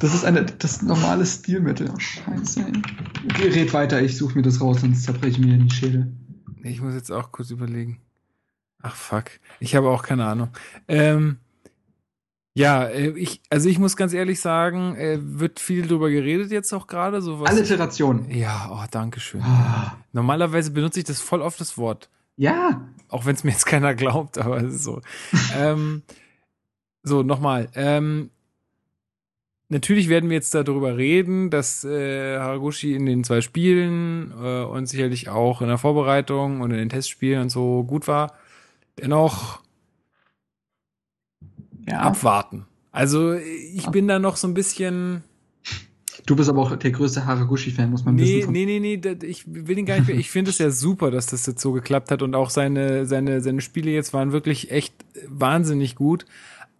Das 0.00 0.14
ist 0.14 0.24
eine, 0.24 0.44
das 0.44 0.82
normales 0.82 1.36
Stilmittel. 1.36 1.90
Oh, 1.94 1.98
scheiße, 1.98 2.60
ey. 2.60 3.48
Red 3.50 3.72
weiter, 3.72 4.02
ich 4.02 4.18
suche 4.18 4.36
mir 4.36 4.42
das 4.42 4.60
raus, 4.60 4.82
sonst 4.82 5.04
zerbreche 5.04 5.40
ich 5.40 5.46
mir 5.46 5.56
die 5.56 5.70
Schädel. 5.74 6.12
Ich 6.62 6.82
muss 6.82 6.92
jetzt 6.94 7.10
auch 7.10 7.32
kurz 7.32 7.50
überlegen. 7.50 8.00
Ach 8.82 8.94
fuck, 8.94 9.30
ich 9.60 9.74
habe 9.74 9.88
auch 9.88 10.02
keine 10.02 10.26
Ahnung. 10.26 10.48
Ähm, 10.88 11.38
ja, 12.58 12.84
äh, 12.86 13.10
ich, 13.10 13.40
also 13.50 13.68
ich 13.68 13.78
muss 13.78 13.96
ganz 13.96 14.12
ehrlich 14.12 14.40
sagen, 14.40 14.96
äh, 14.96 15.18
wird 15.20 15.60
viel 15.60 15.86
drüber 15.86 16.10
geredet 16.10 16.50
jetzt 16.50 16.72
auch 16.72 16.88
gerade. 16.88 17.22
So 17.22 17.38
was 17.40 17.50
Alliteration. 17.50 18.28
ja, 18.30 18.68
oh, 18.72 18.84
danke 18.90 19.20
schön. 19.20 19.42
Ah, 19.42 19.96
Normalerweise 20.12 20.72
benutze 20.72 20.98
ich 20.98 21.04
das 21.04 21.20
voll 21.20 21.40
oft 21.40 21.60
das 21.60 21.78
Wort, 21.78 22.08
Ja, 22.36 22.88
auch 23.08 23.26
wenn 23.26 23.36
es 23.36 23.44
mir 23.44 23.52
jetzt 23.52 23.66
keiner 23.66 23.94
glaubt, 23.94 24.38
aber 24.44 24.58
es 24.58 24.74
ist 24.74 24.82
so. 24.84 25.00
ähm, 25.56 26.02
so, 27.04 27.22
nochmal. 27.22 27.68
Ähm, 27.74 28.30
natürlich 29.68 30.08
werden 30.08 30.28
wir 30.28 30.34
jetzt 30.36 30.52
darüber 30.52 30.96
reden, 30.96 31.50
dass 31.50 31.84
äh, 31.84 32.38
Haraguchi 32.38 32.92
in 32.94 33.06
den 33.06 33.22
zwei 33.22 33.40
Spielen 33.40 34.32
äh, 34.42 34.64
und 34.64 34.86
sicherlich 34.86 35.28
auch 35.28 35.62
in 35.62 35.68
der 35.68 35.78
Vorbereitung 35.78 36.60
und 36.60 36.72
in 36.72 36.78
den 36.78 36.88
Testspielen 36.88 37.42
und 37.42 37.50
so 37.50 37.84
gut 37.84 38.08
war. 38.08 38.32
Dennoch 38.98 39.60
ja. 41.90 42.00
abwarten. 42.00 42.66
Also 42.92 43.34
ich 43.34 43.86
bin 43.88 44.08
da 44.08 44.18
noch 44.18 44.36
so 44.36 44.48
ein 44.48 44.54
bisschen. 44.54 45.22
Du 46.26 46.36
bist 46.36 46.50
aber 46.50 46.60
auch 46.62 46.76
der 46.76 46.90
größte 46.90 47.24
Haraguchi-Fan, 47.24 47.90
muss 47.90 48.04
man 48.04 48.16
Nee, 48.16 48.40
wissen. 48.40 48.52
nee, 48.52 48.66
nee, 48.66 48.80
nee, 48.80 49.16
ich 49.26 49.44
will 49.46 49.78
ihn 49.78 49.86
gar 49.86 49.96
nicht 49.98 50.08
mehr. 50.08 50.16
Ich 50.16 50.30
finde 50.30 50.50
es 50.50 50.58
ja 50.58 50.70
super, 50.70 51.10
dass 51.10 51.26
das 51.26 51.46
jetzt 51.46 51.62
so 51.62 51.72
geklappt 51.72 52.10
hat 52.10 52.22
und 52.22 52.34
auch 52.34 52.50
seine, 52.50 53.06
seine, 53.06 53.40
seine 53.40 53.60
Spiele 53.62 53.90
jetzt 53.90 54.12
waren 54.12 54.32
wirklich 54.32 54.70
echt 54.70 54.94
wahnsinnig 55.28 55.94
gut. 55.94 56.26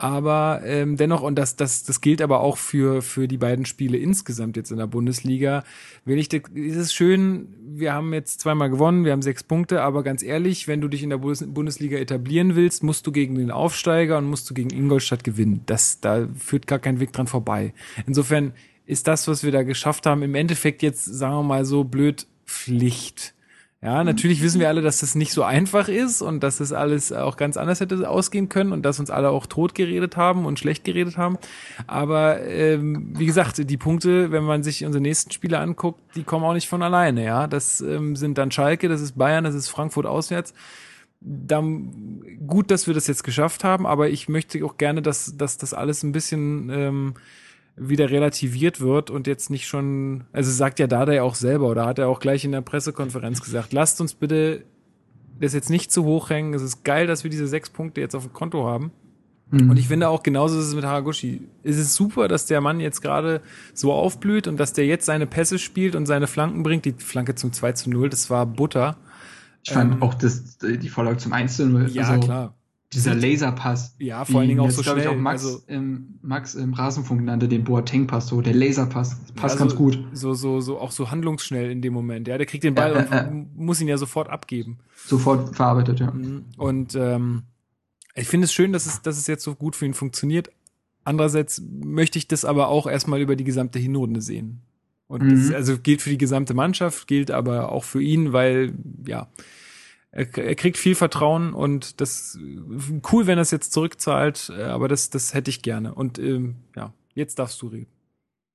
Aber 0.00 0.62
ähm, 0.64 0.96
dennoch, 0.96 1.22
und 1.22 1.34
das, 1.34 1.56
das, 1.56 1.82
das 1.82 2.00
gilt 2.00 2.22
aber 2.22 2.38
auch 2.38 2.56
für, 2.56 3.02
für 3.02 3.26
die 3.26 3.36
beiden 3.36 3.66
Spiele 3.66 3.98
insgesamt 3.98 4.56
jetzt 4.56 4.70
in 4.70 4.78
der 4.78 4.86
Bundesliga, 4.86 5.64
will 6.04 6.18
ich, 6.18 6.32
ist 6.32 6.76
es 6.76 6.94
schön, 6.94 7.48
wir 7.60 7.92
haben 7.92 8.14
jetzt 8.14 8.40
zweimal 8.40 8.70
gewonnen, 8.70 9.04
wir 9.04 9.10
haben 9.10 9.22
sechs 9.22 9.42
Punkte, 9.42 9.82
aber 9.82 10.04
ganz 10.04 10.22
ehrlich, 10.22 10.68
wenn 10.68 10.80
du 10.80 10.86
dich 10.86 11.02
in 11.02 11.10
der 11.10 11.18
Bundes- 11.18 11.44
Bundesliga 11.52 11.98
etablieren 11.98 12.54
willst, 12.54 12.84
musst 12.84 13.08
du 13.08 13.12
gegen 13.12 13.34
den 13.34 13.50
Aufsteiger 13.50 14.18
und 14.18 14.26
musst 14.26 14.48
du 14.48 14.54
gegen 14.54 14.70
Ingolstadt 14.70 15.24
gewinnen. 15.24 15.62
Das, 15.66 15.98
da 15.98 16.28
führt 16.38 16.68
gar 16.68 16.78
kein 16.78 17.00
Weg 17.00 17.12
dran 17.12 17.26
vorbei. 17.26 17.74
Insofern 18.06 18.52
ist 18.86 19.08
das, 19.08 19.26
was 19.26 19.42
wir 19.42 19.50
da 19.50 19.64
geschafft 19.64 20.06
haben, 20.06 20.22
im 20.22 20.36
Endeffekt 20.36 20.82
jetzt, 20.82 21.06
sagen 21.06 21.34
wir 21.34 21.42
mal 21.42 21.64
so 21.64 21.82
blöd, 21.82 22.28
Pflicht. 22.46 23.34
Ja, 23.80 24.02
natürlich 24.02 24.42
wissen 24.42 24.58
wir 24.58 24.66
alle, 24.66 24.82
dass 24.82 24.98
das 24.98 25.14
nicht 25.14 25.32
so 25.32 25.44
einfach 25.44 25.86
ist 25.86 26.20
und 26.20 26.42
dass 26.42 26.58
das 26.58 26.72
alles 26.72 27.12
auch 27.12 27.36
ganz 27.36 27.56
anders 27.56 27.78
hätte 27.78 28.10
ausgehen 28.10 28.48
können 28.48 28.72
und 28.72 28.82
dass 28.82 28.98
uns 28.98 29.08
alle 29.08 29.30
auch 29.30 29.46
tot 29.46 29.76
geredet 29.76 30.16
haben 30.16 30.46
und 30.46 30.58
schlecht 30.58 30.82
geredet 30.82 31.16
haben. 31.16 31.38
Aber 31.86 32.42
ähm, 32.42 33.12
wie 33.16 33.26
gesagt, 33.26 33.70
die 33.70 33.76
Punkte, 33.76 34.32
wenn 34.32 34.42
man 34.42 34.64
sich 34.64 34.84
unsere 34.84 35.00
nächsten 35.00 35.30
Spiele 35.30 35.60
anguckt, 35.60 36.00
die 36.16 36.24
kommen 36.24 36.44
auch 36.44 36.54
nicht 36.54 36.68
von 36.68 36.82
alleine. 36.82 37.24
Ja, 37.24 37.46
das 37.46 37.80
ähm, 37.80 38.16
sind 38.16 38.36
dann 38.36 38.50
Schalke, 38.50 38.88
das 38.88 39.00
ist 39.00 39.16
Bayern, 39.16 39.44
das 39.44 39.54
ist 39.54 39.68
Frankfurt 39.68 40.06
auswärts. 40.06 40.54
Dann 41.20 42.24
gut, 42.48 42.72
dass 42.72 42.88
wir 42.88 42.94
das 42.94 43.06
jetzt 43.06 43.22
geschafft 43.22 43.62
haben, 43.62 43.86
aber 43.86 44.08
ich 44.08 44.28
möchte 44.28 44.64
auch 44.64 44.76
gerne, 44.76 45.02
dass, 45.02 45.36
dass 45.36 45.56
das 45.56 45.72
alles 45.72 46.02
ein 46.02 46.10
bisschen 46.10 46.68
ähm, 46.70 47.14
wieder 47.78 48.10
relativiert 48.10 48.80
wird 48.80 49.10
und 49.10 49.26
jetzt 49.26 49.50
nicht 49.50 49.66
schon, 49.66 50.24
also 50.32 50.50
sagt 50.50 50.78
ja 50.78 50.86
Dada 50.86 51.12
ja 51.12 51.22
auch 51.22 51.34
selber 51.34 51.68
oder 51.68 51.86
hat 51.86 51.98
er 51.98 52.08
auch 52.08 52.20
gleich 52.20 52.44
in 52.44 52.52
der 52.52 52.60
Pressekonferenz 52.60 53.42
gesagt, 53.42 53.72
lasst 53.72 54.00
uns 54.00 54.14
bitte 54.14 54.64
das 55.40 55.52
jetzt 55.52 55.70
nicht 55.70 55.92
zu 55.92 56.04
hoch 56.04 56.30
hängen. 56.30 56.54
Es 56.54 56.62
ist 56.62 56.84
geil, 56.84 57.06
dass 57.06 57.24
wir 57.24 57.30
diese 57.30 57.46
sechs 57.46 57.70
Punkte 57.70 58.00
jetzt 58.00 58.14
auf 58.14 58.24
dem 58.24 58.32
Konto 58.32 58.66
haben. 58.66 58.90
Mhm. 59.50 59.70
Und 59.70 59.76
ich 59.78 59.88
finde 59.88 60.08
auch 60.08 60.22
genauso 60.22 60.58
ist 60.58 60.66
es 60.66 60.74
mit 60.74 60.84
Haraguchi. 60.84 61.48
Es 61.62 61.78
ist 61.78 61.94
super, 61.94 62.28
dass 62.28 62.46
der 62.46 62.60
Mann 62.60 62.80
jetzt 62.80 63.00
gerade 63.00 63.40
so 63.72 63.92
aufblüht 63.92 64.46
und 64.46 64.58
dass 64.58 64.72
der 64.72 64.86
jetzt 64.86 65.06
seine 65.06 65.26
Pässe 65.26 65.58
spielt 65.58 65.94
und 65.94 66.06
seine 66.06 66.26
Flanken 66.26 66.62
bringt. 66.62 66.84
Die 66.84 66.92
Flanke 66.92 67.34
zum 67.34 67.52
2 67.52 67.72
zu 67.72 67.90
0, 67.90 68.08
das 68.10 68.30
war 68.30 68.46
Butter. 68.46 68.96
Ich 69.64 69.72
fand 69.72 69.94
ähm, 69.94 70.02
auch 70.02 70.14
das, 70.14 70.58
die 70.58 70.88
Vorlage 70.88 71.18
zum 71.18 71.32
1 71.32 71.56
zu 71.56 71.66
0. 71.66 71.90
Ja, 71.90 72.08
also, 72.08 72.20
klar. 72.20 72.54
Dieser 72.92 73.14
Laserpass. 73.14 73.94
Ja, 73.98 74.24
vor 74.24 74.40
allen 74.40 74.48
Dingen 74.48 74.60
auch 74.60 74.70
so 74.70 74.82
schnell. 74.82 75.00
Ich 75.00 75.08
auch 75.08 75.16
Max, 75.16 75.44
also, 75.44 75.62
im, 75.66 76.18
Max 76.22 76.54
im 76.54 76.72
Rasenfunk 76.72 77.22
nannte 77.22 77.46
den 77.46 77.64
Boateng-Pass 77.64 78.28
so, 78.28 78.40
der 78.40 78.54
Laserpass. 78.54 79.20
Passt 79.34 79.56
ja, 79.56 79.58
ganz 79.58 79.72
so, 79.72 79.78
gut. 79.78 79.98
So, 80.12 80.32
so, 80.32 80.60
so, 80.60 80.78
auch 80.78 80.90
so 80.90 81.10
handlungsschnell 81.10 81.70
in 81.70 81.82
dem 81.82 81.92
Moment. 81.92 82.28
Ja, 82.28 82.38
der 82.38 82.46
kriegt 82.46 82.64
den 82.64 82.74
Ball 82.74 82.94
ja, 82.94 83.24
äh, 83.24 83.28
und 83.28 83.42
äh, 83.42 83.46
muss 83.56 83.80
ihn 83.82 83.88
ja 83.88 83.98
sofort 83.98 84.30
abgeben. 84.30 84.78
Sofort 85.06 85.54
verarbeitet, 85.54 86.00
ja. 86.00 86.10
Mhm. 86.10 86.46
Und 86.56 86.94
ähm, 86.94 87.42
ich 88.14 88.26
finde 88.26 88.46
es 88.46 88.54
schön, 88.54 88.72
dass 88.72 88.86
es, 88.86 89.02
dass 89.02 89.18
es 89.18 89.26
jetzt 89.26 89.44
so 89.44 89.54
gut 89.54 89.76
für 89.76 89.84
ihn 89.84 89.94
funktioniert. 89.94 90.50
Andererseits 91.04 91.62
möchte 91.84 92.18
ich 92.18 92.26
das 92.26 92.46
aber 92.46 92.68
auch 92.68 92.86
erstmal 92.86 93.20
über 93.20 93.36
die 93.36 93.44
gesamte 93.44 93.78
Hinrunde 93.78 94.22
sehen. 94.22 94.62
Und 95.08 95.22
mhm. 95.22 95.30
das 95.30 95.52
also 95.52 95.78
gilt 95.78 96.00
für 96.00 96.10
die 96.10 96.18
gesamte 96.18 96.54
Mannschaft, 96.54 97.06
gilt 97.06 97.30
aber 97.30 97.70
auch 97.70 97.84
für 97.84 98.02
ihn, 98.02 98.32
weil, 98.32 98.74
ja, 99.06 99.28
er, 100.18 100.38
er 100.38 100.54
kriegt 100.56 100.76
viel 100.76 100.94
Vertrauen 100.94 101.52
und 101.52 102.00
das 102.00 102.38
cool, 103.12 103.26
wenn 103.26 103.38
er 103.38 103.42
es 103.42 103.50
jetzt 103.50 103.72
zurückzahlt, 103.72 104.52
äh, 104.56 104.64
aber 104.64 104.88
das, 104.88 105.10
das 105.10 105.32
hätte 105.32 105.50
ich 105.50 105.62
gerne. 105.62 105.94
Und 105.94 106.18
ähm, 106.18 106.56
ja, 106.74 106.92
jetzt 107.14 107.38
darfst 107.38 107.62
du 107.62 107.68
reden. 107.68 107.90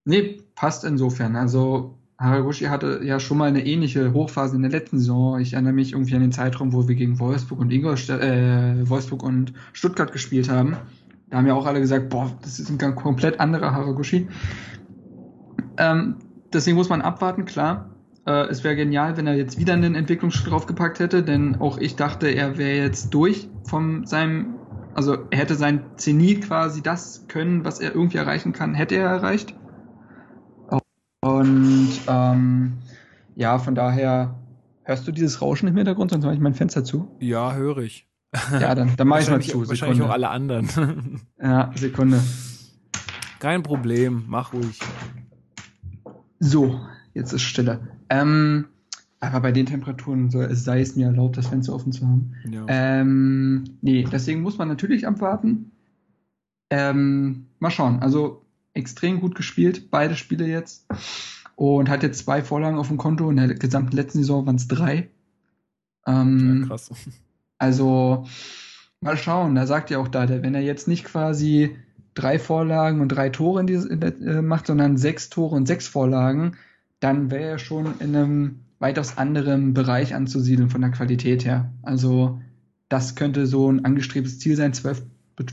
Nee, 0.05 0.41
passt 0.55 0.83
insofern. 0.83 1.37
Also 1.37 1.97
Haraguchi 2.17 2.65
hatte 2.65 3.01
ja 3.03 3.19
schon 3.19 3.37
mal 3.37 3.47
eine 3.47 3.65
ähnliche 3.65 4.13
Hochphase 4.13 4.57
in 4.57 4.61
der 4.61 4.71
letzten 4.71 4.99
Saison. 4.99 5.39
Ich 5.39 5.53
erinnere 5.53 5.73
mich 5.73 5.93
irgendwie 5.93 6.15
an 6.15 6.21
den 6.21 6.33
Zeitraum, 6.33 6.73
wo 6.73 6.87
wir 6.87 6.95
gegen 6.95 7.19
Wolfsburg 7.19 7.59
und 7.59 7.71
Ingolstadt, 7.71 8.21
äh, 8.21 8.89
Wolfsburg 8.89 9.23
und 9.23 9.53
Stuttgart 9.71 10.11
gespielt 10.11 10.49
haben. 10.49 10.75
Da 11.29 11.37
haben 11.37 11.47
ja 11.47 11.53
auch 11.53 11.65
alle 11.65 11.79
gesagt, 11.79 12.09
boah, 12.09 12.37
das 12.41 12.59
ist 12.59 12.69
ein 12.69 12.95
komplett 12.95 13.39
anderer 13.39 13.71
Haraguchi. 13.71 14.27
Ähm, 15.77 16.17
deswegen 16.51 16.75
muss 16.75 16.89
man 16.89 17.01
abwarten, 17.01 17.45
klar. 17.45 17.92
Äh, 18.25 18.47
es 18.47 18.63
wäre 18.63 18.75
genial, 18.75 19.17
wenn 19.17 19.27
er 19.27 19.35
jetzt 19.35 19.59
wieder 19.59 19.73
einen 19.73 19.95
Entwicklungsschritt 19.95 20.51
draufgepackt 20.51 20.99
hätte, 20.99 21.23
denn 21.23 21.55
auch 21.57 21.77
ich 21.77 21.95
dachte, 21.95 22.27
er 22.27 22.57
wäre 22.57 22.77
jetzt 22.77 23.13
durch 23.13 23.49
von 23.63 24.05
seinem, 24.05 24.55
also 24.93 25.17
er 25.29 25.39
hätte 25.39 25.55
sein 25.55 25.83
Zenit 25.97 26.45
quasi 26.47 26.81
das 26.81 27.25
können, 27.27 27.65
was 27.65 27.79
er 27.79 27.93
irgendwie 27.93 28.17
erreichen 28.17 28.53
kann, 28.53 28.73
hätte 28.73 28.95
er 28.95 29.09
erreicht. 29.09 29.55
Und 31.21 31.91
ähm, 32.07 32.73
ja, 33.35 33.57
von 33.57 33.75
daher 33.75 34.35
hörst 34.83 35.07
du 35.07 35.11
dieses 35.11 35.41
Rauschen 35.41 35.67
im 35.67 35.75
Hintergrund, 35.77 36.11
sonst 36.11 36.25
mache 36.25 36.35
ich 36.35 36.41
mein 36.41 36.53
Fenster 36.53 36.83
zu. 36.83 37.15
Ja, 37.19 37.53
höre 37.53 37.79
ich. 37.79 38.07
Ja, 38.59 38.73
dann, 38.73 38.95
dann 38.97 39.07
mache 39.07 39.21
ich 39.21 39.29
mal 39.29 39.41
zu. 39.41 39.47
Sekunde. 39.47 39.69
Wahrscheinlich 39.69 40.01
auch 40.01 40.09
alle 40.09 40.29
anderen. 40.29 41.21
Ja, 41.41 41.71
Sekunde. 41.75 42.19
Kein 43.39 43.61
Problem, 43.61 44.23
mach 44.27 44.53
ruhig. 44.53 44.79
So, 46.39 46.79
jetzt 47.13 47.31
ist 47.31 47.43
Stille. 47.43 47.79
Ähm, 48.13 48.65
aber 49.19 49.39
bei 49.39 49.51
den 49.51 49.65
Temperaturen 49.65 50.29
so, 50.29 50.41
es 50.41 50.63
sei 50.63 50.81
es 50.81 50.95
mir 50.95 51.07
erlaubt, 51.07 51.37
das 51.37 51.47
Fenster 51.47 51.73
offen 51.73 51.91
zu 51.91 52.05
haben. 52.05 52.33
Ja. 52.51 52.65
Ähm, 52.67 53.63
nee, 53.81 54.05
deswegen 54.11 54.41
muss 54.41 54.57
man 54.57 54.67
natürlich 54.67 55.07
abwarten. 55.07 55.71
Ähm, 56.69 57.45
mal 57.59 57.71
schauen. 57.71 57.99
Also 58.01 58.45
extrem 58.73 59.21
gut 59.21 59.35
gespielt, 59.35 59.89
beide 59.89 60.15
Spiele 60.15 60.45
jetzt. 60.45 60.85
Und 61.55 61.89
hat 61.89 62.03
jetzt 62.03 62.19
zwei 62.19 62.41
Vorlagen 62.41 62.77
auf 62.77 62.89
dem 62.89 62.97
Konto. 62.97 63.29
In 63.29 63.37
der 63.37 63.53
gesamten 63.55 63.95
letzten 63.95 64.19
Saison 64.19 64.45
waren 64.45 64.55
es 64.55 64.67
drei. 64.67 65.09
Ähm, 66.05 66.61
ja, 66.61 66.67
krass. 66.67 66.91
Also 67.57 68.25
mal 68.99 69.17
schauen. 69.17 69.55
Da 69.55 69.65
sagt 69.65 69.89
ja 69.89 69.99
auch 69.99 70.07
da, 70.07 70.27
wenn 70.29 70.55
er 70.55 70.61
jetzt 70.61 70.87
nicht 70.87 71.05
quasi 71.05 71.75
drei 72.13 72.37
Vorlagen 72.39 73.01
und 73.01 73.09
drei 73.09 73.29
Tore 73.29 73.61
in 73.61 73.67
dieses, 73.67 73.85
in 73.85 73.99
der, 73.99 74.19
äh, 74.19 74.41
macht, 74.41 74.67
sondern 74.67 74.97
sechs 74.97 75.29
Tore 75.29 75.55
und 75.55 75.67
sechs 75.67 75.87
Vorlagen, 75.87 76.57
dann 77.03 77.31
wäre 77.31 77.43
er 77.43 77.59
schon 77.59 77.93
in 77.99 78.15
einem 78.15 78.59
weitaus 78.79 79.17
anderen 79.17 79.73
Bereich 79.73 80.15
anzusiedeln 80.15 80.69
von 80.69 80.81
der 80.81 80.91
Qualität 80.91 81.45
her. 81.45 81.71
Also 81.81 82.39
das 82.89 83.15
könnte 83.15 83.47
so 83.47 83.71
ein 83.71 83.85
angestrebtes 83.85 84.39
Ziel 84.39 84.55
sein, 84.55 84.73
zwölf 84.73 85.01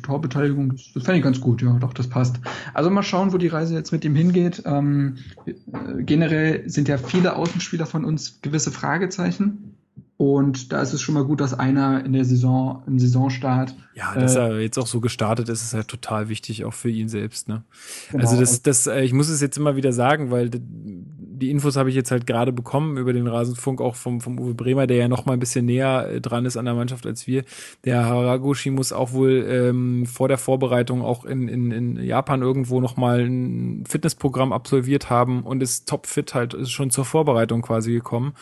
Torbeteiligung, 0.02 0.76
das, 0.94 1.04
fände 1.04 1.16
ich 1.16 1.24
ganz 1.24 1.40
gut, 1.40 1.62
ja, 1.62 1.72
doch, 1.78 1.94
das 1.94 2.08
passt. 2.08 2.38
Also 2.74 2.90
mal 2.90 3.02
schauen, 3.02 3.32
wo 3.32 3.38
die 3.38 3.48
Reise 3.48 3.74
jetzt 3.74 3.92
mit 3.92 4.04
ihm 4.04 4.14
hingeht. 4.14 4.62
Ähm, 4.66 5.16
äh, 5.46 6.02
generell 6.02 6.68
sind 6.68 6.86
ja 6.86 6.98
viele 6.98 7.34
Außenspieler 7.34 7.86
von 7.86 8.04
uns 8.04 8.42
gewisse 8.42 8.70
Fragezeichen. 8.70 9.76
Und 10.20 10.70
da 10.70 10.82
ist 10.82 10.92
es 10.92 11.00
schon 11.00 11.14
mal 11.14 11.24
gut, 11.24 11.40
dass 11.40 11.58
einer 11.58 12.04
in 12.04 12.12
der 12.12 12.26
Saison, 12.26 12.82
im 12.86 12.98
Saisonstart. 12.98 13.74
Ja, 13.94 14.14
dass 14.14 14.36
äh, 14.36 14.40
er 14.40 14.60
jetzt 14.60 14.78
auch 14.78 14.86
so 14.86 15.00
gestartet 15.00 15.48
ist, 15.48 15.62
ist 15.62 15.72
ja 15.72 15.82
total 15.82 16.28
wichtig, 16.28 16.66
auch 16.66 16.74
für 16.74 16.90
ihn 16.90 17.08
selbst. 17.08 17.48
Ne? 17.48 17.62
Genau. 18.10 18.24
Also 18.24 18.38
das, 18.38 18.60
das, 18.60 18.86
äh, 18.86 19.00
ich 19.00 19.14
muss 19.14 19.30
es 19.30 19.40
jetzt 19.40 19.56
immer 19.56 19.76
wieder 19.76 19.94
sagen, 19.94 20.30
weil 20.30 20.50
die 20.50 21.50
Infos 21.50 21.76
habe 21.76 21.88
ich 21.88 21.96
jetzt 21.96 22.10
halt 22.10 22.26
gerade 22.26 22.52
bekommen 22.52 22.98
über 22.98 23.14
den 23.14 23.26
Rasenfunk 23.26 23.80
auch 23.80 23.94
vom, 23.94 24.20
vom 24.20 24.38
Uwe 24.38 24.52
Bremer, 24.52 24.86
der 24.86 24.98
ja 24.98 25.08
noch 25.08 25.24
mal 25.24 25.32
ein 25.32 25.40
bisschen 25.40 25.64
näher 25.64 26.10
äh, 26.10 26.20
dran 26.20 26.44
ist 26.44 26.58
an 26.58 26.66
der 26.66 26.74
Mannschaft 26.74 27.06
als 27.06 27.26
wir. 27.26 27.44
Der 27.86 28.04
Haraguchi 28.04 28.70
muss 28.70 28.92
auch 28.92 29.14
wohl 29.14 29.46
ähm, 29.48 30.04
vor 30.04 30.28
der 30.28 30.36
Vorbereitung 30.36 31.00
auch 31.00 31.24
in, 31.24 31.48
in, 31.48 31.70
in 31.70 31.96
Japan 31.96 32.42
irgendwo 32.42 32.82
noch 32.82 32.98
mal 32.98 33.20
ein 33.20 33.84
Fitnessprogramm 33.88 34.52
absolviert 34.52 35.08
haben 35.08 35.44
und 35.44 35.62
ist 35.62 35.88
topfit 35.88 36.34
halt 36.34 36.52
ist 36.52 36.72
schon 36.72 36.90
zur 36.90 37.06
Vorbereitung 37.06 37.62
quasi 37.62 37.94
gekommen. 37.94 38.34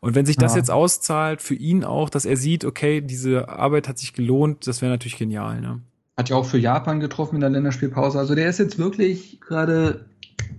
Und 0.00 0.14
wenn 0.14 0.26
sich 0.26 0.36
das 0.36 0.52
ja. 0.52 0.58
jetzt 0.58 0.70
auszahlt, 0.70 1.42
für 1.42 1.54
ihn 1.54 1.84
auch, 1.84 2.08
dass 2.08 2.24
er 2.24 2.36
sieht, 2.36 2.64
okay, 2.64 3.00
diese 3.02 3.48
Arbeit 3.48 3.86
hat 3.86 3.98
sich 3.98 4.14
gelohnt, 4.14 4.66
das 4.66 4.80
wäre 4.80 4.90
natürlich 4.90 5.18
genial. 5.18 5.60
Ne? 5.60 5.80
Hat 6.16 6.30
ja 6.30 6.36
auch 6.36 6.46
für 6.46 6.58
Japan 6.58 7.00
getroffen 7.00 7.36
in 7.36 7.42
der 7.42 7.50
Länderspielpause. 7.50 8.18
Also 8.18 8.34
der 8.34 8.48
ist 8.48 8.58
jetzt 8.58 8.78
wirklich 8.78 9.40
gerade, 9.40 10.06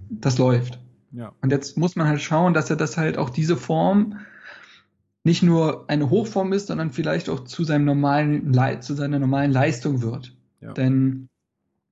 das 0.10 0.38
läuft. 0.38 0.80
Ja. 1.12 1.34
Und 1.42 1.52
jetzt 1.52 1.78
muss 1.78 1.96
man 1.96 2.08
halt 2.08 2.22
schauen, 2.22 2.54
dass 2.54 2.70
er 2.70 2.76
das 2.76 2.98
halt 2.98 3.18
auch 3.18 3.30
diese 3.30 3.58
Form 3.58 4.20
nicht 5.24 5.44
nur 5.44 5.90
eine 5.90 6.10
Hochform 6.10 6.54
ist, 6.54 6.68
sondern 6.68 6.92
vielleicht 6.92 7.30
auch 7.30 7.44
zu 7.44 7.64
seinem 7.64 7.86
normalen, 7.86 8.82
zu 8.82 8.96
seiner 8.96 9.20
normalen 9.20 9.52
Leistung 9.52 10.02
wird. 10.02 10.36
Ja. 10.62 10.74
Denn 10.74 11.30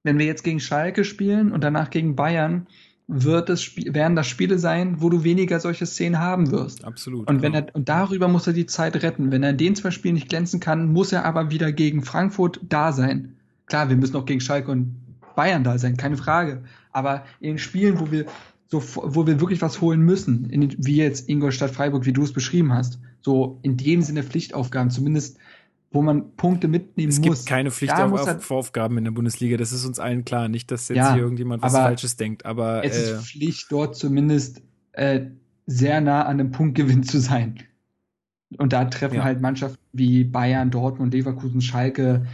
wenn 0.04 0.18
wir 0.18 0.26
jetzt 0.26 0.44
gegen 0.44 0.60
Schalke 0.60 1.04
spielen 1.04 1.52
und 1.52 1.64
danach 1.64 1.90
gegen 1.90 2.16
Bayern, 2.16 2.68
wird 3.12 3.50
es, 3.50 3.76
werden 3.76 4.16
das 4.16 4.28
Spiele 4.28 4.60
sein, 4.60 5.02
wo 5.02 5.10
du 5.10 5.24
weniger 5.24 5.60
solche 5.60 5.88
Szenen 5.88 6.20
haben 6.20 6.52
wirst. 6.52 6.86
Absolut. 6.86 7.28
Und 7.28 7.42
wenn 7.42 7.54
ja. 7.54 7.62
er, 7.62 7.76
und 7.76 7.90
darüber 7.90 8.28
muss 8.28 8.46
er 8.46 8.54
die 8.54 8.68
Zeit 8.68 9.02
retten. 9.02 9.32
Wenn 9.32 9.42
er 9.42 9.50
in 9.50 9.58
den 9.58 9.76
zwei 9.76 9.90
Spielen 9.90 10.14
nicht 10.14 10.30
glänzen 10.30 10.60
kann, 10.60 10.94
muss 10.94 11.12
er 11.12 11.26
aber 11.26 11.50
wieder 11.50 11.72
gegen 11.72 12.04
Frankfurt 12.04 12.60
da 12.70 12.92
sein. 12.92 13.36
Klar, 13.66 13.90
wir 13.90 13.98
müssen 13.98 14.16
auch 14.16 14.26
gegen 14.26 14.42
Schalke 14.42 14.70
und 14.70 14.96
Bayern 15.36 15.64
da 15.64 15.80
sein, 15.80 15.98
keine 15.98 16.18
Frage. 16.18 16.62
Aber 16.92 17.26
in 17.40 17.58
Spielen, 17.58 18.00
wo 18.00 18.12
wir 18.12 18.26
so, 18.68 18.84
wo 18.96 19.26
wir 19.26 19.40
wirklich 19.40 19.64
was 19.64 19.82
holen 19.82 20.02
müssen, 20.02 20.48
in, 20.52 20.76
wie 20.78 20.98
jetzt 20.98 21.28
Ingolstadt 21.28 21.72
Freiburg, 21.72 22.06
wie 22.06 22.14
du 22.14 22.22
es 22.22 22.32
beschrieben 22.32 22.72
hast, 22.72 23.00
so 23.22 23.58
in 23.64 23.76
dem 23.76 24.04
Sinne 24.04 24.22
Pflichtaufgaben, 24.22 24.92
zumindest 24.92 25.40
wo 25.92 26.02
man 26.02 26.36
Punkte 26.36 26.68
mitnehmen 26.68 27.08
muss. 27.08 27.18
Es 27.18 27.22
gibt 27.22 27.46
keine 27.48 27.72
Pflichtaufgaben 27.72 28.98
in 28.98 29.06
der 29.06 29.12
Bundesliga, 29.12 29.58
das 29.58 29.72
ist 29.72 29.86
uns 29.86 30.00
allen 30.00 30.24
klar. 30.24 30.48
Nicht, 30.48 30.72
dass 30.72 30.88
jetzt 30.88 30.98
ja, 30.98 31.14
hier 31.14 31.24
irgendjemand 31.24 31.64
was 31.64 31.74
Falsches 31.74 32.16
denkt, 32.16 32.46
aber. 32.46 32.84
Es 32.84 32.98
äh, 32.98 33.14
ist 33.14 33.32
Pflicht, 33.32 33.72
dort 33.72 33.96
zumindest 33.96 34.62
äh, 34.92 35.22
sehr 35.66 36.02
nah 36.02 36.24
an 36.24 36.40
einem 36.40 36.52
Punktgewinn 36.52 37.04
zu 37.04 37.20
sein. 37.20 37.56
Und 38.58 38.74
da 38.74 38.86
treffen 38.86 39.18
ja. 39.18 39.24
halt 39.24 39.42
Mannschaften 39.42 39.80
wie 39.94 40.24
Bayern, 40.24 40.72
Dortmund, 40.72 41.14
Leverkusen, 41.14 41.62
Schalke, 41.62 42.26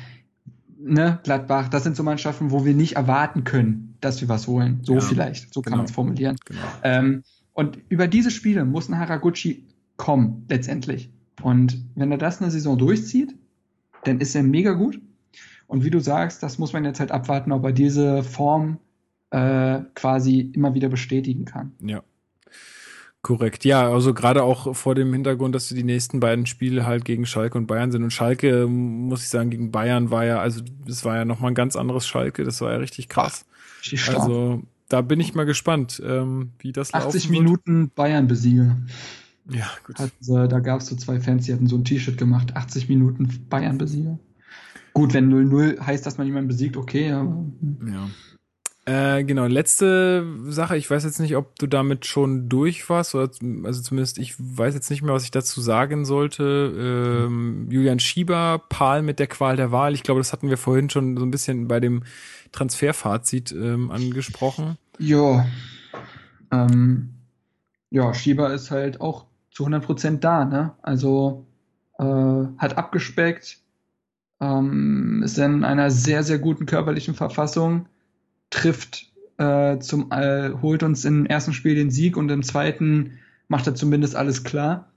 ne, 0.77 1.19
Gladbach, 1.23 1.67
das 1.67 1.83
sind 1.83 1.95
so 1.95 2.03
Mannschaften, 2.03 2.51
wo 2.51 2.65
wir 2.65 2.73
nicht 2.73 2.95
erwarten 2.95 3.43
können, 3.43 3.97
dass 4.01 4.21
wir 4.21 4.29
was 4.29 4.47
holen. 4.47 4.79
So 4.83 4.95
ja, 4.95 5.01
vielleicht, 5.01 5.53
so 5.53 5.61
genau. 5.61 5.71
kann 5.71 5.77
man 5.79 5.85
es 5.85 5.91
formulieren. 5.91 6.37
Genau. 6.45 6.61
Ähm, 6.83 7.23
und 7.53 7.79
über 7.89 8.07
diese 8.07 8.31
Spiele 8.31 8.65
muss 8.65 8.89
ein 8.89 8.97
Haraguchi 8.97 9.65
kommen, 9.97 10.45
letztendlich. 10.49 11.09
Und 11.41 11.83
wenn 11.95 12.11
er 12.11 12.17
das 12.17 12.41
eine 12.41 12.51
Saison 12.51 12.77
durchzieht, 12.77 13.35
dann 14.07 14.19
ist 14.19 14.35
er 14.35 14.43
mega 14.43 14.73
gut. 14.73 14.99
Und 15.67 15.83
wie 15.83 15.89
du 15.89 15.99
sagst, 15.99 16.43
das 16.43 16.59
muss 16.59 16.73
man 16.73 16.85
jetzt 16.85 16.99
halt 16.99 17.11
abwarten, 17.11 17.51
ob 17.51 17.63
er 17.65 17.71
diese 17.71 18.23
Form 18.23 18.77
äh, 19.31 19.79
quasi 19.95 20.51
immer 20.53 20.73
wieder 20.73 20.89
bestätigen 20.89 21.45
kann. 21.45 21.73
Ja. 21.81 22.03
Korrekt, 23.21 23.65
ja, 23.65 23.91
also 23.91 24.13
gerade 24.13 24.43
auch 24.43 24.75
vor 24.75 24.93
dem 24.93 25.11
Hintergrund, 25.11 25.55
dass 25.55 25.69
die 25.69 25.83
nächsten 25.83 26.19
beiden 26.19 26.45
Spiele 26.45 26.85
halt 26.85 27.05
gegen 27.05 27.25
Schalke 27.25 27.57
und 27.57 27.65
Bayern 27.65 27.91
sind. 27.91 28.03
Und 28.03 28.11
Schalke, 28.11 28.67
muss 28.67 29.23
ich 29.23 29.29
sagen, 29.29 29.49
gegen 29.49 29.71
Bayern 29.71 30.11
war 30.11 30.25
ja, 30.25 30.39
also 30.39 30.61
das 30.85 31.03
war 31.05 31.15
ja 31.15 31.25
nochmal 31.25 31.51
ein 31.51 31.55
ganz 31.55 31.75
anderes 31.75 32.05
Schalke, 32.05 32.43
das 32.43 32.61
war 32.61 32.71
ja 32.71 32.77
richtig 32.77 33.09
krass. 33.09 33.45
Also 34.13 34.61
da 34.89 35.01
bin 35.01 35.19
ich 35.19 35.33
mal 35.33 35.45
gespannt, 35.45 36.01
ähm, 36.05 36.51
wie 36.59 36.71
das 36.71 36.93
80 36.93 37.31
Minuten 37.31 37.89
Bayern 37.89 38.27
besiege. 38.27 38.77
Ja, 39.49 39.69
gut. 39.85 39.99
Hat, 39.99 40.11
äh, 40.27 40.47
da 40.47 40.59
gab 40.59 40.81
es 40.81 40.87
so 40.87 40.95
zwei 40.95 41.19
Fans, 41.19 41.45
die 41.45 41.53
hatten 41.53 41.67
so 41.67 41.77
ein 41.77 41.83
T-Shirt 41.83 42.17
gemacht, 42.17 42.55
80 42.55 42.89
Minuten 42.89 43.45
Bayern 43.49 43.77
besiege. 43.77 44.17
Gut, 44.93 45.13
wenn 45.13 45.31
0-0 45.31 45.79
heißt, 45.79 46.05
dass 46.05 46.17
man 46.17 46.25
jemanden 46.25 46.47
besiegt, 46.47 46.77
okay, 46.77 47.11
aber 47.11 47.45
Ja. 47.85 48.09
Äh, 48.87 49.23
genau, 49.23 49.47
letzte 49.47 50.27
Sache, 50.45 50.77
ich 50.77 50.89
weiß 50.89 51.03
jetzt 51.05 51.19
nicht, 51.19 51.35
ob 51.35 51.57
du 51.57 51.65
damit 51.65 52.05
schon 52.05 52.49
durch 52.49 52.87
warst, 52.87 53.15
oder, 53.15 53.31
also 53.63 53.81
zumindest 53.81 54.19
ich 54.19 54.35
weiß 54.37 54.75
jetzt 54.75 54.91
nicht 54.91 55.01
mehr, 55.01 55.13
was 55.13 55.23
ich 55.23 55.31
dazu 55.31 55.59
sagen 55.59 56.05
sollte. 56.05 57.25
Ähm, 57.25 57.67
Julian 57.71 57.99
Schieber, 57.99 58.61
Paul 58.69 59.01
mit 59.01 59.17
der 59.17 59.25
Qual 59.25 59.55
der 59.55 59.71
Wahl, 59.71 59.95
ich 59.95 60.03
glaube, 60.03 60.19
das 60.19 60.33
hatten 60.33 60.49
wir 60.49 60.57
vorhin 60.57 60.91
schon 60.91 61.17
so 61.17 61.25
ein 61.25 61.31
bisschen 61.31 61.67
bei 61.67 61.79
dem 61.79 62.03
Transferfazit 62.51 63.51
ähm, 63.51 63.89
angesprochen. 63.89 64.77
Ja. 64.99 65.47
Ähm, 66.51 67.15
ja, 67.89 68.13
Schieber 68.13 68.53
ist 68.53 68.69
halt 68.69 69.01
auch 69.01 69.25
zu 69.55 69.65
100% 69.65 70.19
da, 70.19 70.45
ne? 70.45 70.73
Also 70.81 71.47
äh, 71.97 72.03
hat 72.03 72.77
abgespeckt, 72.77 73.59
ähm, 74.41 75.21
ist 75.23 75.37
in 75.37 75.63
einer 75.63 75.89
sehr, 75.89 76.23
sehr 76.23 76.39
guten 76.39 76.65
körperlichen 76.65 77.15
Verfassung, 77.15 77.87
trifft 78.49 79.11
äh, 79.37 79.79
zum, 79.79 80.11
äh, 80.11 80.51
holt 80.61 80.83
uns 80.83 81.05
im 81.05 81.25
ersten 81.25 81.53
Spiel 81.53 81.75
den 81.75 81.89
Sieg 81.89 82.17
und 82.17 82.29
im 82.29 82.43
zweiten 82.43 83.17
macht 83.47 83.65
er 83.65 83.75
zumindest 83.75 84.15
alles 84.15 84.43
klar. 84.43 84.91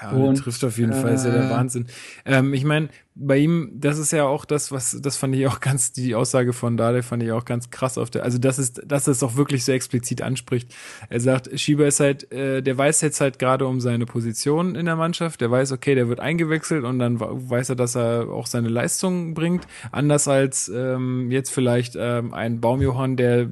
Ja, 0.00 0.10
Und, 0.10 0.36
trifft 0.36 0.62
auf 0.64 0.78
jeden 0.78 0.92
Fall, 0.92 1.14
ist 1.14 1.24
ja 1.24 1.32
der 1.32 1.46
äh, 1.46 1.50
Wahnsinn. 1.50 1.86
Ähm, 2.24 2.54
ich 2.54 2.64
meine, 2.64 2.88
bei 3.16 3.36
ihm, 3.38 3.72
das 3.74 3.98
ist 3.98 4.12
ja 4.12 4.26
auch 4.26 4.44
das, 4.44 4.70
was, 4.70 4.96
das 5.02 5.16
fand 5.16 5.34
ich 5.34 5.46
auch 5.48 5.58
ganz, 5.60 5.92
die 5.92 6.14
Aussage 6.14 6.52
von 6.52 6.76
Dade 6.76 7.02
fand 7.02 7.22
ich 7.22 7.32
auch 7.32 7.44
ganz 7.44 7.70
krass 7.70 7.98
auf 7.98 8.08
der, 8.10 8.22
also 8.22 8.38
das 8.38 8.58
ist, 8.60 8.82
dass 8.86 9.08
es 9.08 9.22
auch 9.24 9.34
wirklich 9.34 9.64
so 9.64 9.72
explizit 9.72 10.22
anspricht. 10.22 10.72
Er 11.08 11.18
sagt, 11.20 11.58
Schieber 11.58 11.86
ist 11.88 11.98
halt, 11.98 12.30
äh, 12.32 12.62
der 12.62 12.78
weiß 12.78 13.00
jetzt 13.00 13.20
halt 13.20 13.40
gerade 13.40 13.66
um 13.66 13.80
seine 13.80 14.06
Position 14.06 14.76
in 14.76 14.86
der 14.86 14.96
Mannschaft, 14.96 15.40
der 15.40 15.50
weiß, 15.50 15.72
okay, 15.72 15.96
der 15.96 16.08
wird 16.08 16.20
eingewechselt 16.20 16.84
und 16.84 17.00
dann 17.00 17.18
weiß 17.18 17.70
er, 17.70 17.76
dass 17.76 17.96
er 17.96 18.28
auch 18.30 18.46
seine 18.46 18.68
Leistung 18.68 19.34
bringt. 19.34 19.66
Anders 19.90 20.28
als 20.28 20.68
ähm, 20.68 21.30
jetzt 21.32 21.50
vielleicht 21.50 21.96
ähm, 21.98 22.32
ein 22.32 22.60
Baumjohann, 22.60 23.16
der 23.16 23.48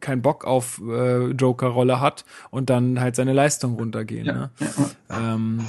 keinen 0.00 0.22
Bock 0.22 0.44
auf 0.44 0.80
äh, 0.86 1.30
Joker-Rolle 1.30 2.00
hat 2.00 2.24
und 2.50 2.70
dann 2.70 3.00
halt 3.00 3.16
seine 3.16 3.32
Leistung 3.32 3.74
runtergehen. 3.74 4.26
Ne? 4.26 4.50
ja, 4.60 4.66
ja. 5.10 5.34
Ähm, 5.34 5.60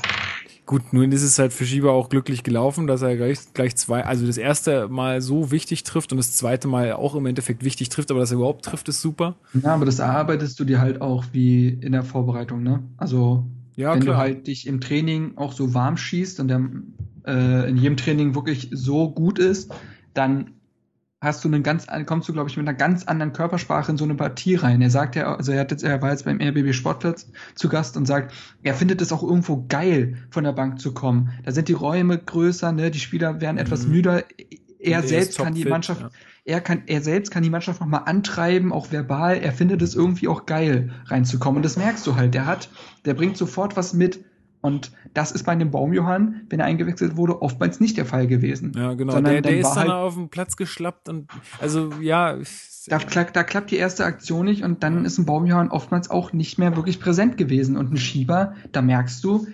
gut, 0.66 0.94
nun 0.94 1.12
ist 1.12 1.24
es 1.24 1.40
halt 1.40 1.54
für 1.54 1.66
Schieber 1.66 1.94
auch 1.94 2.10
glücklich 2.10 2.44
gelaufen, 2.44 2.88
dass 2.88 3.02
er 3.02 3.16
gleich, 3.16 3.40
gleich 3.54 3.76
zwei, 3.78 4.04
also 4.06 4.28
das 4.28 4.38
erste 4.38 4.88
Mal 4.90 5.22
so 5.22 5.52
wichtig 5.52 5.84
trifft 5.84 6.12
und 6.12 6.18
das 6.18 6.34
zweite 6.34 6.68
Mal 6.68 6.94
auch 6.94 7.16
im 7.16 7.26
Endeffekt 7.26 7.64
wichtig 7.64 7.90
trifft, 7.90 8.12
aber 8.12 8.20
dass 8.20 8.32
er 8.32 8.38
überhaupt 8.38 8.66
trifft, 8.66 8.90
ist 8.90 9.02
super. 9.02 9.36
Ja, 9.54 9.74
aber 9.74 9.86
das 9.86 10.00
erarbeitest 10.00 10.60
du 10.60 10.66
dir 10.66 10.80
halt 10.82 11.02
auch 11.02 11.26
wie 11.32 11.70
in 11.70 11.94
der 11.94 12.04
Vorbereitung, 12.04 12.64
ne? 12.64 12.84
Also 12.98 13.46
Ja, 13.76 13.94
wenn 13.94 14.02
klar. 14.02 14.16
du 14.16 14.20
halt 14.20 14.48
dich 14.48 14.68
im 14.68 14.82
Training 14.82 15.38
auch 15.38 15.54
so 15.54 15.74
warm 15.74 15.98
schießt 15.98 16.40
und 16.42 16.48
der 16.50 16.62
äh, 17.26 17.70
in 17.70 17.78
jedem 17.78 17.98
Training 17.98 18.36
wirklich 18.36 18.70
so 18.72 19.10
gut 19.12 19.40
ist, 19.40 19.74
dann 20.14 20.52
hast 21.20 21.44
du 21.44 21.48
einen 21.48 21.64
ganz, 21.64 21.88
an- 21.90 22.06
kommst 22.06 22.30
du, 22.30 22.34
glaube 22.34 22.50
ich, 22.50 22.58
mit 22.58 22.68
einer 22.68 22.78
ganz 22.78 23.06
anderen 23.06 23.34
Körpersprache 23.34 23.92
in 23.92 23.98
so 23.98 24.04
eine 24.04 24.16
Partie 24.16 24.56
rein. 24.56 24.82
Er 24.82 24.90
sagt 24.92 25.16
ja, 25.16 25.36
also 25.36 25.52
er 25.52 25.62
hat 25.62 25.72
jetzt, 25.72 25.84
er 25.84 26.02
war 26.02 26.12
jetzt 26.12 26.26
beim 26.26 26.40
RBB 26.40 26.74
Sportplatz 26.74 27.28
zu 27.56 27.70
Gast 27.70 27.98
und 27.98 28.06
sagt, 28.06 28.34
er 28.64 28.76
findet 28.76 29.02
es 29.02 29.12
auch 29.12 29.24
irgendwo 29.24 29.66
geil, 29.68 30.18
von 30.30 30.44
der 30.44 30.52
Bank 30.54 30.80
zu 30.80 30.94
kommen. 30.94 31.30
Da 31.44 31.52
sind 31.52 31.70
die 31.70 31.74
Räume 31.74 32.18
größer, 32.20 32.72
ne, 32.72 32.92
die 32.92 33.00
Spieler 33.00 33.42
werden 33.42 33.58
etwas 33.58 33.86
Mhm. 33.88 33.92
müder. 33.94 34.24
Er 34.80 35.00
Und 35.00 35.08
selbst 35.08 35.40
kann 35.40 35.56
die 35.56 35.66
Mannschaft, 35.66 36.02
ja. 36.02 36.10
er 36.46 36.62
kann, 36.62 36.84
er 36.86 37.02
selbst 37.02 37.32
kann 37.32 37.42
die 37.42 37.50
Mannschaft 37.50 37.82
nochmal 37.82 38.04
antreiben, 38.06 38.72
auch 38.72 38.92
verbal. 38.92 39.38
Er 39.38 39.52
findet 39.54 39.82
es 39.82 39.96
irgendwie 39.96 40.28
auch 40.28 40.46
geil, 40.46 40.92
reinzukommen. 41.08 41.58
Und 41.58 41.66
das 41.66 41.78
merkst 41.78 42.06
du 42.06 42.16
halt. 42.16 42.36
Der 42.36 42.46
hat, 42.46 42.70
der 43.06 43.16
bringt 43.16 43.38
sofort 43.38 43.76
was 43.76 43.94
mit. 43.94 44.24
Und 44.68 44.92
das 45.14 45.32
ist 45.32 45.44
bei 45.44 45.54
einem 45.54 45.72
Baumjohann, 45.72 46.42
wenn 46.50 46.60
er 46.60 46.66
eingewechselt 46.68 47.18
wurde, 47.18 47.42
oftmals 47.42 47.80
nicht 47.80 47.98
der 47.98 48.06
Fall 48.06 48.28
gewesen. 48.28 48.74
Ja, 48.76 48.94
genau. 48.94 49.14
Sondern 49.14 49.34
Der, 49.34 49.42
der 49.42 49.52
dann 49.54 49.62
ist 49.62 49.70
dann 49.70 49.78
halt- 49.78 49.90
auf 49.92 50.14
den 50.16 50.30
Platz 50.30 50.56
geschlappt 50.56 51.10
und 51.10 51.30
also 51.60 51.92
ja, 52.02 52.38
Da, 52.88 52.98
klappt- 53.00 53.36
da 53.36 53.44
klappt 53.44 53.72
die 53.72 53.78
erste 53.78 54.06
Aktion 54.06 54.46
nicht 54.46 54.64
und 54.64 54.84
dann 54.84 55.04
ist 55.06 55.18
ein 55.18 55.26
Baumjohann 55.26 55.70
oftmals 55.72 56.10
auch 56.10 56.32
nicht 56.34 56.58
mehr 56.60 56.76
wirklich 56.76 57.00
präsent 57.00 57.36
gewesen. 57.38 57.76
Und 57.78 57.92
ein 57.92 57.98
Schieber, 57.98 58.54
da 58.72 58.82
merkst 58.82 59.24
du, 59.24 59.48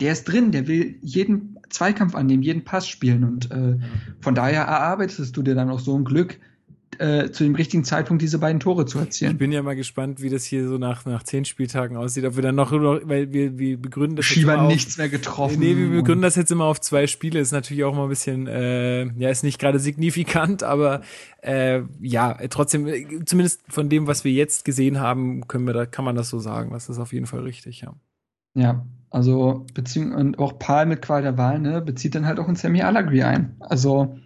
der 0.00 0.12
ist 0.12 0.24
drin, 0.24 0.52
der 0.52 0.68
will 0.68 0.96
jeden 1.00 1.58
Zweikampf 1.70 2.14
annehmen, 2.14 2.42
jeden 2.42 2.64
Pass 2.64 2.86
spielen. 2.88 3.24
Und 3.24 3.50
äh, 3.50 3.78
von 4.20 4.34
daher 4.34 4.62
erarbeitest 4.62 5.36
du 5.36 5.42
dir 5.42 5.54
dann 5.54 5.70
auch 5.70 5.80
so 5.80 5.96
ein 5.98 6.04
Glück, 6.04 6.38
äh, 6.98 7.30
zu 7.30 7.44
dem 7.44 7.54
richtigen 7.54 7.84
Zeitpunkt 7.84 8.22
diese 8.22 8.38
beiden 8.38 8.60
Tore 8.60 8.86
zu 8.86 8.98
Ich 8.98 9.04
erzielen. 9.04 9.38
bin 9.38 9.52
ja 9.52 9.62
mal 9.62 9.76
gespannt, 9.76 10.20
wie 10.22 10.28
das 10.30 10.44
hier 10.44 10.66
so 10.68 10.78
nach, 10.78 11.04
nach 11.06 11.22
zehn 11.22 11.44
Spieltagen 11.44 11.96
aussieht. 11.96 12.24
Ob 12.24 12.36
wir 12.36 12.42
dann 12.42 12.54
noch, 12.54 12.72
weil 12.72 13.32
wir, 13.32 13.58
wir 13.58 13.80
begründen 13.80 14.16
das 14.16 14.26
jetzt 14.26 14.34
Schieber 14.34 14.54
immer 14.54 14.62
auf- 14.64 14.72
nichts 14.72 14.98
mehr 14.98 15.08
getroffen. 15.08 15.60
Nee, 15.60 15.76
wir 15.76 15.88
begründen 15.90 16.22
das 16.22 16.36
jetzt 16.36 16.50
immer 16.52 16.64
auf 16.64 16.80
zwei 16.80 17.06
Spiele. 17.06 17.38
Ist 17.40 17.52
natürlich 17.52 17.84
auch 17.84 17.94
mal 17.94 18.04
ein 18.04 18.08
bisschen, 18.08 18.46
äh, 18.46 19.04
ja, 19.18 19.30
ist 19.30 19.44
nicht 19.44 19.58
gerade 19.58 19.78
signifikant, 19.78 20.62
aber 20.62 21.02
äh, 21.42 21.82
ja, 22.00 22.34
trotzdem, 22.50 22.86
äh, 22.86 23.06
zumindest 23.24 23.62
von 23.68 23.88
dem, 23.88 24.06
was 24.06 24.24
wir 24.24 24.32
jetzt 24.32 24.64
gesehen 24.64 25.00
haben, 25.00 25.46
können 25.48 25.66
wir 25.66 25.74
da, 25.74 25.86
kann 25.86 26.04
man 26.04 26.16
das 26.16 26.28
so 26.28 26.38
sagen. 26.38 26.70
Das 26.72 26.88
ist 26.88 26.98
auf 26.98 27.12
jeden 27.12 27.26
Fall 27.26 27.40
richtig, 27.40 27.80
ja. 27.82 27.94
Ja, 28.54 28.84
also 29.10 29.66
beziehung 29.74 30.12
und 30.12 30.38
auch 30.38 30.58
Paul 30.58 30.86
mit 30.86 31.02
Qual 31.02 31.22
der 31.22 31.38
Wahl, 31.38 31.60
ne, 31.60 31.80
bezieht 31.80 32.14
dann 32.14 32.26
halt 32.26 32.40
auch 32.40 32.46
einen 32.48 32.56
Sammy 32.56 32.82
Allegri 32.82 33.22
ein. 33.22 33.56
Also 33.60 34.18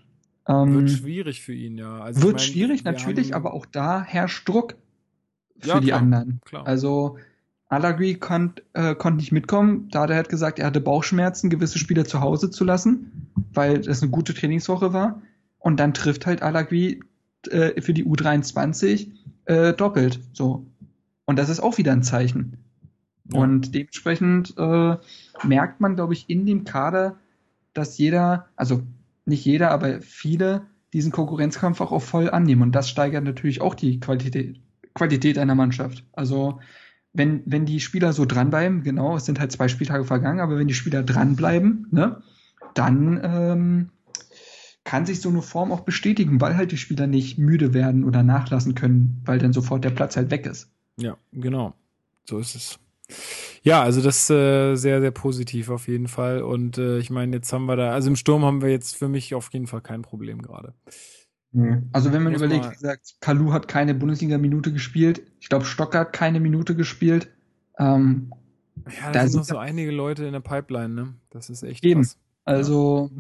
ähm, 0.48 0.74
Wird 0.74 0.88
wird, 0.88 0.98
schwierig 0.98 1.42
für 1.42 1.54
ihn, 1.54 1.78
ja. 1.78 2.00
Also 2.00 2.20
ich 2.20 2.32
mein, 2.32 2.38
schwierig 2.38 2.84
wir 2.84 2.92
natürlich, 2.92 3.34
aber 3.34 3.54
auch 3.54 3.66
da 3.66 4.02
herrscht 4.02 4.48
Druck 4.48 4.74
für 5.58 5.68
Ja, 5.68 5.80
die 5.80 5.88
klar, 5.88 6.00
anderen. 6.00 6.40
klar. 6.44 6.66
Also 6.66 7.18
Allegri 7.68 8.16
konnt, 8.16 8.62
äh, 8.74 8.94
konnte 8.94 9.18
nicht 9.18 9.32
mitkommen, 9.32 9.88
da 9.90 10.06
der 10.06 10.18
hat 10.18 10.28
gesagt, 10.28 10.58
er 10.58 10.66
hatte 10.66 10.80
Bauchschmerzen, 10.80 11.48
gewisse 11.48 11.78
Spieler 11.78 12.04
zu 12.04 12.20
Hause 12.20 12.50
zu 12.50 12.64
lassen, 12.64 13.30
weil 13.54 13.80
das 13.80 14.02
eine 14.02 14.10
gute 14.10 14.34
Trainingswoche 14.34 14.92
war. 14.92 15.22
Und 15.58 15.78
dann 15.78 15.94
trifft 15.94 16.26
halt 16.26 16.42
Allegri 16.42 17.00
äh, 17.48 17.80
für 17.80 17.94
die 17.94 18.04
U23 18.04 19.08
äh, 19.46 19.72
doppelt. 19.72 20.20
So. 20.32 20.66
Und 21.24 21.38
das 21.38 21.48
ist 21.48 21.60
auch 21.60 21.78
wieder 21.78 21.92
ein 21.92 22.02
Zeichen. 22.02 22.58
Ja. 23.32 23.40
Und 23.40 23.74
dementsprechend 23.74 24.54
äh, 24.58 24.96
merkt 25.44 25.80
man, 25.80 25.94
glaube 25.94 26.12
ich, 26.12 26.28
in 26.28 26.44
dem 26.46 26.64
Kader, 26.64 27.16
dass 27.72 27.96
jeder, 27.96 28.46
also 28.56 28.82
nicht 29.24 29.44
jeder, 29.44 29.70
aber 29.70 30.00
viele 30.00 30.66
diesen 30.92 31.12
Konkurrenzkampf 31.12 31.80
auch 31.80 31.92
auf 31.92 32.04
voll 32.04 32.30
annehmen. 32.30 32.62
Und 32.62 32.74
das 32.74 32.88
steigert 32.88 33.24
natürlich 33.24 33.60
auch 33.60 33.74
die 33.74 34.00
Qualität, 34.00 34.60
Qualität 34.94 35.38
einer 35.38 35.54
Mannschaft. 35.54 36.04
Also 36.12 36.60
wenn, 37.12 37.42
wenn 37.46 37.66
die 37.66 37.80
Spieler 37.80 38.12
so 38.12 38.24
dranbleiben, 38.24 38.82
genau, 38.82 39.16
es 39.16 39.24
sind 39.24 39.40
halt 39.40 39.52
zwei 39.52 39.68
Spieltage 39.68 40.04
vergangen, 40.04 40.40
aber 40.40 40.58
wenn 40.58 40.68
die 40.68 40.74
Spieler 40.74 41.02
dranbleiben, 41.02 41.88
ne, 41.90 42.22
dann 42.74 43.20
ähm, 43.22 43.90
kann 44.84 45.06
sich 45.06 45.20
so 45.20 45.28
eine 45.28 45.42
Form 45.42 45.72
auch 45.72 45.80
bestätigen, 45.80 46.40
weil 46.40 46.56
halt 46.56 46.72
die 46.72 46.76
Spieler 46.76 47.06
nicht 47.06 47.38
müde 47.38 47.74
werden 47.74 48.04
oder 48.04 48.22
nachlassen 48.22 48.74
können, 48.74 49.20
weil 49.24 49.38
dann 49.38 49.52
sofort 49.52 49.84
der 49.84 49.90
Platz 49.90 50.16
halt 50.16 50.30
weg 50.30 50.46
ist. 50.46 50.70
Ja, 50.96 51.16
genau. 51.32 51.74
So 52.24 52.38
ist 52.38 52.54
es. 52.54 52.78
Ja, 53.62 53.82
also 53.82 54.00
das 54.02 54.28
äh, 54.30 54.74
sehr, 54.76 55.00
sehr 55.00 55.10
positiv 55.12 55.68
auf 55.70 55.86
jeden 55.88 56.08
Fall. 56.08 56.42
Und 56.42 56.78
äh, 56.78 56.98
ich 56.98 57.10
meine, 57.10 57.36
jetzt 57.36 57.52
haben 57.52 57.66
wir 57.66 57.76
da, 57.76 57.92
also 57.92 58.08
im 58.10 58.16
Sturm 58.16 58.44
haben 58.44 58.60
wir 58.62 58.70
jetzt 58.70 58.96
für 58.96 59.08
mich 59.08 59.34
auf 59.34 59.52
jeden 59.52 59.66
Fall 59.66 59.80
kein 59.80 60.02
Problem 60.02 60.42
gerade. 60.42 60.74
Also 61.92 62.12
wenn 62.12 62.22
man 62.22 62.32
Muss 62.32 62.40
überlegt, 62.42 62.64
wie 62.64 62.74
gesagt, 62.74 63.14
Kalu 63.20 63.52
hat 63.52 63.68
keine 63.68 63.94
Bundesliga-Minute 63.94 64.72
gespielt, 64.72 65.20
ich 65.38 65.50
glaube 65.50 65.66
Stocker 65.66 65.98
hat 66.00 66.12
keine 66.14 66.40
Minute 66.40 66.74
gespielt. 66.74 67.28
Ähm, 67.78 68.32
Ja, 68.86 69.06
da, 69.06 69.12
Da 69.12 69.20
sind 69.28 69.36
noch 69.36 69.44
sind- 69.44 69.54
so 69.54 69.58
einige 69.58 69.90
Leute 69.90 70.24
in 70.24 70.32
der 70.32 70.40
Pipeline, 70.40 70.88
ne? 70.94 71.14
Das 71.28 71.50
ist 71.50 71.62
echt 71.62 71.84
Eben. 71.84 72.00
krass. 72.02 72.16
also 72.44 73.10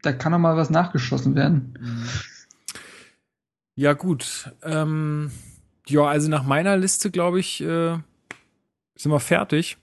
da 0.00 0.12
kann 0.12 0.32
noch 0.32 0.38
mal 0.38 0.56
was 0.56 0.70
nachgeschossen 0.70 1.34
werden. 1.34 1.76
Mhm. 1.78 2.04
Ja, 3.76 3.92
gut. 3.92 4.50
Ähm, 4.62 5.30
ja, 5.86 6.02
also 6.06 6.30
nach 6.30 6.44
meiner 6.44 6.76
Liste, 6.76 7.10
glaube 7.10 7.38
ich, 7.40 7.60
äh, 7.62 7.98
sind 8.96 9.12
wir 9.12 9.20
fertig. 9.20 9.76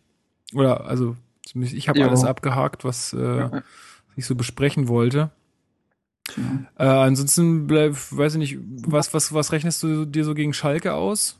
Oder, 0.53 0.85
also, 0.85 1.15
ich 1.53 1.89
habe 1.89 2.03
alles 2.03 2.23
abgehakt, 2.23 2.83
was 2.83 3.13
äh, 3.13 3.61
ich 4.15 4.25
so 4.25 4.35
besprechen 4.35 4.87
wollte. 4.87 5.31
Äh, 6.77 6.85
ansonsten 6.85 7.67
bleib, 7.67 7.95
weiß 8.11 8.35
ich 8.35 8.39
nicht, 8.39 8.57
was, 8.85 9.13
was, 9.13 9.33
was 9.33 9.51
rechnest 9.51 9.81
du 9.83 10.05
dir 10.05 10.23
so 10.23 10.33
gegen 10.33 10.53
Schalke 10.53 10.93
aus? 10.93 11.37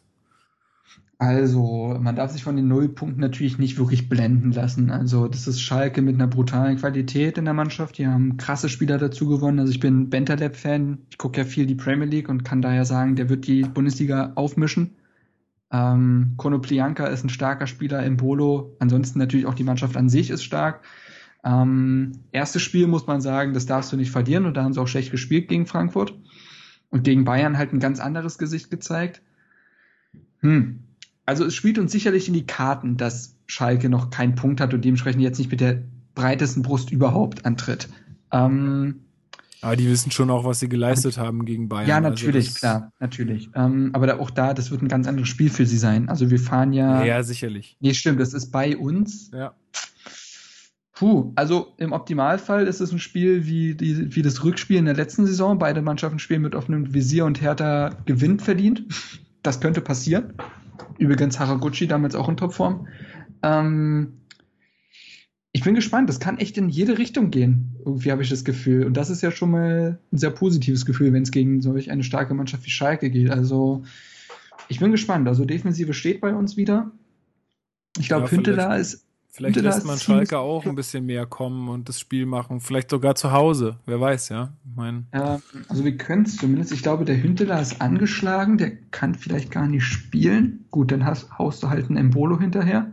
Also, 1.18 1.96
man 2.02 2.16
darf 2.16 2.32
sich 2.32 2.44
von 2.44 2.56
den 2.56 2.68
Nullpunkten 2.68 3.22
natürlich 3.22 3.60
nicht 3.60 3.78
wirklich 3.78 4.10
blenden 4.10 4.52
lassen. 4.54 4.90
Also, 4.90 5.28
das 5.28 5.46
ist 5.46 5.62
Schalke 5.62 6.02
mit 6.02 6.16
einer 6.16 6.26
brutalen 6.26 6.78
Qualität 6.78 7.38
in 7.38 7.46
der 7.46 7.54
Mannschaft. 7.54 8.00
Die 8.00 8.08
haben 8.08 8.38
krasse 8.38 8.70
Spieler 8.70 8.98
dazu 8.98 9.28
gewonnen. 9.28 9.60
Also, 9.60 9.72
ich 9.72 9.80
bin 9.80 10.10
Bentaleb-Fan. 10.10 10.98
Ich 11.12 11.20
gucke 11.20 11.42
ja 11.42 11.46
viel 11.46 11.68
die 11.68 11.76
Premier 11.76 12.08
League 12.08 12.28
und 12.28 12.44
kann 12.44 12.64
daher 12.64 12.86
sagen, 12.86 13.16
der 13.16 13.30
wird 13.30 13.46
die 13.46 13.62
Bundesliga 13.62 14.32
aufmischen. 14.34 14.96
Ähm, 15.72 16.34
Konoplianka 16.38 17.08
ist 17.08 17.24
ein 17.24 17.30
starker 17.30 17.68
Spieler 17.68 18.04
im 18.04 18.18
Bolo. 18.18 18.76
Ansonsten 18.80 19.20
natürlich 19.20 19.46
auch 19.46 19.54
die 19.54 19.64
Mannschaft 19.64 19.96
an 19.96 20.10
sich 20.10 20.30
ist 20.30 20.44
stark. 20.44 20.82
Ähm, 21.44 22.12
erstes 22.32 22.62
Spiel 22.62 22.88
muss 22.88 23.08
man 23.08 23.22
sagen, 23.22 23.54
das 23.54 23.66
darfst 23.66 23.92
du 23.92 23.98
nicht 23.98 24.12
verlieren 24.12 24.46
und 24.46 24.56
da 24.56 24.64
haben 24.64 24.74
sie 24.74 24.82
auch 24.82 24.88
schlecht 24.88 25.12
gespielt 25.12 25.48
gegen 25.48 25.66
Frankfurt 25.66 26.14
und 26.90 27.04
gegen 27.04 27.24
Bayern 27.24 27.58
halt 27.58 27.74
ein 27.74 27.80
ganz 27.80 28.00
anderes 28.00 28.38
Gesicht 28.38 28.70
gezeigt. 28.70 29.22
Hm. 30.40 30.84
Also 31.26 31.46
es 31.46 31.56
spielt 31.56 31.80
uns 31.80 31.92
sicherlich 31.92 32.28
in 32.28 32.34
die 32.34 32.46
Karten, 32.46 32.98
dass 32.98 33.38
Schalke 33.48 33.90
noch 33.90 34.10
keinen 34.10 34.36
Punkt 34.36 34.60
hat 34.60 34.74
und 34.74 34.84
dementsprechend 34.84 35.22
jetzt 35.22 35.38
nicht 35.38 35.52
mit 35.52 35.62
der 35.62 35.82
breitesten 36.14 36.62
Brust 36.62 36.92
überhaupt 36.92 37.46
antritt. 37.46 37.90
Ähm, 38.32 39.02
aber 39.62 39.76
die 39.76 39.88
wissen 39.88 40.12
schon 40.12 40.30
auch, 40.30 40.44
was 40.44 40.60
sie 40.60 40.70
geleistet 40.70 41.18
haben 41.18 41.46
gegen 41.46 41.70
Bayern. 41.70 41.88
Ja, 41.88 41.96
also 41.98 42.10
natürlich, 42.10 42.48
also 42.48 42.60
klar, 42.60 42.92
natürlich. 43.00 43.50
Ähm, 43.56 43.92
aber 43.94 44.08
da, 44.08 44.20
auch 44.20 44.32
da, 44.32 44.54
das 44.54 44.72
wird 44.72 44.82
ein 44.82 44.88
ganz 44.88 45.08
anderes 45.08 45.30
Spiel 45.30 45.50
für 45.50 45.66
sie 45.66 45.78
sein. 45.78 46.10
Also 46.10 46.32
wir 46.32 46.40
fahren 46.40 46.74
ja. 46.74 47.04
Ja, 47.04 47.22
sicherlich. 47.24 47.78
Nee, 47.80 47.94
stimmt, 47.94 48.20
das 48.20 48.34
ist 48.34 48.52
bei 48.52 48.76
uns. 48.76 49.30
Ja. 49.34 49.54
Puh, 50.94 51.32
also 51.36 51.74
im 51.78 51.94
Optimalfall 51.94 52.68
ist 52.68 52.80
es 52.80 52.92
ein 52.92 53.00
Spiel 53.00 53.48
wie, 53.48 53.74
die, 53.76 54.16
wie 54.16 54.22
das 54.22 54.44
Rückspiel 54.44 54.78
in 54.78 54.86
der 54.86 54.96
letzten 54.96 55.26
Saison. 55.26 55.58
Beide 55.58 55.82
Mannschaften 55.82 56.20
spielen 56.20 56.44
mit 56.44 56.54
offenem 56.54 56.94
Visier 56.94 57.26
und 57.26 57.42
Hertha 57.42 57.90
gewinnt 58.06 58.42
verdient. 58.44 58.86
Das 59.42 59.60
könnte 59.62 59.82
passieren. 59.82 60.34
Übrigens 61.00 61.40
Haraguchi 61.40 61.88
damals 61.88 62.14
auch 62.14 62.30
in 62.30 62.38
Topform. 62.38 62.88
Ähm, 63.42 64.21
ich 65.54 65.64
bin 65.64 65.76
gespannt, 65.76 66.08
das 66.08 66.20
kann 66.20 66.38
echt 66.38 66.58
in 66.58 66.70
jede 66.70 66.98
Richtung 66.98 67.30
gehen. 67.30 67.76
Irgendwie 67.86 68.12
habe 68.12 68.22
ich 68.22 68.30
das 68.30 68.46
Gefühl. 68.46 68.86
Und 68.86 68.96
das 68.96 69.10
ist 69.10 69.22
ja 69.22 69.32
schon 69.32 69.52
mal 69.52 70.00
ein 70.12 70.18
sehr 70.18 70.30
positives 70.30 70.86
Gefühl, 70.86 71.12
wenn 71.12 71.24
es 71.24 71.32
gegen 71.32 71.62
solch 71.62 71.92
eine 71.92 72.04
starke 72.04 72.34
Mannschaft 72.34 72.66
wie 72.66 72.70
Schalke 72.70 73.10
geht. 73.10 73.30
Also 73.30 73.84
ich 74.70 74.80
bin 74.80 74.92
gespannt. 74.92 75.28
Also 75.28 75.44
Defensive 75.44 75.94
steht 75.94 76.22
bei 76.22 76.34
uns 76.34 76.56
wieder. 76.56 76.92
Ich 78.00 78.08
glaube, 78.08 78.26
ja, 78.26 78.32
Hünteler 78.32 78.78
ist. 78.78 79.06
Vielleicht 79.30 79.58
Hünteler 79.58 79.76
lässt 79.76 79.86
man 79.86 79.98
Schalke 79.98 80.40
auch 80.40 80.66
ein 80.66 80.76
bisschen 80.76 81.06
mehr 81.06 81.26
kommen 81.26 81.68
und 81.68 81.90
das 81.90 82.00
Spiel 82.00 82.26
machen. 82.26 82.62
Vielleicht 82.62 82.90
sogar 82.90 83.16
zu 83.16 83.34
Hause. 83.34 83.78
Wer 83.86 84.00
weiß, 84.00 84.30
ja. 84.30 84.54
Ich 84.64 84.76
mein 84.76 85.08
ja 85.14 85.42
also 85.68 85.84
wir 85.84 85.98
können 85.98 86.24
es 86.24 86.38
zumindest. 86.38 86.72
Ich 86.72 86.82
glaube, 86.82 87.04
der 87.04 87.22
Hünteler 87.22 87.62
ist 87.62 87.82
angeschlagen. 87.82 88.58
Der 88.58 88.72
kann 88.92 89.16
vielleicht 89.16 89.52
gar 89.52 89.68
nicht 89.68 89.84
spielen. 89.84 90.66
Gut, 90.72 90.94
dann 90.94 91.06
hast, 91.06 91.38
haust 91.38 91.62
du 91.62 91.70
halt 91.70 91.90
einen 91.90 91.98
Embolo 91.98 92.40
hinterher. 92.40 92.90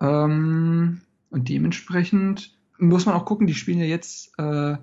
Ähm, 0.00 1.00
und 1.30 1.48
dementsprechend 1.48 2.56
muss 2.78 3.06
man 3.06 3.14
auch 3.14 3.24
gucken, 3.24 3.46
die 3.46 3.54
spielen 3.54 3.78
ja 3.78 3.86
jetzt, 3.86 4.38
äh, 4.38 4.76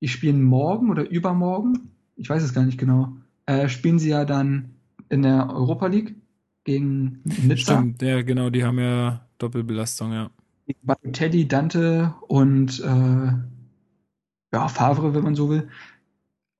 die 0.00 0.08
spielen 0.08 0.42
morgen 0.42 0.90
oder 0.90 1.08
übermorgen, 1.08 1.90
ich 2.16 2.28
weiß 2.28 2.42
es 2.42 2.54
gar 2.54 2.64
nicht 2.64 2.78
genau, 2.78 3.16
äh, 3.46 3.68
spielen 3.68 3.98
sie 3.98 4.10
ja 4.10 4.24
dann 4.24 4.70
in 5.08 5.22
der 5.22 5.50
Europa 5.50 5.86
League 5.86 6.14
gegen 6.64 7.20
Nizza. 7.24 7.78
Stimmt, 7.78 8.02
ja 8.02 8.22
genau, 8.22 8.50
die 8.50 8.64
haben 8.64 8.78
ja 8.78 9.26
Doppelbelastung, 9.38 10.12
ja. 10.12 10.30
Teddy, 11.12 11.48
Dante 11.48 12.14
und 12.28 12.80
äh, 12.80 13.32
ja, 14.52 14.68
Favre, 14.68 15.14
wenn 15.14 15.24
man 15.24 15.34
so 15.34 15.48
will. 15.48 15.68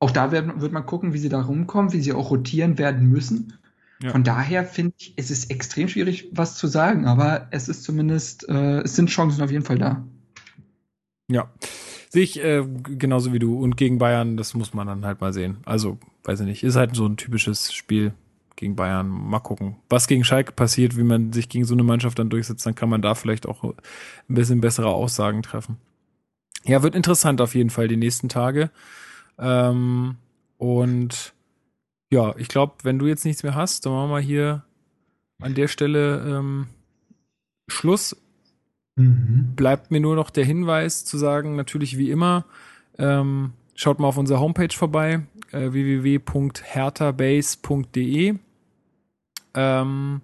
Auch 0.01 0.11
da 0.11 0.33
wird, 0.33 0.61
wird 0.61 0.73
man 0.73 0.87
gucken, 0.87 1.13
wie 1.13 1.19
sie 1.19 1.29
da 1.29 1.43
rumkommen, 1.43 1.93
wie 1.93 2.01
sie 2.01 2.13
auch 2.13 2.31
rotieren 2.31 2.79
werden 2.79 3.09
müssen. 3.09 3.55
Ja. 4.01 4.13
Von 4.13 4.23
daher 4.23 4.65
finde 4.65 4.95
ich, 4.99 5.15
es 5.17 5.31
ist 5.31 5.51
extrem 5.51 5.89
schwierig, 5.89 6.29
was 6.33 6.57
zu 6.57 6.69
sagen, 6.69 7.07
aber 7.07 7.49
es 7.51 7.69
ist 7.69 7.83
zumindest, 7.83 8.49
äh, 8.49 8.81
es 8.81 8.95
sind 8.95 9.11
Chancen 9.11 9.43
auf 9.43 9.51
jeden 9.51 9.65
Fall 9.65 9.79
da. 9.79 10.05
Ja, 11.31 11.51
sehe 12.09 12.23
ich 12.23 12.43
äh, 12.43 12.65
genauso 12.85 13.33
wie 13.33 13.39
du. 13.39 13.59
Und 13.59 13.77
gegen 13.77 13.99
Bayern, 13.99 14.37
das 14.37 14.55
muss 14.55 14.73
man 14.73 14.87
dann 14.87 15.05
halt 15.05 15.21
mal 15.21 15.33
sehen. 15.33 15.59
Also, 15.65 15.99
weiß 16.25 16.41
ich 16.41 16.47
nicht, 16.47 16.63
ist 16.63 16.77
halt 16.77 16.95
so 16.95 17.07
ein 17.07 17.17
typisches 17.17 17.73
Spiel 17.73 18.13
gegen 18.57 18.77
Bayern. 18.77 19.09
Mal 19.09 19.41
gucken, 19.41 19.77
was 19.89 20.07
gegen 20.07 20.25
Schalke 20.25 20.53
passiert, 20.53 20.97
wie 20.97 21.03
man 21.03 21.33
sich 21.33 21.49
gegen 21.49 21.65
so 21.65 21.75
eine 21.75 21.83
Mannschaft 21.83 22.19
dann 22.19 22.31
durchsetzt, 22.31 22.67
dann 22.67 22.75
kann 22.75 22.89
man 22.89 23.03
da 23.03 23.15
vielleicht 23.15 23.47
auch 23.47 23.65
ein 23.65 23.75
bisschen 24.29 24.61
bessere 24.61 24.89
Aussagen 24.89 25.43
treffen. 25.43 25.77
Ja, 26.65 26.83
wird 26.83 26.95
interessant 26.95 27.41
auf 27.41 27.55
jeden 27.55 27.71
Fall 27.71 27.89
die 27.89 27.97
nächsten 27.97 28.29
Tage. 28.29 28.71
Ähm, 29.39 30.17
und 30.57 31.35
ja, 32.11 32.35
ich 32.37 32.49
glaube, 32.49 32.75
wenn 32.83 32.99
du 32.99 33.07
jetzt 33.07 33.25
nichts 33.25 33.43
mehr 33.43 33.55
hast, 33.55 33.85
dann 33.85 33.93
machen 33.93 34.11
wir 34.11 34.21
hier 34.21 34.65
an 35.41 35.55
der 35.55 35.69
Stelle 35.69 36.25
ähm, 36.27 36.67
Schluss. 37.69 38.17
Mhm. 38.97 39.53
Bleibt 39.55 39.91
mir 39.91 40.01
nur 40.01 40.17
noch 40.17 40.31
der 40.31 40.45
Hinweis 40.45 41.05
zu 41.05 41.19
sagen, 41.19 41.57
natürlich 41.57 41.99
wie 41.99 42.11
immer, 42.11 42.47
ähm, 42.99 43.53
schaut 43.75 43.99
mal 43.99 44.09
auf 44.09 44.17
unserer 44.17 44.41
Homepage 44.41 44.75
vorbei, 44.75 45.27
äh, 45.53 45.71
www.herterbase.de. 45.73 48.37
Ähm, 49.55 50.21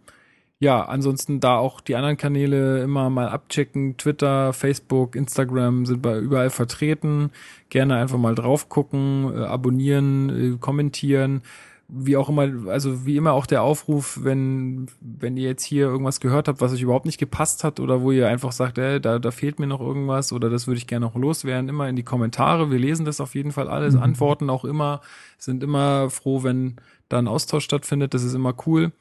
ja, 0.59 0.85
ansonsten 0.85 1.40
da 1.40 1.59
auch 1.59 1.82
die 1.82 1.97
anderen 1.97 2.16
Kanäle 2.16 2.82
immer 2.82 3.11
mal 3.11 3.28
abchecken. 3.28 3.98
Twitter, 3.98 4.55
Facebook, 4.55 5.15
Instagram 5.15 5.85
sind 5.85 6.01
bei 6.01 6.19
überall 6.19 6.48
vertreten. 6.51 7.31
Gerne 7.69 7.97
einfach 7.97 8.19
mal 8.19 8.35
drauf 8.35 8.70
gucken, 8.70 9.31
äh, 9.36 9.40
abonnieren, 9.40 10.55
äh, 10.55 10.59
kommentieren 10.59 11.43
wie 11.89 12.16
auch 12.16 12.28
immer, 12.28 12.69
also 12.69 13.06
wie 13.06 13.16
immer 13.16 13.32
auch 13.32 13.47
der 13.47 13.62
Aufruf, 13.62 14.20
wenn, 14.23 14.86
wenn 15.01 15.36
ihr 15.36 15.48
jetzt 15.48 15.65
hier 15.65 15.86
irgendwas 15.86 16.20
gehört 16.20 16.48
habt, 16.48 16.61
was 16.61 16.73
euch 16.73 16.82
überhaupt 16.82 17.06
nicht 17.06 17.19
gepasst 17.19 17.62
hat 17.62 17.78
oder 17.78 18.01
wo 18.01 18.11
ihr 18.11 18.28
einfach 18.28 18.52
sagt, 18.52 18.78
ey, 18.78 19.01
da, 19.01 19.19
da 19.19 19.31
fehlt 19.31 19.59
mir 19.59 19.66
noch 19.66 19.81
irgendwas 19.81 20.32
oder 20.32 20.48
das 20.48 20.66
würde 20.66 20.78
ich 20.78 20.86
gerne 20.86 21.06
noch 21.06 21.15
loswerden, 21.15 21.69
immer 21.69 21.89
in 21.89 21.97
die 21.97 22.02
Kommentare. 22.02 22.70
Wir 22.70 22.78
lesen 22.78 23.05
das 23.05 23.20
auf 23.20 23.35
jeden 23.35 23.52
Fall 23.52 23.69
alles, 23.69 23.94
mhm. 23.94 24.02
antworten 24.02 24.51
auch 24.51 24.65
immer, 24.65 25.02
sind 25.39 25.62
immer 25.62 26.09
froh, 26.11 26.43
wenn 26.43 26.77
da 27.09 27.19
ein 27.19 27.28
Austausch 27.28 27.65
stattfindet, 27.65 28.15
das 28.15 28.24
ist 28.24 28.35
immer 28.35 28.55
cool. 28.66 28.93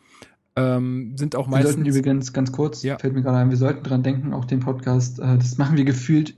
Ähm, 0.55 1.17
sind 1.17 1.35
auch 1.35 1.47
meistens. 1.47 1.77
Wir 1.77 1.91
sollten 1.93 1.99
übrigens 1.99 2.33
ganz 2.33 2.51
kurz, 2.51 2.83
ja. 2.83 2.99
fällt 2.99 3.15
mir 3.15 3.23
gerade 3.23 3.37
ein, 3.37 3.49
wir 3.49 3.57
sollten 3.57 3.83
dran 3.83 4.03
denken, 4.03 4.33
auch 4.33 4.45
den 4.45 4.59
Podcast, 4.59 5.19
äh, 5.19 5.37
das 5.37 5.57
machen 5.57 5.77
wir 5.77 5.85
gefühlt 5.85 6.35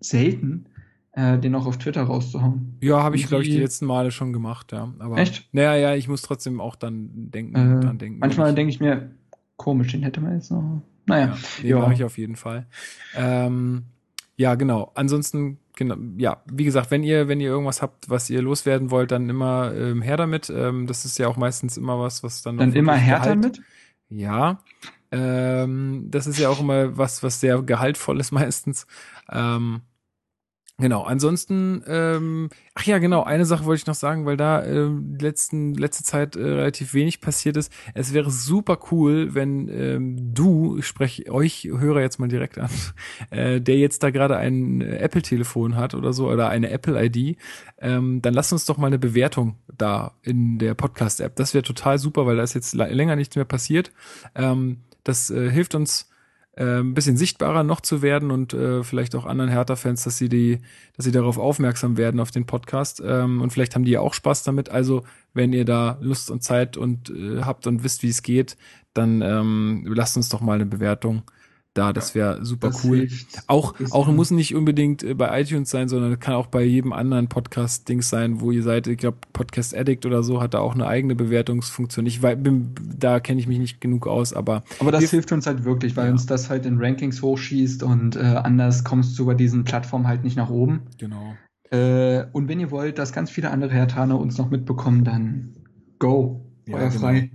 selten, 0.00 0.66
äh, 1.12 1.38
den 1.38 1.54
auch 1.54 1.66
auf 1.66 1.78
Twitter 1.78 2.02
rauszuhauen. 2.02 2.76
Ja, 2.80 3.02
habe 3.02 3.16
ich, 3.16 3.26
glaube 3.26 3.42
ich, 3.42 3.50
die 3.50 3.58
letzten 3.58 3.86
Male 3.86 4.10
schon 4.10 4.32
gemacht, 4.32 4.72
ja. 4.72 4.92
Aber, 4.98 5.18
Echt? 5.18 5.48
Naja, 5.52 5.74
ja, 5.76 5.94
ich 5.94 6.08
muss 6.08 6.22
trotzdem 6.22 6.60
auch 6.60 6.76
dann 6.76 7.10
denken. 7.12 7.56
Äh, 7.56 7.80
dran 7.80 7.98
denken 7.98 8.18
manchmal 8.20 8.54
denke 8.54 8.70
ich 8.70 8.80
mir, 8.80 9.10
komisch, 9.56 9.92
den 9.92 10.02
hätte 10.02 10.20
man 10.20 10.34
jetzt 10.34 10.50
noch. 10.50 10.82
Naja. 11.06 11.36
Ja, 11.62 11.76
den 11.76 11.78
mache 11.80 11.94
ich 11.94 12.04
auf 12.04 12.16
jeden 12.18 12.36
Fall. 12.36 12.66
Ähm, 13.16 13.84
ja, 14.36 14.54
genau. 14.54 14.92
Ansonsten, 14.94 15.58
genau, 15.76 15.96
ja, 16.16 16.42
wie 16.50 16.64
gesagt, 16.64 16.90
wenn 16.90 17.02
ihr, 17.02 17.28
wenn 17.28 17.40
ihr 17.40 17.48
irgendwas 17.48 17.82
habt, 17.82 18.08
was 18.08 18.30
ihr 18.30 18.40
loswerden 18.40 18.90
wollt, 18.90 19.10
dann 19.10 19.28
immer 19.28 19.74
ähm, 19.74 20.02
her 20.02 20.16
damit. 20.16 20.48
Ähm, 20.48 20.86
das 20.86 21.04
ist 21.04 21.18
ja 21.18 21.26
auch 21.28 21.36
meistens 21.36 21.76
immer 21.76 21.98
was, 21.98 22.22
was 22.22 22.42
dann. 22.42 22.56
Dann 22.56 22.72
immer 22.72 22.94
her 22.94 23.20
damit? 23.22 23.60
Ja. 24.08 24.60
Ähm, 25.12 26.06
das 26.08 26.28
ist 26.28 26.38
ja 26.38 26.48
auch 26.48 26.60
immer 26.60 26.96
was, 26.96 27.22
was 27.22 27.40
sehr 27.40 27.60
gehaltvoll 27.62 28.20
ist 28.20 28.30
meistens. 28.32 28.86
Ähm, 29.30 29.82
Genau, 30.80 31.02
ansonsten, 31.02 31.82
ähm, 31.86 32.48
ach 32.74 32.84
ja, 32.84 32.98
genau, 32.98 33.22
eine 33.22 33.44
Sache 33.44 33.66
wollte 33.66 33.80
ich 33.80 33.86
noch 33.86 33.94
sagen, 33.94 34.24
weil 34.24 34.38
da 34.38 34.62
äh, 34.62 34.88
letzten, 35.18 35.74
letzte 35.74 36.04
Zeit 36.04 36.36
äh, 36.36 36.42
relativ 36.42 36.94
wenig 36.94 37.20
passiert 37.20 37.58
ist. 37.58 37.70
Es 37.94 38.14
wäre 38.14 38.30
super 38.30 38.78
cool, 38.90 39.34
wenn 39.34 39.68
ähm, 39.68 40.34
du, 40.34 40.78
ich 40.78 40.86
spreche 40.86 41.30
euch 41.30 41.64
Hörer 41.70 42.00
jetzt 42.00 42.18
mal 42.18 42.28
direkt 42.28 42.58
an, 42.58 42.70
äh, 43.30 43.60
der 43.60 43.76
jetzt 43.76 44.02
da 44.02 44.10
gerade 44.10 44.38
ein 44.38 44.80
Apple-Telefon 44.80 45.76
hat 45.76 45.94
oder 45.94 46.14
so, 46.14 46.30
oder 46.30 46.48
eine 46.48 46.70
Apple-ID, 46.70 47.36
ähm, 47.78 48.22
dann 48.22 48.34
lasst 48.34 48.52
uns 48.52 48.64
doch 48.64 48.78
mal 48.78 48.86
eine 48.86 48.98
Bewertung 48.98 49.56
da 49.76 50.14
in 50.22 50.58
der 50.58 50.74
Podcast-App. 50.74 51.36
Das 51.36 51.52
wäre 51.52 51.62
total 51.62 51.98
super, 51.98 52.24
weil 52.24 52.36
da 52.36 52.42
ist 52.42 52.54
jetzt 52.54 52.72
länger 52.74 53.16
nichts 53.16 53.36
mehr 53.36 53.44
passiert. 53.44 53.92
Ähm, 54.34 54.78
das 55.04 55.30
äh, 55.30 55.50
hilft 55.50 55.74
uns 55.74 56.09
äh, 56.60 56.80
ein 56.80 56.92
bisschen 56.92 57.16
sichtbarer 57.16 57.64
noch 57.64 57.80
zu 57.80 58.02
werden 58.02 58.30
und 58.30 58.52
äh, 58.52 58.84
vielleicht 58.84 59.14
auch 59.14 59.24
anderen 59.24 59.50
Hertha-Fans, 59.50 60.04
dass 60.04 60.18
sie 60.18 60.28
die, 60.28 60.58
dass 60.94 61.06
sie 61.06 61.12
darauf 61.12 61.38
aufmerksam 61.38 61.96
werden 61.96 62.20
auf 62.20 62.30
den 62.30 62.44
Podcast 62.44 63.02
ähm, 63.04 63.40
und 63.40 63.50
vielleicht 63.50 63.74
haben 63.74 63.84
die 63.84 63.92
ja 63.92 64.00
auch 64.00 64.12
Spaß 64.12 64.42
damit. 64.42 64.68
Also 64.68 65.02
wenn 65.32 65.54
ihr 65.54 65.64
da 65.64 65.96
Lust 66.02 66.30
und 66.30 66.42
Zeit 66.42 66.76
und 66.76 67.08
äh, 67.08 67.40
habt 67.42 67.66
und 67.66 67.82
wisst, 67.82 68.02
wie 68.02 68.10
es 68.10 68.22
geht, 68.22 68.58
dann 68.92 69.22
ähm, 69.22 69.84
lasst 69.86 70.18
uns 70.18 70.28
doch 70.28 70.42
mal 70.42 70.54
eine 70.54 70.66
Bewertung 70.66 71.22
da. 71.74 71.92
Das 71.92 72.14
wäre 72.14 72.44
super 72.44 72.68
das 72.68 72.84
cool. 72.84 73.08
Auch, 73.46 73.74
auch 73.90 74.08
muss 74.08 74.30
nicht 74.30 74.54
unbedingt 74.54 75.02
äh, 75.02 75.14
bei 75.14 75.40
iTunes 75.40 75.70
sein, 75.70 75.88
sondern 75.88 76.18
kann 76.18 76.34
auch 76.34 76.46
bei 76.46 76.62
jedem 76.62 76.92
anderen 76.92 77.28
Podcast-Dings 77.28 78.08
sein, 78.08 78.40
wo 78.40 78.50
ihr 78.50 78.62
seid. 78.62 78.86
Ich 78.86 78.98
glaube, 78.98 79.18
Podcast 79.32 79.76
Addict 79.76 80.06
oder 80.06 80.22
so 80.22 80.40
hat 80.40 80.54
da 80.54 80.58
auch 80.58 80.74
eine 80.74 80.86
eigene 80.86 81.14
Bewertungsfunktion. 81.14 82.06
Ich 82.06 82.20
bin, 82.20 82.74
da 82.98 83.20
kenne 83.20 83.40
ich 83.40 83.46
mich 83.46 83.58
nicht 83.58 83.80
genug 83.80 84.06
aus, 84.06 84.32
aber. 84.32 84.62
Aber 84.78 84.92
das 84.92 85.10
hilft 85.10 85.32
uns 85.32 85.46
halt 85.46 85.64
wirklich, 85.64 85.96
weil 85.96 86.06
ja. 86.06 86.12
uns 86.12 86.26
das 86.26 86.50
halt 86.50 86.66
in 86.66 86.78
Rankings 86.78 87.22
hochschießt 87.22 87.82
und 87.82 88.16
äh, 88.16 88.20
anders 88.20 88.84
kommst 88.84 89.18
du 89.18 89.26
bei 89.26 89.34
diesen 89.34 89.64
Plattformen 89.64 90.06
halt 90.06 90.24
nicht 90.24 90.36
nach 90.36 90.50
oben. 90.50 90.82
Genau. 90.98 91.34
Äh, 91.70 92.24
und 92.32 92.48
wenn 92.48 92.58
ihr 92.58 92.70
wollt, 92.70 92.98
dass 92.98 93.12
ganz 93.12 93.30
viele 93.30 93.50
andere 93.50 93.72
Hertaner 93.72 94.18
uns 94.18 94.38
noch 94.38 94.50
mitbekommen, 94.50 95.04
dann 95.04 95.54
go. 95.98 96.44
Ja, 96.66 96.76
Feuer 96.76 96.88
genau. 96.88 97.00
frei. 97.00 97.30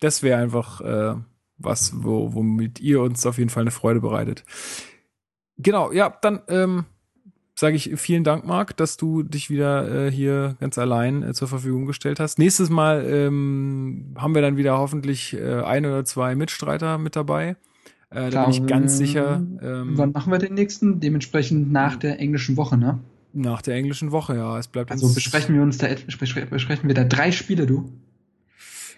Das 0.00 0.22
wäre 0.22 0.40
einfach 0.40 0.80
äh, 0.80 1.14
was, 1.64 1.92
wo, 2.02 2.34
womit 2.34 2.80
ihr 2.80 3.00
uns 3.00 3.26
auf 3.26 3.38
jeden 3.38 3.50
Fall 3.50 3.62
eine 3.62 3.70
Freude 3.70 4.00
bereitet. 4.00 4.44
Genau, 5.58 5.92
ja, 5.92 6.16
dann 6.22 6.40
ähm, 6.48 6.84
sage 7.54 7.76
ich 7.76 7.92
vielen 7.96 8.24
Dank, 8.24 8.46
Marc, 8.46 8.76
dass 8.76 8.96
du 8.96 9.22
dich 9.22 9.50
wieder 9.50 10.06
äh, 10.06 10.10
hier 10.10 10.56
ganz 10.60 10.78
allein 10.78 11.22
äh, 11.22 11.32
zur 11.34 11.48
Verfügung 11.48 11.86
gestellt 11.86 12.18
hast. 12.20 12.38
Nächstes 12.38 12.70
Mal 12.70 13.06
ähm, 13.06 14.14
haben 14.16 14.34
wir 14.34 14.42
dann 14.42 14.56
wieder 14.56 14.78
hoffentlich 14.78 15.34
äh, 15.34 15.62
ein 15.62 15.86
oder 15.86 16.04
zwei 16.04 16.34
Mitstreiter 16.34 16.98
mit 16.98 17.16
dabei. 17.16 17.56
Äh, 18.10 18.30
da 18.30 18.44
bin 18.44 18.50
ich 18.52 18.66
ganz 18.66 18.96
sicher. 18.96 19.42
Ähm, 19.62 19.92
wann 19.96 20.12
machen 20.12 20.32
wir 20.32 20.38
den 20.38 20.54
nächsten? 20.54 21.00
Dementsprechend 21.00 21.72
nach 21.72 21.96
der 21.96 22.18
englischen 22.18 22.56
Woche, 22.56 22.76
ne? 22.76 22.98
Nach 23.32 23.62
der 23.62 23.76
englischen 23.76 24.10
Woche, 24.10 24.36
ja. 24.36 24.58
Es 24.58 24.68
bleibt 24.68 24.90
also 24.90 25.14
besprechen 25.14 25.54
wir 25.54 25.62
uns 25.62 25.78
da 25.78 25.88
besprechen 26.18 26.88
wir 26.88 26.94
da 26.94 27.04
drei 27.04 27.32
Spiele, 27.32 27.66
du. 27.66 27.90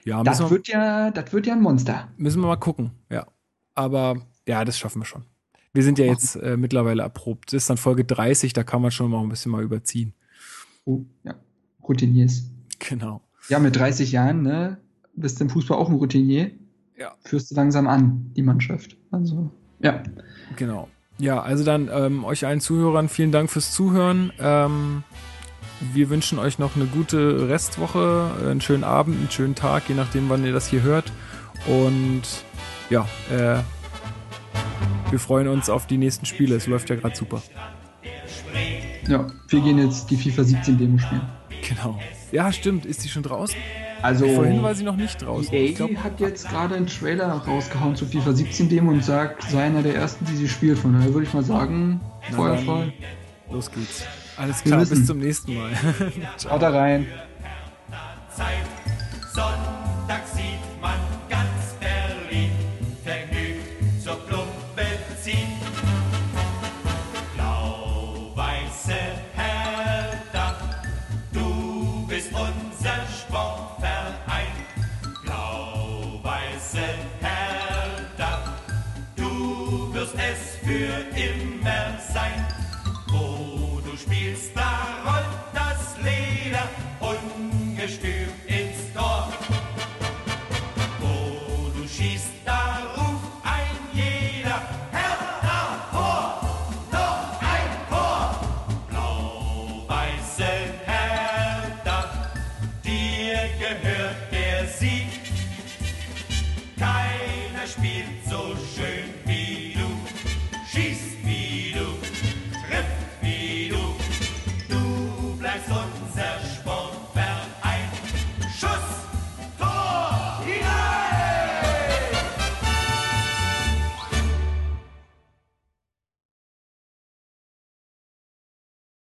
Ja, 0.04 0.22
das 0.22 0.40
wir, 0.40 0.50
wird 0.50 0.68
ja, 0.68 1.10
das 1.10 1.32
wird 1.32 1.46
ja 1.46 1.54
ein 1.54 1.62
Monster. 1.62 2.08
Müssen 2.16 2.40
wir 2.42 2.48
mal 2.48 2.56
gucken, 2.56 2.92
ja. 3.10 3.26
Aber 3.74 4.16
ja, 4.46 4.64
das 4.64 4.78
schaffen 4.78 5.00
wir 5.00 5.06
schon. 5.06 5.24
Wir 5.72 5.82
sind 5.82 5.98
ja 5.98 6.04
jetzt 6.04 6.36
äh, 6.36 6.56
mittlerweile 6.56 7.02
erprobt. 7.02 7.52
Das 7.52 7.62
ist 7.64 7.70
dann 7.70 7.76
Folge 7.76 8.04
30, 8.04 8.52
da 8.52 8.62
kann 8.62 8.80
man 8.80 8.92
schon 8.92 9.10
mal 9.10 9.20
ein 9.20 9.28
bisschen 9.28 9.50
mal 9.50 9.62
überziehen. 9.62 10.14
Oh, 10.84 11.00
ja. 11.24 11.34
Routiniers. 11.82 12.44
Genau. 12.78 13.22
Ja, 13.48 13.58
mit 13.58 13.76
30 13.76 14.12
Jahren, 14.12 14.42
ne, 14.42 14.78
bist 15.16 15.40
du 15.40 15.44
im 15.44 15.50
Fußball 15.50 15.76
auch 15.76 15.88
ein 15.88 15.96
Routinier. 15.96 16.50
Ja. 16.96 17.14
Führst 17.24 17.50
du 17.50 17.54
langsam 17.56 17.88
an, 17.88 18.30
die 18.36 18.42
Mannschaft. 18.42 18.96
Also, 19.10 19.50
ja. 19.80 20.02
Genau. 20.56 20.88
Ja, 21.18 21.42
also 21.42 21.64
dann 21.64 21.88
ähm, 21.92 22.24
euch 22.24 22.46
allen 22.46 22.60
Zuhörern 22.60 23.08
vielen 23.08 23.32
Dank 23.32 23.50
fürs 23.50 23.72
Zuhören. 23.72 24.32
Ähm, 24.38 25.02
wir 25.92 26.10
wünschen 26.10 26.38
euch 26.38 26.58
noch 26.58 26.76
eine 26.76 26.86
gute 26.86 27.48
Restwoche, 27.48 28.30
einen 28.42 28.60
schönen 28.60 28.84
Abend, 28.84 29.18
einen 29.18 29.30
schönen 29.30 29.54
Tag, 29.54 29.88
je 29.88 29.94
nachdem, 29.94 30.28
wann 30.28 30.44
ihr 30.44 30.52
das 30.52 30.68
hier 30.68 30.82
hört. 30.82 31.12
Und 31.66 32.22
ja, 32.90 33.06
äh, 33.30 33.58
wir 35.10 35.18
freuen 35.18 35.48
uns 35.48 35.70
auf 35.70 35.86
die 35.86 35.98
nächsten 35.98 36.26
Spiele. 36.26 36.56
Es 36.56 36.66
läuft 36.66 36.90
ja 36.90 36.96
gerade 36.96 37.16
super. 37.16 37.42
Ja, 39.06 39.26
wir 39.48 39.60
gehen 39.60 39.78
jetzt 39.78 40.10
die 40.10 40.16
FIFA 40.16 40.44
17 40.44 40.78
Demo 40.78 40.98
spielen. 40.98 41.22
Genau. 41.68 41.98
Ja, 42.32 42.52
stimmt. 42.52 42.86
Ist 42.86 43.04
die 43.04 43.08
schon 43.08 43.22
draußen? 43.22 43.56
Also, 44.02 44.26
Vorhin 44.26 44.62
war 44.62 44.74
sie 44.74 44.84
noch 44.84 44.96
nicht 44.96 45.22
draußen. 45.22 45.50
Die 45.50 45.72
glaub, 45.72 45.96
hat 45.96 46.20
jetzt 46.20 46.48
gerade 46.48 46.74
einen 46.74 46.86
Trailer 46.86 47.28
rausgehauen 47.28 47.96
zu 47.96 48.06
FIFA 48.06 48.32
17 48.32 48.68
Demo 48.68 48.90
und 48.90 49.04
sagt, 49.04 49.42
sei 49.50 49.64
einer 49.64 49.82
der 49.82 49.94
ersten, 49.94 50.26
die 50.26 50.36
sie 50.36 50.48
spielt. 50.48 50.78
Von 50.78 50.94
daher 50.94 51.14
würde 51.14 51.26
ich 51.26 51.32
mal 51.32 51.44
sagen, 51.44 52.00
Feuer 52.32 52.58
frei. 52.58 52.92
Los 53.50 53.70
geht's. 53.70 54.04
Alles 54.36 54.62
klar, 54.62 54.84
bis 54.84 55.06
zum 55.06 55.18
nächsten 55.18 55.54
Mal. 55.54 55.70
Ciao. 56.36 56.58
da 56.58 56.70
rein. 56.70 57.06
unser 59.34 59.73